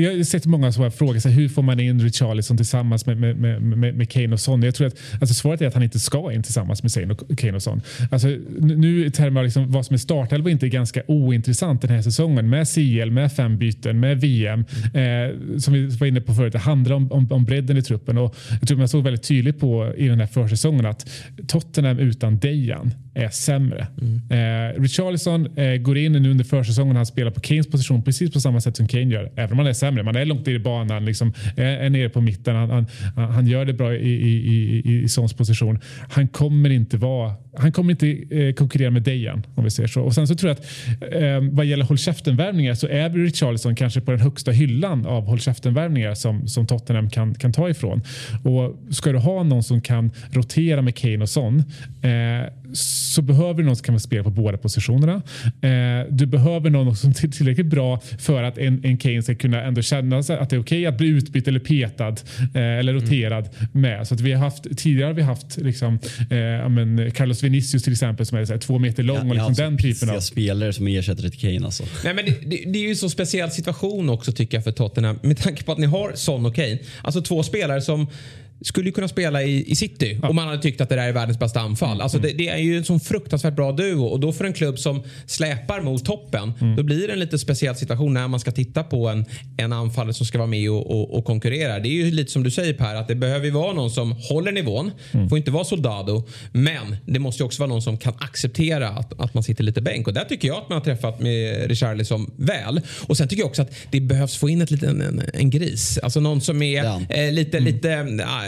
jag 0.00 0.16
har 0.16 0.24
sett 0.24 0.46
många 0.46 0.72
som 0.72 0.92
frågar 0.92 1.20
sig 1.20 1.32
hur 1.32 1.48
får 1.48 1.62
man 1.62 1.80
in 1.80 2.00
Richarlison 2.00 2.56
tillsammans 2.56 3.06
med, 3.06 3.16
med, 3.16 3.62
med, 3.62 3.94
med 3.94 4.10
Kane 4.10 4.32
och 4.32 4.40
Son. 4.40 4.62
Jag 4.62 4.74
tror 4.74 4.86
att 4.86 4.96
alltså 5.20 5.34
svaret 5.34 5.60
är 5.60 5.66
att 5.66 5.74
han 5.74 5.82
inte 5.82 6.00
ska 6.00 6.32
in 6.32 6.42
tillsammans 6.42 6.82
med 6.82 7.38
Kane 7.38 7.52
och 7.52 7.62
Son. 7.62 7.80
Alltså, 8.10 8.28
nu 8.58 9.06
i 9.06 9.10
termer 9.10 9.40
av 9.40 9.44
liksom 9.44 9.72
vad 9.72 9.86
som 9.86 9.94
är 9.94 9.98
startelva 9.98 10.50
inte 10.50 10.66
är 10.66 10.68
ganska 10.68 11.02
ointressant 11.06 11.82
den 11.82 11.90
här 11.90 12.02
säsongen 12.02 12.50
med 12.50 12.68
CL, 12.68 13.10
med 13.10 13.32
fem 13.32 13.58
byten, 13.58 14.00
med 14.00 14.20
VM. 14.20 14.64
Eh, 14.94 15.58
som 15.58 15.74
vi 15.74 15.86
var 15.86 16.06
inne 16.06 16.20
på 16.20 16.34
förut, 16.34 16.52
det 16.52 16.58
handlar 16.58 16.96
om, 16.96 17.12
om, 17.12 17.32
om 17.32 17.44
bredden 17.44 17.76
i 17.76 17.82
truppen 17.82 18.18
och 18.18 18.36
jag 18.60 18.68
tror 18.68 18.78
man 18.78 18.88
såg 18.88 19.04
väldigt 19.04 19.28
tydligt 19.28 19.60
på 19.60 19.94
i 19.96 20.08
den 20.08 20.20
här 20.20 20.26
försäsongen 20.26 20.86
att 20.86 21.10
Tottenham 21.46 21.98
utan 21.98 22.38
Dejan 22.38 22.94
är 23.14 23.28
sämre. 23.28 23.86
Mm. 24.00 24.20
Eh, 24.30 24.80
Richarlison 24.80 25.58
eh, 25.58 25.76
går 25.76 25.98
in 25.98 26.12
nu 26.12 26.30
under 26.30 26.44
försäsongen 26.44 26.96
han 26.96 27.06
spelar 27.06 27.31
på 27.32 27.40
Kanes 27.40 27.66
position 27.66 28.02
precis 28.02 28.32
på 28.32 28.40
samma 28.40 28.60
sätt 28.60 28.76
som 28.76 28.88
Kane 28.88 29.14
gör. 29.14 29.32
Även 29.36 29.52
om 29.52 29.58
han 29.58 29.66
är 29.66 29.72
sämre. 29.72 30.02
Man 30.02 30.16
är 30.16 30.24
långt 30.24 30.46
ner 30.46 30.54
i 30.54 30.58
banan, 30.58 31.04
liksom, 31.04 31.32
är, 31.56 31.64
är 31.64 31.90
nere 31.90 32.08
på 32.08 32.20
mitten. 32.20 32.56
Han, 32.56 32.70
han, 32.70 32.86
han 33.16 33.46
gör 33.46 33.64
det 33.64 33.72
bra 33.72 33.94
i, 33.94 34.08
i, 34.08 34.32
i, 34.32 34.82
i, 34.84 35.02
i 35.02 35.08
Sons 35.08 35.32
position. 35.32 35.80
Han 36.10 36.28
kommer 36.28 36.70
inte 36.70 36.96
vara 36.96 37.34
han 37.56 37.72
kommer 37.72 37.90
inte 37.90 38.36
eh, 38.36 38.52
konkurrera 38.52 38.90
med 38.90 39.02
Dejan 39.02 39.46
om 39.54 39.64
vi 39.64 39.70
säger 39.70 39.88
så. 39.88 40.02
Och 40.02 40.14
sen 40.14 40.26
så 40.26 40.34
tror 40.34 40.50
jag 40.50 40.58
att 40.58 40.64
eh, 41.14 41.54
vad 41.56 41.66
gäller 41.66 41.84
håll 41.84 41.98
käften-värvningar 41.98 42.74
så 42.74 42.88
är 42.88 43.10
Richarlison 43.10 43.76
kanske 43.76 44.00
på 44.00 44.10
den 44.10 44.20
högsta 44.20 44.50
hyllan 44.50 45.06
av 45.06 45.24
håll 45.26 45.40
käften-värvningar 45.40 46.14
som, 46.14 46.48
som 46.48 46.66
Tottenham 46.66 47.10
kan, 47.10 47.34
kan 47.34 47.52
ta 47.52 47.70
ifrån. 47.70 48.02
Och 48.44 48.94
ska 48.94 49.12
du 49.12 49.18
ha 49.18 49.42
någon 49.42 49.62
som 49.62 49.80
kan 49.80 50.10
rotera 50.30 50.82
med 50.82 50.96
Kane 50.96 51.18
och 51.18 51.28
Son 51.28 51.58
eh, 52.02 52.52
så 52.72 53.22
behöver 53.22 53.54
du 53.54 53.64
någon 53.64 53.76
som 53.76 53.84
kan 53.84 54.00
spela 54.00 54.24
på 54.24 54.30
båda 54.30 54.58
positionerna. 54.58 55.22
Eh, 55.62 56.06
du 56.10 56.26
behöver 56.26 56.70
någon 56.70 56.96
som 56.96 57.11
är 57.20 57.28
tillräckligt 57.28 57.66
bra 57.66 58.00
för 58.18 58.42
att 58.42 58.58
en, 58.58 58.84
en 58.84 58.98
Kane 58.98 59.22
ska 59.22 59.34
kunna 59.34 59.62
ändå 59.62 59.82
känna 59.82 60.18
att 60.18 60.26
det 60.26 60.32
är 60.32 60.44
okej 60.46 60.58
okay 60.58 60.86
att 60.86 60.98
bli 60.98 61.08
utbytt 61.08 61.48
eller 61.48 61.60
petad 61.60 62.08
eh, 62.08 62.62
eller 62.62 62.92
roterad 62.92 63.48
mm. 63.56 63.68
med. 63.72 64.06
Så 64.06 64.14
att 64.14 64.20
vi 64.20 64.32
har 64.32 64.40
haft, 64.44 64.78
tidigare 64.78 65.06
har 65.06 65.14
vi 65.14 65.22
haft 65.22 65.56
liksom, 65.56 65.98
eh, 66.20 66.68
men 66.68 67.10
Carlos 67.10 67.42
Vinicius 67.42 67.82
till 67.82 67.92
exempel 67.92 68.26
som 68.26 68.38
är 68.38 68.44
så 68.44 68.52
här, 68.52 68.60
två 68.60 68.78
meter 68.78 69.02
lång. 69.02 69.16
Ja, 69.16 69.22
och 69.22 69.34
liksom 69.34 69.54
den 69.54 69.78
typen 69.78 70.10
av 70.10 70.20
spelare 70.20 70.72
som 70.72 70.86
ersätter 70.86 71.28
till 71.28 71.40
Kane. 71.40 71.64
Alltså. 71.64 71.84
Nej, 72.04 72.14
men 72.14 72.24
det, 72.24 72.30
det, 72.30 72.72
det, 72.72 72.78
är 72.78 72.82
ju 72.82 72.90
en 72.90 72.96
så 72.96 73.10
speciell 73.10 73.50
situation 73.50 74.10
också 74.10 74.32
tycker 74.32 74.56
jag 74.56 74.64
för 74.64 74.72
Tottenham 74.72 75.18
med 75.22 75.38
tanke 75.38 75.64
på 75.64 75.72
att 75.72 75.78
ni 75.78 75.86
har 75.86 76.12
Son 76.14 76.46
och 76.46 76.54
Kane. 76.54 76.78
Alltså 77.02 77.22
två 77.22 77.42
spelare 77.42 77.80
som 77.80 78.06
skulle 78.62 78.88
ju 78.88 78.92
kunna 78.92 79.08
spela 79.08 79.42
i, 79.42 79.70
i 79.70 79.76
City 79.76 80.18
ja. 80.22 80.28
om 80.28 80.36
man 80.36 80.48
hade 80.48 80.62
tyckt 80.62 80.80
att 80.80 80.88
det 80.88 80.96
där 80.96 81.08
är 81.08 81.12
världens 81.12 81.38
bästa 81.38 81.60
anfall. 81.60 81.90
Mm. 81.90 82.00
Alltså 82.00 82.18
det, 82.18 82.32
det, 82.32 82.48
är 82.48 82.58
ju 82.58 82.76
en 82.76 82.84
sån 82.84 83.00
fruktansvärt 83.00 83.54
bra 83.54 83.72
duo 83.72 84.04
och 84.04 84.20
då 84.20 84.32
för 84.32 84.44
en 84.44 84.52
klubb 84.52 84.78
som 84.78 85.02
släpar 85.26 85.80
mot 85.80 86.04
toppen 86.04 86.52
mm. 86.60 86.76
då 86.76 86.82
blir 86.82 87.06
det 87.06 87.12
en 87.12 87.18
lite 87.18 87.38
speciell 87.38 87.76
situation 87.76 88.14
när 88.14 88.28
man 88.28 88.40
ska 88.40 88.50
titta 88.50 88.82
på 88.82 89.08
en, 89.08 89.24
en 89.56 89.72
anfallare 89.72 90.14
som 90.14 90.26
ska 90.26 90.38
vara 90.38 90.48
med 90.48 90.70
och, 90.70 90.90
och, 90.90 91.18
och, 91.18 91.24
konkurrera. 91.24 91.78
Det 91.78 91.88
är 91.88 92.04
ju 92.04 92.10
lite 92.10 92.32
som 92.32 92.42
du 92.42 92.50
säger 92.50 92.74
Per 92.74 92.94
att 92.94 93.08
det 93.08 93.14
behöver 93.14 93.44
ju 93.44 93.50
vara 93.50 93.72
någon 93.72 93.90
som 93.90 94.12
håller 94.12 94.52
nivån. 94.52 94.90
Mm. 95.12 95.28
får 95.28 95.38
inte 95.38 95.50
vara 95.50 95.64
soldado 95.64 96.24
men 96.52 96.96
det 97.06 97.18
måste 97.18 97.42
ju 97.42 97.46
också 97.46 97.62
vara 97.62 97.68
någon 97.68 97.82
som 97.82 97.98
kan 97.98 98.14
acceptera 98.18 98.88
att, 98.88 99.20
att 99.20 99.34
man 99.34 99.42
sitter 99.42 99.64
lite 99.64 99.80
bänk 99.80 100.06
och 100.06 100.14
där 100.14 100.24
tycker 100.24 100.48
jag 100.48 100.56
att 100.56 100.68
man 100.68 100.78
har 100.78 100.84
träffat 100.84 101.20
med 101.20 101.68
Richarlison 101.68 102.30
väl. 102.36 102.80
Och 103.06 103.16
sen 103.16 103.28
tycker 103.28 103.42
jag 103.42 103.48
också 103.48 103.62
att 103.62 103.72
det 103.90 104.00
behövs 104.00 104.36
få 104.36 104.48
in 104.48 104.62
ett 104.62 104.70
liten, 104.70 105.00
en, 105.00 105.22
en 105.34 105.50
gris. 105.50 105.98
Alltså 106.02 106.20
någon 106.20 106.40
som 106.40 106.62
är 106.62 106.84
eh, 107.08 107.32
lite, 107.32 107.58
mm. 107.58 107.74
lite 107.74 107.88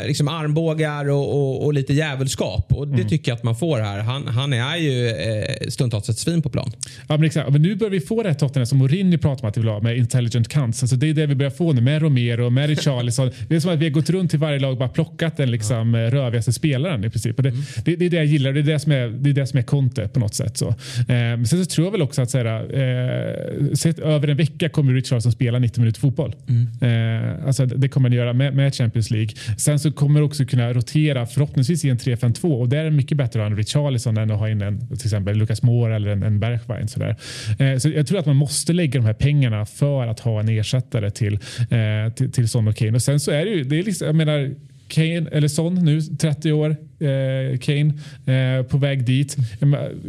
liksom 0.07 0.29
armbågar 0.29 1.11
och, 1.11 1.35
och, 1.35 1.65
och, 1.65 1.75
lite 1.75 1.93
djävulskap. 1.93 2.73
Och 2.73 2.89
det 2.89 2.95
mm. 2.95 3.09
tycker 3.09 3.31
jag 3.31 3.37
att 3.37 3.43
man 3.43 3.57
får 3.57 3.81
här. 3.81 4.01
Han, 4.01 4.27
han 4.27 4.53
är 4.53 4.77
ju 4.77 5.09
eh, 5.09 5.69
stundtals 5.69 6.09
ett 6.09 6.19
svin 6.19 6.43
på 6.43 6.51
plan. 6.51 6.73
Ja, 7.09 7.17
men, 7.17 7.25
exakt. 7.25 7.51
men 7.51 7.63
nu 7.63 7.77
börjar 7.77 7.91
vi 7.91 8.01
få 8.01 8.23
det 8.23 8.29
här 8.29 8.37
Tottenham 8.37 8.67
som 8.67 8.79
Mourinho 8.79 9.19
pratar 9.19 9.45
om 9.45 9.49
att 9.49 9.57
vi 9.57 9.61
vill 9.61 9.71
ha 9.71 9.81
med 9.81 9.97
intelligent 9.97 10.49
cunts. 10.49 10.83
Alltså 10.83 10.97
det 10.97 11.09
är 11.09 11.15
det 11.15 11.27
vi 11.27 11.35
börjar 11.35 11.51
få 11.51 11.73
nu 11.73 11.81
med 11.81 12.03
Romero, 12.03 12.51
med 12.51 12.69
Richarlison. 12.69 13.31
det 13.49 13.57
är 13.57 13.61
som 13.61 13.71
att 13.71 13.79
vi 13.79 13.85
har 13.85 13.91
gått 13.91 14.11
runt 14.11 14.31
till 14.31 14.39
varje 14.39 14.59
lag 14.59 14.73
och 14.73 14.79
bara 14.79 14.89
plockat 14.89 15.37
den 15.37 15.51
liksom, 15.51 15.95
ja. 15.95 16.11
rövigaste 16.11 16.53
spelaren 16.53 17.05
i 17.05 17.11
princip. 17.11 17.37
Det, 17.37 17.49
mm. 17.49 17.63
det, 17.85 17.97
det, 17.97 18.07
är 18.07 18.11
det 18.11 18.17
jag 18.17 18.27
gillar. 18.27 18.53
Det 18.53 18.61
är 18.61 18.63
det 18.63 18.79
som 18.79 18.93
är, 18.93 19.09
det 19.09 19.31
är, 19.31 19.35
det 19.35 19.47
som 19.47 19.59
är 19.59 19.63
Conte 19.63 20.09
på 20.09 20.21
något 20.21 20.35
sätt. 20.35 20.57
Så. 20.57 20.69
Eh, 20.69 21.43
sen 21.45 21.47
så 21.47 21.65
tror 21.65 21.87
jag 21.87 21.93
väl 21.93 22.03
också 22.03 22.23
att 22.23 22.31
så 22.31 22.39
här, 22.39 22.47
eh, 22.47 23.75
sett 23.75 23.99
över 23.99 24.29
en 24.29 24.37
vecka 24.37 24.69
kommer 24.69 24.93
Richarlison 24.93 25.33
spela 25.33 25.59
90 25.59 25.81
minuter 25.81 26.01
fotboll. 26.01 26.35
Mm. 26.49 26.69
Eh, 26.81 27.47
alltså, 27.47 27.67
det 27.67 27.89
kommer 27.89 28.09
han 28.09 28.17
göra 28.17 28.33
med, 28.33 28.55
med 28.55 28.75
Champions 28.75 29.11
League. 29.11 29.31
Sen 29.59 29.79
så 29.79 29.93
kommer 29.95 30.23
också 30.23 30.45
kunna 30.45 30.73
rotera 30.73 31.27
förhoppningsvis 31.27 31.85
i 31.85 31.89
en 31.89 31.99
3-5-2 31.99 32.61
och 32.61 32.69
där 32.69 32.79
är 32.79 32.85
det 32.85 32.91
mycket 32.91 33.19
bättre 33.19 33.41
att 33.41 33.45
ha 33.45 33.51
en 33.51 33.57
Richarlison 33.57 34.17
än 34.17 34.31
att 34.31 34.39
ha 34.39 34.49
in 34.49 34.63
en 34.63 34.89
till 34.89 35.07
exempel 35.07 35.37
Lucas 35.37 35.63
Moore 35.63 35.97
eller 35.97 36.11
en, 36.11 36.23
en 36.23 36.41
Bergwijn. 36.41 36.89
Sådär. 36.89 37.17
Eh, 37.59 37.79
så 37.79 37.89
jag 37.89 38.07
tror 38.07 38.19
att 38.19 38.27
man 38.27 38.37
måste 38.37 38.73
lägga 38.73 39.01
de 39.01 39.07
här 39.07 39.15
pengarna 39.15 39.67
för 39.67 40.07
att 40.07 40.21
ha 40.21 40.41
en 40.41 40.49
ersättare 40.49 41.11
till, 41.11 41.35
eh, 41.71 42.13
till, 42.15 42.33
till 42.33 42.49
Son 42.49 42.69
och 42.69 42.77
Kane. 42.77 42.93
Och 42.93 43.03
sen 43.03 43.21
så 43.21 43.31
är 43.31 43.45
det 43.45 43.51
ju, 43.51 43.65
det 43.65 43.79
är 43.79 43.83
liksom, 43.83 44.07
jag 44.07 44.17
menar, 44.17 44.55
Kane, 44.89 45.29
eller 45.33 45.49
Son 45.49 45.75
nu, 45.75 46.01
30 46.01 46.53
år, 46.53 46.77
eh, 47.05 47.59
Kane 47.59 47.93
eh, 48.27 48.63
på 48.63 48.79
väg 48.79 49.05
dit. 49.05 49.37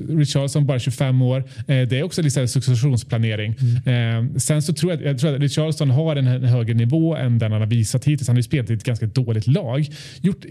Richarlison 0.10 0.66
bara 0.66 0.80
25 0.80 1.22
år. 1.22 1.44
Eh, 1.68 1.82
det 1.88 2.00
är 2.00 2.04
också 2.04 2.22
lite 2.22 2.48
successionsplanering. 2.48 3.56
Mm. 3.86 4.34
Eh, 4.34 4.38
sen 4.38 4.62
så 4.62 4.74
tror 4.74 4.92
jag, 4.92 5.04
jag 5.04 5.20
tror 5.20 5.36
att 5.36 5.42
Richarlison 5.42 5.90
har 5.90 6.16
en, 6.16 6.28
en, 6.28 6.44
högre 6.44 6.74
nivå 6.74 7.16
än 7.16 7.40
den 7.40 7.52
han 7.52 7.62
har 7.62 7.68
visat 7.68 8.06
hittills. 8.06 8.28
Han 8.28 8.36
har 8.36 8.40
ju 8.40 8.44
spelat 8.44 8.70
i 8.70 8.74
ett 8.74 8.84
ganska 8.84 9.06
dåligt 9.06 9.48
lag. 9.48 9.88
Gjort, 10.22 10.46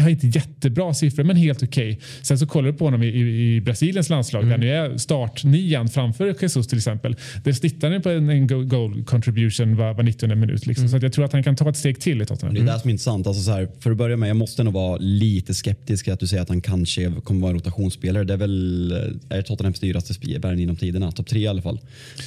har 0.00 0.08
inte 0.08 0.26
jättebra 0.26 0.94
siffror, 0.94 1.24
men 1.24 1.36
helt 1.36 1.62
okej. 1.62 1.92
Okay. 1.92 2.04
Sen 2.22 2.38
så 2.38 2.46
kollar 2.46 2.72
du 2.72 2.78
på 2.78 2.84
honom 2.84 3.02
i, 3.02 3.06
i, 3.06 3.56
i 3.56 3.60
Brasiliens 3.60 4.10
landslag 4.10 4.42
mm. 4.42 4.50
där 4.50 4.66
nu 4.66 4.72
är 4.72 4.98
startnian 4.98 5.88
framför 5.88 6.34
Jesus 6.42 6.68
till 6.68 6.78
exempel. 6.78 7.16
Där 7.44 7.52
snittar 7.52 7.90
han 7.90 8.02
på 8.02 8.10
en, 8.10 8.30
en 8.30 8.46
goal 8.68 9.04
contribution 9.04 9.76
var, 9.76 9.94
var 9.94 10.02
90 10.02 10.34
minut. 10.34 10.66
Liksom. 10.66 10.86
Mm. 10.86 11.00
Så 11.00 11.06
jag 11.06 11.12
tror 11.12 11.24
att 11.24 11.32
han 11.32 11.42
kan 11.42 11.56
ta 11.56 11.70
ett 11.70 11.76
steg 11.76 12.00
till 12.00 12.22
i 12.22 12.26
Tottenham. 12.26 12.54
Det 12.54 12.60
är 12.60 12.74
det 12.74 12.80
som 12.80 12.88
är 12.88 12.92
intressant. 12.92 13.26
Alltså 13.26 13.42
så 13.42 13.50
här, 13.50 13.68
för 13.80 13.90
att 13.90 13.96
börja 13.96 14.16
med, 14.16 14.28
jag 14.28 14.36
måste 14.36 14.64
nog 14.64 14.74
vara 14.74 14.96
lite 14.96 15.54
skeptisk 15.54 15.71
att 16.12 16.20
du 16.20 16.26
säger 16.26 16.42
att 16.42 16.48
han 16.48 16.60
kanske 16.60 17.12
kommer 17.24 17.40
vara 17.40 17.50
en 17.50 17.56
rotationsspelare. 17.56 18.24
Det 18.24 18.32
är 18.32 18.36
väl 18.36 18.92
är 19.28 19.42
Tottenhams 19.42 19.80
dyraste 19.80 20.14
värvning 20.38 20.60
genom 20.60 20.76
tiderna. 20.76 21.12
Topp 21.12 21.26
tre 21.26 21.40
i 21.40 21.46
alla 21.46 21.62
fall. 21.62 21.80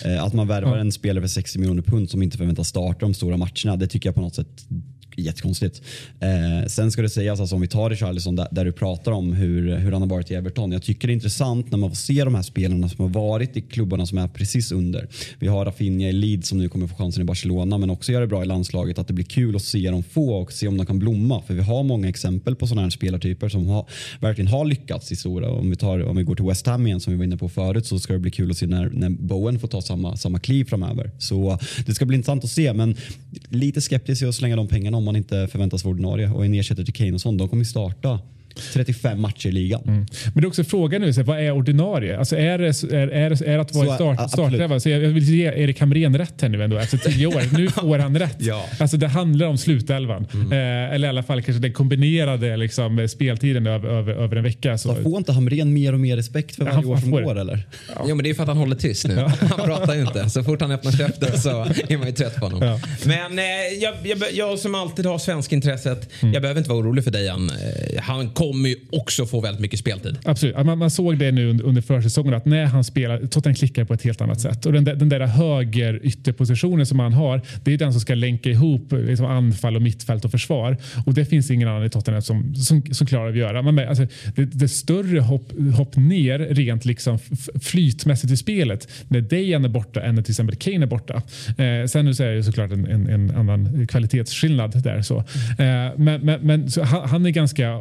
Eh, 0.06 0.24
att 0.24 0.34
man 0.34 0.48
värvar 0.48 0.78
en 0.78 0.92
spelare 0.92 1.22
för 1.22 1.28
60 1.28 1.60
miljoner 1.60 1.82
pund 1.82 2.10
som 2.10 2.24
inte 2.24 2.38
förväntas 2.38 2.68
starta 2.68 3.00
de 3.00 3.14
stora 3.14 3.38
matcherna. 3.38 3.78
Det 3.78 3.88
tycker 3.88 4.10
jag 4.10 4.16
på 4.16 4.22
något 4.22 4.36
sätt 4.36 4.68
jättekonstigt. 5.22 5.82
Eh, 6.20 6.68
sen 6.68 6.92
ska 6.92 7.02
det 7.02 7.10
sägas, 7.10 7.40
alltså, 7.40 7.56
om 7.56 7.62
vi 7.62 7.68
tar 7.68 7.90
Richarlison 7.90 8.36
där, 8.36 8.48
där 8.52 8.66
du 8.66 8.72
pratar 8.72 9.12
om 9.12 9.34
hur, 9.34 9.76
hur 9.76 9.92
han 9.92 10.02
har 10.02 10.10
varit 10.10 10.32
i 10.32 10.34
Everton. 10.34 10.72
Jag 10.72 10.84
tycker 10.84 11.08
det 11.08 11.12
är 11.12 11.16
intressant 11.16 11.72
när 11.72 11.78
man 11.78 11.90
får 11.90 11.96
se 11.96 12.24
de 12.24 12.36
här 12.36 12.42
spelarna 12.42 12.90
som 12.90 13.06
har 13.06 13.22
varit 13.22 13.58
i 13.58 13.62
klubbarna 13.62 14.06
som 14.06 14.18
är 14.18 14.28
precis 14.28 14.72
under. 14.72 15.08
Vi 15.40 15.48
har 15.48 15.66
Rafinha 15.66 16.10
i 16.10 16.12
Leeds 16.12 16.50
som 16.50 16.58
nu 16.58 16.70
kommer 16.70 16.88
få 16.88 16.96
chansen 16.96 17.22
i 17.22 17.26
Barcelona 17.26 17.78
men 17.78 17.90
också 17.90 18.12
gör 18.12 18.22
det 18.22 18.28
bra 18.28 18.44
i 18.44 18.46
landslaget. 18.46 19.00
Att 19.00 19.08
det 19.08 19.14
blir 19.14 19.26
kul 19.26 19.56
att 19.56 19.62
se 19.62 19.92
dem 19.92 20.04
få 20.04 20.34
och 20.34 20.52
se 20.52 20.68
om 20.68 20.78
de 20.78 20.86
kan 20.86 21.00
blomma. 21.00 21.42
För 21.42 21.54
vi 21.54 21.62
har 21.62 21.84
många 21.84 22.10
exempel 22.10 22.56
på 22.56 22.68
sådana 22.68 22.82
här 22.82 22.90
spelartyper 22.90 23.50
som 23.50 23.68
har, 23.68 23.86
verkligen 24.20 24.48
har 24.48 24.66
lyckats 24.66 25.12
i 25.12 25.16
stora. 25.16 25.50
Om 25.50 25.70
vi, 25.70 25.76
tar, 25.76 26.04
om 26.04 26.16
vi 26.16 26.24
går 26.24 26.36
till 26.36 26.46
West 26.46 26.68
Ham 26.68 26.88
igen 26.88 27.00
som 27.00 27.14
vi 27.14 27.18
var 27.18 27.26
inne 27.26 27.38
på 27.38 27.50
förut 27.50 27.86
så 27.86 28.00
ska 28.00 28.14
det 28.14 28.20
bli 28.20 28.32
kul 28.32 28.52
att 28.52 28.58
se 28.58 28.68
när, 28.68 28.90
när 28.90 29.10
Bowen 29.10 29.60
får 29.60 29.68
ta 29.68 29.82
samma, 29.82 30.18
samma 30.18 30.40
kliv 30.40 30.66
framöver. 30.66 31.12
Så 31.18 31.60
det 31.86 31.94
ska 31.94 32.06
bli 32.06 32.16
intressant 32.16 32.44
att 32.44 32.50
se 32.50 32.74
men 32.74 32.96
lite 33.50 33.82
skeptisk 33.82 34.22
i 34.22 34.26
att 34.26 34.36
slänga 34.36 34.56
de 34.56 34.68
pengarna 34.68 34.98
om 34.98 35.05
man 35.06 35.16
inte 35.16 35.48
förväntas 35.48 35.84
vara 35.84 35.92
ordinarie. 35.92 36.30
Och 36.30 36.46
en 36.46 36.54
ersättare 36.54 36.86
till 36.86 36.94
Kane 36.94 37.14
och 37.14 37.22
sånt, 37.22 37.40
de 37.40 37.50
kommer 37.50 37.64
starta 37.64 38.20
35 38.74 39.22
matcher 39.22 39.50
i 39.50 39.52
ligan. 39.52 39.82
Mm. 39.82 40.06
Men 40.26 40.42
det 40.42 40.46
är 40.46 40.48
också 40.48 40.64
frågan 40.64 41.02
nu, 41.02 41.14
så 41.14 41.24
vad 41.24 41.40
är 41.40 41.52
ordinarie? 41.52 42.20
Alltså 42.20 42.38
är, 42.38 42.58
det, 42.58 42.84
är, 42.96 43.08
är, 43.08 43.44
är 43.44 43.60
att 43.60 43.76
vara 43.76 43.96
start, 43.96 44.32
startelva? 44.32 44.80
Så 44.80 44.90
jag 44.90 45.00
vill 45.00 45.24
ge 45.24 45.46
Erik 45.46 45.80
Hamrén 45.80 46.18
rätt 46.18 46.42
här 46.42 46.50
nu 46.50 46.64
ändå 46.64 46.78
efter 46.78 46.98
tio 46.98 47.28
år. 47.28 47.42
Nu 47.58 47.68
får 47.68 48.00
han 48.00 48.20
rätt. 48.20 48.38
ja. 48.40 48.66
Alltså 48.80 48.98
det 48.98 49.08
handlar 49.08 49.48
om 49.48 49.58
slutelvan. 49.58 50.28
Mm. 50.34 50.52
Eh, 50.52 50.94
eller 50.94 51.08
i 51.08 51.10
alla 51.10 51.24
fall 51.24 51.42
kanske 51.42 51.62
den 51.62 51.74
kombinerade 51.74 52.58
liksom, 52.58 53.08
speltiden 53.08 53.68
över, 53.68 53.90
över, 53.90 54.14
över 54.14 54.36
en 54.36 54.44
vecka. 54.44 54.78
Så. 54.78 54.96
Får 54.96 55.18
inte 55.18 55.32
Hamrén 55.32 55.74
mer 55.74 55.94
och 55.94 56.00
mer 56.00 56.18
respekt 56.18 56.56
för 56.56 56.64
varje 56.64 56.82
ja, 56.82 56.88
år 56.88 56.98
som 56.98 57.12
går 57.12 57.40
eller? 57.40 57.68
Ja. 57.96 58.06
Jo 58.08 58.16
men 58.16 58.24
det 58.24 58.30
är 58.30 58.34
för 58.34 58.44
att 58.44 58.50
han 58.50 58.58
håller 58.58 58.76
tyst 58.76 59.08
nu. 59.08 59.16
Han 59.40 59.66
pratar 59.66 59.96
ju 59.96 60.02
inte. 60.02 60.30
Så 60.30 60.44
fort 60.44 60.62
han 60.62 60.72
öppnar 60.72 60.92
käften 60.92 61.42
så 61.42 61.50
är 61.90 61.98
man 61.98 62.08
ju 62.08 62.14
trött 62.14 62.36
på 62.36 62.46
honom. 62.46 62.62
Ja. 62.62 62.80
Men 63.06 63.40
eh, 63.40 63.46
jag, 63.82 63.94
jag, 64.04 64.18
jag, 64.34 64.60
som 64.60 64.76
alltid 64.76 65.06
har 65.06 65.18
svenskintresset, 65.18 66.10
mm. 66.22 66.34
jag 66.34 66.42
behöver 66.42 66.60
inte 66.60 66.70
vara 66.70 66.80
orolig 66.80 67.04
för 67.04 67.12
Dejan. 67.12 67.50
Eh, 67.50 68.02
han 68.02 68.30
kommer 68.46 68.70
ju 68.70 68.76
också 68.92 69.26
få 69.26 69.42
väldigt 69.42 69.62
mycket 69.62 69.80
speltid. 69.80 70.18
Absolut. 70.24 70.66
Man, 70.66 70.78
man 70.78 70.92
såg 70.92 71.18
det 71.18 71.32
nu 71.32 71.50
under 71.50 71.82
försäsongen 71.82 72.34
att 72.34 72.46
när 72.46 72.66
han 72.66 72.84
spelar, 72.84 73.28
Tottenham 73.28 73.56
klickar 73.56 73.86
på 73.86 73.94
ett 73.94 74.04
helt 74.04 74.22
annat 74.22 74.42
sätt. 74.42 74.66
Och 74.66 74.74
den, 74.74 74.84
där, 74.84 74.96
den 74.96 75.10
där 75.10 75.20
höger 75.20 76.00
ytterpositionen 76.04 76.86
som 76.86 77.00
han 77.00 77.14
har, 77.14 77.42
det 77.64 77.74
är 77.74 77.78
den 77.78 77.92
som 77.92 78.02
ska 78.02 78.16
länka 78.16 78.50
ihop 78.50 78.92
liksom 78.92 79.26
anfall 79.26 79.76
och 79.76 79.82
mittfält 79.82 80.26
och 80.26 80.32
försvar. 80.32 80.78
Och 81.06 81.14
det 81.14 81.26
finns 81.26 81.52
ingen 81.52 81.68
annan 81.68 81.86
i 81.86 81.90
Tottenham 81.90 82.22
som, 82.22 82.56
som, 82.56 82.84
som 82.92 83.08
klarar 83.08 83.24
av 83.24 83.32
att 83.32 83.38
göra. 83.38 83.62
Man, 83.62 83.80
alltså, 83.80 84.08
det, 84.36 84.46
det 84.46 84.68
större 84.68 85.20
hopp, 85.20 85.52
hopp 85.78 85.96
ner 85.96 86.40
rent 86.40 86.86
liksom 86.86 87.20
flytmässigt 87.62 88.34
i 88.34 88.38
spelet 88.38 88.88
när 89.08 89.22
Dejan 89.22 89.66
är 89.66 89.70
borta 89.70 90.02
än 90.02 90.16
när 90.16 90.22
till 90.22 90.32
exempel 90.32 90.56
Kane 90.56 90.86
är 90.86 90.88
borta. 90.88 91.22
Eh, 91.58 91.88
sen 91.88 92.06
nu 92.06 92.14
så 92.14 92.24
är 92.24 92.36
det 92.36 92.44
såklart 92.44 92.72
en, 92.72 92.86
en, 92.86 93.10
en 93.10 93.32
annan 93.36 93.88
kvalitetsskillnad 93.88 94.84
där. 94.84 95.02
Så. 95.02 95.18
Eh, 95.18 95.26
men 95.98 96.26
men, 96.26 96.42
men 96.42 96.72
så 96.72 96.84
han, 96.84 97.10
han, 97.10 97.26
är 97.26 97.30
ganska, 97.30 97.80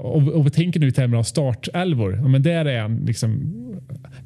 tänker 0.55 0.81
nu 0.81 0.89
i 0.89 0.93
termer 0.93 1.17
av 1.17 1.23
startelvor. 1.23 2.29
Men 2.29 2.43
där 2.43 2.65
är 2.65 2.81
han 2.81 2.97
liksom 3.07 3.61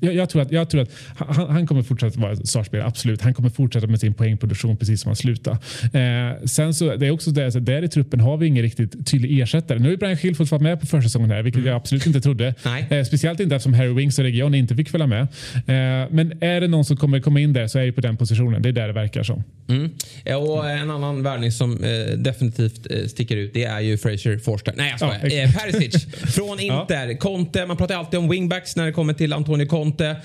Jag, 0.00 0.14
jag, 0.14 0.30
tror 0.30 0.42
att, 0.42 0.52
jag 0.52 0.70
tror 0.70 0.82
att 0.82 0.90
han, 1.16 1.50
han 1.50 1.66
kommer 1.66 1.82
fortsätta 1.82 2.20
vara 2.20 2.36
startspelare, 2.36 2.88
absolut. 2.88 3.22
Han 3.22 3.34
kommer 3.34 3.50
fortsätta 3.50 3.86
med 3.86 4.00
sin 4.00 4.14
poängproduktion 4.14 4.76
precis 4.76 5.00
som 5.00 5.08
han 5.08 5.16
slutade. 5.16 5.58
Eh, 5.92 6.44
sen 6.44 6.74
så, 6.74 6.96
det 6.96 7.06
är 7.06 7.10
också 7.10 7.30
det, 7.30 7.52
så 7.52 7.58
där 7.58 7.82
i 7.82 7.88
truppen 7.88 8.20
har 8.20 8.36
vi 8.36 8.46
ingen 8.46 8.62
riktigt 8.62 9.06
tydlig 9.06 9.40
ersättare. 9.40 9.78
Nu 9.78 9.84
har 9.84 9.90
ju 9.90 9.96
Brian 9.96 10.34
fått 10.34 10.50
vara 10.50 10.62
med 10.62 10.80
på 10.80 10.86
försäsongen 10.86 11.30
här, 11.30 11.42
vilket 11.42 11.58
mm. 11.58 11.68
jag 11.68 11.76
absolut 11.76 12.06
inte 12.06 12.20
trodde. 12.20 12.54
Eh, 12.90 13.04
speciellt 13.04 13.40
inte 13.40 13.56
eftersom 13.56 13.74
Harry 13.74 13.92
Wings 13.92 14.18
och 14.18 14.24
Region 14.24 14.54
inte 14.54 14.76
fick 14.76 14.90
följa 14.90 15.06
med. 15.06 15.22
Eh, 15.22 16.10
men 16.10 16.42
är 16.42 16.60
det 16.60 16.68
någon 16.68 16.84
som 16.84 16.96
kommer 16.96 17.20
komma 17.20 17.40
in 17.40 17.52
där 17.52 17.66
så 17.66 17.78
är 17.78 17.86
det 17.86 17.92
på 17.92 18.00
den 18.00 18.16
positionen. 18.16 18.62
Det 18.62 18.68
är 18.68 18.72
där 18.72 18.86
det 18.86 18.92
verkar 18.92 19.22
som. 19.22 19.44
Mm. 19.68 19.90
Och 20.36 20.70
en 20.70 20.90
annan 20.90 21.22
värvning 21.22 21.52
som 21.52 21.84
eh, 21.84 22.18
definitivt 22.18 22.86
eh, 22.90 23.06
sticker 23.06 23.36
ut 23.36 23.54
det 23.54 23.64
är 23.64 23.80
ju 23.80 23.98
Fraser 23.98 24.38
Forster. 24.38 24.74
Nej 24.76 24.90
jag 24.90 24.98
skojar. 24.98 25.36
Ja, 25.36 25.42
eh, 25.42 25.52
Perisic 25.52 26.06
från 26.26 26.60
Inter. 26.60 27.08
Ja. 27.08 27.16
Conte, 27.16 27.66
man 27.66 27.76
pratar 27.76 27.94
alltid 27.94 28.18
om 28.18 28.28
wingbacks 28.28 28.76
när 28.76 28.86
det 28.86 28.92
kommer 28.92 29.12
till 29.12 29.32
Antonio 29.32 29.66
Conte. 29.66 30.16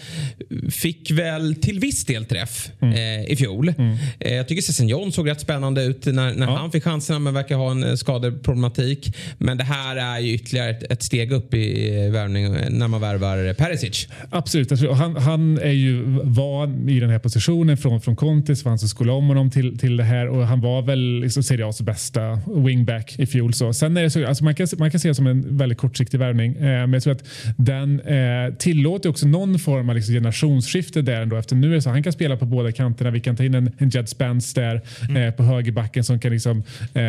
Fick 0.71 1.11
väl 1.11 1.55
till 1.55 1.79
viss 1.79 2.05
del 2.05 2.25
träff 2.25 2.69
mm. 2.79 2.93
eh, 2.93 3.31
i 3.31 3.35
fjol. 3.35 3.73
Mm. 3.77 3.97
Eh, 4.19 4.33
jag 4.33 4.47
tycker 4.47 4.61
Sessignon 4.61 5.11
såg 5.11 5.29
rätt 5.29 5.41
spännande 5.41 5.83
ut 5.83 6.05
när, 6.05 6.33
när 6.33 6.47
ja. 6.47 6.57
han 6.57 6.71
fick 6.71 6.83
chanserna 6.83 7.19
men 7.19 7.33
verkar 7.33 7.55
ha 7.55 7.71
en 7.71 7.97
skadeproblematik. 7.97 9.15
Men 9.37 9.57
det 9.57 9.63
här 9.63 9.95
är 9.95 10.19
ju 10.19 10.33
ytterligare 10.33 10.69
ett, 10.69 10.91
ett 10.91 11.03
steg 11.03 11.31
upp 11.31 11.53
i 11.53 12.09
värvning 12.09 12.55
när 12.69 12.87
man 12.87 13.01
värvar 13.01 13.53
Perisic. 13.53 14.07
Absolut. 14.29 14.89
Han, 14.91 15.15
han 15.15 15.57
är 15.57 15.71
ju 15.71 16.03
van 16.23 16.89
i 16.89 16.99
den 16.99 17.09
här 17.09 17.19
positionen 17.19 17.77
från, 17.77 18.01
från 18.01 18.15
Conte 18.15 18.55
så 18.55 18.69
han 18.69 18.79
som 18.79 18.89
skulle 18.89 19.11
om 19.11 19.27
honom 19.27 19.51
till, 19.51 19.79
till 19.79 19.97
det 19.97 20.03
här 20.03 20.27
och 20.27 20.47
han 20.47 20.61
var 20.61 20.81
väl 20.81 21.19
liksom 21.19 21.43
Serie 21.43 21.65
A's 21.65 21.83
bästa 21.83 22.39
wingback 22.65 23.15
i 23.19 23.25
fjol. 23.25 23.53
Så. 23.53 23.73
Sen 23.73 23.97
är 23.97 24.03
det 24.03 24.09
så, 24.09 24.27
alltså 24.27 24.43
man, 24.43 24.55
kan, 24.55 24.67
man 24.77 24.91
kan 24.91 24.99
se 24.99 25.07
det 25.07 25.15
som 25.15 25.27
en 25.27 25.57
väldigt 25.57 25.77
kortsiktig 25.83 26.19
värvning 26.19 26.55
eh, 26.55 26.61
men 26.61 26.93
jag 26.93 27.03
tror 27.03 27.13
att 27.13 27.23
den 27.57 27.99
eh, 27.99 28.53
tillåter 28.53 29.09
också 29.09 29.27
någon 29.27 29.59
form 29.59 29.89
av 29.89 29.95
liksom 29.95 30.13
generationsskifte 30.13 31.01
där 31.01 31.21
ändå 31.21 31.35
efter 31.35 31.55
nu 31.55 31.75
är 31.75 31.79
så 31.79 31.89
han 31.89 32.03
kan 32.03 32.13
spela 32.13 32.37
på 32.37 32.45
båda 32.45 32.71
kanterna. 32.71 33.11
Vi 33.11 33.19
kan 33.19 33.35
ta 33.35 33.43
in 33.43 33.55
en, 33.55 33.71
en 33.77 33.89
Jed 33.89 34.09
Spence 34.09 34.61
där 34.61 34.81
mm. 35.09 35.23
eh, 35.23 35.31
på 35.33 35.43
högerbacken 35.43 36.03
som 36.03 36.19
kan 36.19 36.31
liksom, 36.31 36.63
eh, 36.93 37.03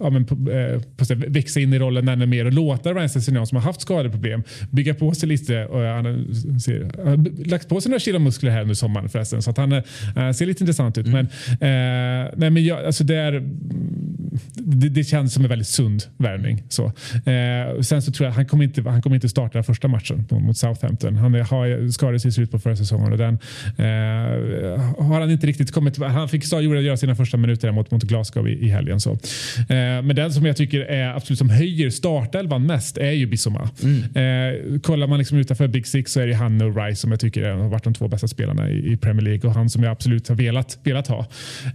ja, 0.00 0.10
men 0.10 0.26
på, 0.26 0.34
eh, 0.34 0.80
på, 0.96 1.04
växa 1.14 1.60
in 1.60 1.72
i 1.72 1.78
rollen 1.78 2.08
ännu 2.08 2.26
mer 2.26 2.44
och 2.44 2.52
låta 2.52 2.92
Ryan 2.92 3.08
Sessegnon 3.08 3.46
som 3.46 3.56
har 3.56 3.62
haft 3.62 3.80
skadeproblem 3.80 4.42
bygga 4.70 4.94
på 4.94 5.14
sig 5.14 5.28
lite. 5.28 5.66
Och 5.66 5.80
han 5.80 6.04
har 6.04 7.48
lagt 7.48 7.68
på 7.68 7.80
sig 7.80 7.90
några 7.90 8.00
kilo 8.00 8.18
muskler 8.18 8.50
här 8.50 8.62
under 8.62 8.74
sommaren 8.74 9.08
förresten 9.08 9.42
så 9.42 9.50
att 9.50 9.56
han 9.56 9.72
eh, 9.72 9.82
ser 10.34 10.46
lite 10.46 10.62
intressant 10.62 10.98
ut. 10.98 11.06
Mm. 11.06 11.26
Men, 11.60 12.30
nej, 12.36 12.50
men 12.50 12.64
jag, 12.64 12.84
alltså 12.84 13.04
det, 13.04 13.16
är, 13.16 13.32
det, 14.54 14.88
det, 14.88 15.04
känns 15.04 15.34
som 15.34 15.44
en 15.44 15.48
väldigt 15.48 15.68
sund 15.68 16.02
värvning. 16.16 16.62
Så. 16.68 16.84
Eh, 17.30 17.79
sen 17.82 18.02
så 18.02 18.12
tror 18.12 18.26
jag 18.26 18.34
han 18.34 18.46
kommer 18.46 18.64
inte, 18.64 18.82
han 18.90 19.02
kommer 19.02 19.16
inte 19.16 19.28
starta 19.28 19.62
första 19.62 19.88
matchen 19.88 20.26
mot 20.30 20.56
Southampton. 20.56 21.16
Han 21.16 21.34
har 21.34 21.90
skadade 21.90 22.20
sig 22.20 22.28
i 22.28 22.32
slutet 22.32 22.52
på 22.52 22.58
förra 22.58 22.76
säsongen 22.76 23.12
och 23.12 23.18
den 23.18 23.34
eh, 23.78 25.04
har 25.04 25.20
han 25.20 25.30
inte 25.30 25.46
riktigt 25.46 25.72
kommit 25.72 25.98
Han 25.98 26.28
fick 26.28 26.52
göra 26.52 26.96
sina 26.96 27.14
första 27.14 27.36
minuter 27.36 27.72
mot, 27.72 27.90
mot 27.90 28.02
Glasgow 28.02 28.48
i, 28.48 28.52
i 28.52 28.68
helgen. 28.68 29.00
Så. 29.00 29.10
Eh, 29.10 29.16
men 29.68 30.16
den 30.16 30.32
som 30.32 30.46
jag 30.46 30.56
tycker 30.56 30.80
är 30.80 31.14
absolut 31.14 31.38
som 31.38 31.50
höjer 31.50 31.90
startelvan 31.90 32.66
mest 32.66 32.98
är 32.98 33.10
ju 33.10 33.26
Bissoma. 33.26 33.70
Mm. 33.82 34.02
Eh, 34.02 34.80
kollar 34.80 35.06
man 35.06 35.18
liksom 35.18 35.38
utanför 35.38 35.68
Big 35.68 35.86
Six 35.86 36.12
så 36.12 36.20
är 36.20 36.26
det 36.26 36.34
han 36.34 36.60
och 36.60 36.76
Rice 36.76 37.00
som 37.00 37.10
jag 37.10 37.20
tycker 37.20 37.50
har 37.50 37.68
varit 37.68 37.84
de 37.84 37.94
två 37.94 38.08
bästa 38.08 38.28
spelarna 38.28 38.70
i, 38.70 38.92
i 38.92 38.96
Premier 38.96 39.24
League 39.24 39.50
och 39.50 39.54
han 39.54 39.70
som 39.70 39.82
jag 39.82 39.92
absolut 39.92 40.28
har 40.28 40.36
velat, 40.36 40.78
velat 40.82 41.06
ha. 41.06 41.18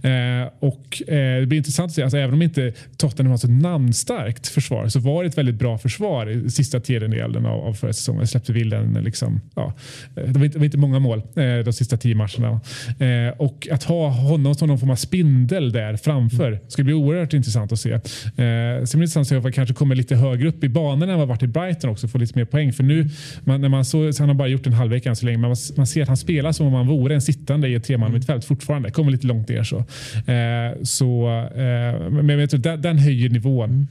Eh, 0.02 0.48
och 0.58 1.02
eh, 1.08 1.40
Det 1.40 1.46
blir 1.46 1.58
intressant 1.58 1.90
att 1.90 1.94
se, 1.94 2.02
alltså, 2.02 2.18
även 2.18 2.34
om 2.34 2.42
inte 2.42 2.72
Tottenham 2.96 3.30
har 3.30 3.38
så 3.38 3.48
namnstarkt 3.48 4.46
försvar 4.46 4.88
så 4.88 5.00
var 5.00 5.22
det 5.22 5.28
ett 5.28 5.38
väldigt 5.38 5.54
bra 5.54 5.78
försvar 5.88 6.30
i 6.30 6.50
sista 6.50 6.80
tredjedelen 6.80 7.46
av, 7.46 7.60
av 7.60 7.74
förra 7.74 7.92
säsongen. 7.92 8.26
Släppte 8.26 8.52
vilden 8.52 8.98
liksom, 9.04 9.40
ja, 9.54 9.74
det, 10.14 10.38
var 10.38 10.44
inte, 10.44 10.48
det 10.48 10.58
var 10.58 10.64
inte 10.64 10.78
många 10.78 10.98
mål 10.98 11.18
eh, 11.18 11.64
de 11.64 11.72
sista 11.72 11.96
tio 11.96 12.14
matcherna. 12.14 12.60
Eh, 12.98 13.34
och 13.36 13.68
att 13.70 13.82
ha 13.82 14.08
honom 14.08 14.54
som 14.54 14.68
någon 14.68 14.78
form 14.78 14.90
av 14.90 14.96
spindel 14.96 15.72
där 15.72 15.96
framför 15.96 16.48
mm. 16.48 16.60
skulle 16.68 16.84
bli 16.84 16.94
oerhört 16.94 17.32
intressant 17.32 17.72
att 17.72 17.80
se. 17.80 17.92
Eh, 17.92 18.00
sen 18.00 18.34
blir 18.36 18.82
det 18.92 18.94
intressant 18.94 19.32
att 19.32 19.44
se 19.44 19.52
kanske 19.52 19.74
kommer 19.74 19.94
lite 19.94 20.16
högre 20.16 20.48
upp 20.48 20.64
i 20.64 20.68
banan 20.68 21.10
än 21.10 21.18
vad 21.18 21.28
varit 21.28 21.42
i 21.42 21.46
Brighton 21.46 21.90
också 21.90 22.08
få 22.08 22.18
lite 22.18 22.38
mer 22.38 22.44
poäng. 22.44 22.72
För 22.72 22.82
nu, 22.82 23.08
man, 23.44 23.60
när 23.60 23.68
man 23.68 23.84
så, 23.84 24.12
så 24.12 24.22
han 24.22 24.28
har 24.28 24.34
bara 24.34 24.48
gjort 24.48 24.66
en 24.66 24.72
halvlek 24.72 25.06
än 25.06 25.16
så 25.16 25.26
länge, 25.26 25.38
men 25.38 25.48
man, 25.48 25.56
man 25.76 25.86
ser 25.86 26.02
att 26.02 26.08
han 26.08 26.16
spelar 26.16 26.52
som 26.52 26.66
om 26.66 26.72
han 26.72 26.86
vore 26.86 27.14
en 27.14 27.22
sittande 27.22 27.68
i 27.68 27.74
ett 27.74 27.84
treman 27.84 28.14
mm. 28.14 28.42
fortfarande. 28.42 28.90
Kommer 28.90 29.10
lite 29.10 29.26
långt 29.26 29.48
ner 29.48 29.62
så. 29.62 29.78
Eh, 30.32 30.82
så 30.82 31.28
eh, 31.54 32.10
men 32.10 32.38
jag 32.38 32.50
tror, 32.50 32.60
den, 32.60 32.82
den 32.82 32.98
höjer 32.98 33.28
nivån. 33.28 33.70
Mm. 33.70 33.86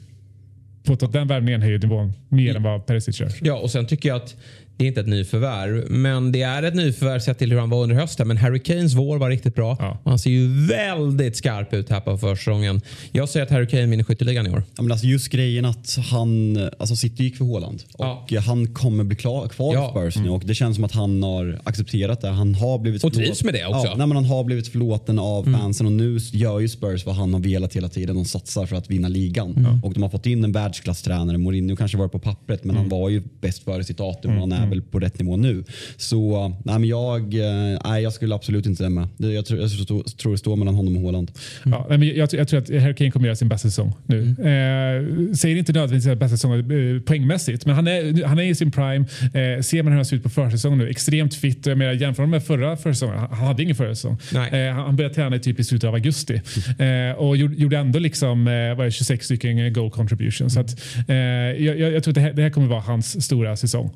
På 0.85 0.95
den 0.95 1.27
värvningen 1.27 1.61
höjer 1.61 1.79
nivån 1.79 2.13
mer 2.29 2.55
än 2.55 2.63
vad 2.63 2.85
Perisic 2.85 3.19
gör. 3.19 3.31
Ja, 3.41 3.57
och 3.57 3.71
sen 3.71 3.87
tycker 3.87 4.09
jag 4.09 4.15
att 4.15 4.35
det 4.77 4.85
är 4.85 4.87
inte 4.87 5.01
ett 5.01 5.07
nyförvärv, 5.07 5.91
men 5.91 6.31
det 6.31 6.41
är 6.41 6.63
ett 6.63 6.75
nyförvärv 6.75 7.19
sett 7.19 7.37
till 7.37 7.51
hur 7.51 7.59
han 7.59 7.69
var 7.69 7.83
under 7.83 7.95
hösten. 7.95 8.27
Men 8.27 8.37
Harry 8.37 8.59
Kanes 8.59 8.93
vår 8.93 9.17
var 9.17 9.29
riktigt 9.29 9.55
bra. 9.55 9.77
Ja. 9.79 10.01
Han 10.05 10.19
ser 10.19 10.29
ju 10.29 10.67
väldigt 10.67 11.37
skarp 11.37 11.73
ut 11.73 11.89
här 11.89 11.99
på 11.99 12.17
försäsongen. 12.17 12.81
Jag 13.11 13.29
säger 13.29 13.45
att 13.45 13.51
Harry 13.51 13.67
Kane 13.67 13.85
vinner 13.85 14.03
skytteligan 14.03 14.47
i 14.47 14.49
år. 14.49 14.63
Ja, 14.75 14.83
men 14.83 14.91
alltså 14.91 15.07
just 15.07 15.29
grejen 15.29 15.65
att 15.65 15.97
han, 16.11 16.57
alltså 16.77 16.95
City 16.95 17.23
gick 17.23 17.37
för 17.37 17.45
Håland 17.45 17.83
och 17.93 18.25
ja. 18.27 18.41
han 18.41 18.73
kommer 18.73 19.03
bli 19.03 19.15
klar, 19.15 19.47
kvar 19.47 19.73
ja. 19.73 19.89
Spurs 19.89 20.17
mm. 20.17 20.31
och 20.31 20.43
det 20.45 20.55
känns 20.55 20.75
som 20.75 20.83
att 20.83 20.91
han 20.91 21.23
har 21.23 21.59
accepterat 21.63 22.21
det. 22.21 22.29
Han 22.29 22.55
har 22.55 22.79
blivit 22.79 23.03
och 23.03 23.13
trivs 23.13 23.43
med 23.43 23.53
det 23.53 23.65
också. 23.65 23.87
Ja, 23.87 23.95
nej, 23.97 24.07
men 24.07 24.15
han 24.15 24.25
har 24.25 24.43
blivit 24.43 24.67
förlåten 24.67 25.19
av 25.19 25.47
mm. 25.47 25.59
fansen 25.59 25.85
och 25.85 25.91
nu 25.91 26.17
gör 26.33 26.59
ju 26.59 26.69
Spurs 26.69 27.05
vad 27.05 27.15
han 27.15 27.33
har 27.33 27.41
velat 27.41 27.75
hela 27.75 27.89
tiden. 27.89 28.15
De 28.15 28.25
satsar 28.25 28.65
för 28.65 28.75
att 28.75 28.89
vinna 28.89 29.07
ligan 29.07 29.55
mm. 29.57 29.83
och 29.83 29.93
de 29.93 30.03
har 30.03 30.09
fått 30.09 30.25
in 30.25 30.43
en 30.43 30.51
världsklasstränare. 30.51 31.37
Mourinho 31.37 31.75
kanske 31.75 31.97
var 31.97 32.07
på 32.07 32.19
pappret 32.19 32.63
men 32.63 32.75
han 32.75 32.85
mm. 32.85 32.99
var 32.99 33.09
ju 33.09 33.23
bäst 33.41 33.63
före 33.63 33.83
sitt 33.83 33.97
datum 33.97 34.31
och 34.31 34.39
han 34.39 34.51
är 34.51 34.64
mm. 34.65 34.79
väl 34.79 34.81
på 34.81 34.99
rätt 34.99 35.19
nivå 35.19 35.37
nu. 35.37 35.63
Så 35.97 36.47
nej, 36.63 36.79
men 36.79 36.89
jag, 36.89 37.33
eh, 37.33 37.79
nej, 37.85 38.03
jag 38.03 38.13
skulle 38.13 38.35
absolut 38.35 38.65
inte 38.65 38.75
stämma. 38.75 39.09
Jag 39.17 39.45
tror, 39.45 39.59
jag 39.59 39.69
tror 40.17 40.31
det 40.31 40.37
står 40.37 40.55
mellan 40.55 40.75
honom 40.75 40.95
och 40.95 41.01
Håland. 41.01 41.31
Mm. 41.65 41.79
Ja, 41.79 41.97
men 41.97 42.07
jag, 42.07 42.33
jag, 42.33 42.47
tror 42.47 42.59
att 42.59 42.69
Harry 42.69 42.95
Kane 42.95 43.11
kommer 43.11 43.25
göra 43.25 43.35
sin 43.35 43.49
bästa 43.49 43.69
säsong 43.69 43.93
nu. 44.05 44.21
Mm. 44.21 44.29
Eh, 44.29 45.33
säger 45.33 45.55
inte 45.55 45.73
nödvändigtvis 45.73 46.19
bästa 46.19 46.37
säsong 46.37 46.71
eh, 46.71 47.01
poängmässigt, 47.01 47.65
men 47.65 47.75
han 47.75 47.87
är, 47.87 48.25
han 48.25 48.39
är 48.39 48.43
i 48.43 48.55
sin 48.55 48.71
prime. 48.71 49.05
Eh, 49.23 49.61
ser 49.61 49.83
man 49.83 49.91
hur 49.91 49.97
han 49.97 50.05
ser 50.05 50.15
ut 50.15 50.23
på 50.23 50.29
försäsongen 50.29 50.79
nu, 50.79 50.89
extremt 50.89 51.35
fit. 51.35 51.65
Jag 51.65 51.77
menar, 51.77 51.93
jämför 51.93 52.25
med 52.25 52.43
förra 52.43 52.77
försäsongen, 52.77 53.17
han 53.17 53.47
hade 53.47 53.63
ingen 53.63 53.75
förra 53.75 53.95
säsong. 53.95 54.17
Eh, 54.51 54.73
han 54.73 54.95
började 54.95 55.15
träna 55.15 55.39
typ 55.39 55.59
i 55.59 55.63
slutet 55.63 55.87
av 55.87 55.93
augusti 55.93 56.41
mm. 56.79 57.09
eh, 57.09 57.15
och 57.15 57.37
gjorde 57.37 57.77
ändå 57.77 57.99
liksom, 57.99 58.47
eh, 58.47 58.75
vad 58.75 58.93
26 58.93 59.25
stycken 59.25 59.73
goal 59.73 59.91
contribution. 59.91 60.49
Så 60.49 60.59
att, 60.59 60.81
jag, 61.07 61.79
jag, 61.79 62.03
tror 62.03 62.11
att 62.11 62.15
det 62.15 62.21
här, 62.21 62.33
det 62.33 62.41
här 62.41 62.49
kommer 62.49 62.67
vara 62.67 62.81
hans 62.81 63.25
stora 63.25 63.55
säsong. 63.55 63.91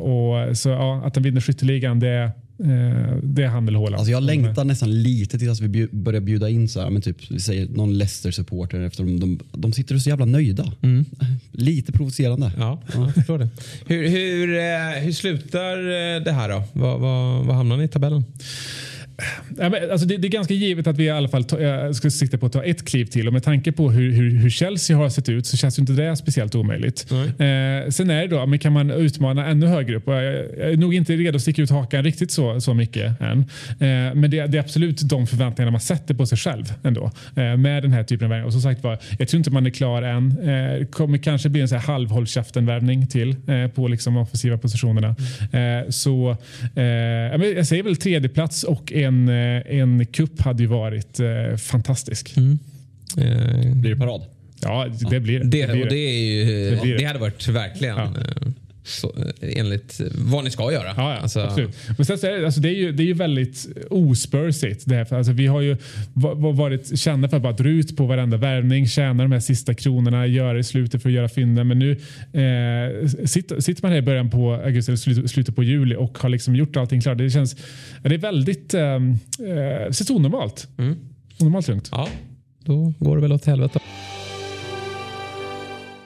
Och 0.00 0.58
så 0.58 0.68
ja, 0.68 1.02
att 1.04 1.16
han 1.16 1.22
vinner 1.22 1.40
skytteligan, 1.40 2.00
det, 2.00 2.22
eh, 2.58 3.16
det 3.22 3.42
är 3.42 3.46
han 3.46 3.68
eller 3.68 3.78
Haaland. 3.78 3.94
Alltså 3.94 4.12
jag 4.12 4.22
längtar 4.22 4.64
nästan 4.64 5.02
lite 5.02 5.38
till 5.38 5.50
att 5.50 5.60
vi 5.60 5.88
börjar 5.92 6.20
bjuda 6.20 6.48
in 6.48 6.68
så 6.68 6.80
här, 6.80 6.90
men 6.90 7.02
typ, 7.02 7.30
vi 7.30 7.40
säger 7.40 7.68
någon 7.68 7.98
Leicester-supporter 7.98 8.80
eftersom 8.80 9.20
de, 9.20 9.40
de 9.52 9.72
sitter 9.72 9.94
och 9.94 10.00
så 10.00 10.08
jävla 10.08 10.24
nöjda. 10.24 10.72
Mm. 10.82 11.04
Lite 11.52 11.92
provocerande. 11.92 12.52
Ja, 12.58 12.82
jag 12.94 13.14
förstår 13.14 13.38
det. 13.38 13.48
Hur, 13.86 14.08
hur, 14.08 14.58
eh, 14.58 15.02
hur 15.02 15.12
slutar 15.12 15.78
eh, 15.78 16.22
det 16.22 16.32
här 16.32 16.48
då? 16.48 16.62
Vad, 16.72 17.00
vad, 17.00 17.46
vad 17.46 17.56
hamnar 17.56 17.76
ni 17.76 17.84
i 17.84 17.88
tabellen? 17.88 18.24
Alltså 19.90 20.06
det, 20.06 20.16
det, 20.16 20.28
är 20.28 20.30
ganska 20.30 20.54
givet 20.54 20.86
att 20.86 20.96
vi 20.96 21.04
i 21.04 21.10
alla 21.10 21.28
fall 21.28 21.44
ta, 21.44 21.56
ska 21.94 22.10
sikta 22.10 22.38
på 22.38 22.46
att 22.46 22.52
ta 22.52 22.64
ett 22.64 22.84
kliv 22.84 23.04
till 23.04 23.26
och 23.26 23.32
med 23.32 23.42
tanke 23.42 23.72
på 23.72 23.90
hur, 23.90 24.12
hur, 24.12 24.30
hur 24.30 24.50
Chelsea 24.50 24.96
har 24.96 25.08
sett 25.08 25.28
ut 25.28 25.46
så 25.46 25.56
känns 25.56 25.78
inte 25.78 25.92
det 25.92 26.16
speciellt 26.16 26.54
omöjligt. 26.54 27.12
Eh, 27.12 27.90
sen 27.90 28.10
är 28.10 28.20
det 28.20 28.26
då, 28.26 28.46
men 28.46 28.58
kan 28.58 28.72
man 28.72 28.90
utmana 28.90 29.46
ännu 29.46 29.66
högre 29.66 29.96
upp? 29.96 30.02
Jag, 30.06 30.24
jag 30.24 30.72
är 30.72 30.76
nog 30.76 30.94
inte 30.94 31.16
redo 31.16 31.36
att 31.36 31.42
sticka 31.42 31.62
ut 31.62 31.70
hakan 31.70 32.04
riktigt 32.04 32.30
så, 32.30 32.60
så 32.60 32.74
mycket 32.74 33.20
än. 33.20 33.38
Eh, 33.68 34.14
men 34.14 34.30
det, 34.30 34.46
det, 34.46 34.58
är 34.58 34.60
absolut 34.60 35.00
de 35.00 35.26
förväntningarna 35.26 35.70
man 35.70 35.80
sätter 35.80 36.14
på 36.14 36.26
sig 36.26 36.38
själv 36.38 36.64
ändå 36.82 37.10
eh, 37.36 37.56
med 37.56 37.82
den 37.82 37.92
här 37.92 38.04
typen 38.04 38.24
av 38.24 38.30
värvning. 38.30 38.46
Och 38.46 38.52
som 38.52 38.62
sagt 38.62 38.82
var, 38.82 38.98
jag 39.18 39.28
tror 39.28 39.38
inte 39.38 39.50
man 39.50 39.66
är 39.66 39.70
klar 39.70 40.02
än. 40.02 40.38
Eh, 40.38 40.86
kommer 40.86 41.18
kanske 41.18 41.48
bli 41.48 41.60
en 41.60 41.68
så 41.68 41.74
här 41.74 41.82
halvhåll 41.82 42.26
värvning 42.54 43.06
till 43.06 43.36
eh, 43.48 43.68
på 43.68 43.88
liksom 43.88 44.16
offensiva 44.16 44.58
positionerna. 44.58 45.16
Mm. 45.52 45.92
så 45.92 46.36
jag 46.74 47.66
säger 47.66 47.82
väl 47.82 47.96
tredje 47.96 48.28
plats 48.28 48.64
och 48.64 48.92
en 48.92 49.05
en, 49.06 49.28
eh, 49.28 49.80
en 49.80 50.06
kupp 50.06 50.40
hade 50.40 50.62
ju 50.62 50.68
varit 50.68 51.20
eh, 51.20 51.56
fantastisk. 51.56 52.36
Mm. 52.36 52.58
Eh, 53.18 53.74
blir 53.74 53.90
det 53.90 53.96
parad? 53.96 54.22
Ja, 54.62 54.86
det 55.10 55.20
blir 55.20 55.40
det. 55.40 55.66
Det, 55.66 55.82
och 55.82 55.88
det, 55.88 55.96
är 55.96 56.18
ju, 56.18 56.44
det, 56.44 56.82
det, 56.82 56.96
det 56.96 57.04
hade 57.04 57.18
varit 57.18 57.48
verkligen... 57.48 57.96
Ja. 57.96 58.10
Så, 58.86 59.14
enligt 59.40 60.00
vad 60.14 60.44
ni 60.44 60.50
ska 60.50 60.72
göra. 60.72 60.94
Ja, 60.96 61.14
ja 61.14 61.16
alltså. 61.16 61.40
absolut. 61.40 61.76
Men 61.96 62.06
sen 62.06 62.18
så 62.18 62.26
är 62.26 62.38
det, 62.38 62.44
alltså 62.44 62.60
det, 62.60 62.68
är 62.68 62.74
ju, 62.74 62.92
det 62.92 63.02
är 63.02 63.06
ju 63.06 63.14
väldigt 63.14 63.66
ospursigt. 63.90 64.82
Det 64.86 64.94
här. 64.94 65.14
Alltså 65.14 65.32
vi 65.32 65.46
har 65.46 65.60
ju 65.60 65.76
varit 66.54 66.98
kända 66.98 67.28
för 67.28 67.36
att 67.36 67.42
bara 67.42 67.52
dra 67.52 67.68
ut 67.68 67.96
på 67.96 68.06
varenda 68.06 68.36
värvning, 68.36 68.88
tjäna 68.88 69.22
de 69.22 69.32
här 69.32 69.40
sista 69.40 69.74
kronorna, 69.74 70.26
göra 70.26 70.58
i 70.58 70.64
slutet 70.64 71.02
för 71.02 71.08
att 71.08 71.14
göra 71.14 71.28
fynden. 71.28 71.68
Men 71.68 71.78
nu 71.78 71.90
eh, 71.92 73.08
sitter, 73.26 73.60
sitter, 73.60 73.82
man 73.82 73.92
här 73.92 73.98
i 73.98 74.02
början 74.02 74.30
på 74.30 74.52
augusti 74.52 74.92
eller 74.92 75.26
slutet 75.26 75.56
på 75.56 75.62
juli 75.62 75.96
och 75.96 76.18
har 76.18 76.28
liksom 76.28 76.56
gjort 76.56 76.76
allting 76.76 77.00
klart. 77.00 77.18
Det 77.18 77.30
känns 77.30 77.56
det 78.02 78.14
är 78.14 78.18
väldigt 78.18 78.74
eh, 78.74 78.82
eh, 78.82 78.98
det 79.38 80.10
onormalt. 80.10 80.68
Mm. 80.78 80.96
Onormalt 81.40 81.68
lugnt. 81.68 81.88
Ja, 81.92 82.08
då 82.64 82.92
går 82.98 83.16
det 83.16 83.22
väl 83.22 83.32
åt 83.32 83.44
helvete. 83.44 83.80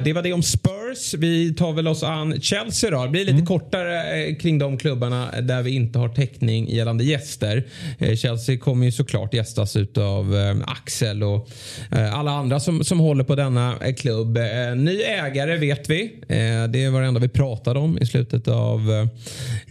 Det 0.05 0.13
var 0.13 0.23
det 0.23 0.33
om 0.33 0.43
Spurs. 0.43 1.15
Vi 1.19 1.55
tar 1.55 1.73
väl 1.73 1.89
oss 1.89 2.03
an 2.03 2.41
Chelsea 2.41 2.91
då. 2.91 3.03
Det 3.05 3.09
blir 3.11 3.21
lite 3.21 3.33
Mm. 3.33 3.47
kortare 3.47 4.23
eh, 4.27 4.35
kring 4.37 4.59
de 4.59 4.77
klubbarna 4.79 5.41
där 5.41 5.63
vi 5.63 5.71
inte 5.71 5.99
har 5.99 6.09
täckning 6.09 6.69
gällande 6.71 7.05
gäster. 7.05 7.67
Eh, 7.99 8.17
Chelsea 8.17 8.59
kommer 8.59 8.87
ju 8.87 8.93
såklart 8.93 9.35
gästas 9.35 9.77
av 9.99 10.35
Axel 10.67 11.23
och 11.23 11.49
eh, 11.93 12.15
alla 12.19 12.31
andra 12.31 12.61
som, 12.61 12.85
som 12.85 13.01
håller 13.01 13.25
på 13.25 13.35
denna 13.35 13.77
eh, 13.83 13.95
klubb. 13.95 14.37
Eh, 14.37 14.45
Ny 14.77 15.03
ägare 15.03 15.57
vet 15.57 15.91
vi. 15.91 16.03
Eh, 16.29 16.39
Det 16.71 16.89
var 16.89 17.01
det 17.01 17.07
enda 17.07 17.21
vi 17.21 17.29
pratade 17.29 17.79
om 17.79 17.99
i 17.99 18.07
slutet 18.07 18.49
av 18.49 18.91
eh, 18.93 19.07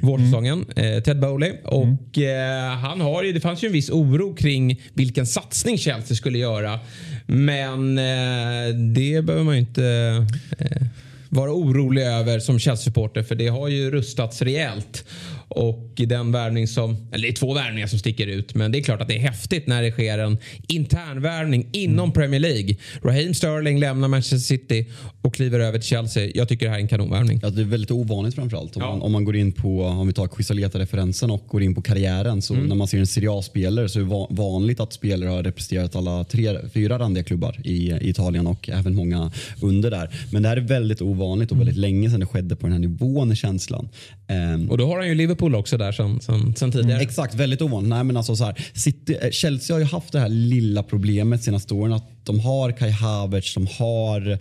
vårsäsongen. 0.01 0.65
Eh, 0.75 1.03
Ted 1.03 1.19
Bowley. 1.19 1.51
Och 1.63 2.17
eh, 2.17 2.69
han 2.77 3.01
har 3.01 3.23
ju, 3.23 3.33
det 3.33 3.39
fanns 3.41 3.63
ju 3.63 3.65
en 3.65 3.73
viss 3.73 3.89
oro 3.89 4.35
kring 4.35 4.81
vilken 4.93 5.25
satsning 5.27 5.77
Chelsea 5.77 6.15
skulle 6.15 6.37
göra. 6.37 6.79
Men 7.31 7.97
eh, 7.97 8.75
det 8.75 9.21
behöver 9.25 9.43
man 9.43 9.53
ju 9.53 9.59
inte 9.59 9.85
eh, 10.57 10.81
vara 11.29 11.51
orolig 11.51 12.03
över 12.03 12.39
som 12.39 12.59
Chelsea-supporter 12.59 13.23
för 13.23 13.35
det 13.35 13.47
har 13.47 13.67
ju 13.67 13.91
rustats 13.91 14.41
rejält. 14.41 15.05
Och 15.51 15.91
den 16.07 16.31
värvning 16.31 16.67
som, 16.67 17.07
eller 17.11 17.23
det 17.27 17.29
är 17.29 17.33
två 17.35 17.53
värvningar 17.53 17.87
som 17.87 17.99
sticker 17.99 18.27
ut 18.27 18.55
men 18.55 18.71
det 18.71 18.77
är 18.79 18.83
klart 18.83 19.01
att 19.01 19.07
det 19.07 19.15
är 19.15 19.19
häftigt 19.19 19.67
när 19.67 19.81
det 19.81 19.91
sker 19.91 20.17
en 20.19 20.37
intern 20.67 21.21
värvning 21.21 21.67
inom 21.71 22.11
Premier 22.11 22.39
League. 22.39 22.75
Raheem 23.03 23.33
Sterling 23.33 23.79
lämnar 23.79 24.07
Manchester 24.07 24.37
City 24.37 24.85
och 25.21 25.33
kliver 25.35 25.59
över 25.59 25.79
till 25.79 25.87
Chelsea. 25.87 26.31
Jag 26.35 26.49
tycker 26.49 26.65
det 26.65 26.69
här 26.69 26.77
är 26.77 26.81
en 26.81 26.87
kanonvärvning. 26.87 27.39
Ja, 27.43 27.49
det 27.49 27.61
är 27.61 27.65
väldigt 27.65 27.91
ovanligt 27.91 28.35
framförallt. 28.35 28.75
Om, 28.75 28.81
Ja. 28.81 28.89
man, 28.89 29.01
om 29.01 29.11
man 29.11 29.23
går 29.25 29.35
in 29.35 29.51
på, 29.51 29.83
om 29.83 30.07
vi 30.07 30.13
tar 30.13 30.27
Quisaleta-referensen 30.27 31.31
och 31.31 31.43
går 31.47 31.63
in 31.63 31.75
på 31.75 31.81
karriären 31.81 32.41
så 32.41 32.53
när 32.53 32.75
man 32.75 32.87
ser 32.87 32.97
en 32.99 33.07
Serie 33.07 33.31
A-spelare 33.31 33.89
så 33.89 33.99
är 33.99 34.03
det 34.03 34.09
va- 34.09 34.27
vanligt 34.29 34.79
att 34.79 34.93
spelare 34.93 35.29
har 35.29 35.43
representerat 35.43 35.95
alla 35.95 36.23
tre, 36.23 36.57
fyra 36.73 36.99
randiga 36.99 37.23
klubbar 37.23 37.55
i, 37.63 37.91
i 37.91 38.09
Italien 38.09 38.47
och 38.47 38.69
även 38.69 38.95
många 38.95 39.31
under 39.61 39.91
där. 39.91 40.09
Men 40.31 40.43
det 40.43 40.49
här 40.49 40.57
är 40.57 40.61
väldigt 40.61 41.01
ovanligt 41.01 41.51
och 41.51 41.59
väldigt 41.59 41.77
länge 41.77 42.09
sedan 42.09 42.19
det 42.19 42.25
skedde 42.25 42.55
på 42.55 42.65
den 42.67 42.71
här 42.73 42.79
nivån 42.79 43.31
i 43.31 43.35
känslan. 43.35 43.89
Ehm, 44.27 44.69
Och 44.71 44.77
då 44.77 44.85
har 44.87 44.97
han 44.97 45.07
ju 45.07 45.15
Liverpool 45.15 45.38
också 45.41 45.77
där 45.77 45.91
sen, 45.91 46.21
sen, 46.21 46.55
sen 46.55 46.71
tidigare. 46.71 47.01
Exakt, 47.01 47.35
väldigt 47.35 47.61
ovanligt. 47.61 47.89
Nej, 47.89 48.03
men 48.03 48.17
alltså 48.17 48.35
så 48.35 48.45
här, 48.45 48.55
City, 48.73 49.17
eh, 49.21 49.29
Chelsea 49.31 49.75
har 49.75 49.79
ju 49.79 49.85
haft 49.85 50.11
det 50.11 50.19
här 50.19 50.29
lilla 50.29 50.83
problemet 50.83 51.43
senaste 51.43 51.73
åren 51.73 51.93
att 51.93 52.09
de 52.23 52.39
har 52.39 52.71
Kai 52.71 52.89
Havertz, 52.91 53.53
de 53.53 53.67
har, 53.67 54.31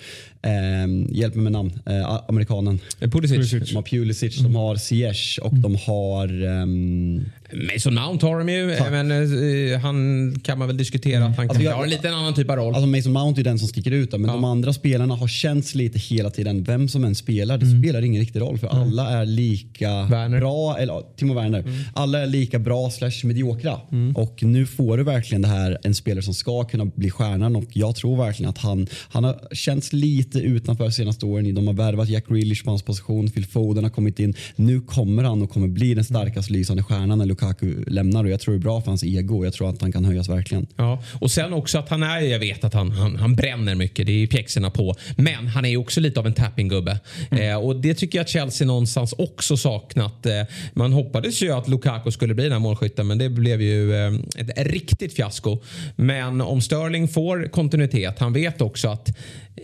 eh, 0.43 1.17
hjälp 1.17 1.35
mig 1.35 1.43
med 1.43 1.53
namn, 1.53 1.73
eh, 1.87 2.21
amerikanen. 2.29 2.81
Pulisic. 3.01 3.69
De 3.69 3.75
har 3.75 3.83
Pulisic, 3.83 4.39
de 4.39 4.55
har 4.57 4.77
Ziyech 4.77 5.39
och 5.43 5.55
de 5.55 5.77
har... 5.77 6.45
ehm, 6.47 7.25
Mason 7.53 7.95
Mount 7.95 8.27
har 8.27 8.39
de 8.39 8.49
ju. 8.49 8.67
Men 8.91 9.11
eh, 9.73 9.79
han 9.81 10.35
kan 10.43 10.59
man 10.59 10.69
väl 10.69 10.77
diskutera 10.77 11.17
att 11.19 11.23
han 11.23 11.31
Alltså, 11.31 11.47
kanske 11.47 11.65
jag- 11.65 11.77
har 11.77 11.85
en 11.85 11.91
liten 11.91 12.15
annan 12.15 12.35
typ 12.35 12.51
av 12.51 12.57
roll. 12.57 12.75
Alltså 12.75 12.87
Mason 12.87 13.13
Mount 13.13 13.41
är 13.41 13.45
den 13.45 13.59
som 13.59 13.69
sticker 13.69 13.91
ut 13.91 14.11
där, 14.11 14.19
men 14.19 14.31
de 14.31 14.45
andra 14.45 14.73
spelarna 14.73 15.15
har 15.15 15.29
känts 15.29 15.75
lite 15.75 15.99
hela 15.99 16.31
tiden. 16.31 16.65
Vem 16.65 16.89
som 16.89 17.05
än 17.05 17.15
spelar, 17.15 17.59
det 17.59 17.67
spelar 17.79 18.03
ingen 18.03 18.21
riktig 18.21 18.41
roll 18.41 18.59
för 18.59 18.67
alla 18.69 19.11
är 19.11 19.27
lika 19.27 20.05
Werner. 20.05 20.39
bra. 20.41 20.79
Eller 20.79 20.93
ja, 20.93 21.13
Timo 21.17 21.35
Werner. 21.35 21.65
Alla 21.95 22.19
är 22.19 22.27
lika 22.27 22.59
bra 22.59 22.91
slash 22.91 23.11
mediokra. 23.25 23.81
Och 24.15 24.43
nu 24.43 24.67
får 24.67 24.97
du 24.99 25.03
verkligen 25.05 25.43
det 25.43 25.49
här 25.49 25.79
en 25.83 25.95
spelare 25.95 26.23
som 26.23 26.35
ska 26.35 26.65
kunna 26.65 26.85
bli 26.85 27.11
stjärnan 27.11 27.57
och 27.57 27.65
jag 27.73 27.97
tror 27.97 28.17
verkligen 28.17 28.51
att 28.51 28.59
han, 28.59 28.87
han 29.11 29.25
har 29.25 29.49
känts 29.53 29.93
lite 29.93 30.39
utanför 30.39 30.85
de 30.85 30.93
senaste 30.93 31.27
åren. 31.27 31.55
De 31.55 31.67
har 31.67 31.75
värvat 31.75 32.09
Jack 32.09 32.29
Grealish 32.29 32.65
på 32.65 32.71
hans 32.71 32.83
position, 32.83 33.31
Phil 33.31 33.47
Foden 33.47 33.85
har 33.85 33.91
kommit 33.91 34.19
in. 34.19 34.35
Nu 34.57 34.81
kommer 34.81 35.25
han 35.25 35.43
och 35.43 35.51
kommer 35.51 35.69
bli 35.69 35.95
den 35.95 36.05
starkast 36.05 36.51
lysande 36.51 36.83
stjärnan 36.83 37.19
när 37.19 37.27
Lukaku 37.43 37.85
lämnar 37.87 38.25
och 38.25 38.31
jag 38.31 38.41
tror 38.41 38.55
det 38.55 38.59
är 38.59 38.63
bra 38.63 38.81
för 38.81 38.91
hans 38.91 39.05
ego. 39.05 39.45
Jag 39.45 39.53
tror 39.53 39.71
att 39.71 39.81
han 39.81 39.93
kan 39.93 40.05
höjas 40.05 40.29
verkligen. 40.29 40.67
Ja, 40.77 41.03
och 41.21 41.31
sen 41.31 41.53
också 41.53 41.79
att 41.79 41.89
han 41.89 42.03
är, 42.03 42.21
jag 42.21 42.39
vet 42.39 42.65
att 42.65 42.75
han, 42.75 42.93
han, 42.93 43.17
han 43.17 43.37
bränner 43.37 43.75
mycket, 43.75 44.07
det 44.07 44.13
är 44.13 44.17
ju 44.17 44.27
pjäxorna 44.27 44.71
på. 44.71 44.95
Men 45.17 45.47
han 45.47 45.65
är 45.65 45.69
ju 45.69 45.77
också 45.77 46.01
lite 46.01 46.21
av 46.21 46.27
en 46.27 46.33
tappinggubbe. 46.33 47.01
Eh, 47.31 47.55
och 47.55 47.77
det 47.77 47.95
tycker 47.95 48.19
jag 48.19 48.25
att 48.25 48.29
Chelsea 48.29 48.67
någonstans 48.67 49.15
också 49.19 49.57
saknat. 49.57 50.27
Eh, 50.27 50.33
man 50.73 50.93
hoppades 50.93 51.43
ju 51.43 51.53
att 51.53 51.69
Lukaku 51.69 52.11
skulle 52.11 52.35
bli 52.35 52.45
den 52.45 52.53
här 52.53 52.59
målskytten 52.59 53.07
men 53.07 53.19
det 53.19 53.29
blev 53.29 53.63
ju 53.63 53.95
eh, 53.95 54.13
ett 54.37 54.67
riktigt 54.67 55.13
fiasko. 55.13 55.59
Men 55.97 56.41
om 56.41 56.61
Sterling 56.61 57.09
får 57.09 57.49
kontinuitet, 57.53 58.19
han 58.19 58.33
vet 58.33 58.61
också 58.61 58.89
att 58.89 59.09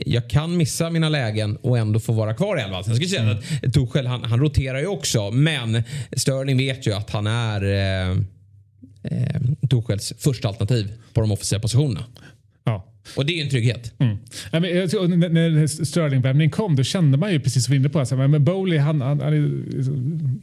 jag 0.07 0.31
kan 0.31 0.57
missa 0.57 0.91
mina 0.91 1.09
lägen 1.09 1.57
och 1.57 1.79
ändå 1.79 2.01
få 2.01 2.13
vara 2.13 2.35
kvar 2.35 2.59
i 2.59 2.61
elvan. 2.61 2.85
Sen 2.85 2.97
ska 2.97 3.05
jag 3.05 3.11
säga 3.11 3.31
att 3.31 3.75
Tuchel 3.75 4.07
han, 4.07 4.25
han 4.25 4.41
roterar 4.41 4.79
ju 4.79 4.87
också 4.87 5.31
men 5.31 5.83
Sterling 6.13 6.57
vet 6.57 6.87
ju 6.87 6.93
att 6.93 7.11
han 7.11 7.27
är 7.27 7.64
eh, 7.65 8.11
eh, 9.03 9.41
Tuchels 9.71 10.13
första 10.19 10.49
alternativ 10.49 10.93
på 11.13 11.21
de 11.21 11.33
officiella 11.33 11.63
positionerna. 11.63 12.05
Och 13.17 13.27
det 13.27 13.33
är 13.33 13.37
ju 13.37 13.43
en 13.43 13.49
trygghet. 13.51 13.93
Mm. 13.99 14.17
Ja, 14.53 14.61
men 14.61 14.77
jag 14.77 14.91
tror, 14.91 15.09
när, 15.09 15.29
när 15.29 15.67
Sterling-värvningen 15.85 16.51
kom 16.51 16.77
då 16.77 16.83
kände 16.83 17.19
man 17.19 17.33
ju 17.33 17.41
precis 17.41 17.65
som 17.65 17.73
vi 17.73 17.77
inne 17.79 17.89
på. 17.89 17.99
Alltså, 17.99 18.17
men 18.17 18.45
Bowley 18.45 18.79
han, 18.79 19.01
han, 19.01 19.21
han 19.21 19.65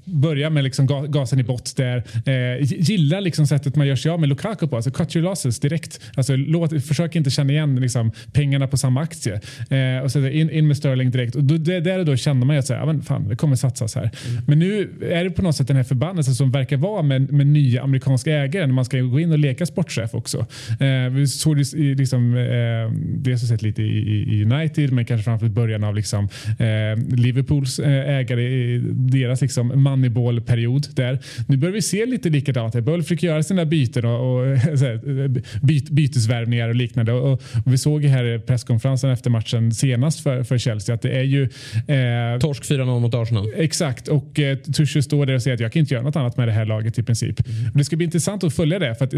börjar 0.06 0.50
med 0.50 0.64
liksom 0.64 0.88
ga- 0.88 1.08
gasen 1.08 1.40
i 1.40 1.44
bott 1.44 1.76
där. 1.76 2.04
Eh, 2.26 2.66
gillar 2.80 3.22
liksom 3.22 3.48
sättet 3.48 3.76
man 3.76 3.88
gör 3.88 3.96
sig 3.96 4.12
av 4.12 4.20
med 4.20 4.30
Lukaku 4.30 4.68
på. 4.68 4.76
Alltså 4.76 4.92
cut 4.92 5.16
your 5.16 5.24
losses 5.24 5.60
direkt. 5.60 6.00
Alltså, 6.16 6.36
låt, 6.36 6.86
försök 6.86 7.16
inte 7.16 7.30
känna 7.30 7.54
igen 7.54 7.76
liksom, 7.76 8.12
pengarna 8.34 8.68
på 8.68 8.78
samma 8.78 9.02
aktie. 9.02 9.42
Eh, 9.70 10.04
och 10.04 10.12
så 10.12 10.28
in, 10.28 10.50
in 10.50 10.68
med 10.68 10.78
Sterling 10.78 11.12
direkt. 11.12 11.36
Och 11.36 11.44
då, 11.44 11.58
det, 11.58 11.80
där 11.80 12.00
och 12.00 12.06
då 12.06 12.16
kände 12.16 12.46
man 12.46 12.56
ju 12.56 12.60
att 12.60 12.68
så 12.68 12.74
här, 12.74 12.80
ja, 12.80 12.86
men 12.86 13.02
fan, 13.02 13.30
det 13.30 13.36
kommer 13.36 13.56
satsas 13.56 13.96
här. 13.96 14.12
Men 14.48 14.60
nu 14.60 14.90
är 15.10 15.24
det 15.24 15.30
på 15.30 15.42
något 15.42 15.56
sätt 15.56 15.68
den 15.68 15.78
här 15.78 15.84
förbannelsen 15.84 16.36
som 16.36 16.52
verkar 16.52 16.78
vara 16.78 17.02
med, 17.02 17.32
med 17.32 17.48
nya 17.48 17.84
amerikanska 17.84 18.32
ägare 18.32 18.66
när 18.66 18.74
man 18.74 18.86
ska 18.86 19.00
gå 19.00 19.20
in 19.20 19.32
och 19.32 19.40
leka 19.40 19.66
sportchef 19.66 20.14
också. 20.14 20.46
Eh, 20.80 21.12
vi 21.12 21.28
såg 21.28 21.58
det 21.58 21.74
liksom, 21.76 22.38
eh, 22.52 22.92
dels 23.18 23.42
har 23.42 23.48
sett 23.48 23.62
lite 23.62 23.82
i, 23.84 23.98
i- 24.38 24.44
United 24.44 24.92
men 24.94 25.06
kanske 25.06 25.24
framförallt 25.24 25.54
början 25.56 25.84
av 25.84 25.96
liksom, 25.96 26.30
eh, 26.60 27.16
Liverpools 27.18 27.80
eh, 27.80 28.10
ägare 28.18 28.44
i 28.44 28.78
deras 28.94 29.42
liksom, 29.42 29.68
moneyball-period. 29.84 30.88
Där. 30.96 31.20
Nu 31.48 31.58
börjar 31.58 31.74
vi 31.74 31.82
se 31.82 32.06
lite 32.06 32.30
likadant. 32.30 32.76
Böll 32.76 33.04
försöker 33.04 33.28
göra 33.28 33.44
sina 33.44 33.66
byten 33.66 34.06
och, 34.06 34.38
och 34.40 34.46
här, 34.58 35.28
byt, 35.66 35.90
bytesvärvningar 35.90 36.70
och 36.70 36.76
liknande. 36.76 37.12
Och, 37.14 37.32
och 37.34 37.42
vi 37.66 37.78
såg 37.78 38.04
här 38.06 38.36
i 38.36 38.40
presskonferensen 38.40 39.10
efter 39.10 39.30
matchen 39.30 39.72
senast 39.74 40.20
för, 40.24 40.44
för 40.44 40.58
Chelsea 40.58 40.96
att 40.96 41.02
det 41.02 41.12
är 41.12 41.24
ju 41.24 41.44
eh, 41.44 42.40
Torsk 42.40 42.64
4-0 42.64 43.00
mot 43.00 43.14
Arsenal. 43.14 43.48
Exakt, 43.56 44.08
och 44.08 44.40
eh, 44.40 44.58
Tuchel 44.58 45.04
står 45.04 45.26
där 45.26 45.34
och 45.36 45.42
säger 45.42 45.56
att 45.56 45.62
jag 45.62 45.72
kan 45.72 45.80
inte 45.80 45.94
göra 45.94 46.04
något 46.04 46.16
annat 46.16 46.38
med 46.38 46.48
det 46.48 46.52
här 46.52 46.66
laget 46.66 47.00
i 47.00 47.04
princip. 47.04 47.48
Men 47.48 47.74
det 47.78 47.86
ska 47.86 47.96
bli 47.96 48.06
intressant 48.06 48.44
att 48.44 48.54
följa 48.56 48.80
det. 48.80 48.96
För 48.96 49.06
att, 49.06 49.14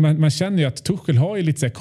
man, 0.00 0.20
man 0.20 0.30
känner 0.30 0.58
ju 0.58 0.64
att 0.64 0.84
Tuchel 0.84 1.16
har 1.18 1.36
ju 1.36 1.42
lite 1.42 1.60
så 1.60 1.66
här 1.66 1.72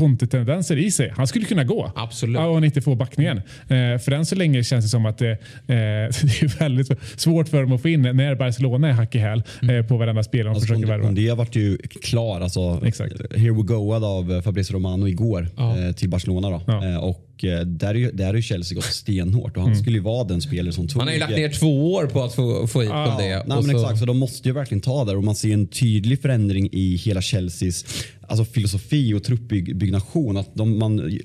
kontotendenser 0.48 0.78
i 0.78 0.92
sig. 0.92 1.14
Han 1.18 1.28
skulle 1.28 1.46
kunna 1.46 1.64
gå. 1.64 1.92
Absolut. 1.96 2.38
Om 2.38 2.54
han 2.54 2.64
inte 2.64 2.82
får 2.82 2.96
backningen. 2.96 3.38
Eh, 3.38 4.00
för 4.00 4.12
än 4.12 4.26
så 4.26 4.36
länge 4.36 4.64
känns 4.64 4.86
det 4.86 4.90
som 4.90 5.06
att 5.06 5.18
det, 5.18 5.32
eh, 5.32 5.38
det 5.68 6.42
är 6.42 6.60
väldigt 6.60 6.88
svårt 7.16 7.50
för 7.50 7.62
dem 7.62 7.72
att 7.72 7.82
få 7.82 7.90
in 7.90 8.02
när 8.02 8.36
Barcelona 8.36 8.88
är 8.88 8.92
hack 8.94 9.16
i 9.16 9.18
häl 9.20 9.44
eh, 9.62 9.86
på 9.88 9.98
varenda 9.98 10.24
spelare 10.24 10.48
de 10.48 10.56
Alltså, 10.56 10.68
försöker 10.68 10.88
värva. 10.88 11.04
Kondé 11.06 11.32
vart 11.32 11.56
ju 11.56 11.78
klar, 12.02 12.42
alltså, 12.42 12.82
Exakt. 12.86 13.14
here 13.36 13.52
we 13.52 13.62
go 13.64 13.94
av 13.94 14.42
Fabrizio 14.42 14.74
Romano 14.76 15.08
igår 15.08 15.48
Ja. 15.58 15.78
eh, 15.80 15.92
till 15.92 16.10
Barcelona. 16.10 16.50
Då. 16.50 16.62
Ja. 16.68 16.86
Eh, 16.90 16.98
och 16.98 17.44
eh, 17.44 17.60
där 17.66 17.90
är 17.90 17.94
ju, 17.96 18.12
där 18.12 18.30
är 18.30 18.34
ju 18.34 18.42
Chelsea 18.42 18.76
gått 18.76 18.84
stenhårt 18.86 19.58
och 19.58 19.64
han 19.64 19.76
skulle 19.76 19.98
ju 19.98 20.04
vara 20.04 20.24
den 20.24 20.42
spelare 20.42 20.74
som 20.74 20.88
tog... 20.88 21.02
Han 21.02 21.08
har 21.08 21.14
ju 21.14 21.20
lagt 21.20 21.32
ner 21.38 21.50
två 21.50 21.94
år 21.94 22.06
på 22.06 22.24
att 22.24 22.34
få, 22.36 22.68
få 22.68 22.82
hit 22.82 22.90
Ja, 22.94 23.06
Kondé. 23.06 23.30
Nej, 23.36 23.44
men 23.48 23.64
så- 23.64 23.72
exakt, 23.72 24.00
så 24.00 24.06
de 24.06 24.18
måste 24.18 24.48
ju 24.50 24.54
verkligen 24.54 24.82
ta 24.82 25.06
där 25.06 25.18
och 25.18 25.24
man 25.24 25.36
ser 25.36 25.54
en 25.54 25.68
tydlig 25.68 26.22
förändring 26.22 26.70
i 26.72 26.96
hela 26.96 27.22
Chelseas 27.22 27.86
alltså 28.28 28.46
filosofi 28.46 29.14
och 29.14 29.24
truppbyggnation. 29.24 30.38
Att 30.38 30.56
de, 30.56 30.80
man, 30.80 31.20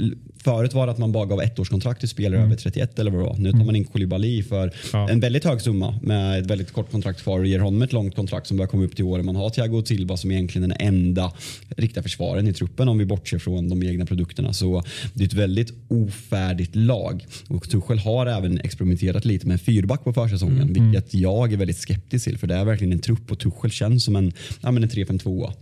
förut 0.45 0.74
var 0.74 0.86
det 0.86 0.93
att 0.93 0.99
man 0.99 1.12
bara 1.12 1.26
gav 1.26 1.40
ettårskontrakt 1.43 2.01
till 2.01 2.09
spelare 2.09 2.43
över 2.43 2.57
31 2.57 2.99
eller 2.99 3.11
vad 3.11 3.20
det 3.20 3.24
var. 3.26 3.36
Nu 3.38 3.53
tar 3.53 3.64
man 3.64 3.76
in 3.76 3.84
Koulibaly 3.84 4.43
för 4.43 4.72
Ja. 4.93 5.09
en 5.11 5.20
väldigt 5.20 5.45
hög 5.45 5.61
summa 5.61 5.99
med 6.03 6.38
ett 6.40 6.47
väldigt 6.47 6.72
kort 6.72 6.90
kontrakt 6.90 7.22
kvar 7.22 7.38
och 7.40 7.47
ger 7.47 7.59
honom 7.59 7.82
ett 7.82 7.93
långt 7.93 8.16
kontrakt 8.16 8.47
som 8.47 8.57
börjar 8.57 8.68
komma 8.68 8.84
upp 8.84 8.97
till 8.97 9.05
året. 9.05 9.24
Man 9.24 9.36
har 9.36 9.51
Thiago 9.51 9.82
Silva 9.84 10.16
som 10.16 10.30
egentligen 10.30 10.68
den 10.68 10.78
enda 10.80 11.32
riktiga 11.76 12.03
försvaren 12.03 12.49
i 12.49 12.53
truppen 12.53 12.88
om 12.88 12.99
vi 12.99 13.05
bortser 13.05 13.38
från 13.38 13.68
de 13.68 13.82
egna 13.82 14.07
produkterna. 14.07 14.53
Så 14.53 14.82
det 15.14 15.24
är 15.24 15.28
ett 15.28 15.34
väldigt 15.34 15.72
ofärdigt 15.88 16.76
lag. 16.76 17.26
Och 17.49 17.68
Tuchel 17.70 17.99
har 17.99 18.26
även 18.26 18.61
experimenterat 18.61 19.24
lite 19.24 19.47
med 19.47 19.53
en 19.55 19.59
fyrback 19.59 20.05
på 20.05 20.12
försäsongen 20.12 20.72
vilket 20.72 21.14
jag 21.14 21.53
är 21.53 21.57
väldigt 21.57 21.78
skeptisk 21.78 22.24
till 22.24 22.38
för 22.38 22.47
det 22.47 22.55
är 22.55 22.64
verkligen 22.64 22.93
en 22.93 22.99
trupp 22.99 23.30
och 23.32 23.38
Tuchel 23.38 23.70
känns 23.70 24.05
som 24.05 24.16
en, 24.16 24.32
ja, 24.61 24.70
men 24.70 24.82
en 24.82 24.88
3-5-2. 24.90 25.53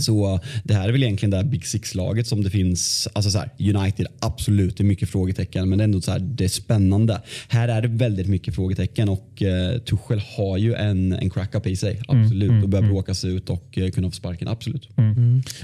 Så 0.00 0.40
det 0.64 0.74
här 0.74 0.88
är 0.88 0.92
väl 0.92 1.02
egentligen 1.02 1.30
det 1.30 1.36
här 1.36 1.44
Big 1.44 1.66
Six-laget 1.66 2.26
som 2.26 2.42
det 2.44 2.50
finns, 2.50 3.08
alltså 3.12 3.30
så 3.30 3.38
här, 3.38 3.50
United 3.58 4.01
absolut, 4.18 4.76
det 4.76 4.82
är 4.82 4.86
mycket 4.86 5.08
frågetecken 5.08 5.68
men 5.68 5.78
det 5.78 5.82
är 5.82 5.84
ändå 5.84 6.00
så 6.00 6.10
här, 6.10 6.18
det 6.18 6.44
är 6.44 6.48
spännande. 6.48 7.20
Här 7.48 7.68
är 7.68 7.82
det 7.82 7.88
väldigt 7.88 8.28
mycket 8.28 8.54
frågetecken 8.54 9.08
och 9.08 9.42
eh, 9.42 9.78
Tuchel 9.78 10.22
har 10.36 10.58
ju 10.58 10.74
en, 10.74 11.12
en 11.12 11.30
crack-up 11.30 11.66
i 11.66 11.76
sig, 11.76 12.02
absolut. 12.08 12.62
och 12.62 12.68
börjar 12.68 12.88
bråka 12.88 13.14
sig 13.14 13.34
ut 13.34 13.50
och 13.50 13.78
eh, 13.78 13.90
kunna 13.90 14.10
få 14.10 14.16
sparken, 14.16 14.48
absolut. 14.48 14.88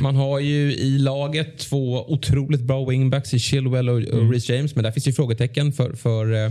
Man 0.00 0.16
har 0.16 0.40
ju 0.40 0.74
i 0.74 0.98
laget 0.98 1.58
två 1.58 2.12
otroligt 2.12 2.62
bra 2.62 2.84
wingbacks 2.84 3.34
i 3.34 3.38
Chilwell 3.38 3.88
och, 3.88 3.96
och 3.96 4.30
Reece 4.30 4.48
James. 4.48 4.74
Men 4.74 4.84
där 4.84 4.90
finns 4.90 5.08
ju 5.08 5.12
frågetecken 5.12 5.72
för, 5.72 5.92
för 5.92 6.44
eh, 6.44 6.50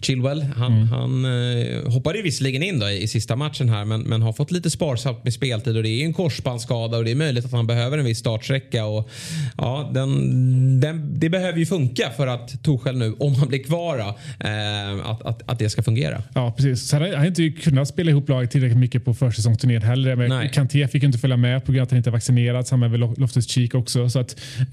Chilwell. 0.00 0.42
Han, 0.42 0.72
han 0.72 1.24
eh, 1.24 1.92
hoppade 1.92 2.18
ju 2.18 2.22
visserligen 2.24 2.62
in 2.62 2.78
då 2.78 2.88
i, 2.88 3.02
i 3.02 3.08
sista 3.08 3.36
matchen 3.36 3.68
här 3.68 3.84
men, 3.84 4.00
men 4.00 4.22
har 4.22 4.32
fått 4.32 4.50
lite 4.50 4.70
sparsamt 4.70 5.24
med 5.24 5.32
speltid 5.32 5.76
och 5.76 5.82
det 5.82 5.88
är 5.88 5.98
ju 5.98 6.04
en 6.04 6.12
korsbandsskada 6.12 6.98
och 6.98 7.04
det 7.04 7.10
är 7.10 7.14
möjligt 7.14 7.44
att 7.44 7.52
han 7.52 7.66
behöver 7.66 7.98
en 7.98 8.04
viss 8.04 8.18
startsträcka. 8.18 8.84
Och, 8.84 9.10
ja, 9.56 9.90
den, 9.94 10.80
den, 10.80 11.20
det 11.20 11.27
det 11.28 11.38
behöver 11.38 11.58
ju 11.58 11.66
funka 11.66 12.10
för 12.16 12.26
att 12.26 12.62
Torshäll 12.62 12.98
nu, 12.98 13.12
om 13.18 13.34
han 13.34 13.48
blir 13.48 13.58
kvar, 13.64 13.98
eh, 13.98 15.10
att, 15.10 15.22
att, 15.22 15.50
att 15.50 15.58
det 15.58 15.70
ska 15.70 15.82
fungera. 15.82 16.22
Ja, 16.34 16.54
precis. 16.56 16.92
Han 16.92 17.02
har 17.02 17.26
inte 17.26 17.48
kunnat 17.50 17.88
spela 17.88 18.10
ihop 18.10 18.28
laget 18.28 18.50
tillräckligt 18.50 18.78
mycket 18.78 19.04
på 19.04 19.14
försäsongsturnén 19.14 19.82
heller. 19.82 20.16
Men 20.16 20.28
Nej. 20.28 20.50
Kanté 20.52 20.88
fick 20.88 21.02
ju 21.02 21.06
inte 21.06 21.18
följa 21.18 21.36
med 21.36 21.64
på 21.64 21.72
grund 21.72 21.80
av 21.80 21.84
att 21.84 21.90
han 21.90 21.96
inte 21.96 22.10
är 22.10 22.12
vaccinerad. 22.12 22.66
Samma 22.66 22.88
med 22.88 23.00
Loftus-Cheek 23.00 23.74
också. 23.74 24.08
Så 24.10 24.20
att, 24.20 24.36
eh, 24.60 24.66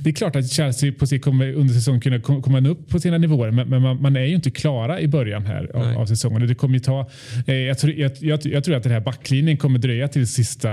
det 0.00 0.06
är 0.10 0.12
klart 0.12 0.36
att 0.36 0.50
Chelsea 0.50 0.92
på 0.98 1.06
sikt 1.06 1.24
kommer 1.24 1.52
under 1.52 1.74
säsongen 1.74 2.00
kunna 2.00 2.20
kom- 2.20 2.42
komma 2.42 2.68
upp 2.68 2.88
på 2.88 3.00
sina 3.00 3.18
nivåer. 3.18 3.50
Men, 3.50 3.68
men 3.68 3.82
man, 3.82 4.02
man 4.02 4.16
är 4.16 4.24
ju 4.24 4.34
inte 4.34 4.50
klara 4.50 5.00
i 5.00 5.08
början 5.08 5.46
här 5.46 5.70
av, 5.76 5.98
av 5.98 6.06
säsongen. 6.06 6.46
Det 6.46 6.54
kommer 6.54 6.74
ju 6.74 6.80
ta, 6.80 7.10
eh, 7.46 7.54
jag, 7.54 7.78
tror, 7.78 7.92
jag, 7.92 8.12
jag, 8.20 8.40
jag 8.46 8.64
tror 8.64 8.76
att 8.76 8.82
den 8.82 8.92
här 8.92 9.00
backlinjen 9.00 9.56
kommer 9.56 9.78
dröja 9.78 10.08
till 10.08 10.26
sista, 10.26 10.68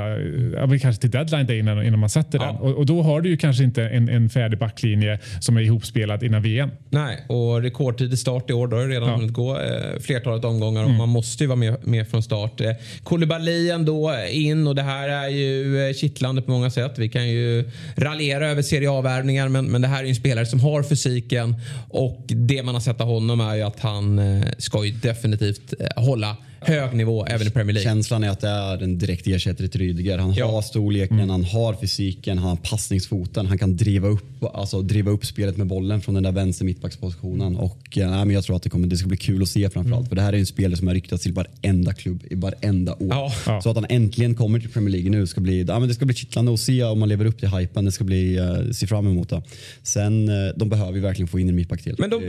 kanske 0.82 1.02
till 1.02 1.12
deadline 1.12 1.45
day 1.48 1.60
innan, 1.60 1.86
innan 1.86 2.00
man 2.00 2.10
sätter 2.10 2.39
Ja. 2.39 2.45
den. 2.45 2.56
Och, 2.56 2.72
och 2.78 2.86
då 2.86 3.02
har 3.02 3.22
du 3.22 3.30
ju 3.30 3.38
kanske 3.38 3.64
inte 3.64 3.84
en, 3.84 4.10
en 4.10 4.30
färdig 4.38 4.60
backlinje 4.60 5.20
som 5.40 5.58
är 5.58 5.62
ihopspelad 5.62 6.24
innan 6.24 6.42
VM. 6.42 6.70
Nej, 6.90 7.26
och 7.28 7.62
rekordtidig 7.62 8.20
start 8.20 8.50
i 8.50 8.54
år. 8.54 8.68
Då 8.68 8.78
har 8.78 8.84
det 8.84 8.90
redan 8.90 9.08
Ja. 9.08 9.14
Mm. 9.14 9.20
hunnit 9.20 9.34
gå 9.36 9.60
eh, 9.60 10.00
flertalet 10.00 10.46
omgångar 10.46 10.84
och 10.84 10.90
man 10.92 11.10
måste 11.10 11.44
ju 11.44 11.48
vara 11.48 11.56
med, 11.56 11.88
med 11.88 12.08
från 12.08 12.24
start. 12.24 12.62
Eh, 12.62 12.72
Koulibaly 13.04 13.70
ändå 13.70 14.14
in 14.32 14.68
och 14.68 14.76
det 14.76 14.82
här 14.82 15.10
är 15.10 15.30
ju 15.30 15.88
eh, 15.88 15.94
kittlande 15.94 16.42
på 16.42 16.52
många 16.52 16.70
sätt. 16.70 16.94
Vi 16.98 17.10
kan 17.10 17.30
ju 17.30 17.70
raljera 17.96 18.48
över 18.50 18.62
Serie 18.62 18.92
A-värvningar 18.92 19.50
men, 19.50 19.66
men 19.66 19.82
det 19.82 19.88
här 19.88 20.00
är 20.00 20.04
ju 20.04 20.10
en 20.10 20.16
spelare 20.16 20.46
som 20.46 20.60
har 20.60 20.84
fysiken 20.84 21.56
och 21.90 22.24
det 22.28 22.64
man 22.64 22.74
har 22.76 22.82
sett 22.82 23.02
av 23.02 23.08
honom 23.08 23.42
är 23.42 23.56
ju 23.56 23.62
att 23.62 23.80
han 23.80 24.20
eh, 24.20 24.44
ska 24.58 24.86
ju 24.86 24.92
definitivt 24.92 25.74
eh, 25.80 26.04
hålla 26.04 26.38
hög 26.62 26.93
nivå 26.93 27.26
även 27.26 27.47
i 27.47 27.49
Premier 27.49 27.74
League. 27.74 27.89
Känslan 27.89 28.24
är 28.24 28.30
att 28.30 28.39
det 28.41 28.47
är 28.49 28.84
en 28.84 28.97
direkt 28.97 29.28
ersättare 29.28 29.68
till 29.68 29.82
Rydiger. 29.82 30.18
Han 30.18 30.34
Ja. 30.34 30.51
har 30.51 30.62
storleken, 30.62 31.30
han 31.30 31.43
har 31.43 31.74
fysiken, 31.74 32.38
han 32.38 32.49
har 32.49 32.55
passningsfoten. 32.58 33.45
Han 33.45 33.58
kan 33.58 33.78
driva 33.78 34.08
upp, 34.08 34.43
alltså, 34.53 34.82
driva 34.82 35.12
upp 35.12 35.26
spelet 35.26 35.58
med 35.58 35.68
bollen 35.68 36.01
från 36.01 36.14
den 36.16 36.24
där 36.24 36.32
vänster 36.32 36.66
mittbackspositionen. 36.66 37.55
Och, 37.58 37.97
eh, 37.97 38.10
nej, 38.10 38.26
men 38.26 38.30
jag 38.30 38.43
tror 38.43 38.55
att 38.55 38.64
det, 38.64 38.70
kommer, 38.70 38.88
det 38.88 38.97
ska 38.97 39.08
bli 39.08 39.18
kul 39.18 39.41
att 39.41 39.49
se 39.49 39.70
framförallt. 39.70 40.10
För 40.10 40.16
det 40.16 40.22
här 40.22 40.34
är 40.34 40.38
en 40.38 40.45
spelare 40.45 40.78
som 40.78 40.88
har 40.88 40.95
ryktats 40.95 41.24
till 41.24 41.34
varenda 41.34 41.93
klubb 41.93 42.24
i 42.29 42.36
varenda 42.36 42.93
år. 42.93 42.97
Ja. 43.09 43.32
Ja. 43.46 43.62
Så 43.62 43.70
att 43.70 43.75
han 43.75 43.86
äntligen 43.89 44.36
kommer 44.36 44.59
till 44.59 44.70
Premier 44.70 44.92
League 44.92 45.09
nu 45.09 45.28
ska 45.28 45.42
bli, 45.42 45.66
ja, 45.67 45.79
men 45.79 45.88
det 45.88 45.93
ska 45.96 46.05
bli 46.05 46.16
kittlande 46.16 46.54
att 46.54 46.59
se 46.59 46.84
om 46.84 47.00
man 47.00 47.09
lever 47.09 47.25
upp 47.25 47.39
till 47.39 47.50
hypen. 47.50 47.86
Det 47.86 47.92
ska 47.92 48.04
bli, 48.04 48.39
uh, 48.39 48.71
se 48.71 48.88
fram 48.88 49.08
emot 49.08 49.29
det. 49.29 49.42
Sen, 49.84 50.29
eh, 50.29 50.34
de 50.55 50.70
behöver 50.70 50.93
ju 50.93 51.00
verkligen 51.00 51.28
få 51.28 51.39
in 51.39 51.50
en 51.50 51.55
mittback 51.55 51.82
till. 51.84 51.96
Men 52.00 52.09
de, 52.09 52.21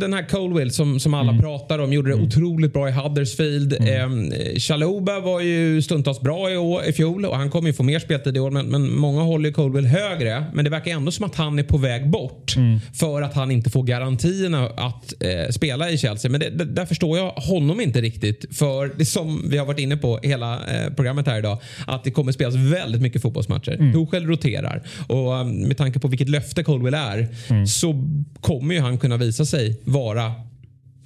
den 0.00 0.12
här 0.12 0.28
Colwill 0.28 0.70
som, 0.70 1.00
som 1.00 1.14
alla 1.14 1.38
pratar 1.38 1.78
om 1.78 1.92
gjorde 1.92 2.10
det 2.10 2.14
Mm. 2.16 2.26
otroligt 2.26 2.72
bra 2.72 2.88
i 2.88 2.92
Huddersfield. 2.92 3.75
Mm. 3.80 4.32
Chaluba 4.60 5.20
var 5.20 5.40
ju 5.40 5.82
stundtals 5.82 6.20
bra 6.20 6.50
i, 6.50 6.56
år, 6.56 6.84
i 6.84 6.92
fjol 6.92 7.24
och 7.24 7.36
han 7.36 7.50
kommer 7.50 7.68
ju 7.68 7.72
få 7.72 7.82
mer 7.82 7.98
speltid 7.98 8.36
i 8.36 8.40
år. 8.40 8.50
Men, 8.50 8.66
men 8.66 8.96
många 8.96 9.22
håller 9.22 9.48
ju 9.48 9.52
Colwill 9.54 9.86
högre. 9.86 10.44
Men 10.54 10.64
det 10.64 10.70
verkar 10.70 10.90
ändå 10.92 11.12
som 11.12 11.24
att 11.24 11.34
han 11.34 11.58
är 11.58 11.62
på 11.62 11.78
väg 11.78 12.10
bort 12.10 12.56
Mm. 12.56 12.80
för 12.94 13.22
att 13.22 13.34
han 13.34 13.50
inte 13.50 13.70
får 13.70 13.82
garantierna 13.82 14.66
att 14.66 15.12
eh, 15.22 15.50
spela 15.50 15.90
i 15.90 15.98
Chelsea. 15.98 16.30
Men 16.30 16.40
det, 16.40 16.50
det, 16.50 16.64
där 16.64 16.86
förstår 16.86 17.18
jag 17.18 17.30
honom 17.30 17.80
inte 17.80 18.00
riktigt. 18.00 18.56
För 18.56 18.92
det 18.98 19.04
som 19.04 19.44
vi 19.50 19.58
har 19.58 19.66
varit 19.66 19.78
inne 19.78 19.96
på 19.96 20.18
hela 20.22 20.54
eh, 20.54 20.92
programmet 20.96 21.26
här 21.26 21.38
idag. 21.38 21.58
Att 21.86 22.04
det 22.04 22.10
kommer 22.10 22.32
spelas 22.32 22.54
väldigt 22.54 23.02
mycket 23.02 23.22
fotbollsmatcher. 23.22 23.72
Mm. 23.74 23.92
Tuchel 23.92 24.26
roterar. 24.26 24.82
Och 25.08 25.32
um, 25.40 25.56
med 25.56 25.76
tanke 25.76 25.98
på 25.98 26.08
vilket 26.08 26.28
löfte 26.28 26.62
Colwill 26.64 26.94
är 26.94 27.28
Mm. 27.48 27.66
så 27.66 27.94
kommer 28.40 28.74
ju 28.74 28.80
han 28.80 28.98
kunna 28.98 29.16
visa 29.16 29.44
sig 29.44 29.80
vara 29.84 30.32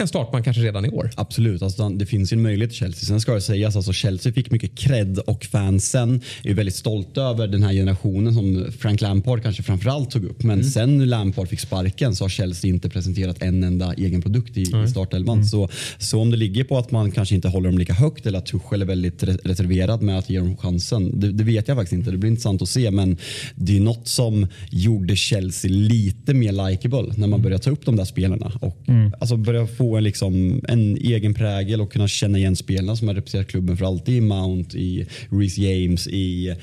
en 0.00 0.08
startman 0.08 0.42
kanske 0.42 0.62
redan 0.62 0.84
i 0.84 0.88
år. 0.88 1.10
Absolut, 1.16 1.62
alltså, 1.62 1.88
det 1.88 2.06
finns 2.06 2.32
ju 2.32 2.34
en 2.34 2.42
möjlighet 2.42 2.70
till 2.70 2.78
Chelsea. 2.78 3.04
Sen 3.06 3.20
ska 3.20 3.34
det 3.34 3.40
sägas, 3.40 3.76
alltså, 3.76 3.92
Chelsea 3.92 4.32
fick 4.32 4.50
mycket 4.50 4.78
cred 4.78 5.18
och 5.18 5.44
fansen 5.44 6.20
är 6.44 6.54
väldigt 6.54 6.74
stolta 6.74 7.22
över 7.22 7.46
den 7.48 7.62
här 7.62 7.72
generationen 7.72 8.34
som 8.34 8.66
Frank 8.78 9.00
Lampard 9.00 9.42
kanske 9.42 9.62
framförallt 9.62 10.10
tog 10.10 10.24
upp. 10.24 10.42
Men 10.42 10.58
Mm. 10.60 10.70
sen 10.70 11.08
Lampard 11.08 11.48
fick 11.48 11.60
sparken 11.60 12.16
så 12.16 12.24
har 12.24 12.28
Chelsea 12.28 12.68
inte 12.68 12.88
presenterat 12.88 13.42
en 13.42 13.64
enda 13.64 13.94
egen 13.94 14.22
produkt 14.22 14.56
i, 14.56 14.60
i 14.62 14.88
startelvan. 14.90 15.36
Mm. 15.36 15.46
Så, 15.48 15.68
så 15.98 16.20
om 16.20 16.30
det 16.30 16.36
ligger 16.36 16.64
på 16.64 16.78
att 16.78 16.90
man 16.90 17.10
kanske 17.10 17.34
inte 17.34 17.48
håller 17.48 17.68
dem 17.68 17.78
lika 17.78 17.92
högt 17.92 18.26
eller 18.26 18.38
att 18.38 18.46
Tuchel 18.46 18.82
är 18.82 18.86
väldigt 18.86 19.22
re- 19.22 19.38
reserverad 19.44 20.02
med 20.02 20.18
att 20.18 20.30
ge 20.30 20.38
dem 20.38 20.56
chansen. 20.56 21.20
Det, 21.20 21.32
det 21.32 21.44
vet 21.44 21.68
jag 21.68 21.76
faktiskt 21.76 21.92
inte. 21.92 22.10
Det 22.10 22.16
blir 22.18 22.30
intressant 22.30 22.62
att 22.62 22.68
se. 22.68 22.90
Men 22.90 23.16
det 23.54 23.76
är 23.76 23.80
något 23.80 24.08
som 24.08 24.46
gjorde 24.70 25.16
Chelsea 25.16 25.70
lite 25.70 26.34
mer 26.34 26.52
likeable 26.70 27.02
när 27.02 27.14
Mm. 27.16 27.30
man 27.30 27.42
började 27.42 27.62
ta 27.64 27.70
upp 27.70 27.86
de 27.86 27.96
där 27.96 28.04
spelarna. 28.04 28.52
Och 28.60 28.78
alltså 29.20 29.36
börja 29.36 29.66
få 29.66 29.89
en, 29.96 30.04
liksom, 30.04 30.60
en 30.68 30.96
egen 30.96 31.34
prägel 31.34 31.80
och 31.80 31.92
kunna 31.92 32.08
känna 32.08 32.38
igen 32.38 32.56
spelarna 32.56 32.96
som 32.96 33.08
har 33.08 33.14
representerat 33.14 33.50
klubben 33.50 33.76
för 33.76 33.84
alltid. 33.84 34.16
I 34.16 34.20
Mount, 34.20 34.78
i 34.78 35.06
Reece 35.30 35.58
James, 35.58 36.08
i 36.08 36.54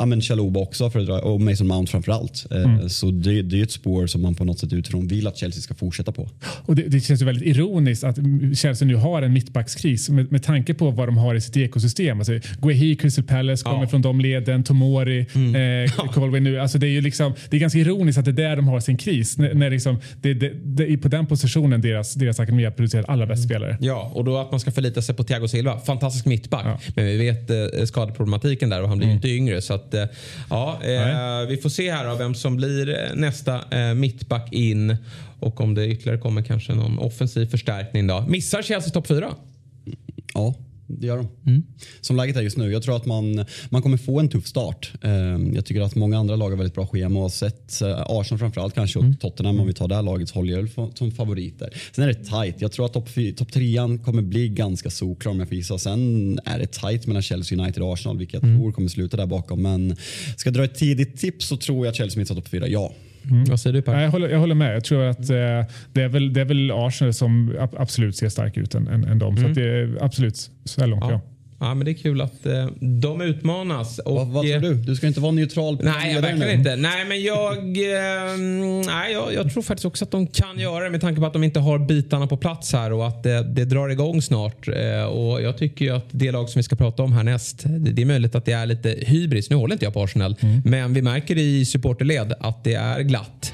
ja, 0.00 0.06
men 0.06 0.20
Chaluba 0.20 0.60
också 0.60 0.90
för 0.90 1.00
att 1.00 1.06
dra, 1.06 1.18
och 1.18 1.40
Mason 1.40 1.66
Mount 1.66 1.90
framförallt. 1.90 2.46
Eh, 2.50 2.86
Så 2.86 3.10
det, 3.10 3.42
det 3.42 3.58
är 3.58 3.62
ett 3.62 3.70
spår 3.70 4.06
som 4.06 4.22
man 4.22 4.34
på 4.34 4.44
något 4.44 4.58
sätt 4.58 4.72
utifrån 4.72 5.08
vill 5.08 5.26
att 5.26 5.36
Chelsea 5.36 5.62
ska 5.62 5.74
fortsätta 5.74 6.12
på. 6.12 6.28
Och 6.66 6.76
det, 6.76 6.82
det 6.82 7.00
känns 7.00 7.22
ju 7.22 7.26
väldigt 7.26 7.56
ironiskt 7.56 8.04
att 8.04 8.16
Chelsea 8.54 8.88
nu 8.88 8.94
har 8.94 9.22
en 9.22 9.32
mittbackskris 9.32 10.08
med, 10.08 10.32
med 10.32 10.42
tanke 10.42 10.74
på 10.74 10.90
vad 10.90 11.08
de 11.08 11.16
har 11.16 11.34
i 11.34 11.40
sitt 11.40 11.56
ekosystem. 11.56 12.18
Alltså, 12.18 12.32
Guehi, 12.62 12.96
Crystal 12.96 13.24
Palace 13.24 13.64
kommer 13.64 13.80
Ja. 13.82 13.88
från 13.88 14.02
de 14.02 14.20
leden, 14.20 14.64
Tomori, 14.64 15.20
eh, 15.20 16.06
Colwyn 16.12 16.44
nu. 16.44 16.60
Alltså, 16.60 16.78
det, 16.78 16.86
är 16.86 16.90
ju 16.90 17.00
liksom, 17.00 17.32
det 17.50 17.56
är 17.56 17.60
ganska 17.60 17.78
ironiskt 17.78 18.18
att 18.18 18.24
det 18.24 18.30
är 18.30 18.32
där 18.32 18.56
de 18.56 18.68
har 18.68 18.80
sin 18.80 18.96
kris. 18.96 19.38
När, 19.38 19.54
när 19.54 19.70
liksom, 19.70 20.00
det, 20.22 20.34
det, 20.34 20.52
det 20.64 20.92
är 20.92 20.96
på 20.96 21.08
den 21.08 21.26
positionen 21.26 21.80
deras, 21.80 22.14
deras 22.14 22.40
akademi 22.40 22.64
har 22.64 22.70
producerat 22.70 23.08
alla 23.08 23.26
bäst 23.26 23.44
spelare. 23.44 23.76
Ja, 23.80 24.10
och 24.14 24.24
då 24.24 24.36
att 24.38 24.50
man 24.50 24.60
ska 24.60 24.70
förlita 24.70 25.02
sig 25.02 25.14
på 25.14 25.24
Thiago 25.24 25.48
Silva. 25.48 25.80
Fantastisk 25.80 26.24
mittback. 26.26 26.62
Ja. 26.66 26.78
Men 26.96 27.06
vi 27.06 27.16
vet 27.16 27.50
eh, 27.50 27.84
skadeproblematiken 27.84 28.68
där 28.70 28.82
och 28.82 28.88
han 28.88 28.98
blir 28.98 29.08
ju 29.08 29.14
inte 29.14 29.28
yngre. 29.28 29.62
Så 29.62 29.74
att, 29.74 29.89
eh, 29.94 30.06
ja, 30.50 30.80
eh, 30.82 31.48
vi 31.48 31.56
får 31.56 31.68
se 31.68 31.92
här 31.92 32.08
då, 32.08 32.14
vem 32.14 32.34
som 32.34 32.56
blir 32.56 32.88
eh, 32.88 33.14
nästa 33.14 33.78
eh, 33.78 33.94
mittback 33.94 34.52
in. 34.52 34.96
Och 35.40 35.60
om 35.60 35.74
det 35.74 35.86
ytterligare 35.86 36.18
kommer 36.18 36.42
kanske 36.42 36.74
någon 36.74 36.98
offensiv 36.98 37.46
förstärkning 37.46 38.06
då. 38.06 38.24
Missar 38.28 38.62
Chelsea 38.62 38.90
topp 38.90 39.06
fyra? 39.06 39.34
Ja, 40.34 40.54
det 40.98 41.06
gör 41.06 41.16
de. 41.16 41.28
Som 42.00 42.16
läget 42.16 42.36
är 42.36 42.40
just 42.40 42.56
nu. 42.56 42.72
Jag 42.72 42.82
tror 42.82 42.96
att 42.96 43.06
man, 43.06 43.44
man 43.68 43.82
kommer 43.82 43.96
få 43.96 44.20
en 44.20 44.28
tuff 44.28 44.46
start. 44.46 44.92
Eh, 45.02 45.10
Jag 45.54 45.64
tycker 45.64 45.80
att 45.80 45.94
många 45.94 46.18
andra 46.18 46.36
lag 46.36 46.50
har 46.50 46.56
väldigt 46.56 46.74
bra 46.74 46.86
schema 46.86 47.20
och 47.24 47.32
sett 47.32 47.82
eh, 47.82 48.02
Arsenal 48.06 48.38
framförallt 48.38 48.74
kanske 48.74 48.98
och 48.98 49.04
Tottenham 49.20 49.60
om 49.60 49.66
vi 49.66 49.72
tar 49.72 49.88
det 49.88 49.94
här 49.94 50.02
laget 50.02 50.28
så 50.28 50.34
håller 50.34 50.52
jag 50.52 50.68
som 50.94 51.10
favoriter. 51.10 51.70
Sen 51.92 52.04
är 52.04 52.08
det 52.08 52.14
tight. 52.14 52.60
Jag 52.60 52.72
tror 52.72 52.86
att 52.86 52.92
topp 52.92 53.08
topp 53.36 53.52
trean 53.52 53.98
kommer 53.98 54.22
bli 54.22 54.48
ganska 54.48 54.90
solklar 54.90 55.32
om 55.32 55.38
jag 55.38 55.48
får 55.48 55.56
gissa. 55.56 55.78
Sen 55.78 56.38
är 56.44 56.58
det 56.58 56.66
tight 56.66 57.06
mellan 57.06 57.22
Chelsea 57.22 57.58
United 57.58 57.82
och 57.82 57.92
Arsenal 57.92 58.18
vilket 58.18 58.42
jag 58.42 58.42
tror 58.42 58.72
kommer 58.72 58.88
sluta 58.88 59.16
där 59.16 59.26
bakom. 59.26 59.62
Men 59.62 59.96
ska 60.36 60.46
jag 60.48 60.54
dra 60.54 60.64
ett 60.64 60.74
tidigt 60.74 61.18
tips 61.20 61.46
så 61.48 61.56
tror 61.56 61.86
jag 61.86 61.90
att 61.90 61.96
Chelsea 61.96 62.20
missar 62.20 62.34
topp 62.34 62.48
fyra, 62.48 62.68
ja. 62.68 62.92
Vad 63.48 63.60
säger 63.60 63.74
du 63.74 63.82
Per? 63.82 64.00
Jag 64.00 64.10
håller, 64.10 64.28
jag 64.28 64.38
håller 64.38 64.54
med. 64.54 64.74
Jag 64.74 64.84
tror 64.84 65.02
att 65.04 65.30
eh, 65.30 65.36
det, 65.92 66.02
är 66.02 66.08
väl, 66.08 66.32
det 66.32 66.40
är 66.40 66.44
väl 66.44 66.70
Arsenal 66.74 67.12
som 67.14 67.56
ab- 67.60 67.76
absolut 67.78 68.16
ser 68.16 68.28
stark 68.28 68.56
ut 68.56 68.74
än, 68.74 68.88
än, 68.88 69.04
än 69.04 69.18
dem. 69.18 69.36
Så 69.36 69.42
att 69.46 69.54
det 69.54 69.62
är 69.80 69.98
absolut 70.04 70.50
så 70.64 70.80
här 70.80 70.88
långt. 70.88 71.04
Ja. 71.04 71.10
Ja. 71.12 71.20
Ja, 71.60 71.74
men 71.74 71.84
det 71.84 71.90
är 71.90 71.94
kul 71.94 72.20
att 72.20 72.46
eh, 72.46 72.66
de 72.80 73.20
utmanas. 73.20 73.98
Och, 73.98 74.14
Vad, 74.14 74.28
vad 74.28 74.44
tror 74.44 74.54
eh, 74.54 74.60
du? 74.60 74.74
Du 74.74 74.96
ska 74.96 75.06
inte 75.06 75.20
vara 75.20 75.32
neutral. 75.32 75.78
Nej, 75.82 76.14
ledare 76.14 76.32
verkligen 76.32 76.58
inte. 76.58 76.76
Nej, 76.76 77.04
men 77.04 77.22
jag, 77.22 77.56
eh, 77.56 78.36
nej, 78.86 79.12
jag, 79.12 79.34
jag 79.34 79.52
tror 79.52 79.62
faktiskt 79.62 79.84
också 79.84 80.04
att 80.04 80.10
de 80.10 80.26
kan 80.26 80.58
göra 80.58 80.84
det 80.84 80.90
med 80.90 81.00
tanke 81.00 81.20
på 81.20 81.26
att 81.26 81.32
de 81.32 81.44
inte 81.44 81.60
har 81.60 81.78
bitarna 81.78 82.26
på 82.26 82.36
plats 82.36 82.72
här 82.72 82.92
och 82.92 83.06
att 83.06 83.22
det, 83.22 83.42
det 83.42 83.64
drar 83.64 83.88
igång 83.88 84.22
snart. 84.22 84.68
Eh, 84.68 85.02
och 85.02 85.42
jag 85.42 85.58
tycker 85.58 85.84
ju 85.84 85.90
att 85.96 86.06
det 86.10 86.32
lag 86.32 86.48
som 86.48 86.58
vi 86.58 86.62
ska 86.62 86.76
prata 86.76 87.02
om 87.02 87.12
härnäst, 87.12 87.62
det, 87.64 87.92
det 87.92 88.02
är 88.02 88.06
möjligt 88.06 88.34
att 88.34 88.44
det 88.44 88.52
är 88.52 88.66
lite 88.66 88.88
hybris. 88.88 89.50
Nu 89.50 89.56
håller 89.56 89.72
inte 89.72 89.84
jag 89.84 89.94
på 89.94 90.02
Arsenal, 90.02 90.36
men 90.64 90.94
vi 90.94 91.02
märker 91.02 91.38
i 91.38 91.64
supporterled 91.64 92.34
att 92.40 92.64
det 92.64 92.74
är 92.74 93.00
glatt. 93.00 93.52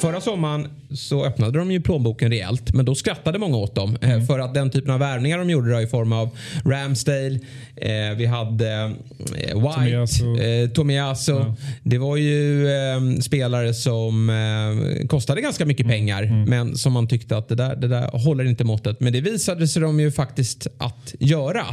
Förra 0.00 0.20
sommaren 0.20 0.68
så 0.94 1.24
öppnade 1.24 1.58
de 1.58 1.70
ju 1.72 1.80
plånboken 1.80 2.30
rejält 2.30 2.74
men 2.74 2.84
då 2.84 2.94
skrattade 2.94 3.38
många 3.38 3.56
åt 3.56 3.74
dem. 3.74 3.96
eh, 4.00 4.24
För 4.24 4.38
att 4.38 4.54
den 4.54 4.70
typen 4.70 4.90
av 4.90 4.98
värvningar 5.00 5.38
de 5.38 5.50
gjorde 5.50 5.72
då, 5.72 5.80
i 5.80 5.86
form 5.86 6.12
av 6.12 6.28
Ramsdale, 6.64 7.38
eh, 7.76 8.16
vi 8.16 8.26
hade 8.26 8.72
eh, 8.72 9.56
White, 9.56 9.74
Tomiyasu. 9.74 10.36
eh, 10.40 10.68
Tomiyasu. 10.70 11.32
Ja. 11.32 11.54
Det 11.82 11.98
var 11.98 12.16
ju 12.16 12.66
eh, 12.68 13.20
spelare 13.20 13.74
som 13.74 14.30
eh, 14.30 15.06
kostade 15.06 15.40
ganska 15.40 15.64
mycket 15.66 15.86
pengar 15.88 16.44
men 16.48 16.76
som 16.76 16.92
man 16.92 17.08
tyckte 17.08 17.36
att 17.36 17.48
det 17.48 17.54
där, 17.54 17.76
det 17.76 17.88
där 17.88 18.10
håller 18.24 18.44
inte 18.44 18.64
måttet. 18.64 19.00
Men 19.00 19.12
det 19.12 19.20
visade 19.20 19.68
sig 19.68 19.82
de 19.82 20.00
ju 20.00 20.10
faktiskt 20.12 20.66
att 20.78 21.14
göra. 21.20 21.64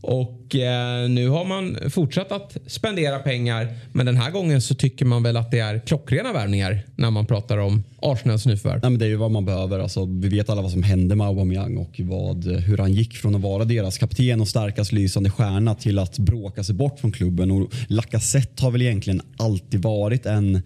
Och 0.00 0.54
eh, 0.54 1.08
nu 1.08 1.28
har 1.28 1.44
man 1.44 1.90
fortsatt 1.90 2.32
att 2.32 2.56
spendera 2.66 3.18
pengar 3.18 3.68
men 3.92 4.06
den 4.06 4.16
här 4.16 4.30
gången 4.30 4.62
så 4.62 4.74
tycker 4.74 5.04
man 5.04 5.22
väl 5.22 5.36
att 5.36 5.50
det 5.50 5.58
är 5.58 5.78
klockrena 5.78 6.32
värvningar 6.32 6.82
när 6.96 7.10
man 7.10 7.26
pratar 7.26 7.58
om 7.58 7.84
Arsenals 8.02 8.46
nyförvärv. 8.46 8.80
Nej, 8.82 8.90
men 8.90 8.98
det 8.98 9.04
är 9.04 9.08
ju 9.08 9.16
vad 9.16 9.30
man 9.30 9.44
behöver. 9.44 9.78
Alltså, 9.78 10.04
vi 10.04 10.28
vet 10.28 10.50
alla 10.50 10.62
vad 10.62 10.70
som 10.70 10.82
hände 10.82 11.16
med 11.16 11.26
Aubameyang 11.26 11.76
och 11.76 12.00
vad, 12.04 12.52
eh, 12.52 12.58
hur 12.58 12.78
han 12.78 12.92
gick 12.92 13.16
från 13.16 13.34
att 13.34 13.40
vara 13.40 13.64
deras 13.64 13.98
kapten 13.98 14.40
och 14.40 14.48
starkast 14.48 14.92
lysande 14.92 15.30
stjärna 15.30 15.74
till 15.74 15.98
att 15.98 16.18
bråka 16.18 16.64
sig 16.64 16.74
bort 16.74 17.00
från 17.00 17.12
klubben. 17.12 17.50
Och 17.50 17.72
Lacazette 17.88 18.62
har 18.62 18.70
väl 18.70 18.82
egentligen 18.82 19.22
alltid 19.36 19.82
varit 19.82 20.26
en 20.26 20.62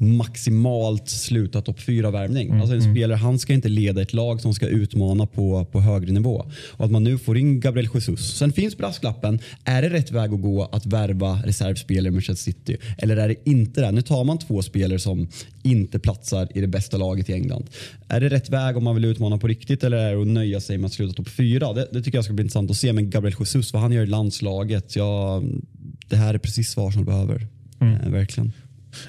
maximalt 0.00 1.08
sluta 1.08 1.62
topp 1.62 1.80
fyra 1.80 2.10
värvning. 2.10 2.48
Mm, 2.48 2.60
Alltså 2.60 2.74
en 2.76 2.82
spelare, 2.82 3.16
han 3.16 3.38
ska 3.38 3.52
inte 3.52 3.68
leda 3.68 4.02
ett 4.02 4.12
lag 4.12 4.40
som 4.40 4.54
ska 4.54 4.66
utmana 4.66 5.26
på, 5.26 5.64
på 5.64 5.80
högre 5.80 6.12
nivå. 6.12 6.46
Och 6.72 6.84
att 6.84 6.90
man 6.90 7.04
nu 7.04 7.18
får 7.18 7.38
in 7.38 7.60
Gabriel 7.60 7.88
Jesus. 7.94 8.36
Sen 8.36 8.52
finns 8.52 8.76
brasklappen, 8.76 9.38
är 9.64 9.82
det 9.82 9.88
rätt 9.90 10.10
väg 10.12 10.34
att 10.34 10.42
gå 10.42 10.62
att 10.72 10.86
värva 10.86 11.42
reservspelare 11.44 12.08
i 12.08 12.10
Manchester 12.10 12.52
City? 12.52 12.76
Eller 12.98 13.16
är 13.16 13.28
det 13.28 13.36
inte 13.44 13.80
det? 13.80 13.90
Nu 13.90 14.02
tar 14.02 14.24
man 14.24 14.38
två 14.38 14.62
spelare 14.62 14.98
som 14.98 15.28
inte 15.62 15.98
platsar 15.98 16.48
i 16.54 16.60
det 16.60 16.66
bästa 16.68 16.96
laget 16.96 17.28
i 17.30 17.32
England. 17.32 17.66
Är 18.08 18.20
det 18.20 18.28
rätt 18.28 18.50
väg 18.50 18.76
om 18.76 18.84
man 18.84 18.94
vill 18.94 19.04
utmana 19.04 19.38
på 19.38 19.46
riktigt 19.48 19.84
eller 19.84 19.96
är 19.96 20.14
det 20.16 20.20
att 20.20 20.26
nöja 20.26 20.60
sig 20.60 20.78
med 20.78 20.86
att 20.86 20.92
sluta 20.92 21.14
topp 21.14 21.28
fyra? 21.28 21.72
Det, 21.72 21.88
det 21.92 22.02
tycker 22.02 22.18
jag 22.18 22.24
ska 22.24 22.34
bli 22.34 22.42
intressant 22.42 22.70
att 22.70 22.76
se. 22.76 22.92
Men 22.92 23.10
Gabriel 23.10 23.36
Jesus, 23.38 23.72
vad 23.72 23.82
han 23.82 23.92
gör 23.92 24.02
i 24.02 24.06
landslaget, 24.06 24.96
ja, 24.96 25.42
det 26.08 26.16
här 26.16 26.34
är 26.34 26.38
precis 26.38 26.76
vad 26.76 26.88
Arsenal 26.88 27.06
behöver. 27.06 27.46
Eh, 27.80 28.10
verkligen. 28.10 28.52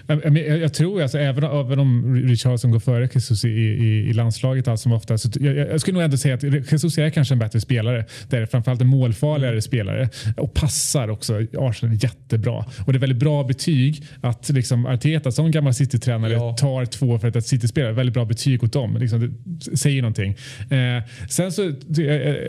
Jag, 0.07 0.37
jag, 0.37 0.59
jag 0.59 0.73
tror 0.73 1.01
alltså, 1.01 1.17
även, 1.19 1.43
även 1.43 1.79
om 1.79 2.15
Richarlison 2.15 2.71
går 2.71 2.79
före 2.79 3.09
Jesus 3.13 3.45
i, 3.45 3.49
i, 3.49 4.09
i 4.09 4.13
landslaget 4.13 4.67
allt 4.67 4.79
som 4.79 4.91
ofta. 4.91 5.17
Så 5.17 5.29
jag, 5.39 5.55
jag 5.55 5.81
skulle 5.81 5.93
nog 5.93 6.03
ändå 6.03 6.17
säga 6.17 6.35
att 6.35 6.43
Jesus 6.43 6.97
är 6.97 7.09
kanske 7.09 7.33
en 7.33 7.39
bättre 7.39 7.61
spelare. 7.61 8.05
Det 8.29 8.37
är 8.37 8.45
framförallt 8.45 8.81
en 8.81 8.87
målfarligare 8.87 9.61
spelare 9.61 10.09
och 10.37 10.53
passar 10.53 11.07
också 11.07 11.39
Arsenal 11.57 11.97
jättebra. 12.03 12.65
Och 12.85 12.93
det 12.93 12.97
är 12.97 12.99
väldigt 12.99 13.19
bra 13.19 13.43
betyg 13.43 14.03
att 14.21 14.49
liksom 14.49 14.85
Arteta 14.85 15.31
som 15.31 15.51
gammal 15.51 15.73
City-tränare 15.73 16.33
Ja. 16.33 16.53
tar 16.53 16.85
två 16.85 17.19
för 17.19 17.27
att 17.27 17.35
ett 17.35 17.47
City-spelare. 17.47 17.91
Väldigt 17.93 18.13
bra 18.13 18.25
betyg 18.25 18.63
åt 18.63 18.73
dem. 18.73 18.97
Liksom, 18.97 19.33
det 19.43 19.77
säger 19.77 20.01
någonting. 20.01 20.35
Eh, 20.69 21.03
sen 21.29 21.51
så 21.51 21.71
jag, 21.87 22.05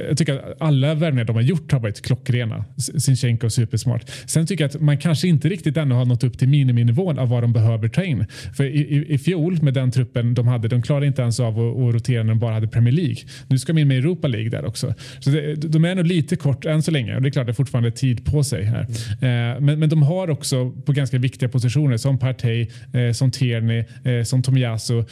jag 0.09 0.19
tycker 0.19 0.35
att 0.35 0.61
alla 0.61 0.95
värvningar 0.95 1.25
de 1.25 1.37
har 1.37 1.43
gjort 1.43 1.73
har 1.73 1.81
varit 1.81 2.03
klockrena. 2.03 2.65
Sinchenko 2.99 3.51
supersmart. 3.51 4.11
Sen 4.27 4.47
tycker 4.47 4.65
jag 4.65 4.69
att 4.69 4.81
man 4.81 4.99
kanske 4.99 5.29
inte 5.29 5.49
riktigt 5.49 5.77
ännu 5.77 5.95
har 5.95 6.05
nått 6.05 6.25
upp 6.25 6.39
till 6.39 6.49
miniminivån 6.49 7.19
av 7.19 7.29
vad 7.33 7.43
de 7.43 7.53
behöver 7.53 7.89
ta 7.89 8.05
in. 8.05 8.27
För 8.57 8.65
i, 8.65 8.81
i, 8.81 9.15
i 9.15 9.19
fjol 9.19 9.63
med 9.63 9.75
den 9.75 9.91
truppen 9.91 10.35
de 10.35 10.49
hade, 10.49 10.69
de 10.69 10.83
klarade 10.83 11.07
inte 11.07 11.23
ens 11.23 11.41
av 11.41 11.61
att, 11.61 11.79
att 11.79 11.95
rotera 11.95 12.23
när 12.23 12.29
de 12.29 12.39
bara 12.39 12.55
hade 12.55 12.69
Premier 12.69 12.93
League. 12.93 13.17
Nu 13.49 13.59
ska 13.59 13.73
de 13.73 13.81
in 13.81 13.89
med 13.89 13.99
Europa 13.99 14.29
League 14.29 14.51
där 14.51 14.65
också. 14.65 14.95
Så 15.21 15.31
det, 15.31 15.55
de 15.55 15.85
är 15.85 15.95
nog 15.95 16.07
lite 16.07 16.37
kort 16.37 16.65
än 16.65 16.83
så 16.83 16.91
länge 16.91 17.17
och 17.17 17.23
det 17.23 17.29
är 17.29 17.31
klart 17.31 17.47
det 17.47 17.53
är 17.53 17.55
fortfarande 17.55 17.91
tid 17.91 18.25
på 18.25 18.45
sig 18.45 18.65
här. 18.65 18.81
Eh, 19.11 19.61
men, 19.61 19.79
men 19.79 19.89
de 19.89 20.03
har 20.03 20.31
också 20.31 20.71
på 20.71 20.93
ganska 20.93 21.19
viktiga 21.19 21.49
positioner 21.49 21.97
som 21.97 22.19
Partey, 22.19 22.67
eh, 22.93 23.13
som 23.13 23.31
Tierney, 23.31 23.85
eh, 24.05 24.23
som 24.25 24.43
Tomiyasu. 24.43 24.99
Eh, 24.99 25.05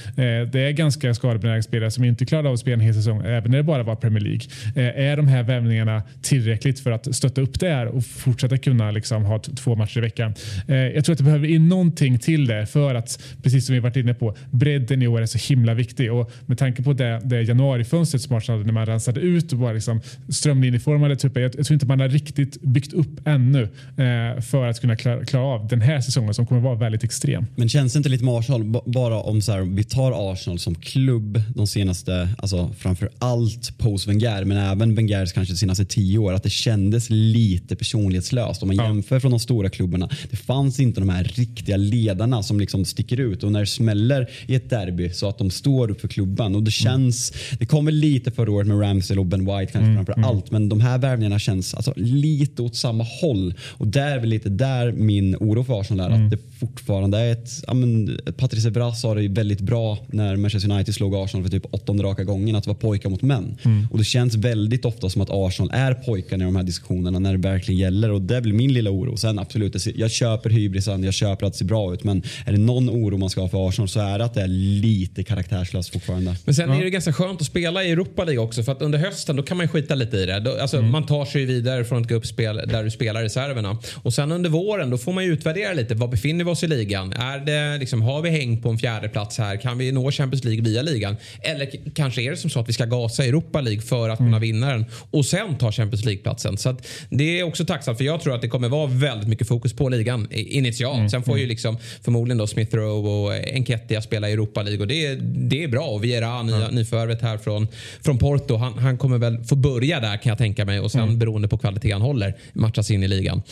det 0.53 0.61
är 0.61 0.71
ganska 0.71 1.15
skadebenägna 1.15 1.63
spelare 1.63 1.91
som 1.91 2.05
inte 2.05 2.27
klarade 2.27 2.49
av 2.49 2.55
att 2.55 2.61
spela 2.61 2.75
en 2.75 2.81
hel 2.81 2.95
säsong 2.95 3.23
även 3.25 3.51
när 3.51 3.59
det 3.59 3.65
bara 3.65 3.83
var 3.83 3.97
Premier 3.97 4.21
League. 4.21 4.47
Eh, 4.77 5.11
är 5.11 5.17
de 5.17 5.29
här 5.29 5.43
värvningarna 5.43 6.03
tillräckligt 6.23 6.81
för 6.81 6.91
att 6.91 7.15
stötta 7.15 7.41
upp 7.41 7.61
det 7.61 7.69
här 7.69 7.87
och 7.87 8.05
fortsätta 8.05 8.59
kunna 8.59 8.91
liksom 8.91 9.25
ha 9.25 9.39
två 9.39 9.77
matcher 9.77 9.99
i 9.99 10.01
veckan? 10.01 10.35
Eh, 10.69 10.77
jag 10.77 11.05
tror 11.05 11.13
att 11.13 11.19
det 11.19 11.25
behöver 11.25 11.49
in 11.49 11.69
någonting 11.69 12.00
till 12.19 12.47
det 12.47 12.67
för 12.67 12.95
att, 12.95 13.23
precis 13.43 13.67
som 13.67 13.75
vi 13.75 13.81
varit 13.81 13.97
inne 13.97 14.15
på, 14.15 14.37
bredden 14.51 15.03
i 15.03 15.07
år 15.07 15.23
är 15.23 15.27
så 15.27 15.39
himla 15.39 15.75
viktig. 15.75 16.13
Och 16.13 16.31
med 16.47 16.59
tanke 16.59 16.83
på 16.83 16.93
det, 16.93 17.21
det 17.25 17.43
januarifönstret 17.43 18.23
som 18.23 18.37
Arsenal 18.37 18.59
hade 18.59 18.67
när 18.67 18.73
man 18.73 18.87
rensade 18.87 19.21
ut 19.21 19.53
och 19.53 19.59
bara 19.59 19.73
liksom 19.73 20.01
strömlinjeformade 20.29 21.17
trupper. 21.17 21.41
Jag, 21.41 21.55
jag 21.59 21.67
tror 21.67 21.75
inte 21.75 21.87
man 21.87 22.01
har 22.01 22.09
riktigt 22.09 22.63
byggt 22.63 22.93
upp 22.93 23.27
ännu 23.27 23.63
eh, 23.63 24.41
för 24.43 24.67
att 24.67 24.81
kunna 24.81 24.97
klara, 24.97 25.25
klara 25.25 25.45
av 25.45 25.69
den 25.69 25.81
här 25.81 26.01
säsongen 26.01 26.35
som 26.35 26.47
kommer 26.47 26.61
vara 26.61 26.75
väldigt 26.75 27.05
extrem. 27.05 27.47
Men 27.57 27.69
känns 27.69 27.93
det 27.93 27.97
inte 27.97 28.09
lite 28.09 28.25
med 28.25 28.35
Arsenal, 28.35 28.65
bara 28.87 29.17
om 29.21 29.43
så 29.43 29.53
här, 29.53 29.61
vi 29.61 29.85
tar 29.85 30.33
Arsenal 30.33 30.59
som 30.59 30.75
klubb 30.75 31.43
de 31.55 31.67
senaste, 31.67 32.29
alltså 32.39 32.71
framför 32.79 33.09
allt 33.19 33.79
post 33.79 34.09
Wenger, 34.09 34.45
men 34.45 34.57
även 34.57 34.95
Wengers 34.95 35.33
kanske 35.33 35.55
senaste 35.55 35.85
tio 35.85 36.19
år, 36.19 36.33
att 36.33 36.43
det 36.43 36.51
kändes 36.51 37.11
lite 37.11 37.77
personlighetslöst 37.77 38.63
om 38.63 38.67
man 38.67 38.77
Ja. 38.77 38.87
jämför 38.87 39.21
från 39.21 39.31
de 39.31 39.41
stora 39.41 39.71
klubbarna. 39.71 40.09
Det 40.31 40.37
fanns 40.37 40.81
inte 40.81 41.01
de 41.01 41.09
här 41.09 41.25
riktiga 41.25 41.77
ledarna 41.91 42.43
som 42.43 42.61
liksom 42.61 42.85
sticker 42.85 43.21
ut. 43.21 43.43
Och 43.43 43.53
när 43.53 43.61
det 43.61 43.67
smäller 43.67 44.31
i 44.47 44.55
ett 44.55 44.71
derby 44.71 45.11
så 45.11 45.29
att 45.29 45.39
de 45.39 45.51
står 45.51 45.91
upp 45.91 46.01
för 46.01 46.09
klubban. 46.09 46.55
Och 46.55 46.63
det 46.63 46.71
känns, 46.71 47.33
det 47.59 47.67
kommer 47.67 47.93
lite 47.93 48.31
förra 48.31 48.53
året 48.53 48.67
med 48.67 48.81
Ramsdale 48.81 49.21
och 49.21 49.27
Ben 49.27 49.41
White 49.41 49.73
kanske 49.73 49.95
framför 49.95 50.29
allt, 50.29 50.51
men 50.51 50.69
de 50.69 50.81
här 50.81 50.99
värvningarna 50.99 51.39
känns 51.39 51.75
alltså 51.75 51.93
lite 51.97 52.63
åt 52.63 52.77
samma 52.77 53.05
håll. 53.05 53.55
Och 53.69 53.87
där 53.87 54.17
är 54.17 54.19
väl 54.19 54.29
lite 54.29 54.49
där 54.49 54.93
min 54.93 55.37
oro 55.37 55.65
för 55.65 55.81
Arsenal 55.81 56.13
är, 56.13 56.25
att 56.25 56.31
det 56.31 56.39
fortfarande 56.61 57.19
är 57.19 57.33
ett, 57.33 57.51
ja 57.67 57.75
men 57.75 58.21
Patrice 58.37 58.67
Evra 58.67 58.93
sa 58.93 59.15
det 59.15 59.29
väldigt 59.29 59.61
bra 59.61 59.99
när 60.07 60.37
Manchester 60.37 60.71
United 60.73 60.95
slog 60.95 61.15
Arsenal 61.15 61.45
för 61.45 61.51
typ 61.51 61.75
åttonde 61.75 62.03
raka 62.03 62.25
gången 62.25 62.57
att 62.57 62.65
det 62.65 62.71
var 62.71 62.75
pojkar 62.75 63.11
mot 63.11 63.23
män. 63.23 63.57
Och 63.91 63.99
det 63.99 64.05
känns 64.05 64.35
väldigt 64.35 64.85
ofta 64.85 65.11
som 65.11 65.23
att 65.23 65.29
Arsenal 65.31 65.71
är 65.75 65.95
pojkarna 65.95 66.45
i 66.45 66.47
de 66.47 66.57
här 66.57 66.63
diskussionerna 66.63 67.19
när 67.19 67.33
det 67.33 67.49
verkligen 67.49 67.81
gäller. 67.81 68.11
Och 68.11 68.23
det 68.23 68.41
väl 68.41 68.53
min 68.53 68.73
lilla 68.73 68.91
oro. 68.91 69.17
Sen 69.17 69.39
absolut, 69.39 69.87
jag 69.97 70.11
köper 70.11 70.51
hybrisen, 70.51 71.05
jag 71.05 71.15
köper 71.15 71.47
att 71.47 71.53
det 71.53 71.59
ser 71.59 71.65
bra 71.65 71.80
ut 71.95 72.05
men 72.05 72.23
är 72.47 72.53
det 72.53 72.59
någon 72.59 72.91
oro 72.91 73.17
man 73.19 73.31
ska 73.31 73.41
ha 73.41 73.49
för 73.49 73.69
Arsenal 73.69 73.89
så 73.89 74.01
är 74.01 74.19
det 74.19 74.25
att 74.25 74.35
det 74.35 74.43
är 74.43 74.49
lite 74.83 75.23
karaktärslöst 75.23 75.93
fortfarande. 75.93 76.37
Men 76.45 76.55
sen 76.55 76.71
är 76.71 76.85
det 76.85 76.91
ganska 76.91 77.13
skönt 77.13 77.41
att 77.41 77.47
spela 77.47 77.85
i 77.85 77.91
Europa 77.91 78.25
League 78.25 78.45
också 78.45 78.63
för 78.63 78.73
att 78.73 78.83
under 78.83 78.99
hösten 78.99 79.37
då 79.37 79.43
kan 79.43 79.57
man 79.57 79.69
skita 79.69 79.95
lite 79.95 80.17
i 80.17 80.27
det. 80.27 80.41
Då, 80.41 80.59
alltså, 80.61 80.77
Mm. 80.81 80.91
Man 80.93 81.07
tar 81.07 81.25
sig 81.25 81.45
vidare 81.45 81.85
från 81.85 82.03
ett 82.03 82.09
gruppspel 82.09 82.57
där 82.67 82.85
du 82.85 82.91
spelar 82.91 83.23
reserverna. 83.23 83.79
Och 84.03 84.15
sen 84.15 84.33
under 84.33 84.51
våren 84.51 84.91
då 84.91 84.99
får 84.99 85.13
man 85.13 85.25
ju 85.25 85.33
utvärdera 85.33 85.73
lite. 85.73 85.95
Var 85.95 86.09
befinner 86.09 86.45
vi 86.45 86.51
oss 86.51 86.63
i 86.63 86.67
ligan? 86.69 87.13
Är 87.13 87.39
det, 87.39 87.79
liksom, 87.79 88.03
har 88.03 88.23
vi 88.23 88.31
häng 88.31 88.63
på 88.63 88.69
en 88.69 88.79
fjärde 88.79 89.09
plats 89.09 89.39
här? 89.39 89.57
Kan 89.57 89.79
vi 89.79 89.93
nå 89.93 90.11
Champions 90.13 90.45
League 90.45 90.63
via 90.65 90.83
ligan? 90.83 91.17
Eller 91.43 91.71
kanske 91.95 92.23
är 92.23 92.31
det 92.31 92.37
som 92.37 92.51
så 92.51 92.61
att 92.61 92.69
vi 92.69 92.73
ska 92.73 92.85
gasa 92.85 93.25
i 93.25 93.29
Europa 93.29 93.61
League 93.61 93.83
för 93.83 94.09
att 94.09 94.17
kunna 94.19 94.29
Mm. 94.29 94.41
vinna 94.41 94.71
den 94.73 94.85
och 95.11 95.27
sen 95.27 95.59
ta 95.59 95.73
Champions 95.73 96.05
League-platsen. 96.05 96.57
Så 96.57 96.69
att 96.69 96.87
det 97.11 97.41
är 97.41 97.43
också 97.45 97.65
tacksamt 97.65 97.99
för 97.99 98.05
jag 98.05 98.21
tror 98.21 98.35
att 98.35 98.43
det 98.43 98.49
kommer 98.49 98.69
vara 98.69 98.87
väldigt 98.87 99.29
mycket 99.29 99.49
fokus 99.49 99.73
på 99.73 99.89
ligan 99.89 100.29
i- 100.33 100.57
initialt. 100.59 100.97
Mm. 100.99 101.09
Sen 101.11 101.23
får 101.23 101.39
ju 101.39 101.47
liksom 101.47 101.70
förmodligen 102.03 102.39
då 102.39 102.47
Smith 102.47 102.77
Rowe 102.77 103.09
och 103.09 103.49
Enketia 103.55 104.03
spela 104.03 104.29
i 104.29 104.33
Europa 104.33 104.63
League 104.63 104.81
och 104.81 104.87
det, 104.87 105.15
det 105.21 105.65
är 105.65 105.69
bra. 105.69 105.87
Och 105.87 106.05
Vieira, 106.05 106.43
nya, 106.43 106.69
nyförvärvet 106.69 107.23
här 107.23 107.39
från, 107.39 107.69
från 108.05 108.19
Porto, 108.19 108.57
han, 108.57 108.79
han 108.79 108.99
kommer 108.99 109.19
väl 109.19 109.45
få 109.45 109.57
börja 109.57 110.01
där 110.01 110.17
kan 110.17 110.31
jag 110.31 110.39
tänka 110.39 110.65
mig 110.65 110.81
och 110.81 110.93
sen 110.93 111.19
beroende 111.19 111.49
på 111.49 111.59
kvalitet 111.59 111.93
han 111.93 112.03
håller 112.03 112.35
matchas 112.53 112.91
in 112.91 113.03
i 113.03 113.09
ligan. 113.09 113.43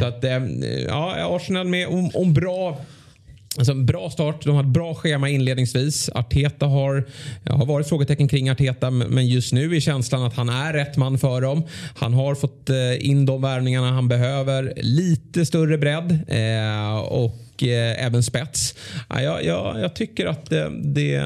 Så 0.00 0.06
att 0.06 0.24
eh, 0.24 0.38
ja, 0.86 1.36
Arsenal 1.36 1.66
med 1.66 1.88
om, 1.88 2.10
om 2.14 2.34
bra 2.34 2.78
Alltså 3.58 3.74
bra 3.74 4.10
start. 4.10 4.44
De 4.44 4.54
har 4.54 4.62
ett 4.62 4.68
bra 4.68 4.94
schema 4.94 5.28
inledningsvis. 5.28 6.10
Arteta 6.14 6.66
har, 6.66 7.04
har 7.44 7.66
varit 7.66 7.88
frågetecken 7.88 8.28
kring 8.28 8.50
Arteta 8.50 8.90
men 8.90 9.26
just 9.26 9.52
nu 9.52 9.76
är 9.76 9.80
känslan 9.80 10.22
att 10.22 10.34
han 10.34 10.48
är 10.48 10.72
rätt 10.72 10.96
man 10.96 11.18
för 11.18 11.40
dem. 11.40 11.62
Han 11.96 12.14
har 12.14 12.34
fått 12.34 12.70
eh, 12.70 13.08
in 13.08 13.26
de 13.26 13.42
värvningarna 13.42 13.90
han 13.92 14.08
behöver. 14.08 14.72
Lite 14.76 15.46
större 15.46 15.78
bredd 15.78 16.18
eh, 16.28 16.98
och 16.98 17.36
eh, 17.62 18.04
även 18.06 18.22
spets. 18.22 18.74
Ja, 19.08 19.22
jag, 19.22 19.44
jag, 19.44 19.80
jag 19.80 19.94
tycker 19.94 20.26
att 20.26 20.50
det, 20.50 20.70
det, 20.82 21.20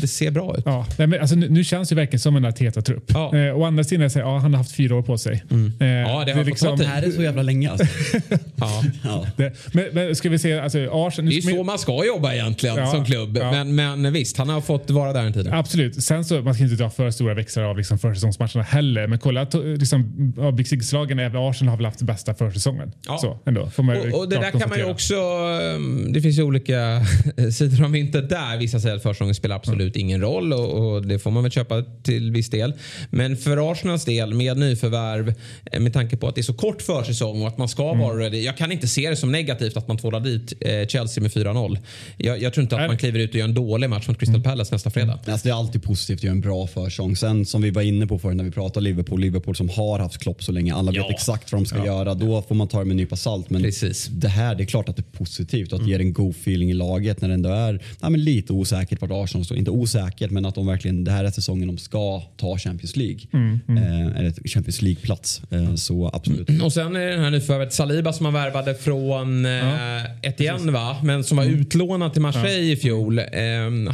det 0.00 0.08
ser 0.08 0.30
bra 0.30 0.54
ut. 0.58 0.62
Ja, 0.66 0.86
men 0.96 1.20
alltså, 1.20 1.36
nu, 1.36 1.48
nu 1.48 1.64
känns 1.64 1.88
det 1.88 1.94
verkligen 1.94 2.20
som 2.20 2.36
en 2.36 2.44
Arteta-trupp. 2.44 3.04
Ja. 3.14 3.36
Eh, 3.36 3.58
å 3.58 3.64
andra 3.64 3.84
sidan, 3.84 4.08
det 4.08 4.14
här, 4.14 4.20
ja, 4.20 4.38
han 4.38 4.54
har 4.54 4.58
haft 4.58 4.72
fyra 4.72 4.96
år 4.96 5.02
på 5.02 5.18
sig. 5.18 5.42
Eh, 5.80 5.86
Ja, 5.88 6.22
det 6.26 6.32
har 6.32 6.44
fått 6.44 6.58
ta 6.58 6.76
tid. 6.76 6.86
Är 6.94 7.00
det 7.02 7.12
så 7.12 7.22
jävla 7.22 7.42
länge 7.42 7.70
alltså? 7.70 7.86
Ja. 8.60 8.82
ja. 9.04 9.26
det, 9.36 9.52
men, 9.72 9.84
men 9.92 10.16
ska 10.16 10.28
vi 10.28 10.38
se, 10.38 10.58
alltså, 10.58 10.78
Arsenal, 10.92 11.28
Det 11.30 11.36
är 11.36 11.42
ju 11.50 11.56
så 11.56 11.62
man 11.62 11.78
ska 11.78 12.04
jobba 12.06 12.34
egentligen 12.34 12.76
Ja, 12.76 12.86
som 12.86 13.04
klubb. 13.04 13.36
ja. 13.40 13.64
Men, 13.64 14.02
men 14.02 14.12
visst, 14.12 14.36
han 14.38 14.48
har 14.48 14.60
fått 14.60 14.90
vara 14.90 15.12
där 15.12 15.24
en 15.24 15.32
tid. 15.32 15.48
Absolut. 15.52 16.02
Sen 16.04 16.24
så, 16.24 16.42
man 16.42 16.54
ska 16.54 16.62
inte 16.64 16.76
dra 16.76 16.90
för 16.90 17.10
stora 17.10 17.34
växlar 17.34 17.62
av 17.64 17.76
liksom 17.76 17.98
försäsongsmatcherna 17.98 18.62
heller. 18.62 19.06
Men 19.06 19.18
kolla, 19.18 19.44
to- 19.44 19.76
liksom, 19.76 20.32
av 20.38 20.52
Big 20.56 20.68
Six-lagen, 20.68 21.18
även 21.18 21.40
Arsenal 21.42 21.70
har 21.70 21.76
väl 21.76 21.86
haft 21.86 22.02
bästa 22.02 22.34
försäsongen. 22.34 22.92
Ja. 23.06 23.18
Så, 23.18 23.38
ändå, 23.46 23.70
får 23.70 23.82
man 23.82 23.96
ju 24.02 24.12
Och, 24.12 24.18
och 24.20 24.28
det 24.28 24.36
där 24.36 24.50
kan 24.50 24.68
man 24.68 24.78
ju 24.78 24.84
också... 24.84 25.14
um, 25.78 26.12
Det 26.12 26.20
finns 26.20 26.38
ju 26.38 26.42
olika 26.42 27.02
sidor 27.52 27.84
om 27.84 27.92
myntet 27.92 28.28
där. 28.28 28.58
Vissa 28.58 28.80
säger 28.80 28.96
att 28.96 29.02
försäsongen 29.02 29.34
spelar 29.34 29.56
absolut 29.56 29.96
ingen 29.96 30.20
roll 30.20 30.52
och, 30.52 30.94
och 30.94 31.06
det 31.06 31.18
får 31.18 31.30
man 31.30 31.42
väl 31.42 31.52
köpa 31.52 31.82
till 32.02 32.30
viss 32.30 32.50
del. 32.50 32.72
Men 33.10 33.36
för 33.36 33.72
Arsenals 33.72 34.04
del 34.04 34.34
med 34.34 34.56
nyförvärv 34.58 35.34
eh, 35.72 35.80
med 35.80 35.92
tanke 35.92 36.16
på 36.16 36.28
att 36.28 36.34
det 36.34 36.40
är 36.40 36.42
så 36.42 36.54
kort 36.54 36.82
försäsong 36.82 37.42
och 37.42 37.48
att 37.48 37.58
man 37.58 37.68
ska 37.68 37.94
vara 37.94 38.18
ready. 38.18 38.42
Jag 38.44 38.56
kan 38.56 38.72
inte 38.72 38.88
se 38.88 39.10
det 39.10 39.16
som 39.16 39.32
negativt 39.32 39.76
att 39.76 39.88
man 39.88 39.96
tvålar 39.98 40.20
dit 40.20 40.52
eh, 40.60 40.86
Chelsea 40.86 41.22
med 41.22 41.30
4-0. 41.30 41.78
Jag, 42.16 42.42
jag 42.42 42.52
tror 42.54 42.62
inte 42.62 42.76
att 42.76 42.86
man 42.88 42.98
kliver 42.98 43.18
ut 43.18 43.30
och 43.30 43.36
gör 43.36 43.44
en 43.44 43.54
dålig 43.54 43.90
match 43.90 44.08
mot 44.08 44.18
Crystal 44.18 44.42
Palace 44.42 44.74
nästa 44.74 44.90
fredag. 44.90 45.18
Alltså 45.26 45.48
det 45.48 45.52
är 45.52 45.58
alltid 45.58 45.82
positivt 45.82 46.18
att 46.18 46.24
göra 46.24 46.32
en 46.32 46.40
bra 46.40 46.66
försång. 46.66 47.16
Sen 47.16 47.46
som 47.46 47.62
vi 47.62 47.70
var 47.70 47.82
inne 47.82 48.06
på 48.06 48.18
förut 48.18 48.36
när 48.36 48.44
vi 48.44 48.50
pratade 48.50 48.84
Liverpool, 48.84 49.20
Liverpool 49.20 49.56
som 49.56 49.68
har 49.68 49.98
haft 49.98 50.18
Klopp 50.18 50.42
så 50.44 50.52
länge, 50.52 50.74
alla 50.74 50.90
vet 50.90 50.98
Ja. 50.98 51.10
exakt 51.10 51.52
vad 51.52 51.60
de 51.60 51.66
ska 51.66 51.84
göra. 51.86 52.14
Då 52.14 52.42
får 52.42 52.54
man 52.54 52.68
ta 52.68 52.78
det 52.78 52.84
med 52.84 52.90
en 52.90 52.96
nypa 52.96 53.16
salt. 53.16 53.50
Men 53.50 53.62
Precis. 53.62 54.06
det 54.06 54.28
här, 54.28 54.54
det 54.54 54.62
är 54.62 54.66
klart 54.66 54.88
att 54.88 54.96
det 54.96 55.00
är 55.00 55.18
positivt 55.18 55.67
och 55.72 55.78
att 55.78 55.84
det 55.84 55.90
ger 55.90 56.00
en 56.00 56.12
god 56.12 56.30
feeling 56.30 56.70
i 56.70 56.74
laget 56.74 57.20
när 57.20 57.28
det 57.28 57.34
ändå 57.34 57.48
är 57.48 57.82
ja, 58.00 58.10
men 58.10 58.24
lite 58.24 58.52
osäkert 58.52 59.00
vart 59.00 59.10
Arsenal 59.12 59.44
står. 59.44 59.56
Inte 59.56 59.70
osäkert, 59.70 60.30
men 60.30 60.46
att 60.46 60.54
de 60.54 60.66
verkligen, 60.66 61.04
det 61.04 61.10
här 61.10 61.24
är 61.24 61.30
säsongen 61.30 61.68
de 61.68 61.78
ska 61.78 62.22
ta 62.36 62.58
Champions 62.58 62.96
League. 62.96 63.20
Eh, 63.68 64.18
eller 64.18 64.48
Champions 64.48 64.82
League-plats. 64.82 65.42
Eh, 65.50 65.74
så 65.74 66.10
absolut. 66.12 66.62
Och 66.62 66.72
sen 66.72 66.96
är 66.96 67.00
det 67.00 67.10
den 67.10 67.20
här 67.20 67.30
nyförvärvet 67.30 67.72
Saliba 67.72 68.12
som 68.12 68.24
man 68.24 68.32
värvade 68.32 68.74
från 68.74 69.46
eh, 69.46 70.04
Etienne 70.22 70.72
va? 70.72 70.96
Men 71.02 71.24
som 71.24 71.36
var 71.36 71.44
utlånad 71.44 72.12
till 72.12 72.22
Marseille 72.22 72.72
i 72.72 72.76
fjol. 72.76 73.18
Eh, 73.18 73.24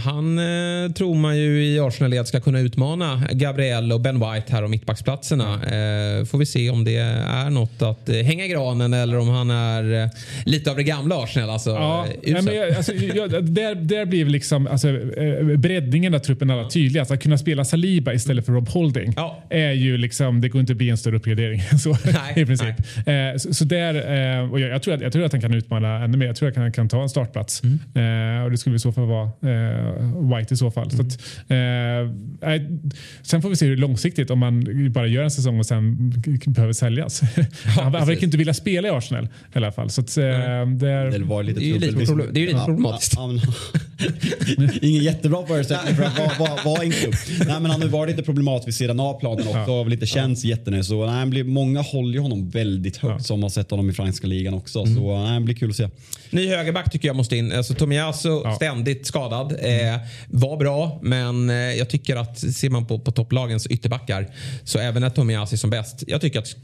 han 0.05 0.39
eh, 0.39 0.93
tror 0.93 1.15
man 1.15 1.39
ju 1.39 1.67
i 1.67 1.81
Arsenal-led 1.81 2.29
ska 2.29 2.41
kunna 2.41 2.61
utmana 2.61 3.23
Gabriel 3.33 3.93
och 3.93 4.01
Ben 4.01 4.21
White 4.21 4.53
här 4.53 4.65
om 4.65 4.71
mittbacksplatserna. 4.71 5.53
Eh, 5.55 6.25
får 6.25 6.39
vi 6.39 6.47
se 6.47 6.71
om 6.71 6.85
det 6.85 6.97
är 6.97 7.51
något 7.51 7.83
att 7.83 8.09
eh, 8.09 8.17
hänga 8.17 8.45
i 8.45 8.49
granen 8.49 8.93
eller 8.95 9.19
om 9.19 9.29
han 9.29 9.51
är 9.51 10.03
eh, 10.03 10.09
lite 10.45 10.71
av 10.71 10.77
det 10.77 10.83
gamla 10.83 11.23
Arsenal. 11.23 11.51
Alltså. 11.71 11.83
Ja, 11.83 12.07
eh, 12.23 12.33
ja, 12.33 12.43
men, 12.43 12.55
jag- 12.55 12.71
alltså, 12.77 12.93
jag, 12.95 13.45
där, 13.45 13.75
där 13.75 14.05
blir 14.07 14.25
liksom, 14.25 14.67
alltså, 14.67 14.89
eh, 14.89 15.57
breddningen 15.57 16.15
av 16.15 16.19
truppen 16.19 16.51
alla 16.51 16.69
tydlig. 16.69 17.01
Alltså, 17.01 17.15
att 17.15 17.23
kunna 17.23 17.39
spela 17.39 17.65
Saliba 17.65 18.13
istället 18.13 18.47
för 18.47 18.53
Rob 18.53 18.69
Holding 18.69 19.13
Ja. 19.17 19.43
är 19.51 19.73
ju 19.73 19.97
liksom, 19.99 20.41
det 20.41 20.49
går 20.49 20.61
inte 20.61 20.73
att 20.73 20.77
bli 20.77 20.91
en 20.91 20.97
större 20.97 21.17
uppgradering 21.17 21.61
så 21.79 21.97
Nej, 22.05 22.33
i 22.43 22.47
princip. 22.47 22.75
Eh, 23.07 23.15
så, 23.39 23.55
så 23.55 23.65
där, 23.65 23.95
eh, 23.95 24.53
och 24.53 24.61
jag, 24.61 24.71
jag, 24.71 24.83
tror 24.83 24.95
att, 24.95 25.01
jag 25.01 25.13
tror 25.13 25.25
att 25.25 25.33
han 25.33 25.41
kan 25.41 25.55
utmana 25.55 26.05
ännu 26.05 26.19
mer. 26.19 26.27
Jag 26.27 26.37
tror 26.37 26.49
att 26.49 26.57
han 26.57 26.73
kan 26.73 26.89
ta 26.89 27.03
en 27.03 27.09
startplats. 27.09 27.63
Mm. 27.63 28.39
Eh, 28.39 28.45
och 28.45 28.51
det 28.51 28.57
skulle 28.59 28.77
i 28.77 28.79
så 28.79 28.93
fall 28.93 29.07
vara 29.07 29.31
White 30.39 30.55
i 30.55 30.57
så 30.57 30.71
fall. 30.71 30.91
Så 30.91 30.97
Mm. 30.97 31.07
att, 31.07 31.15
eh, 31.51 32.15
nej, 32.49 32.69
sen 33.23 33.43
får 33.43 33.49
vi 33.49 33.57
se 33.57 33.67
hur 33.67 33.77
långsiktigt 33.77 34.31
om 34.31 34.39
man 34.39 34.67
bara 34.93 35.07
gör 35.07 35.23
en 35.23 35.31
säsong 35.31 35.59
och 35.59 35.67
sen 35.67 36.13
behöver 36.47 36.73
säljas. 36.73 37.21
han, 37.65 37.85
han 37.85 37.93
precis. 37.93 38.09
verkar 38.09 38.25
inte 38.25 38.37
vilja 38.37 38.55
spela 38.55 38.89
i 38.89 38.91
Arsenal 38.91 39.25
i 39.25 39.29
alla 39.59 39.73
fall. 39.73 39.91
Så 39.91 40.01
att, 40.01 40.17
eh, 40.17 40.25
det 40.25 40.91
är, 40.91 41.11
Det 41.11 41.25
var 41.25 41.43
lite 41.45 41.61
Det 41.61 41.67
är 41.67 41.69
ju 41.69 41.75
lite, 41.79 42.15
det 42.33 42.39
är 42.39 42.41
ju 42.41 42.47
lite 42.47 42.59
Ja, 42.59 42.65
problematiskt. 42.65 43.13
ja, 43.17 43.27
men- 43.27 43.41
Ingen 44.83 45.03
jättebra 45.05 45.47
förutsättning 45.47 45.97
för 45.97 46.03
att 46.03 46.19
vara, 46.19 46.31
vara, 46.39 46.65
vara 46.65 46.83
en 46.83 46.91
klubb. 46.93 47.15
Nej, 47.39 47.61
men 47.61 47.71
han 47.71 47.83
har 47.83 47.89
varit 47.89 48.11
lite 48.11 48.23
problematisk 48.23 48.69
vid 48.69 48.75
sidan 48.75 49.01
av 49.01 49.21
planen 49.21 49.47
också. 49.47 49.59
Har 49.59 49.85
väl 49.85 49.93
inte 49.93 50.07
känts 50.07 50.45
jättenöjd. 50.45 50.85
Så 50.87 51.07
nej, 51.07 51.27
blir, 51.27 51.45
många 51.45 51.81
håller 51.83 52.13
ju 52.15 52.21
honom 52.21 52.51
väldigt 52.51 52.97
högt 52.97 53.15
Ja. 53.19 53.25
som 53.25 53.43
har 53.43 53.51
sett 53.51 53.71
honom 53.71 53.91
i 53.91 53.93
franska 53.93 54.27
ligan 54.27 54.55
också. 54.55 54.79
Mm. 54.81 54.95
Så 54.97 55.19
nej, 55.19 55.35
det 55.41 55.45
blir 55.45 55.55
kul 55.55 55.71
att 55.71 55.77
se. 55.77 55.89
Ny 56.31 56.49
högerback 56.49 56.93
tycker 56.93 57.09
jag 57.09 57.17
måste 57.17 57.37
in. 57.37 57.53
Alltså, 57.53 57.75
Tomiyasu 57.75 58.29
Ja. 58.45 58.55
ständigt 58.57 59.07
skadad. 59.07 59.53
Eh, 59.53 59.97
var 60.29 60.57
bra, 60.57 60.99
men 61.03 61.51
eh, 61.51 61.57
jag 61.57 61.89
tycker 61.91 62.17
att 62.17 62.39
ser 62.39 62.71
man 62.71 62.87
på, 62.87 62.99
på 62.99 63.13
topplagens 63.13 63.67
ytterbackar 63.67 64.27
så 64.65 64.79
även 64.79 65.03
när 65.03 65.11
Tomiyasu 65.11 65.55
är 65.55 65.59
som 65.59 65.71
bäst. 65.71 66.05
Jag 66.07 66.21
tycker 66.21 66.39
att 66.39 66.57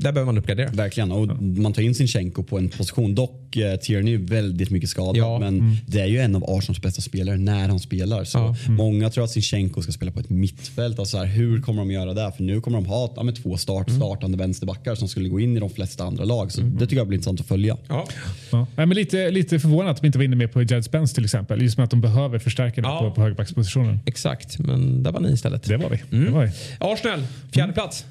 där 0.00 0.12
behöver 0.12 0.32
man 0.32 0.38
uppgradera. 0.38 0.70
Verkligen. 0.70 1.12
Och 1.12 1.42
man 1.42 1.72
tar 1.72 1.82
in 1.82 1.94
Sinchenko 1.94 2.42
på 2.42 2.58
en 2.58 2.68
position. 2.68 3.14
Dock 3.14 3.56
eh, 3.56 3.76
Tierney 3.76 4.14
är 4.14 4.18
väldigt 4.18 4.70
mycket 4.70 4.88
skadad. 4.90 5.16
Ja. 5.16 5.38
Men 5.38 5.76
det 5.86 6.00
är 6.00 6.06
ju 6.06 6.18
en 6.18 6.36
av 6.36 6.44
Arsenals 6.48 6.82
bästa 6.82 7.00
spelare 7.02 7.36
när 7.36 7.68
han 7.68 7.80
spelar. 7.80 8.24
Så 8.24 8.38
Ja. 8.38 8.56
Många 8.68 9.10
tror 9.10 9.24
att 9.24 9.30
Sinchenko 9.30 9.82
ska 9.82 9.92
spela 9.92 10.12
på 10.12 10.20
ett 10.20 10.30
mittfält. 10.30 10.98
Alltså 10.98 11.18
här, 11.18 11.26
hur 11.26 11.60
kommer 11.62 11.78
de 11.82 11.90
göra 11.90 12.14
det? 12.14 12.32
För 12.36 12.42
nu 12.42 12.60
kommer 12.60 12.78
de 12.78 12.86
ha 12.86 13.12
ja, 13.16 13.22
men 13.22 13.34
två 13.34 13.56
start, 13.56 13.90
startande 13.90 14.38
vänsterbackar 14.38 14.94
som 14.94 15.08
skulle 15.08 15.28
gå 15.28 15.40
in 15.40 15.56
i 15.56 15.60
de 15.60 15.70
flesta 15.70 16.04
andra 16.04 16.24
lag. 16.24 16.52
Så 16.52 16.60
det 16.60 16.80
tycker 16.80 16.96
jag 16.96 17.08
blir 17.08 17.16
intressant 17.16 17.40
att 17.40 17.46
följa. 17.46 17.76
Ja. 17.88 18.06
Ja. 18.52 18.66
Men 18.76 18.88
lite, 18.90 19.30
lite 19.30 19.58
förvånad 19.60 19.90
att 19.90 20.00
de 20.00 20.06
inte 20.06 20.18
var 20.18 20.24
inne 20.24 20.36
med 20.36 20.52
på 20.52 20.62
Jed 20.62 20.84
Spence 20.84 21.14
till 21.14 21.24
exempel. 21.24 21.62
Just 21.62 21.76
med 21.76 21.84
att 21.84 21.90
de 21.90 22.00
behöver 22.00 22.38
förstärka 22.38 22.80
Ja. 22.80 22.98
på, 23.00 23.10
på 23.14 23.20
högerbackspositionen. 23.22 24.00
Exakt, 24.06 24.58
men 24.58 25.02
där 25.02 25.12
var 25.12 25.20
ni 25.20 25.32
istället. 25.32 25.62
Det 25.62 25.76
var 25.76 25.90
vi. 25.90 25.98
Mm. 26.16 26.24
Det 26.24 26.30
var 26.32 26.44
vi. 26.44 26.50
Arsenal, 26.78 27.22
fjärde 27.52 27.72
plats. 27.72 28.04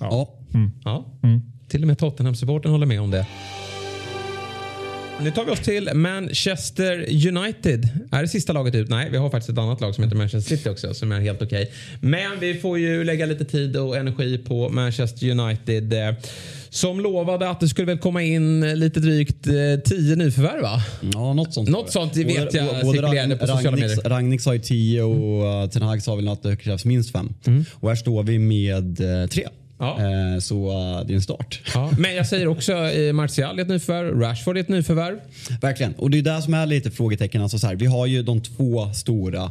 Ja. 0.00 0.34
Ja. 0.84 1.04
Till 1.68 1.82
och 1.82 1.86
med 1.86 1.98
Tottenham-supporten 1.98 2.70
håller 2.70 2.86
med 2.86 3.00
om 3.00 3.10
det. 3.10 3.26
Nu 5.22 5.30
tar 5.30 5.44
vi 5.44 5.50
oss 5.50 5.60
till 5.60 5.90
Manchester 5.94 6.92
United. 7.28 7.88
Är 8.12 8.22
det 8.22 8.28
sista 8.28 8.52
laget 8.52 8.74
ut? 8.74 8.88
Nej, 8.88 9.08
vi 9.10 9.16
har 9.16 9.30
faktiskt 9.30 9.50
ett 9.50 9.58
annat 9.58 9.80
lag 9.80 9.94
som 9.94 10.04
heter 10.04 10.16
Manchester 10.16 10.56
City 10.56 10.68
också 10.68 10.94
som 10.94 11.12
är 11.12 11.20
helt 11.20 11.42
okej. 11.42 11.70
Men 12.00 12.40
vi 12.40 12.54
får 12.54 12.78
ju 12.78 13.04
lägga 13.04 13.26
lite 13.26 13.44
tid 13.44 13.76
och 13.76 13.96
energi 13.96 14.38
på 14.38 14.68
Manchester 14.68 15.30
United. 15.30 15.92
eh, 16.08 16.14
Som 16.68 17.00
lovade 17.00 17.50
att 17.50 17.60
det 17.60 17.68
skulle 17.68 17.86
väl 17.86 17.98
komma 17.98 18.22
in 18.22 18.78
lite 18.78 19.00
drygt 19.00 19.46
eh, 19.46 19.52
tio 19.84 20.16
nyförvärv 20.16 20.62
va? 20.62 20.82
Ja, 21.12 21.32
något 21.32 21.54
sånt. 21.54 21.68
Något 21.68 21.92
sånt 21.92 22.16
vet 22.16 22.26
Både- 22.26 22.56
jag 22.58 22.66
både 22.66 22.92
cirkulerade 22.98 23.36
på 23.36 23.46
sociala 23.46 23.76
medier. 23.76 24.08
Ragniks 24.08 24.46
har 24.46 24.52
ju 24.52 24.58
10 24.60 25.02
och 25.02 25.62
uh, 25.64 25.70
Ten 25.70 25.82
Hag 25.82 26.02
sa 26.02 26.14
väl 26.14 26.28
att 26.28 26.42
det 26.42 26.56
krävs 26.56 26.84
minst 26.84 27.10
fem. 27.12 27.34
Och 27.72 27.88
här 27.88 27.96
står 27.96 28.22
vi 28.22 28.38
med 28.38 29.00
eh, 29.22 29.26
tre. 29.28 29.46
Ja. 29.78 29.98
Eh, 29.98 30.38
så 30.38 30.70
uh, 30.70 31.06
det 31.06 31.12
är 31.12 31.14
en 31.14 31.22
start. 31.22 31.60
Ja, 31.74 31.90
men 31.98 32.14
jag 32.14 32.26
säger 32.26 32.46
också 32.46 32.72
Martial 33.12 33.58
är 33.58 33.62
ett 33.62 33.68
nyförvärv, 33.68 34.20
Rashford 34.20 34.56
är 34.56 34.60
ett 34.60 34.68
nyförvärv. 34.68 35.18
Verkligen. 35.60 35.94
Och 35.94 36.10
det 36.10 36.18
är 36.18 36.22
där 36.22 36.40
som 36.40 36.54
är 36.54 36.66
lite 36.66 36.90
frågetecken. 36.90 37.42
Alltså 37.42 37.58
så 37.58 37.66
här, 37.66 37.74
vi 37.74 37.86
har 37.86 38.06
ju 38.06 38.22
de 38.22 38.40
två 38.40 38.92
stora 38.92 39.50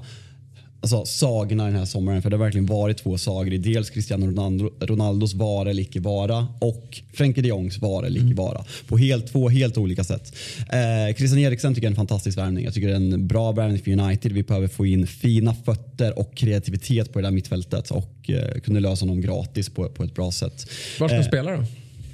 alltså, 0.83 1.05
sagorna 1.05 1.65
den 1.65 1.75
här 1.75 1.85
sommaren. 1.85 2.21
För 2.21 2.29
det 2.29 2.35
har 2.35 2.43
verkligen 2.43 2.65
varit 2.65 2.97
två 2.97 3.17
sagor 3.17 3.51
dels 3.51 3.89
Cristiano 3.89 4.25
Ronaldo, 4.25 4.69
Ronaldos 4.79 5.33
vara 5.33 5.69
eller 5.69 5.81
icke 5.81 5.99
vara 5.99 6.47
och 6.59 7.01
Frenkie 7.13 7.43
de 7.43 7.49
Jongs 7.49 7.77
vara 7.77 8.07
eller 8.07 8.25
icke 8.25 8.35
vara. 8.35 8.65
På 8.87 8.97
helt, 8.97 9.27
två 9.31 9.49
helt 9.49 9.77
olika 9.77 10.03
sätt. 10.03 10.35
Eh, 10.59 11.15
Christian 11.15 11.39
Eriksen 11.39 11.75
tycker 11.75 11.85
jag 11.85 11.89
är 11.89 11.93
en 11.93 12.07
fantastisk 12.07 12.37
värvning. 12.37 12.65
Jag 12.65 12.73
tycker 12.73 12.87
det 12.87 12.93
är 12.93 12.97
en 12.97 13.27
bra 13.27 13.51
värvning 13.51 13.79
för 13.79 13.91
United. 13.91 14.31
Vi 14.31 14.43
behöver 14.43 14.67
få 14.67 14.85
in 14.85 15.07
fina 15.07 15.55
fötter 15.65 16.19
och 16.19 16.35
kreativitet 16.35 17.13
på 17.13 17.19
det 17.19 17.27
där 17.27 17.31
mittfältet 17.31 17.91
och 17.91 18.29
eh, 18.29 18.59
kunde 18.59 18.79
lösa 18.79 19.05
honom 19.05 19.21
gratis 19.21 19.69
på, 19.69 19.89
på 19.89 20.03
ett 20.03 20.15
bra 20.15 20.31
sätt. 20.31 20.69
Var 20.99 21.07
ska 21.07 21.17
Eh, 21.17 21.23
spela 21.23 21.51
då? 21.51 21.63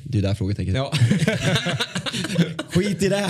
Det 0.04 0.18
är 0.18 0.22
där 0.22 0.34
frågetecknet 0.36 0.76
Ja. 0.76 0.94
Skit 2.70 3.04
i 3.04 3.10
det! 3.10 3.30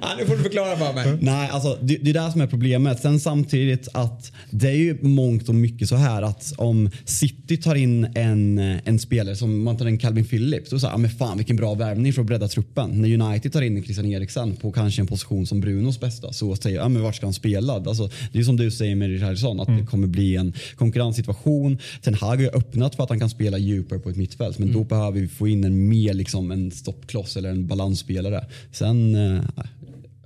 ja, 0.00 0.14
nu 0.18 0.26
får 0.26 0.36
du 0.36 0.42
förklara 0.42 0.76
för 0.76 0.92
mig. 0.92 1.18
Nej, 1.20 1.50
alltså 1.50 1.78
det, 1.82 1.96
det 1.96 2.10
är 2.10 2.14
det 2.14 2.32
som 2.32 2.40
är 2.40 2.46
problemet. 2.46 3.00
Sen 3.00 3.20
samtidigt 3.20 3.88
att 3.92 4.32
det 4.50 4.68
är 4.68 4.76
ju 4.76 4.98
mångt 5.02 5.48
och 5.48 5.54
mycket 5.54 5.88
så 5.88 5.96
här 5.96 6.22
att 6.22 6.52
om 6.56 6.90
City 7.04 7.56
tar 7.56 7.74
in 7.74 8.04
en, 8.14 8.58
en 8.58 8.98
spelare 8.98 9.36
som 9.36 9.62
man 9.62 9.76
tar 9.76 9.88
in 9.88 9.98
Calvin 9.98 10.24
Phillips, 10.24 10.70
då 10.70 10.80
säger 10.80 10.92
man 10.92 11.00
men 11.00 11.10
fan 11.10 11.36
vilken 11.36 11.56
bra 11.56 11.74
värvning 11.74 12.12
för 12.12 12.20
att 12.20 12.26
bredda 12.26 12.48
truppen. 12.48 12.90
När 12.90 13.22
United 13.22 13.52
tar 13.52 13.62
in 13.62 13.84
Christian 13.84 14.06
Eriksen 14.06 14.56
på 14.56 14.72
kanske 14.72 15.02
en 15.02 15.06
position 15.06 15.46
som 15.46 15.60
Brunos 15.60 16.00
bästa 16.00 16.32
så 16.32 16.56
säger 16.56 16.76
jag, 16.76 16.84
ja, 16.84 16.88
men 16.88 17.02
vart 17.02 17.16
ska 17.16 17.26
han 17.26 17.32
spela? 17.32 17.72
Alltså, 17.72 18.10
det 18.32 18.38
är 18.38 18.42
som 18.42 18.56
du 18.56 18.70
säger 18.70 18.96
med 18.96 19.08
Richarlison 19.08 19.60
att 19.60 19.68
det 19.78 19.86
kommer 19.86 20.06
bli 20.06 20.36
en 20.36 20.52
konkurrenssituation. 20.76 21.78
Ten 22.02 22.14
Hag 22.14 22.36
har 22.36 22.56
öppnat 22.56 22.94
för 22.94 23.02
att 23.02 23.08
han 23.08 23.20
kan 23.20 23.30
spela 23.30 23.58
djupare 23.58 23.98
på 23.98 24.10
ett 24.10 24.16
mittfält 24.16 24.58
men 24.58 24.72
då 24.72 24.84
behöver 24.84 25.20
vi 25.20 25.28
få 25.28 25.48
in 25.48 25.64
en 25.64 25.88
mer 25.88 26.14
liksom 26.30 26.50
en 26.50 26.70
stoppkloss 26.70 27.36
eller 27.36 27.50
en 27.50 27.66
balansspelare. 27.66 28.44
Sen 28.72 29.14
eh, 29.14 29.42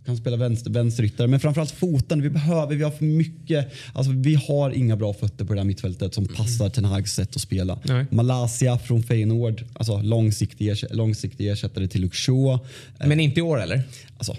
kan 0.06 0.16
spela 0.16 0.36
vänster, 0.36 0.70
vänsteryttare, 0.70 1.26
men 1.28 1.40
framförallt 1.40 1.70
foten. 1.70 2.22
Vi 2.22 2.30
behöver, 2.30 2.74
vi 2.74 2.84
har 2.84 2.90
för 2.90 3.04
mycket. 3.04 3.72
Alltså, 3.92 4.12
vi 4.12 4.34
har 4.34 4.70
inga 4.70 4.96
bra 4.96 5.12
fötter 5.12 5.44
på 5.44 5.54
det 5.54 5.60
där 5.60 5.64
mittfältet 5.64 6.14
som 6.14 6.26
passar 6.26 6.68
Ten 6.68 6.84
Hags 6.84 7.14
sätt 7.14 7.36
att 7.36 7.42
spela. 7.42 7.78
Nej. 7.84 8.06
Malaysia 8.10 8.78
från 8.78 9.02
Feyenoord, 9.02 9.64
alltså 9.74 10.02
långsiktig, 10.02 10.74
långsiktig 10.90 11.48
ersättare 11.48 11.88
till. 11.88 12.04
Eh, 12.04 12.58
Men 12.98 13.20
inte 13.20 13.40
i 13.40 13.42
år 13.42 13.62
eller? 13.62 13.82
Alltså, 14.18 14.36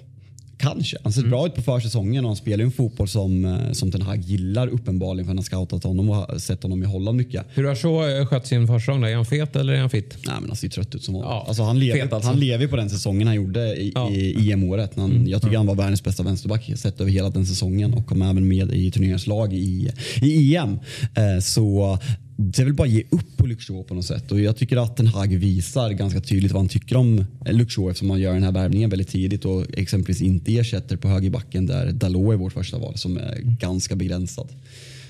kanske. 0.73 0.97
Han 1.03 1.13
ser 1.13 1.21
bra 1.21 1.45
ut 1.45 1.55
på 1.55 1.61
försäsongen 1.61 2.25
och 2.25 2.29
han 2.29 2.35
spelar 2.35 2.57
ju 2.57 2.65
en 2.65 2.71
fotboll 2.71 3.07
som, 3.07 3.45
eh, 3.45 3.71
som 3.71 3.91
Ten 3.91 4.01
Hag 4.01 4.19
gillar 4.19 4.67
uppenbarligen 4.67 5.25
för 5.25 5.29
han 5.29 5.37
har 5.37 5.43
scoutat 5.43 5.83
honom 5.83 6.09
och 6.09 6.41
sett 6.41 6.63
honom 6.63 6.83
i 6.83 6.85
Holland 6.85 7.17
mycket. 7.17 7.45
Hur 7.53 7.63
har 7.63 7.75
så 7.75 8.25
skött 8.25 8.47
sin 8.47 8.67
försäsong? 8.67 9.03
Är 9.03 9.15
han 9.15 9.25
fet 9.25 9.55
eller 9.55 9.73
är 9.73 9.79
han 9.79 9.89
fit? 9.89 10.17
Nej, 10.27 10.35
men 10.39 10.49
han 10.49 10.55
ser 10.55 10.69
trött 10.69 10.95
ut 10.95 11.03
som 11.03 11.13
vanligt. 11.13 11.29
Ja, 11.29 11.45
alltså, 11.47 11.63
han, 11.63 11.79
lever, 11.79 11.99
fet 12.01 12.13
alltså. 12.13 12.29
han 12.29 12.39
lever 12.39 12.67
på 12.67 12.75
den 12.75 12.89
säsongen 12.89 13.27
han 13.27 13.35
gjorde 13.35 13.75
i, 13.75 13.91
Ja. 13.95 14.09
i 14.11 14.51
EM-året. 14.51 14.91
Han, 14.95 15.27
Jag 15.27 15.41
tycker 15.41 15.57
han 15.57 15.65
var 15.67 15.75
världens 15.75 16.03
bästa 16.03 16.23
vänsterback 16.23 16.71
sett 16.75 17.01
över 17.01 17.11
hela 17.11 17.29
den 17.29 17.45
säsongen 17.45 17.93
och 17.93 18.05
kom 18.05 18.21
även 18.21 18.47
med 18.47 18.71
i 18.73 18.91
turneringslag 18.91 19.53
i, 19.53 19.91
i 20.21 20.55
EM. 20.55 20.79
Eh, 21.15 21.39
så 21.41 21.99
det 22.35 22.61
är 22.61 22.65
väl 22.65 22.73
bara 22.73 22.87
ge 22.87 23.03
upp 23.09 23.37
på 23.37 23.47
Shaw 23.59 23.83
på 23.83 23.93
något 23.93 24.05
sätt. 24.05 24.31
Och 24.31 24.39
jag 24.39 24.57
tycker 24.57 24.77
att 24.77 24.97
Ten 24.97 25.07
Hag 25.07 25.27
visar 25.27 25.91
ganska 25.91 26.21
tydligt 26.21 26.51
vad 26.51 26.61
han 26.61 26.69
tycker 26.69 26.97
om 26.97 27.25
Shaw 27.45 27.89
eftersom 27.89 28.09
han 28.09 28.19
gör 28.19 28.33
den 28.33 28.43
här 28.43 28.51
värvningen 28.51 28.89
väldigt 28.89 29.09
tidigt 29.09 29.45
och 29.45 29.65
exempelvis 29.73 30.21
inte 30.21 30.57
ersätter 30.57 30.97
på 30.97 31.07
högerbacken 31.07 31.65
där 31.65 31.91
Dalot 31.91 32.33
är 32.33 32.37
vårt 32.37 32.53
första 32.53 32.77
val 32.77 32.97
som 32.97 33.17
är 33.17 33.39
ganska 33.41 33.95
begränsad. 33.95 34.49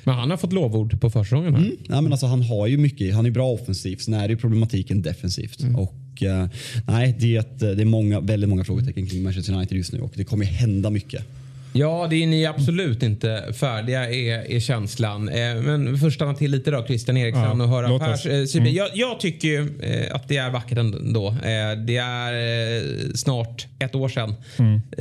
Men 0.04 0.16
han 0.16 0.30
har 0.30 0.38
fått 0.38 0.54
lovord 0.54 1.02
på 1.02 1.10
försäsongen 1.10 1.56
här. 1.56 1.72
Nej, 1.90 2.02
men 2.02 2.12
alltså, 2.12 2.26
han 2.26 2.42
har 2.42 2.68
ju 2.68 2.78
mycket, 2.78 3.16
han 3.16 3.26
är 3.26 3.32
bra 3.32 3.52
offensivt. 3.52 4.02
Sen 4.02 4.14
är 4.14 4.28
det 4.28 4.32
ju 4.32 4.38
problematiken 4.38 5.02
defensivt. 5.02 5.66
Och, 5.78 6.24
eh, 6.24 6.48
nej, 6.88 7.16
det 7.20 7.36
är, 7.36 7.40
ett, 7.40 7.60
det 7.60 7.82
är 7.82 7.86
många, 7.86 8.20
väldigt 8.20 8.50
många 8.50 8.64
frågetecken 8.64 9.08
kring 9.08 9.24
Manchester 9.24 9.54
United 9.54 9.78
just 9.78 9.94
nu 9.94 10.00
och 10.00 10.14
det 10.16 10.24
kommer 10.24 10.46
hända 10.46 10.90
mycket. 10.90 11.24
Ja, 11.78 12.08
det 12.10 12.24
är 12.24 12.28
ni 12.28 12.46
absolut 12.46 13.04
inte 13.04 13.54
färdiga 13.60 14.10
är, 14.10 14.52
är 14.52 14.60
känslan. 14.60 15.30
Eh, 15.30 15.56
men 15.56 15.98
först 15.98 16.16
stanna 16.16 16.34
till 16.34 16.52
lite 16.52 16.72
då, 16.72 16.86
Christian 16.88 17.18
Eriksson 17.18 17.60
Ja, 17.60 17.64
och 17.64 17.70
höra 17.70 18.00
Pers 18.00 18.26
eh, 18.26 18.46
syn. 18.46 18.74
jag, 18.74 18.90
jag 18.94 19.20
tycker 19.20 19.48
ju 19.48 19.80
eh, 19.82 20.16
att 20.16 20.28
det 20.28 20.38
är 20.38 20.50
vackert 20.50 20.78
ändå. 20.78 21.28
Eh, 21.28 21.78
det 21.86 21.98
är 21.98 23.16
snart 23.18 23.68
ett 23.80 23.96
år 23.96 24.10
sedan 24.10 24.36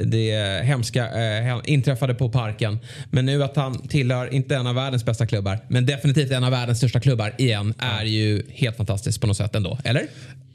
det 0.04 0.60
hemska 0.64 1.04
hem- 1.42 1.60
inträffade 1.64 2.14
på 2.14 2.28
parken. 2.28 2.78
Men 3.10 3.26
nu 3.26 3.44
att 3.44 3.56
han 3.56 3.88
tillhör, 3.88 4.34
inte 4.34 4.56
en 4.56 4.66
av 4.66 4.74
världens 4.74 5.04
bästa 5.04 5.26
klubbar, 5.26 5.58
men 5.68 5.86
definitivt 5.86 6.30
en 6.30 6.44
av 6.44 6.50
världens 6.50 6.78
största 6.78 7.00
klubbar 7.00 7.32
igen 7.38 7.74
är 7.78 8.04
ju 8.04 8.42
helt 8.50 8.76
fantastiskt 8.76 9.20
på 9.20 9.26
något 9.26 9.36
sätt 9.36 9.54
ändå. 9.54 9.78
Eller? 9.84 10.02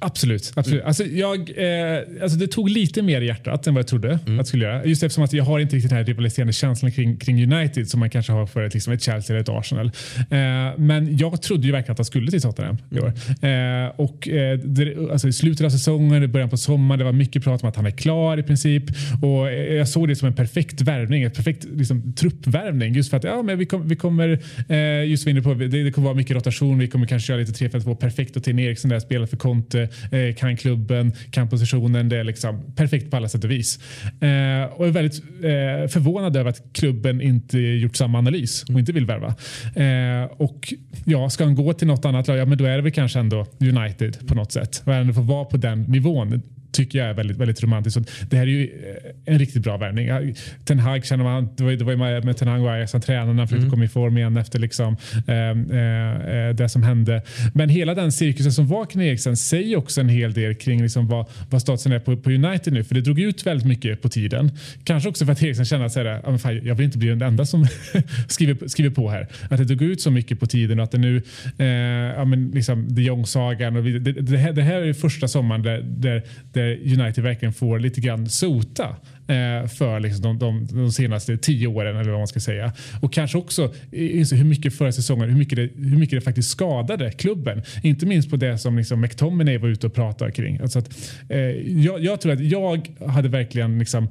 Absolut. 0.02 0.52
absolut. 0.56 0.84
Alltså 0.84 1.04
jag, 1.04 1.40
eh, 1.40 2.00
alltså 2.22 2.38
det 2.38 2.48
tog 2.48 2.70
lite 2.70 3.02
mer 3.02 3.22
i 3.22 3.26
hjärtat 3.26 3.68
än 3.68 3.74
vad 3.74 3.80
jag 3.80 3.88
trodde 3.88 4.14
att 4.14 4.38
det 4.38 4.46
skulle 4.46 4.66
göra. 4.66 4.86
Just 4.86 5.04
eftersom 5.04 5.24
att 5.24 5.34
jag 5.34 5.44
har 5.44 5.60
inte 5.60 5.76
riktigt 5.76 5.90
den 5.90 5.98
här 5.98 6.06
rivaliserande 6.06 6.54
känslan 6.54 6.92
kring, 6.92 7.18
kring 7.18 7.54
United 7.54 7.90
som 7.90 8.00
man 8.00 8.10
kanske 8.10 8.32
har 8.32 8.46
för 8.46 8.64
ett, 8.64 8.74
liksom 8.74 8.94
ett 8.94 9.02
Chelsea 9.02 9.36
eller 9.36 9.42
ett 9.42 9.50
Arsenal. 9.50 9.92
Eh, 10.18 10.78
men 10.78 11.18
jag 11.18 11.42
trodde 11.42 11.66
ju 11.66 11.72
verkligen 11.72 11.92
att 11.92 11.98
han 11.98 12.06
skulle 12.06 12.32
till 12.32 12.42
Tottenham 12.42 12.78
i 12.92 13.00
år. 13.00 13.14
Eh, 13.48 13.90
och, 13.96 14.28
eh, 14.30 14.60
det, 14.60 15.12
alltså 15.12 15.28
I 15.28 15.34
slutet 15.34 15.66
av 15.66 15.70
säsongen, 15.70 16.32
början 16.32 16.50
på 16.50 16.58
sommaren, 16.58 17.00
det 17.00 17.06
var 17.06 17.12
mycket 17.12 17.44
prat 17.44 17.64
om 17.64 17.70
att 17.70 17.76
han 17.76 17.86
är 17.86 17.92
klar 17.92 18.38
i 18.38 18.44
princip. 18.44 18.84
Och 19.22 19.50
eh, 19.50 19.74
Jag 19.74 19.88
såg 19.88 20.08
det 20.08 20.16
som 20.16 20.28
en 20.28 20.36
perfekt 20.36 20.82
värvning, 20.82 21.24
en 21.24 21.32
perfekt 21.32 21.66
liksom, 21.76 22.14
truppvärvning. 22.14 22.94
Just 22.94 23.10
för 23.10 23.18
att 23.18 23.24
ja, 23.24 23.42
men 23.42 23.58
vi, 23.58 23.66
kom, 23.66 23.88
vi 23.88 23.96
kommer, 23.96 24.40
eh, 24.70 25.10
just 25.10 25.28
vi 25.28 25.42
på, 25.42 25.54
det, 25.54 25.84
det 25.84 25.92
kommer 25.92 26.06
vara 26.06 26.18
mycket 26.18 26.36
rotation, 26.36 26.80
vi 26.80 26.88
kommer 26.88 27.08
kanske 27.08 27.28
köra 27.28 27.38
lite 27.38 27.52
3-5-2 27.52 27.96
perfekt 27.96 28.36
och 28.36 28.44
till 28.44 28.60
Eriksen 28.60 28.90
där 28.90 29.00
spelar 29.00 29.26
för 29.26 29.38
Conte 29.38 29.89
eh, 30.12 30.36
kan 30.36 30.58
klubben, 30.58 31.14
kan 31.32 31.50
positionen. 31.50 32.10
Det 32.10 32.18
är 32.18 32.24
liksom 32.24 32.62
perfekt 32.76 33.12
på 33.12 33.18
alla 33.18 33.30
sätt 33.30 33.44
och 33.44 33.52
vis. 33.52 33.80
Eh, 34.06 34.64
och 34.64 34.88
är 34.88 34.92
väldigt 34.92 35.24
eh, 35.24 35.90
förvånad 35.90 36.38
över 36.38 36.50
att 36.50 36.74
klubben 36.74 37.22
inte 37.22 37.60
gjort 37.60 37.96
samma 37.96 38.18
analys 38.18 38.64
och 38.64 38.80
inte 38.80 38.92
vill 38.92 39.06
värva. 39.06 39.36
Eh, 39.76 40.32
och 40.32 40.74
ja, 41.06 41.30
ska 41.30 41.44
han 41.44 41.56
gå 41.56 41.74
till 41.74 41.88
något 41.88 42.06
annat 42.06 42.28
lag, 42.28 42.38
ja, 42.38 42.46
men 42.46 42.58
då 42.58 42.66
är 42.66 42.76
det 42.76 42.82
väl 42.82 42.92
kanske 42.92 43.20
ändå 43.20 43.46
United 43.60 44.28
på 44.28 44.36
något 44.36 44.52
sätt. 44.52 44.82
Och 44.86 44.94
ändå 44.94 45.14
få 45.14 45.22
vara 45.22 45.46
på 45.46 45.58
den 45.58 45.82
nivån 45.82 46.42
tycker 46.80 47.00
jag 47.00 47.08
är 47.10 47.14
väldigt, 47.14 47.38
väldigt 47.38 47.64
romantiskt. 47.64 47.94
Så 47.94 48.26
det 48.30 48.38
här 48.38 48.44
är 48.44 48.48
ju 48.48 48.64
eh, 48.64 49.34
en 49.34 49.40
riktigt 49.40 49.64
bra 49.64 49.78
värvning. 49.78 50.36
Ten 50.66 50.80
Hag 50.80 51.06
känner 51.06 51.24
man, 51.24 51.50
det 51.56 51.64
var, 51.64 51.72
det 51.72 51.84
var 51.84 51.92
ju 51.92 52.22
med 52.22 52.38
Ten 52.38 52.48
Hag 52.48 52.84
och 52.84 52.90
som 52.90 53.02
tränare, 53.02 53.38
han 53.38 53.48
försökte 53.48 53.58
mm. 53.58 53.70
komma 53.70 53.86
i 53.86 53.88
form 53.88 54.18
igen 54.18 54.38
efter 54.38 54.60
liksom, 54.60 54.98
eh, 55.28 55.50
eh, 55.50 56.56
det 56.56 56.70
som 56.70 56.84
hände. 56.84 57.22
Men 57.54 57.70
hela 57.70 57.94
den 57.94 58.12
cirkusen 58.12 58.52
som 58.52 58.68
var 58.68 58.86
kring 58.86 59.04
Eriksen 59.04 59.38
säger 59.38 59.78
också 59.78 60.02
en 60.02 60.10
hel 60.10 60.34
del 60.34 60.56
kring 60.56 60.82
liksom 60.82 61.08
vad, 61.08 61.26
vad 61.50 61.62
statusen 61.62 61.92
är 61.92 62.00
på, 62.00 62.18
på 62.18 62.30
United 62.30 62.74
nu. 62.74 62.84
För 62.84 62.96
det 62.96 63.02
drog 63.02 63.20
ut 63.20 63.46
väldigt 63.46 63.68
mycket 63.68 64.02
på 64.02 64.10
tiden. 64.10 64.52
Kanske 64.84 65.10
också 65.10 65.26
för 65.26 65.32
att 65.32 65.44
Eriksen 65.44 65.66
kände 65.66 65.86
att 65.86 66.42
fan, 66.42 66.62
jag 66.64 66.76
vill 66.76 66.86
inte 66.86 66.98
bli 66.98 67.08
den 67.08 67.22
enda 67.22 67.46
som 67.46 67.66
skriver, 68.28 68.68
skriver 68.68 68.96
på 68.96 69.10
här. 69.10 69.28
Att 69.50 69.58
det 69.58 69.66
drog 69.66 69.82
ut 69.82 70.02
så 70.02 70.12
mycket 70.12 70.40
på 70.40 70.46
tiden 70.46 70.80
och 70.80 70.84
att 70.84 70.92
det 70.92 70.98
nu, 70.98 71.22
eh, 71.58 71.68
ja, 72.16 72.26
men 72.26 72.52
liksom, 72.52 72.96
de 72.96 73.02
Jong-sagan. 73.02 73.74
Det, 73.74 74.00
det, 74.00 74.12
det, 74.12 74.38
här, 74.38 74.54
det 74.54 74.62
här 74.62 74.82
är 74.82 74.94
första 74.94 75.28
sommaren 75.28 75.64
där, 75.64 75.82
där 75.82 76.24
där 76.54 76.69
Eh, 76.72 77.00
United 77.00 77.24
verkligen 77.24 77.54
får 77.54 77.80
lite 77.80 78.02
grann 78.02 78.30
sota 78.30 78.96
eh, 79.30 79.68
för 79.68 80.00
liksom 80.00 80.22
de, 80.22 80.40
de, 80.40 80.68
de, 80.68 80.92
senaste 80.92 81.38
tio 81.38 81.68
åren 81.68 81.98
eller 81.98 82.12
vad 82.12 82.20
man 82.20 82.28
ska 82.28 82.40
säga. 82.40 82.74
Och 83.02 83.14
kanske 83.14 83.38
också 83.38 83.74
eh, 83.92 84.18
inse 84.18 84.36
hur 84.36 84.46
mycket 84.46 84.78
förra 84.78 84.92
säsongen, 84.92 85.30
hur 85.30 85.38
mycket, 85.38 85.56
det, 85.56 85.70
hur 85.76 85.98
mycket 85.98 86.18
det 86.18 86.22
faktiskt 86.22 86.50
skadade 86.50 87.12
klubben. 87.12 87.62
Inte 87.84 88.06
minst 88.06 88.30
på 88.30 88.36
det 88.36 88.58
som 88.58 88.78
liksom 88.78 89.02
McTominay 89.02 89.58
var 89.58 89.70
ute 89.70 89.88
och 89.88 89.94
pratade 89.94 90.32
kring. 90.32 90.60
Alltså 90.62 90.80
att, 90.80 91.14
eh, 91.30 91.40
jag, 91.40 92.04
jag, 92.04 92.22
tror 92.22 92.32
att 92.32 92.40
jag 92.40 92.90
hade 93.08 93.30
verkligen 93.30 93.80
liksom 93.80 94.08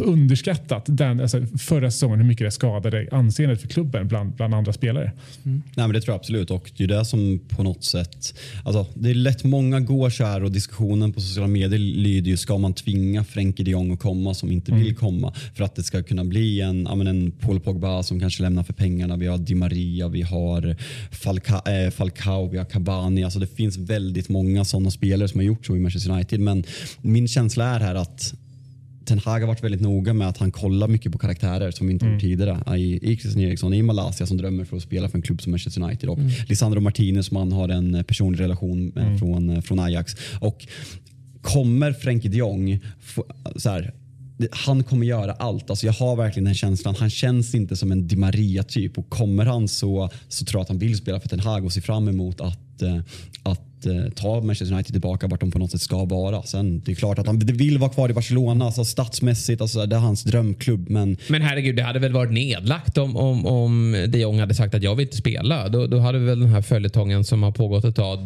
underskattat 0.00 0.84
den, 0.86 1.20
alltså 1.20 1.46
förra 1.58 1.90
säsongen 1.90 2.18
hur 2.18 2.26
mycket 2.26 2.46
det 2.46 2.50
skadade 2.50 3.08
anseendet 3.12 3.60
för 3.60 3.68
klubben 3.68 4.08
bland, 4.08 4.32
bland 4.34 4.54
andra 4.54 4.72
spelare. 4.72 5.12
Mm. 5.44 5.62
Nej, 5.76 5.86
men 5.86 5.92
det 5.92 6.00
tror 6.00 6.12
jag 6.12 6.18
absolut 6.18 6.50
och 6.50 6.72
det 6.76 6.84
är 6.84 6.88
det 6.88 7.04
som 7.04 7.40
på 7.48 7.62
något 7.62 7.84
sätt, 7.84 8.34
alltså, 8.64 8.86
det 8.94 9.10
är 9.10 9.14
lätt 9.14 9.44
många 9.44 9.80
går 9.80 10.10
så 10.10 10.24
här 10.24 10.44
och 10.44 10.52
diskussionen 10.52 11.12
på 11.12 11.20
sociala 11.20 11.48
medier 11.48 11.78
lyder 11.78 12.30
ju 12.30 12.36
ska 12.36 12.58
man 12.58 12.74
tvinga 12.74 13.24
Frenkie 13.24 13.64
de 13.64 13.70
Jong 13.70 13.92
att 13.92 14.00
komma 14.00 14.34
som 14.34 14.52
inte 14.52 14.72
mm. 14.72 14.84
vill 14.84 14.96
komma 14.96 15.34
för 15.54 15.64
att 15.64 15.74
det 15.74 15.82
ska 15.82 16.02
kunna 16.02 16.24
bli 16.24 16.60
en, 16.60 16.86
ja, 16.88 16.94
men 16.94 17.06
en 17.06 17.30
Paul 17.30 17.60
Pogba 17.60 18.02
som 18.02 18.20
kanske 18.20 18.42
lämnar 18.42 18.62
för 18.62 18.72
pengarna. 18.72 19.16
Vi 19.16 19.26
har 19.26 19.38
Di 19.38 19.54
Maria, 19.54 20.08
vi 20.08 20.22
har 20.22 20.76
Falca, 21.10 21.62
äh, 21.72 21.90
Falcao, 21.90 22.48
vi 22.48 22.58
har 22.58 22.64
Cavani. 22.64 23.24
Alltså 23.24 23.38
det 23.38 23.46
finns 23.46 23.76
väldigt 23.76 24.28
många 24.28 24.64
sådana 24.64 24.90
spelare 24.90 25.28
som 25.28 25.38
har 25.38 25.44
gjort 25.44 25.66
så 25.66 25.76
i 25.76 25.80
Manchester 25.80 26.10
United 26.10 26.40
men 26.40 26.64
min 27.02 27.28
känsla 27.28 27.64
är 27.64 27.80
här 27.80 27.94
att 27.94 28.34
Ten 29.04 29.18
Hag 29.18 29.40
har 29.40 29.46
varit 29.46 29.64
väldigt 29.64 29.80
noga 29.80 30.12
med 30.12 30.28
att 30.28 30.38
han 30.38 30.50
kollar 30.50 30.88
mycket 30.88 31.12
på 31.12 31.18
karaktärer 31.18 31.70
som 31.70 31.86
vi 31.86 31.92
inte 31.92 32.04
mm. 32.04 32.14
gjort 32.14 32.20
tidigare. 32.20 32.78
I, 32.78 33.12
I 33.12 33.16
Christian 33.16 33.44
Eriksson 33.44 33.74
i 33.74 33.82
Malaysia 33.82 34.26
som 34.26 34.36
drömmer 34.36 34.64
för 34.64 34.76
att 34.76 34.82
spela 34.82 35.08
för 35.08 35.18
en 35.18 35.22
klubb 35.22 35.42
som 35.42 35.50
Manchester 35.50 35.82
United 35.82 36.08
och 36.08 36.18
mm. 36.18 36.30
Lisandro 36.46 36.80
Martinez 36.80 37.26
som 37.26 37.36
han 37.36 37.52
har 37.52 37.68
en 37.68 38.04
personlig 38.04 38.40
relation 38.40 38.86
med 38.88 39.06
mm. 39.06 39.18
från, 39.18 39.62
från 39.62 39.78
Ajax. 39.80 40.16
Och 40.40 40.66
kommer 41.40 41.92
Frenkie 41.92 42.30
de 42.30 42.36
Jong 42.36 42.80
så 43.56 43.70
här, 43.70 43.94
han 44.50 44.84
kommer 44.84 45.06
göra 45.06 45.32
allt. 45.32 45.70
Alltså 45.70 45.86
jag 45.86 45.92
har 45.92 46.16
verkligen 46.16 46.44
den 46.44 46.54
känslan. 46.54 46.94
Han 46.98 47.10
känns 47.10 47.54
inte 47.54 47.76
som 47.76 47.92
en 47.92 48.08
Di 48.08 48.16
Maria 48.16 48.62
typ 48.62 48.98
och 48.98 49.10
kommer 49.10 49.46
han 49.46 49.68
så, 49.68 50.10
så 50.28 50.44
tror 50.44 50.58
jag 50.58 50.62
att 50.62 50.68
han 50.68 50.78
vill 50.78 50.96
spela 50.96 51.20
för 51.20 51.28
Ten 51.28 51.40
Hag 51.40 51.64
och 51.64 51.72
ser 51.72 51.80
fram 51.80 52.08
emot 52.08 52.40
att, 52.40 52.82
eh, 52.82 52.98
att 53.82 53.86
eh, 53.86 54.12
ta 54.14 54.40
Manchester 54.40 54.74
United 54.74 54.92
tillbaka 54.92 55.26
vart 55.26 55.40
de 55.40 55.50
på 55.50 55.58
något 55.58 55.70
sätt 55.70 55.80
ska 55.80 56.04
vara. 56.04 56.42
Sen 56.42 56.80
det 56.80 56.92
är 56.92 56.96
klart 56.96 57.18
att 57.18 57.26
han 57.26 57.38
vill 57.38 57.78
vara 57.78 57.90
kvar 57.90 58.10
i 58.10 58.12
Barcelona 58.12 58.64
alltså 58.64 58.84
statsmässigt. 58.84 59.60
Alltså, 59.60 59.86
det 59.86 59.96
är 59.96 60.00
hans 60.00 60.22
drömklubb. 60.22 60.90
Men, 60.90 61.16
men 61.28 61.42
herregud, 61.42 61.76
det 61.76 61.82
hade 61.82 61.98
väl 61.98 62.12
varit 62.12 62.32
nedlagt 62.32 62.98
om, 62.98 63.16
om, 63.16 63.46
om 63.46 64.06
de 64.08 64.18
Jong 64.18 64.40
hade 64.40 64.54
sagt 64.54 64.74
att 64.74 64.82
jag 64.82 64.94
vill 64.94 65.06
inte 65.06 65.16
spela. 65.16 65.68
Då, 65.68 65.86
då 65.86 65.98
hade 65.98 66.18
väl 66.18 66.40
den 66.40 66.48
här 66.48 66.62
följetongen 66.62 67.24
som 67.24 67.42
har 67.42 67.52
pågått 67.52 67.84
ett 67.84 67.96
tag 67.96 68.18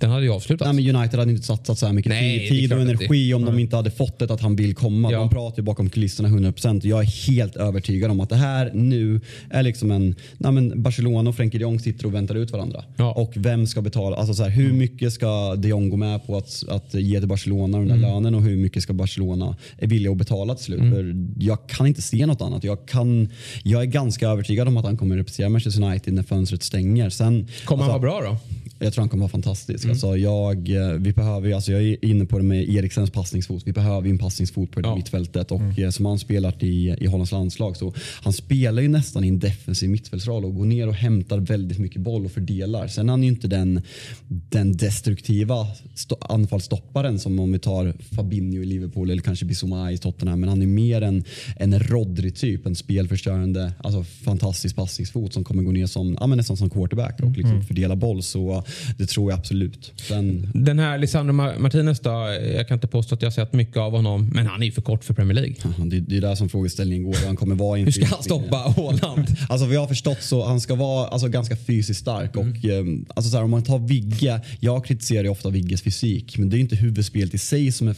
den 0.00 0.10
hade 0.10 0.24
ju 0.24 0.30
avslutats. 0.30 0.72
Nej, 0.72 0.84
men 0.84 0.96
United 0.96 1.18
hade 1.18 1.32
inte 1.32 1.46
satsat 1.46 1.78
så 1.78 1.86
här 1.86 1.92
mycket 1.92 2.10
Nej, 2.10 2.48
tid 2.48 2.72
och 2.72 2.80
energi 2.80 3.34
om 3.34 3.44
de 3.44 3.58
inte 3.58 3.76
hade 3.76 3.90
fått 3.90 4.18
det 4.18 4.30
att 4.30 4.40
han 4.40 4.56
vill 4.56 4.74
komma. 4.74 5.12
Ja. 5.12 5.18
De 5.18 5.30
pratar 5.30 5.58
ju 5.58 5.62
bakom 5.62 5.90
kulisserna 5.90 6.28
100%. 6.28 6.80
Jag 6.86 7.00
är 7.00 7.32
helt 7.32 7.56
övertygad 7.56 8.10
om 8.10 8.20
att 8.20 8.28
det 8.28 8.36
här 8.36 8.70
nu 8.74 9.20
är 9.50 9.62
liksom 9.62 9.90
en... 9.90 10.14
Nej, 10.38 10.52
men 10.52 10.82
Barcelona 10.82 11.30
och 11.30 11.36
Frenkie 11.36 11.58
de 11.58 11.62
Jong 11.62 11.80
sitter 11.80 12.06
och 12.06 12.14
väntar 12.14 12.34
ut 12.34 12.50
varandra. 12.50 12.84
Ja. 12.96 13.12
Och 13.12 13.32
vem 13.36 13.66
ska 13.66 13.82
betala? 13.82 14.16
Alltså 14.16 14.34
så 14.34 14.42
här, 14.42 14.50
hur 14.50 14.69
mycket 14.72 15.12
ska 15.12 15.56
de 15.56 15.68
Jong 15.68 15.90
gå 15.90 15.96
med 15.96 16.26
på 16.26 16.36
att, 16.36 16.64
att 16.68 16.94
ge 16.94 17.18
till 17.18 17.28
Barcelona 17.28 17.78
den 17.78 17.88
där 17.88 17.94
mm. 17.94 18.10
lönen 18.10 18.34
och 18.34 18.42
hur 18.42 18.56
mycket 18.56 18.82
ska 18.82 18.92
Barcelona 18.92 19.56
är 19.78 19.86
villiga 19.86 20.12
att 20.12 20.18
betala 20.18 20.54
till 20.54 20.64
slut? 20.64 20.80
Mm. 20.80 20.92
För 20.92 21.14
jag 21.44 21.68
kan 21.68 21.86
inte 21.86 22.02
se 22.02 22.26
något 22.26 22.42
annat. 22.42 22.64
Jag, 22.64 22.86
kan, 22.86 23.28
jag 23.62 23.82
är 23.82 23.86
ganska 23.86 24.28
övertygad 24.28 24.68
om 24.68 24.76
att 24.76 24.84
han 24.84 24.96
kommer 24.96 25.16
representera 25.16 25.48
Manchester 25.48 25.84
United 25.84 26.14
när 26.14 26.22
fönstret 26.22 26.62
stänger. 26.62 27.10
Sen, 27.10 27.48
kommer 27.64 27.82
alltså, 27.82 27.92
han 27.92 28.02
vara 28.02 28.20
bra 28.20 28.30
då? 28.30 28.36
Jag 28.82 28.92
tror 28.92 29.02
han 29.02 29.08
kommer 29.08 29.22
vara 29.22 29.30
fantastisk. 29.30 29.84
Mm. 29.84 29.92
Alltså 29.92 30.16
jag, 30.16 30.68
eh, 30.68 30.92
vi 30.92 31.12
behöver, 31.12 31.52
alltså 31.52 31.72
jag 31.72 31.82
är 31.82 32.04
inne 32.04 32.26
på 32.26 32.38
det 32.38 32.44
med 32.44 32.68
Eriksens 32.68 33.10
passningsfot. 33.10 33.62
Vi 33.66 33.72
behöver 33.72 34.08
en 34.08 34.18
passningsfot 34.18 34.70
på 34.70 34.80
det 34.80 34.88
ja. 34.88 34.96
mittfältet. 34.96 35.50
Och 35.50 35.60
mm. 35.60 35.84
Eh, 35.84 35.90
som 35.90 36.06
han 36.06 36.18
spelat 36.18 36.62
i, 36.62 36.96
i 37.00 37.06
Hollands 37.06 37.32
landslag 37.32 37.76
så 37.76 37.94
han 38.22 38.32
spelar 38.32 38.82
ju 38.82 38.88
nästan 38.88 39.24
i 39.24 39.28
en 39.28 39.38
defensiv 39.38 39.90
mittfältsroll 39.90 40.44
och 40.44 40.54
går 40.54 40.64
ner 40.64 40.88
och 40.88 40.94
hämtar 40.94 41.38
väldigt 41.38 41.78
mycket 41.78 42.00
boll 42.00 42.24
och 42.24 42.32
fördelar. 42.32 42.88
Sen 42.88 43.08
är 43.08 43.12
han 43.12 43.22
ju 43.22 43.28
inte 43.28 43.48
den, 43.48 43.82
den 44.28 44.76
destruktiva 44.76 45.66
anfallsstopparen 46.20 47.18
som 47.18 47.38
om 47.38 47.52
vi 47.52 47.58
tar 47.58 47.94
Fabinho 48.16 48.62
i 48.62 48.66
Liverpool 48.66 49.10
eller 49.10 49.22
kanske 49.22 49.44
Bissouma 49.44 49.92
i 49.92 49.98
Tottenham. 49.98 50.40
Men 50.40 50.48
han 50.48 50.62
är 50.62 50.66
mer 50.66 51.02
en, 51.02 51.24
en 51.56 51.78
Rodri 51.78 52.30
typ, 52.30 52.66
en 52.66 52.76
spelförstörande, 52.76 53.72
alltså 53.78 54.04
fantastisk 54.04 54.76
passningsfot 54.76 55.32
som 55.32 55.44
kommer 55.44 55.62
gå 55.62 55.72
ner 55.72 55.86
som, 55.86 56.16
ja, 56.20 56.26
men 56.26 56.38
nästan 56.38 56.56
som 56.56 56.70
quarterback 56.70 57.20
och 57.20 57.30
liksom 57.30 57.52
mm. 57.52 57.64
fördela 57.64 57.96
boll. 57.96 58.22
Så 58.22 58.64
det 58.98 59.06
tror 59.06 59.32
jag 59.32 59.38
absolut. 59.38 59.92
Sen... 59.96 60.50
Den 60.54 60.78
här 60.78 60.98
Lisandro 60.98 61.32
Martinez 61.32 62.00
då? 62.00 62.10
Jag 62.56 62.68
kan 62.68 62.74
inte 62.74 62.86
påstå 62.86 63.14
att 63.14 63.22
jag 63.22 63.32
sett 63.32 63.52
mycket 63.52 63.76
av 63.76 63.92
honom, 63.92 64.30
men 64.34 64.46
han 64.46 64.62
är 64.62 64.66
ju 64.66 64.72
för 64.72 64.82
kort 64.82 65.04
för 65.04 65.14
Premier 65.14 65.34
League. 65.34 65.54
det, 65.86 66.00
det 66.00 66.16
är 66.16 66.20
där 66.20 66.34
som 66.34 66.48
frågeställningen 66.48 67.04
går. 67.04 67.26
Han 67.26 67.36
kommer 67.36 67.54
vara 67.54 67.78
Hur 67.78 67.90
ska 67.90 68.06
han 68.06 68.22
stoppa 68.22 68.56
Haaland? 68.56 69.26
alltså 69.48 69.66
vi 69.66 69.76
har 69.76 69.86
förstått 69.86 70.22
så 70.22 70.44
han 70.44 70.60
ska 70.60 70.74
vara 70.74 71.08
alltså, 71.08 71.28
ganska 71.28 71.56
fysiskt 71.56 72.00
stark. 72.00 72.36
Mm. 72.36 72.50
Och, 72.50 72.64
eh, 72.64 72.84
alltså, 73.14 73.30
så 73.30 73.36
här, 73.36 73.44
om 73.44 73.50
man 73.50 73.62
tar 73.62 73.78
Vigge, 73.78 74.40
jag 74.60 74.84
kritiserar 74.84 75.24
ju 75.24 75.28
ofta 75.28 75.50
Vigges 75.50 75.82
fysik, 75.82 76.38
men 76.38 76.50
det 76.50 76.56
är 76.56 76.58
inte 76.58 76.76
huvudspelet 76.76 77.34
i 77.34 77.38
sig 77.38 77.72
som 77.72 77.88
är, 77.88 77.94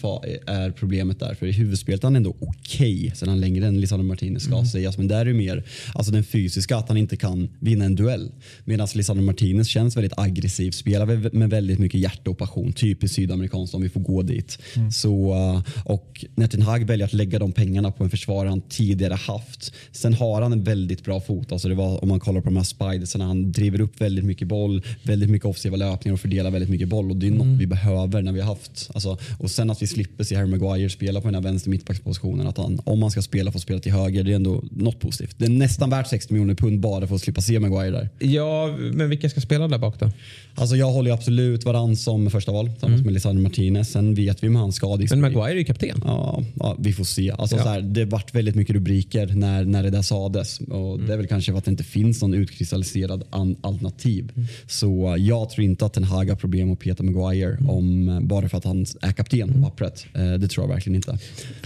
är 0.47 0.70
problemet 0.70 1.20
där. 1.20 1.35
För 1.35 1.47
i 1.47 1.53
huvudspelet 1.53 2.01
är 2.01 2.07
han 2.07 2.16
ändå 2.16 2.35
okej, 2.40 2.99
okay, 2.99 3.11
sedan 3.15 3.40
längre 3.40 3.66
än 3.66 3.81
Lisandro 3.81 4.07
Martinez 4.07 4.43
ska 4.43 4.53
mm. 4.53 4.66
sägas. 4.66 4.99
Men 4.99 5.09
där 5.09 5.20
är 5.20 5.24
det 5.24 5.32
mer 5.32 5.65
alltså, 5.94 6.12
den 6.12 6.24
fysiska, 6.24 6.77
att 6.77 6.89
han 6.89 6.97
inte 6.97 7.16
kan 7.16 7.49
vinna 7.61 7.85
en 7.85 7.94
duell. 7.94 8.31
Medan 8.65 8.89
Lisandro 8.94 9.24
Martinez 9.24 9.69
känns 9.69 9.97
väldigt 9.97 10.19
aggressiv 10.19 10.61
offensivt, 10.62 10.74
spelar 10.74 11.36
med 11.36 11.51
väldigt 11.51 11.78
mycket 11.78 12.01
hjärta 12.01 12.30
och 12.30 12.39
passion. 12.39 12.72
Typiskt 12.72 13.16
sydamerikanskt 13.16 13.74
om 13.74 13.82
vi 13.82 13.89
får 13.89 14.01
gå 14.01 14.22
dit. 14.22 14.59
Mm. 14.76 14.90
Så, 14.90 15.34
eh, 15.34 15.62
och 15.84 16.24
när 16.34 16.47
Ten 16.47 16.62
Hag 16.62 16.84
väljer 16.84 17.06
att 17.06 17.12
lägga 17.12 17.39
de 17.39 17.52
pengarna 17.52 17.90
på 17.90 18.05
en 18.05 18.10
försvarare 18.10 18.48
han 18.48 18.60
tidigare 18.60 19.14
haft. 19.14 19.72
Sen 19.93 20.14
har 20.14 20.43
han 20.43 20.52
en 20.52 20.64
väldigt 20.64 21.05
bra 21.05 21.20
fot. 21.20 21.52
Alltså 21.52 21.68
det 21.68 21.74
var, 21.74 22.02
om 22.02 22.09
man 22.09 22.20
kollar 22.20 22.40
på 22.40 22.48
de 22.48 22.56
här 22.56 22.64
spidersarna. 22.64 23.24
Han 23.24 23.52
driver 23.52 23.80
upp 23.80 24.01
väldigt 24.01 24.24
mycket 24.24 24.48
boll, 24.48 24.82
väldigt 25.02 25.30
mycket 25.30 25.47
offensiva 25.47 25.76
löpningar 25.76 26.14
och 26.14 26.20
fördelar 26.20 26.51
väldigt 26.51 26.70
mycket 26.70 26.89
boll. 26.89 27.10
Och 27.10 27.16
det 27.16 27.26
är 27.26 27.32
mm. 27.32 27.48
något 27.48 27.60
vi 27.60 27.66
behöver 27.66 28.22
när 28.22 28.32
vi 28.32 28.40
har 28.40 28.48
haft. 28.48 28.90
Alltså, 28.94 29.18
och 29.39 29.51
sen 29.51 29.70
att 29.70 29.82
vi 29.82 29.86
slipper 29.86 30.24
se 30.24 30.36
Harry 30.36 30.48
Maguire 30.48 30.89
spela 30.89 31.20
på 31.20 31.26
den 31.26 31.34
här 31.34 31.43
vänster 31.43 31.70
mittbackspositionen. 31.70 32.47
Att 32.47 32.59
han, 32.59 32.80
om 32.84 33.01
man 33.01 33.10
ska 33.10 33.22
spela, 33.22 33.52
får 33.52 33.59
spela 33.59 33.80
till 33.80 33.93
höger. 33.93 34.24
Det 34.24 34.32
är 34.32 34.36
ändå 34.36 34.62
något 34.70 35.01
positivt. 35.01 35.34
Det 35.39 35.44
är 35.44 35.51
nästan 35.51 35.90
värt 35.90 36.09
60 36.09 36.32
miljoner 36.32 36.55
pund 36.55 36.80
bara 36.80 37.06
för 37.06 37.14
att 37.14 37.20
slippa 37.20 37.40
se 37.40 37.60
Maguire 37.60 37.90
där. 37.90 38.09
Ja, 38.18 38.76
men 38.93 39.09
vilka 39.09 39.30
ska 39.30 39.40
spela 39.40 39.68
där 39.68 39.78
bak 39.78 40.01
då? 40.01 40.10
Alltså 40.55 40.77
jag 40.77 40.91
håller 40.91 41.12
absolut 41.12 41.65
varann 41.65 41.97
som 41.97 42.31
första 42.31 42.53
val 42.53 42.69
tillsammans 42.69 42.99
mm. 42.99 43.05
med 43.05 43.15
Lisandro 43.15 43.43
Martinez. 43.43 43.91
Sen 43.91 44.15
vet 44.15 44.45
vi 44.45 44.49
med 44.49 44.62
hans 44.62 44.77
skadehistoria. 44.77 45.20
Men 45.20 45.33
Maguire 45.33 45.57
är 45.57 45.59
ju 45.59 45.65
kapten. 45.65 46.03
Ja, 46.05 46.43
ja, 46.55 46.77
vi 46.79 46.93
får 46.93 47.05
se. 47.05 47.31
Alltså 47.31 47.57
ja. 47.57 47.62
så 47.62 47.69
här, 47.69 47.81
det 47.81 48.05
vart 48.05 48.35
väldigt 48.35 48.55
mycket 48.55 48.74
rubriker 48.74 49.27
när, 49.27 49.65
när 49.65 49.83
det 49.83 49.91
där 49.91 50.03
sades. 50.03 50.61
Och 50.61 50.95
mm. 50.95 51.07
Det 51.07 51.12
är 51.12 51.16
väl 51.16 51.27
kanske 51.27 51.53
för 51.53 51.59
att 51.59 51.65
det 51.65 51.70
inte 51.70 51.85
finns 51.85 52.23
någon 52.23 52.35
utkristalliserad 52.35 53.24
alternativ. 53.61 54.33
Mm. 54.37 54.49
Så 54.66 55.16
jag 55.19 55.51
tror 55.51 55.65
inte 55.65 55.87
att 55.87 55.93
Ten 55.93 56.05
Hag 56.05 56.29
har 56.29 56.37
problem 56.37 56.73
att 56.73 56.79
peta 56.79 57.03
Maguire 57.03 57.57
mm. 57.57 57.70
om, 57.70 58.19
bara 58.23 58.49
för 58.49 58.59
att 58.59 58.65
han 58.65 58.87
är 59.03 59.12
kapten 59.12 59.49
på 59.49 59.55
mm. 59.55 59.62
pappret. 59.62 60.07
Eh, 60.15 60.33
det 60.33 60.49
tror 60.49 60.66
jag 60.66 60.74
verkligen 60.74 60.97
inte. 60.97 61.19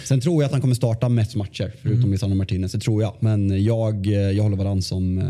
Sen 0.05 0.21
tror 0.21 0.43
jag 0.43 0.47
att 0.47 0.53
han 0.53 0.61
kommer 0.61 0.75
starta 0.75 1.09
Mets 1.09 1.37
matcher 1.37 1.73
förutom 1.83 2.01
mm. 2.01 2.13
Lisandro 2.13 2.37
Martinez. 2.37 2.73
Det 2.73 2.79
tror 2.79 3.03
jag. 3.03 3.15
Men 3.21 3.65
jag, 3.65 4.07
jag 4.07 4.43
håller 4.43 4.57
varann 4.57 4.83
som 4.83 5.19
eh, 5.19 5.25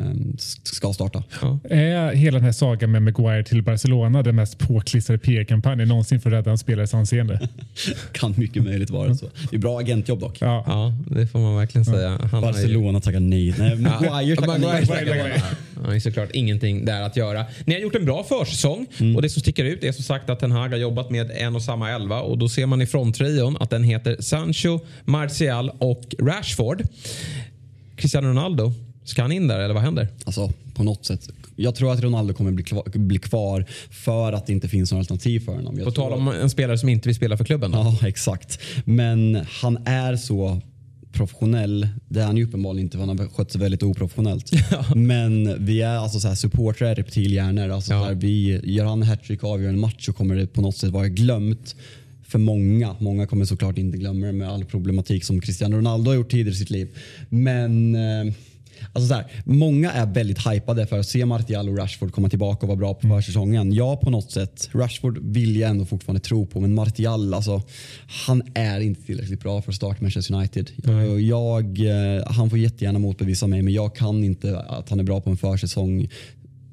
ska 0.63 0.93
starta. 0.93 1.25
Ja. 1.43 1.59
Är 1.71 2.15
hela 2.15 2.39
den 2.39 2.45
här 2.45 2.53
sagan 2.53 2.91
med 2.91 3.03
Maguire 3.03 3.46
till 3.47 3.63
Barcelona 3.63 4.23
den 4.23 4.37
mest 4.37 4.59
påklistrade 4.59 5.19
PR-kampanjen 5.19 5.89
någonsin 5.89 6.21
för 6.21 6.31
att 6.31 6.35
rädda 6.39 6.51
en 6.51 6.59
spelares 6.59 6.95
anseende. 6.95 7.49
kan 8.13 8.35
mycket 8.37 8.63
möjligt 8.65 8.91
vara 8.91 9.15
så. 9.15 9.27
Det 9.51 9.57
är 9.57 9.61
bra 9.61 9.79
agentjobb 9.79 10.21
dock. 10.21 10.37
Ja. 10.41 10.65
Ja, 10.67 10.93
det 11.17 11.27
får 11.27 11.39
man 11.39 11.57
verkligen 11.57 11.85
säga. 11.85 12.09
Han 12.09 12.31
har 12.31 12.41
ju- 12.41 12.47
Barcelona 12.47 13.01
tackar 13.01 13.21
nej. 13.21 13.55
Nej, 13.59 13.77
Maguire 13.77 14.37
tackar 14.37 14.59
nej. 14.59 14.87
tackar. 14.87 15.43
Han 15.75 15.85
har 15.85 15.99
såklart 15.99 16.31
ingenting 16.33 16.85
där 16.85 17.03
att 17.03 17.17
göra. 17.17 17.45
Ni 17.65 17.75
har 17.75 17.81
gjort 17.81 17.95
en 17.95 18.05
bra 18.05 18.25
försäsong 18.25 18.87
och 19.17 19.23
det 19.23 19.29
som 19.29 19.41
sticker 19.41 19.65
ut 19.65 19.85
är 19.85 19.93
som 19.93 20.05
sagt 20.05 20.31
att 20.31 20.41
Ten 20.41 20.53
Hag 20.53 20.69
har 20.69 20.77
jobbat 20.77 21.11
med 21.11 21.31
en 21.31 21.57
och 21.57 21.63
samma 21.63 21.91
elva 21.91 22.21
och 22.21 22.39
då 22.39 22.49
ser 22.49 22.67
man 22.67 22.83
i 22.83 22.87
fronttrion 22.87 23.57
att 23.61 23.71
den 23.71 23.85
heter 23.85 24.17
Sancho, 24.21 24.81
Martial 25.05 25.71
och 25.79 26.15
Rashford. 26.19 26.83
Cristiano 27.97 28.29
Ronaldo, 28.29 28.73
ska 29.05 29.23
han 29.23 29.33
in 29.33 29.49
där 29.49 29.61
eller 29.61 29.75
vad 29.75 29.83
händer? 29.83 30.09
Alltså 30.25 30.53
på 30.75 30.83
något 30.83 31.05
sätt. 31.07 31.29
Jag 31.57 31.75
tror 31.75 31.93
att 31.93 32.01
Ronaldo 32.03 32.35
kommer 32.35 32.51
bli 32.51 32.65
kvar, 32.65 32.99
bli 32.99 33.19
kvar 33.19 33.65
för 33.91 34.33
att 34.33 34.47
det 34.47 34.53
inte 34.53 34.69
finns 34.69 34.91
några 34.91 35.01
alternativ 35.01 35.41
för 35.41 35.53
honom. 35.53 35.77
Jag 35.77 35.85
På 35.85 35.91
tal 35.91 36.13
om 36.13 36.29
en 36.29 36.51
spelare 36.51 36.79
som 36.79 36.89
inte 36.89 37.09
vill 37.09 37.17
spela 37.17 37.37
för 37.37 37.45
klubben. 37.45 37.71
Då. 37.71 37.79
Ja, 37.79 38.09
exakt. 38.09 38.61
Men 38.85 39.41
han 39.63 39.79
är 39.85 40.17
så 40.17 40.61
professionell. 41.13 41.89
Det 42.09 42.21
är 42.21 42.25
han 42.27 42.37
ju 42.37 42.45
uppenbarligen 42.45 42.87
inte 42.87 42.99
för 42.99 43.07
han 43.07 43.19
har 43.19 43.27
skött 43.27 43.53
sig 43.53 43.61
väldigt 43.61 43.83
oprofessionellt. 43.83 44.51
Men 44.95 45.65
vi 45.67 45.83
är 45.83 45.97
alltså 45.97 46.21
så 46.21 46.29
här 46.29 46.35
supportrar, 46.35 46.95
reptilhjärnor. 46.95 47.69
Alltså 47.69 47.93
Ja. 47.93 48.01
så 48.01 48.07
här, 48.07 48.15
vi, 48.15 48.61
gör 48.65 48.85
han 48.85 49.03
hattrick 49.03 49.43
och 49.43 49.51
avgör 49.51 49.69
en 49.69 49.81
match 49.81 50.07
så 50.07 50.13
kommer 50.13 50.37
det 50.37 50.47
på 50.47 50.61
något 50.61 50.77
sätt 50.77 50.91
vara 50.91 51.09
glömt 51.09 51.77
för 52.29 52.39
många. 52.39 52.97
Många 52.99 53.27
kommer 53.27 53.45
såklart 53.45 53.79
inte 53.79 53.99
glömma 53.99 54.27
det 54.27 54.33
med 54.33 54.49
all 54.49 54.65
problematik 54.65 55.25
som 55.25 55.41
Cristiano 55.41 55.77
Ronaldo 55.77 56.11
har 56.11 56.17
gjort 56.17 56.31
tidigare 56.31 56.55
i 56.55 56.59
sitt 56.59 56.71
liv. 56.71 56.89
Men 57.29 57.95
eh, 57.95 58.33
Alltså 58.93 59.09
så 59.09 59.15
här, 59.15 59.27
många 59.45 59.93
är 59.93 60.07
väldigt 60.07 60.47
hypade 60.47 60.87
för 60.87 60.99
att 60.99 61.07
se 61.07 61.27
Martial 61.27 61.69
och 61.69 61.79
Rashford 61.79 62.13
komma 62.13 62.29
tillbaka 62.29 62.61
och 62.61 62.69
vara 62.69 62.77
bra 62.77 62.95
på 62.95 63.09
försäsongen. 63.09 63.73
Jag 63.73 64.01
på 64.01 64.11
något 64.11 64.33
sätt, 64.33 64.69
Rashford 64.73 65.19
vill 65.23 65.57
jag 65.57 65.71
ändå 65.71 65.85
fortfarande 65.85 66.21
tro 66.21 66.47
på 66.47 66.61
men 66.61 66.75
Martial 66.75 67.35
alltså, 67.35 67.63
han 68.27 68.43
är 68.55 68.81
inte 68.81 69.03
tillräckligt 69.03 69.41
bra 69.41 69.63
för 69.63 69.71
att 69.71 69.77
starta 69.77 70.03
Manchester 70.03 70.35
United. 70.35 70.71
Jag, 70.85 71.21
jag, 71.21 71.81
eh, 71.81 72.25
han 72.27 72.51
får 72.51 72.59
jättegärna 72.59 72.99
motbevisa 72.99 73.47
mig 73.47 73.63
men 73.63 73.75
jag 73.75 73.97
kan 73.97 74.25
inte 74.25 74.61
att 74.61 74.91
han 74.91 75.01
är 75.01 75.05
bra 75.05 75.21
på 75.21 75.31
en 75.31 75.37
försäsong 75.37 76.09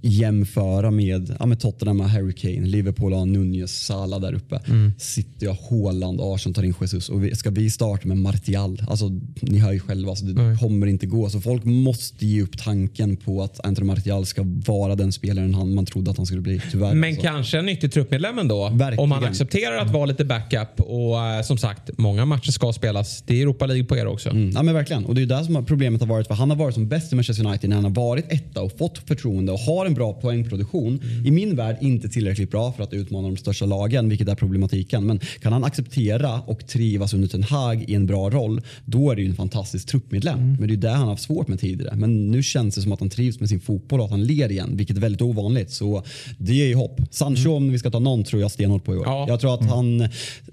jämföra 0.03 0.91
med, 0.91 1.35
ja, 1.39 1.45
med 1.45 1.59
Tottenham 1.59 1.97
med 1.97 2.09
Harry 2.09 2.33
Kane, 2.33 2.67
Liverpool 2.67 3.13
har 3.13 3.25
Nunez, 3.25 3.85
Salah 3.85 4.19
där 4.19 4.33
uppe. 4.33 4.59
City 4.97 5.45
har 5.45 5.57
Haaland, 5.69 6.19
Arsenal 6.21 6.53
tar 6.53 6.63
in 6.63 6.73
Jesus. 6.81 7.09
Och 7.09 7.23
vi, 7.23 7.35
ska 7.35 7.49
vi 7.49 7.69
starta 7.69 8.07
med 8.07 8.17
Martial? 8.17 8.81
Alltså, 8.87 9.11
ni 9.41 9.59
hör 9.59 9.71
ju 9.71 9.79
själva, 9.79 10.09
alltså, 10.09 10.25
det 10.25 10.57
kommer 10.59 10.87
inte 10.87 11.05
gå. 11.05 11.29
Så 11.29 11.41
folk 11.41 11.63
måste 11.63 12.25
ge 12.25 12.41
upp 12.41 12.57
tanken 12.57 13.17
på 13.17 13.43
att 13.43 13.65
Anthony 13.65 13.87
Martial 13.87 14.25
ska 14.25 14.43
vara 14.45 14.95
den 14.95 15.11
spelaren 15.11 15.55
han, 15.55 15.75
man 15.75 15.85
trodde 15.85 16.11
att 16.11 16.17
han 16.17 16.25
skulle 16.25 16.41
bli. 16.41 16.61
Tyvärr. 16.71 16.93
Men 16.93 17.09
alltså. 17.09 17.21
kanske 17.27 17.59
en 17.59 17.65
nyttig 17.65 17.91
truppmedlem 17.91 18.39
ändå. 18.39 18.69
Verkligen. 18.69 18.99
Om 18.99 19.09
man 19.09 19.23
accepterar 19.23 19.77
att 19.77 19.91
vara 19.91 20.05
lite 20.05 20.25
backup. 20.25 20.79
Och 20.79 21.19
eh, 21.19 21.41
som 21.41 21.57
sagt, 21.57 21.97
många 21.97 22.25
matcher 22.25 22.51
ska 22.51 22.73
spelas. 22.73 23.23
Det 23.27 23.37
är 23.37 23.41
Europa 23.41 23.65
League 23.65 23.85
på 23.85 23.97
er 23.97 24.07
också. 24.07 24.29
Mm, 24.29 24.51
ja, 24.55 24.63
men 24.63 24.73
verkligen. 24.73 25.05
Och 25.05 25.15
det 25.15 25.21
är 25.21 25.25
där 25.25 25.43
som 25.43 25.65
problemet 25.65 26.01
har 26.01 26.07
varit. 26.07 26.27
För 26.27 26.35
han 26.35 26.49
har 26.49 26.57
varit 26.57 26.73
som 26.73 26.87
bäst 26.87 27.13
i 27.13 27.15
Manchester 27.15 27.45
United 27.45 27.69
när 27.69 27.75
han 27.75 27.85
har 27.85 27.91
varit 27.91 28.25
etta 28.29 28.61
och 28.61 28.77
fått 28.77 28.97
förtroende 28.97 29.51
och 29.51 29.59
har 29.59 29.85
en 29.85 29.92
bra 29.93 30.13
poängproduktion. 30.13 31.01
I 31.25 31.31
min 31.31 31.55
värld 31.55 31.77
inte 31.81 32.09
tillräckligt 32.09 32.51
bra 32.51 32.71
för 32.71 32.83
att 32.83 32.93
utmana 32.93 33.27
de 33.27 33.37
största 33.37 33.65
lagen, 33.65 34.09
vilket 34.09 34.27
är 34.27 34.35
problematiken. 34.35 35.05
Men 35.05 35.19
kan 35.39 35.53
han 35.53 35.63
acceptera 35.63 36.41
och 36.41 36.67
trivas 36.67 37.13
under 37.13 37.27
Ten 37.27 37.43
Hag 37.43 37.83
i 37.89 37.95
en 37.95 38.05
bra 38.05 38.29
roll, 38.29 38.61
då 38.85 39.11
är 39.11 39.15
det 39.15 39.21
ju 39.21 39.29
en 39.29 39.35
fantastisk 39.35 39.87
truppmedlem. 39.87 40.55
Men 40.59 40.67
det 40.67 40.73
är 40.73 40.77
det 40.77 40.89
han 40.89 41.01
har 41.01 41.09
haft 41.09 41.23
svårt 41.23 41.47
med 41.47 41.59
tidigare. 41.59 41.95
Men 41.95 42.31
nu 42.31 42.43
känns 42.43 42.75
det 42.75 42.81
som 42.81 42.91
att 42.91 42.99
han 42.99 43.09
trivs 43.09 43.39
med 43.39 43.49
sin 43.49 43.59
fotboll 43.59 43.99
och 43.99 44.05
att 44.05 44.11
han 44.11 44.23
ler 44.23 44.51
igen, 44.51 44.77
vilket 44.77 44.97
är 44.97 45.01
väldigt 45.01 45.21
ovanligt. 45.21 45.71
Så 45.71 46.03
det 46.37 46.53
ger 46.53 46.65
ju 46.65 46.75
hopp. 46.75 47.01
Sancho, 47.11 47.51
om 47.51 47.71
vi 47.71 47.79
ska 47.79 47.91
ta 47.91 47.99
någon, 47.99 48.23
tror 48.23 48.41
jag 48.41 48.51
stenhårt 48.51 48.83
på 48.83 48.93
i 48.93 48.97
år. 48.97 49.03
Ja. 49.05 49.25
Jag 49.27 49.39
tror 49.39 49.53
att 49.53 49.69
han, 49.69 50.09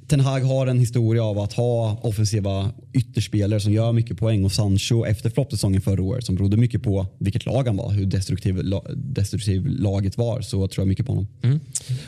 Ten 0.08 0.20
Hag 0.20 0.40
har 0.40 0.66
en 0.66 0.78
historia 0.78 1.24
av 1.24 1.38
att 1.38 1.52
ha 1.52 2.00
offensiva 2.02 2.70
ytterspelare 2.92 3.60
som 3.60 3.72
gör 3.72 3.92
mycket 3.92 4.18
poäng 4.18 4.44
och 4.44 4.52
Sancho 4.52 5.04
efter 5.06 5.30
floppsäsongen 5.30 5.80
förra 5.80 6.02
året 6.02 6.24
som 6.24 6.34
berodde 6.34 6.56
mycket 6.56 6.82
på 6.82 7.06
vilket 7.18 7.46
lag 7.46 7.66
han 7.66 7.76
var, 7.76 7.92
hur 7.92 8.06
destruktiv, 8.06 8.62
destruktiv 9.30 9.66
laget 9.66 10.18
var 10.18 10.40
så 10.40 10.68
tror 10.68 10.82
jag 10.82 10.88
mycket 10.88 11.06
på 11.06 11.12
honom. 11.12 11.26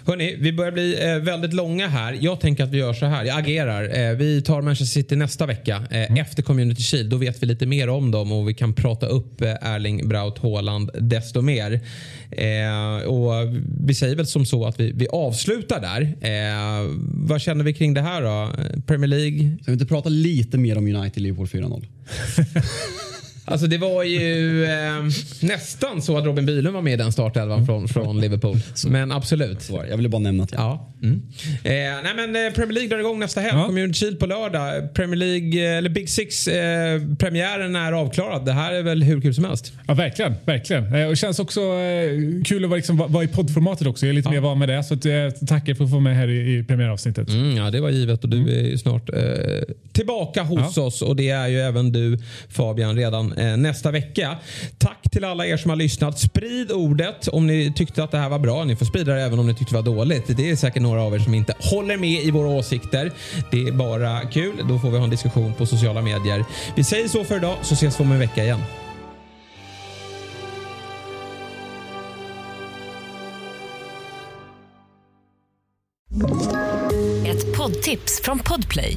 Hörni, 0.07 0.37
vi 0.41 0.53
börjar 0.53 0.73
bli 0.73 1.11
eh, 1.11 1.17
väldigt 1.17 1.53
långa 1.53 1.89
här. 1.89 2.19
Jag 2.21 2.41
tänker 2.41 2.65
att 2.65 2.71
vi 2.71 2.79
gör 2.79 2.95
så 2.95 3.07
här. 3.07 3.25
Jag 3.25 3.39
agerar. 3.39 3.99
Eh, 3.99 4.17
vi 4.17 4.43
tar 4.43 4.63
Manchester 4.63 5.01
City 5.01 5.17
nästa 5.17 5.47
vecka 5.47 5.83
eh, 5.91 6.19
efter 6.19 6.43
Community 6.43 6.83
Shield. 6.83 7.11
Då 7.11 7.17
vet 7.17 7.43
vi 7.43 7.47
lite 7.47 7.67
mer 7.67 7.89
om 7.89 8.11
dem 8.11 8.33
och 8.33 8.49
vi 8.49 8.55
kan 8.55 8.75
prata 8.75 9.07
upp 9.07 9.41
eh, 9.41 9.55
Erling 9.61 10.09
Braut 10.09 10.39
Haaland 10.39 10.91
desto 11.01 11.43
mer. 11.43 11.81
Eh, 12.31 13.07
och 13.07 13.33
vi 13.87 13.95
säger 13.95 14.17
väl 14.17 14.27
som 14.27 14.47
så 14.47 14.65
att 14.65 14.81
vi, 14.81 14.93
vi 14.93 15.09
avslutar 15.09 15.81
där. 15.81 16.03
Eh, 16.03 16.91
vad 17.15 17.41
känner 17.41 17.65
vi 17.65 17.75
kring 17.75 17.95
det 17.95 18.03
här 18.03 18.23
då? 18.23 18.51
Premier 18.87 19.09
League? 19.09 19.57
Ska 19.63 19.71
vi 19.71 19.73
inte 19.73 19.87
prata 19.87 20.09
lite 20.09 20.59
mer 20.59 20.79
om 20.79 20.87
United 20.87 21.23
Liverpool 21.23 21.47
4-0? 21.47 21.87
Alltså 23.45 23.67
det 23.67 23.79
var 23.79 24.03
ju 24.05 24.65
eh, 24.65 24.71
nästan 25.41 26.03
så 26.03 26.19
att 26.19 26.25
Robin 26.25 26.47
Bylund 26.47 26.75
var 26.75 26.83
med 26.83 26.93
i 26.93 26.97
den 26.97 27.13
startelvan 27.13 27.67
från, 27.67 27.89
från 27.89 28.21
Liverpool. 28.21 28.57
Men 28.87 29.13
absolut. 29.13 29.69
Det. 29.69 29.87
Jag 29.91 29.97
ville 29.97 30.09
bara 30.09 30.19
nämna 30.23 30.47
jag... 30.51 30.61
Ja. 30.61 30.89
Mm. 31.03 31.23
Eh, 31.65 31.71
nej 32.05 32.13
men 32.17 32.47
eh, 32.47 32.53
Premier 32.53 32.73
League 32.73 32.89
drar 32.89 32.99
igång 32.99 33.19
nästa 33.19 33.41
helg. 33.41 33.53
Ja. 33.59 33.67
Community 33.67 33.99
Shield 33.99 34.19
på 34.19 34.27
lördag. 34.27 34.95
Premier 34.95 35.17
League, 35.17 35.65
eh, 35.73 35.79
eller 35.79 35.91
Big 35.91 36.09
Six 36.11 36.49
eh, 36.49 37.01
premiären 37.19 37.77
är 37.77 37.93
avklarad. 37.93 38.45
Det 38.47 38.53
här 38.53 38.73
är 38.73 38.83
väl 38.83 39.03
hur 39.03 39.21
kul 39.21 39.35
som 39.35 39.45
helst. 39.45 39.73
Ja, 39.87 39.95
verkligen. 39.95 40.35
verkligen. 40.45 40.95
Eh, 40.95 41.07
Och 41.09 41.17
känns 41.17 41.39
också 41.39 41.61
kul 42.45 42.65
att 42.65 42.71
vara, 42.71 42.77
liksom, 42.77 42.97
vara- 42.97 43.25
i 43.25 43.29
poddformatet 43.29 43.87
också. 43.87 44.07
Jag 44.07 44.11
är 44.11 44.15
lite 44.15 44.31
mer 44.31 44.41
van 44.41 44.59
med 44.59 44.69
det. 44.69 44.85
Så 44.85 44.95
att, 44.95 45.03
tackar 45.49 45.75
för 45.75 45.85
att 45.85 45.91
få 45.91 46.01
med 46.01 46.17
här 46.17 46.29
i, 46.29 46.59
i 46.59 46.65
premiäravsnittet. 46.65 47.29
Mm, 47.29 47.57
ja, 47.57 47.71
det 47.71 47.81
var 47.81 47.91
givet 47.91 48.25
och 48.25 48.31
du 48.31 48.59
är 48.59 48.63
ju 48.63 48.79
snart 48.79 49.11
tillbaka 49.93 50.43
hos 50.43 50.77
Ja. 50.77 50.83
oss 50.83 51.03
och 51.03 51.17
det 51.17 51.29
är 51.31 51.49
ju 51.49 51.61
även 51.61 51.93
du 51.93 52.19
Fabian 52.49 52.97
redan 52.97 53.32
eh, 53.39 53.57
nästa 53.57 53.91
vecka. 53.91 54.37
Tack 54.79 55.11
till 55.11 55.25
alla 55.25 55.47
er 55.47 55.57
som 55.57 55.71
har 55.71 55.77
lyssnat. 55.77 56.19
Sprid 56.19 56.73
ordet 56.73 57.29
om 57.29 57.47
ni 57.47 57.73
tyckte 57.77 58.05
att 58.05 58.11
det 58.11 58.19
här 58.19 58.29
var 58.29 58.39
bra. 58.39 58.65
Ni 58.65 58.77
får 58.77 58.87
sprida 58.87 59.15
det 59.15 59.23
även 59.23 59.39
om 59.39 59.47
ni 59.47 59.55
tyckte 59.55 59.75
det 59.75 59.83
var 59.83 59.97
dåligt. 59.97 60.37
Det 60.37 60.51
är 60.51 60.57
säkert 60.57 60.83
några 60.83 61.03
av 61.03 61.15
er 61.15 61.19
som 61.19 61.35
inte 61.35 61.55
håller 61.59 61.97
med 61.97 62.23
i 62.23 62.31
våra 62.31 62.49
åsikter. 62.49 63.13
Det 63.51 63.63
är 63.63 63.73
bara 63.73 64.21
kul. 64.21 64.65
Då 64.69 64.79
får 64.79 64.91
vi 64.91 64.97
ha 64.97 65.05
en 65.05 65.11
diskussion 65.11 65.55
på 65.55 65.67
sociala 65.67 66.03
medier. 66.03 66.45
Vi 66.77 66.85
säger 66.85 67.09
så 67.09 67.25
för 67.25 67.37
idag 67.37 67.57
så 67.63 67.75
ses 67.75 68.01
vi 68.01 68.05
om 68.05 68.13
en 68.13 68.19
vecka 68.19 68.45
igen. 68.45 68.61
Ett 77.27 77.57
poddtips 77.57 78.21
från 78.25 78.39
Podplay. 78.39 78.97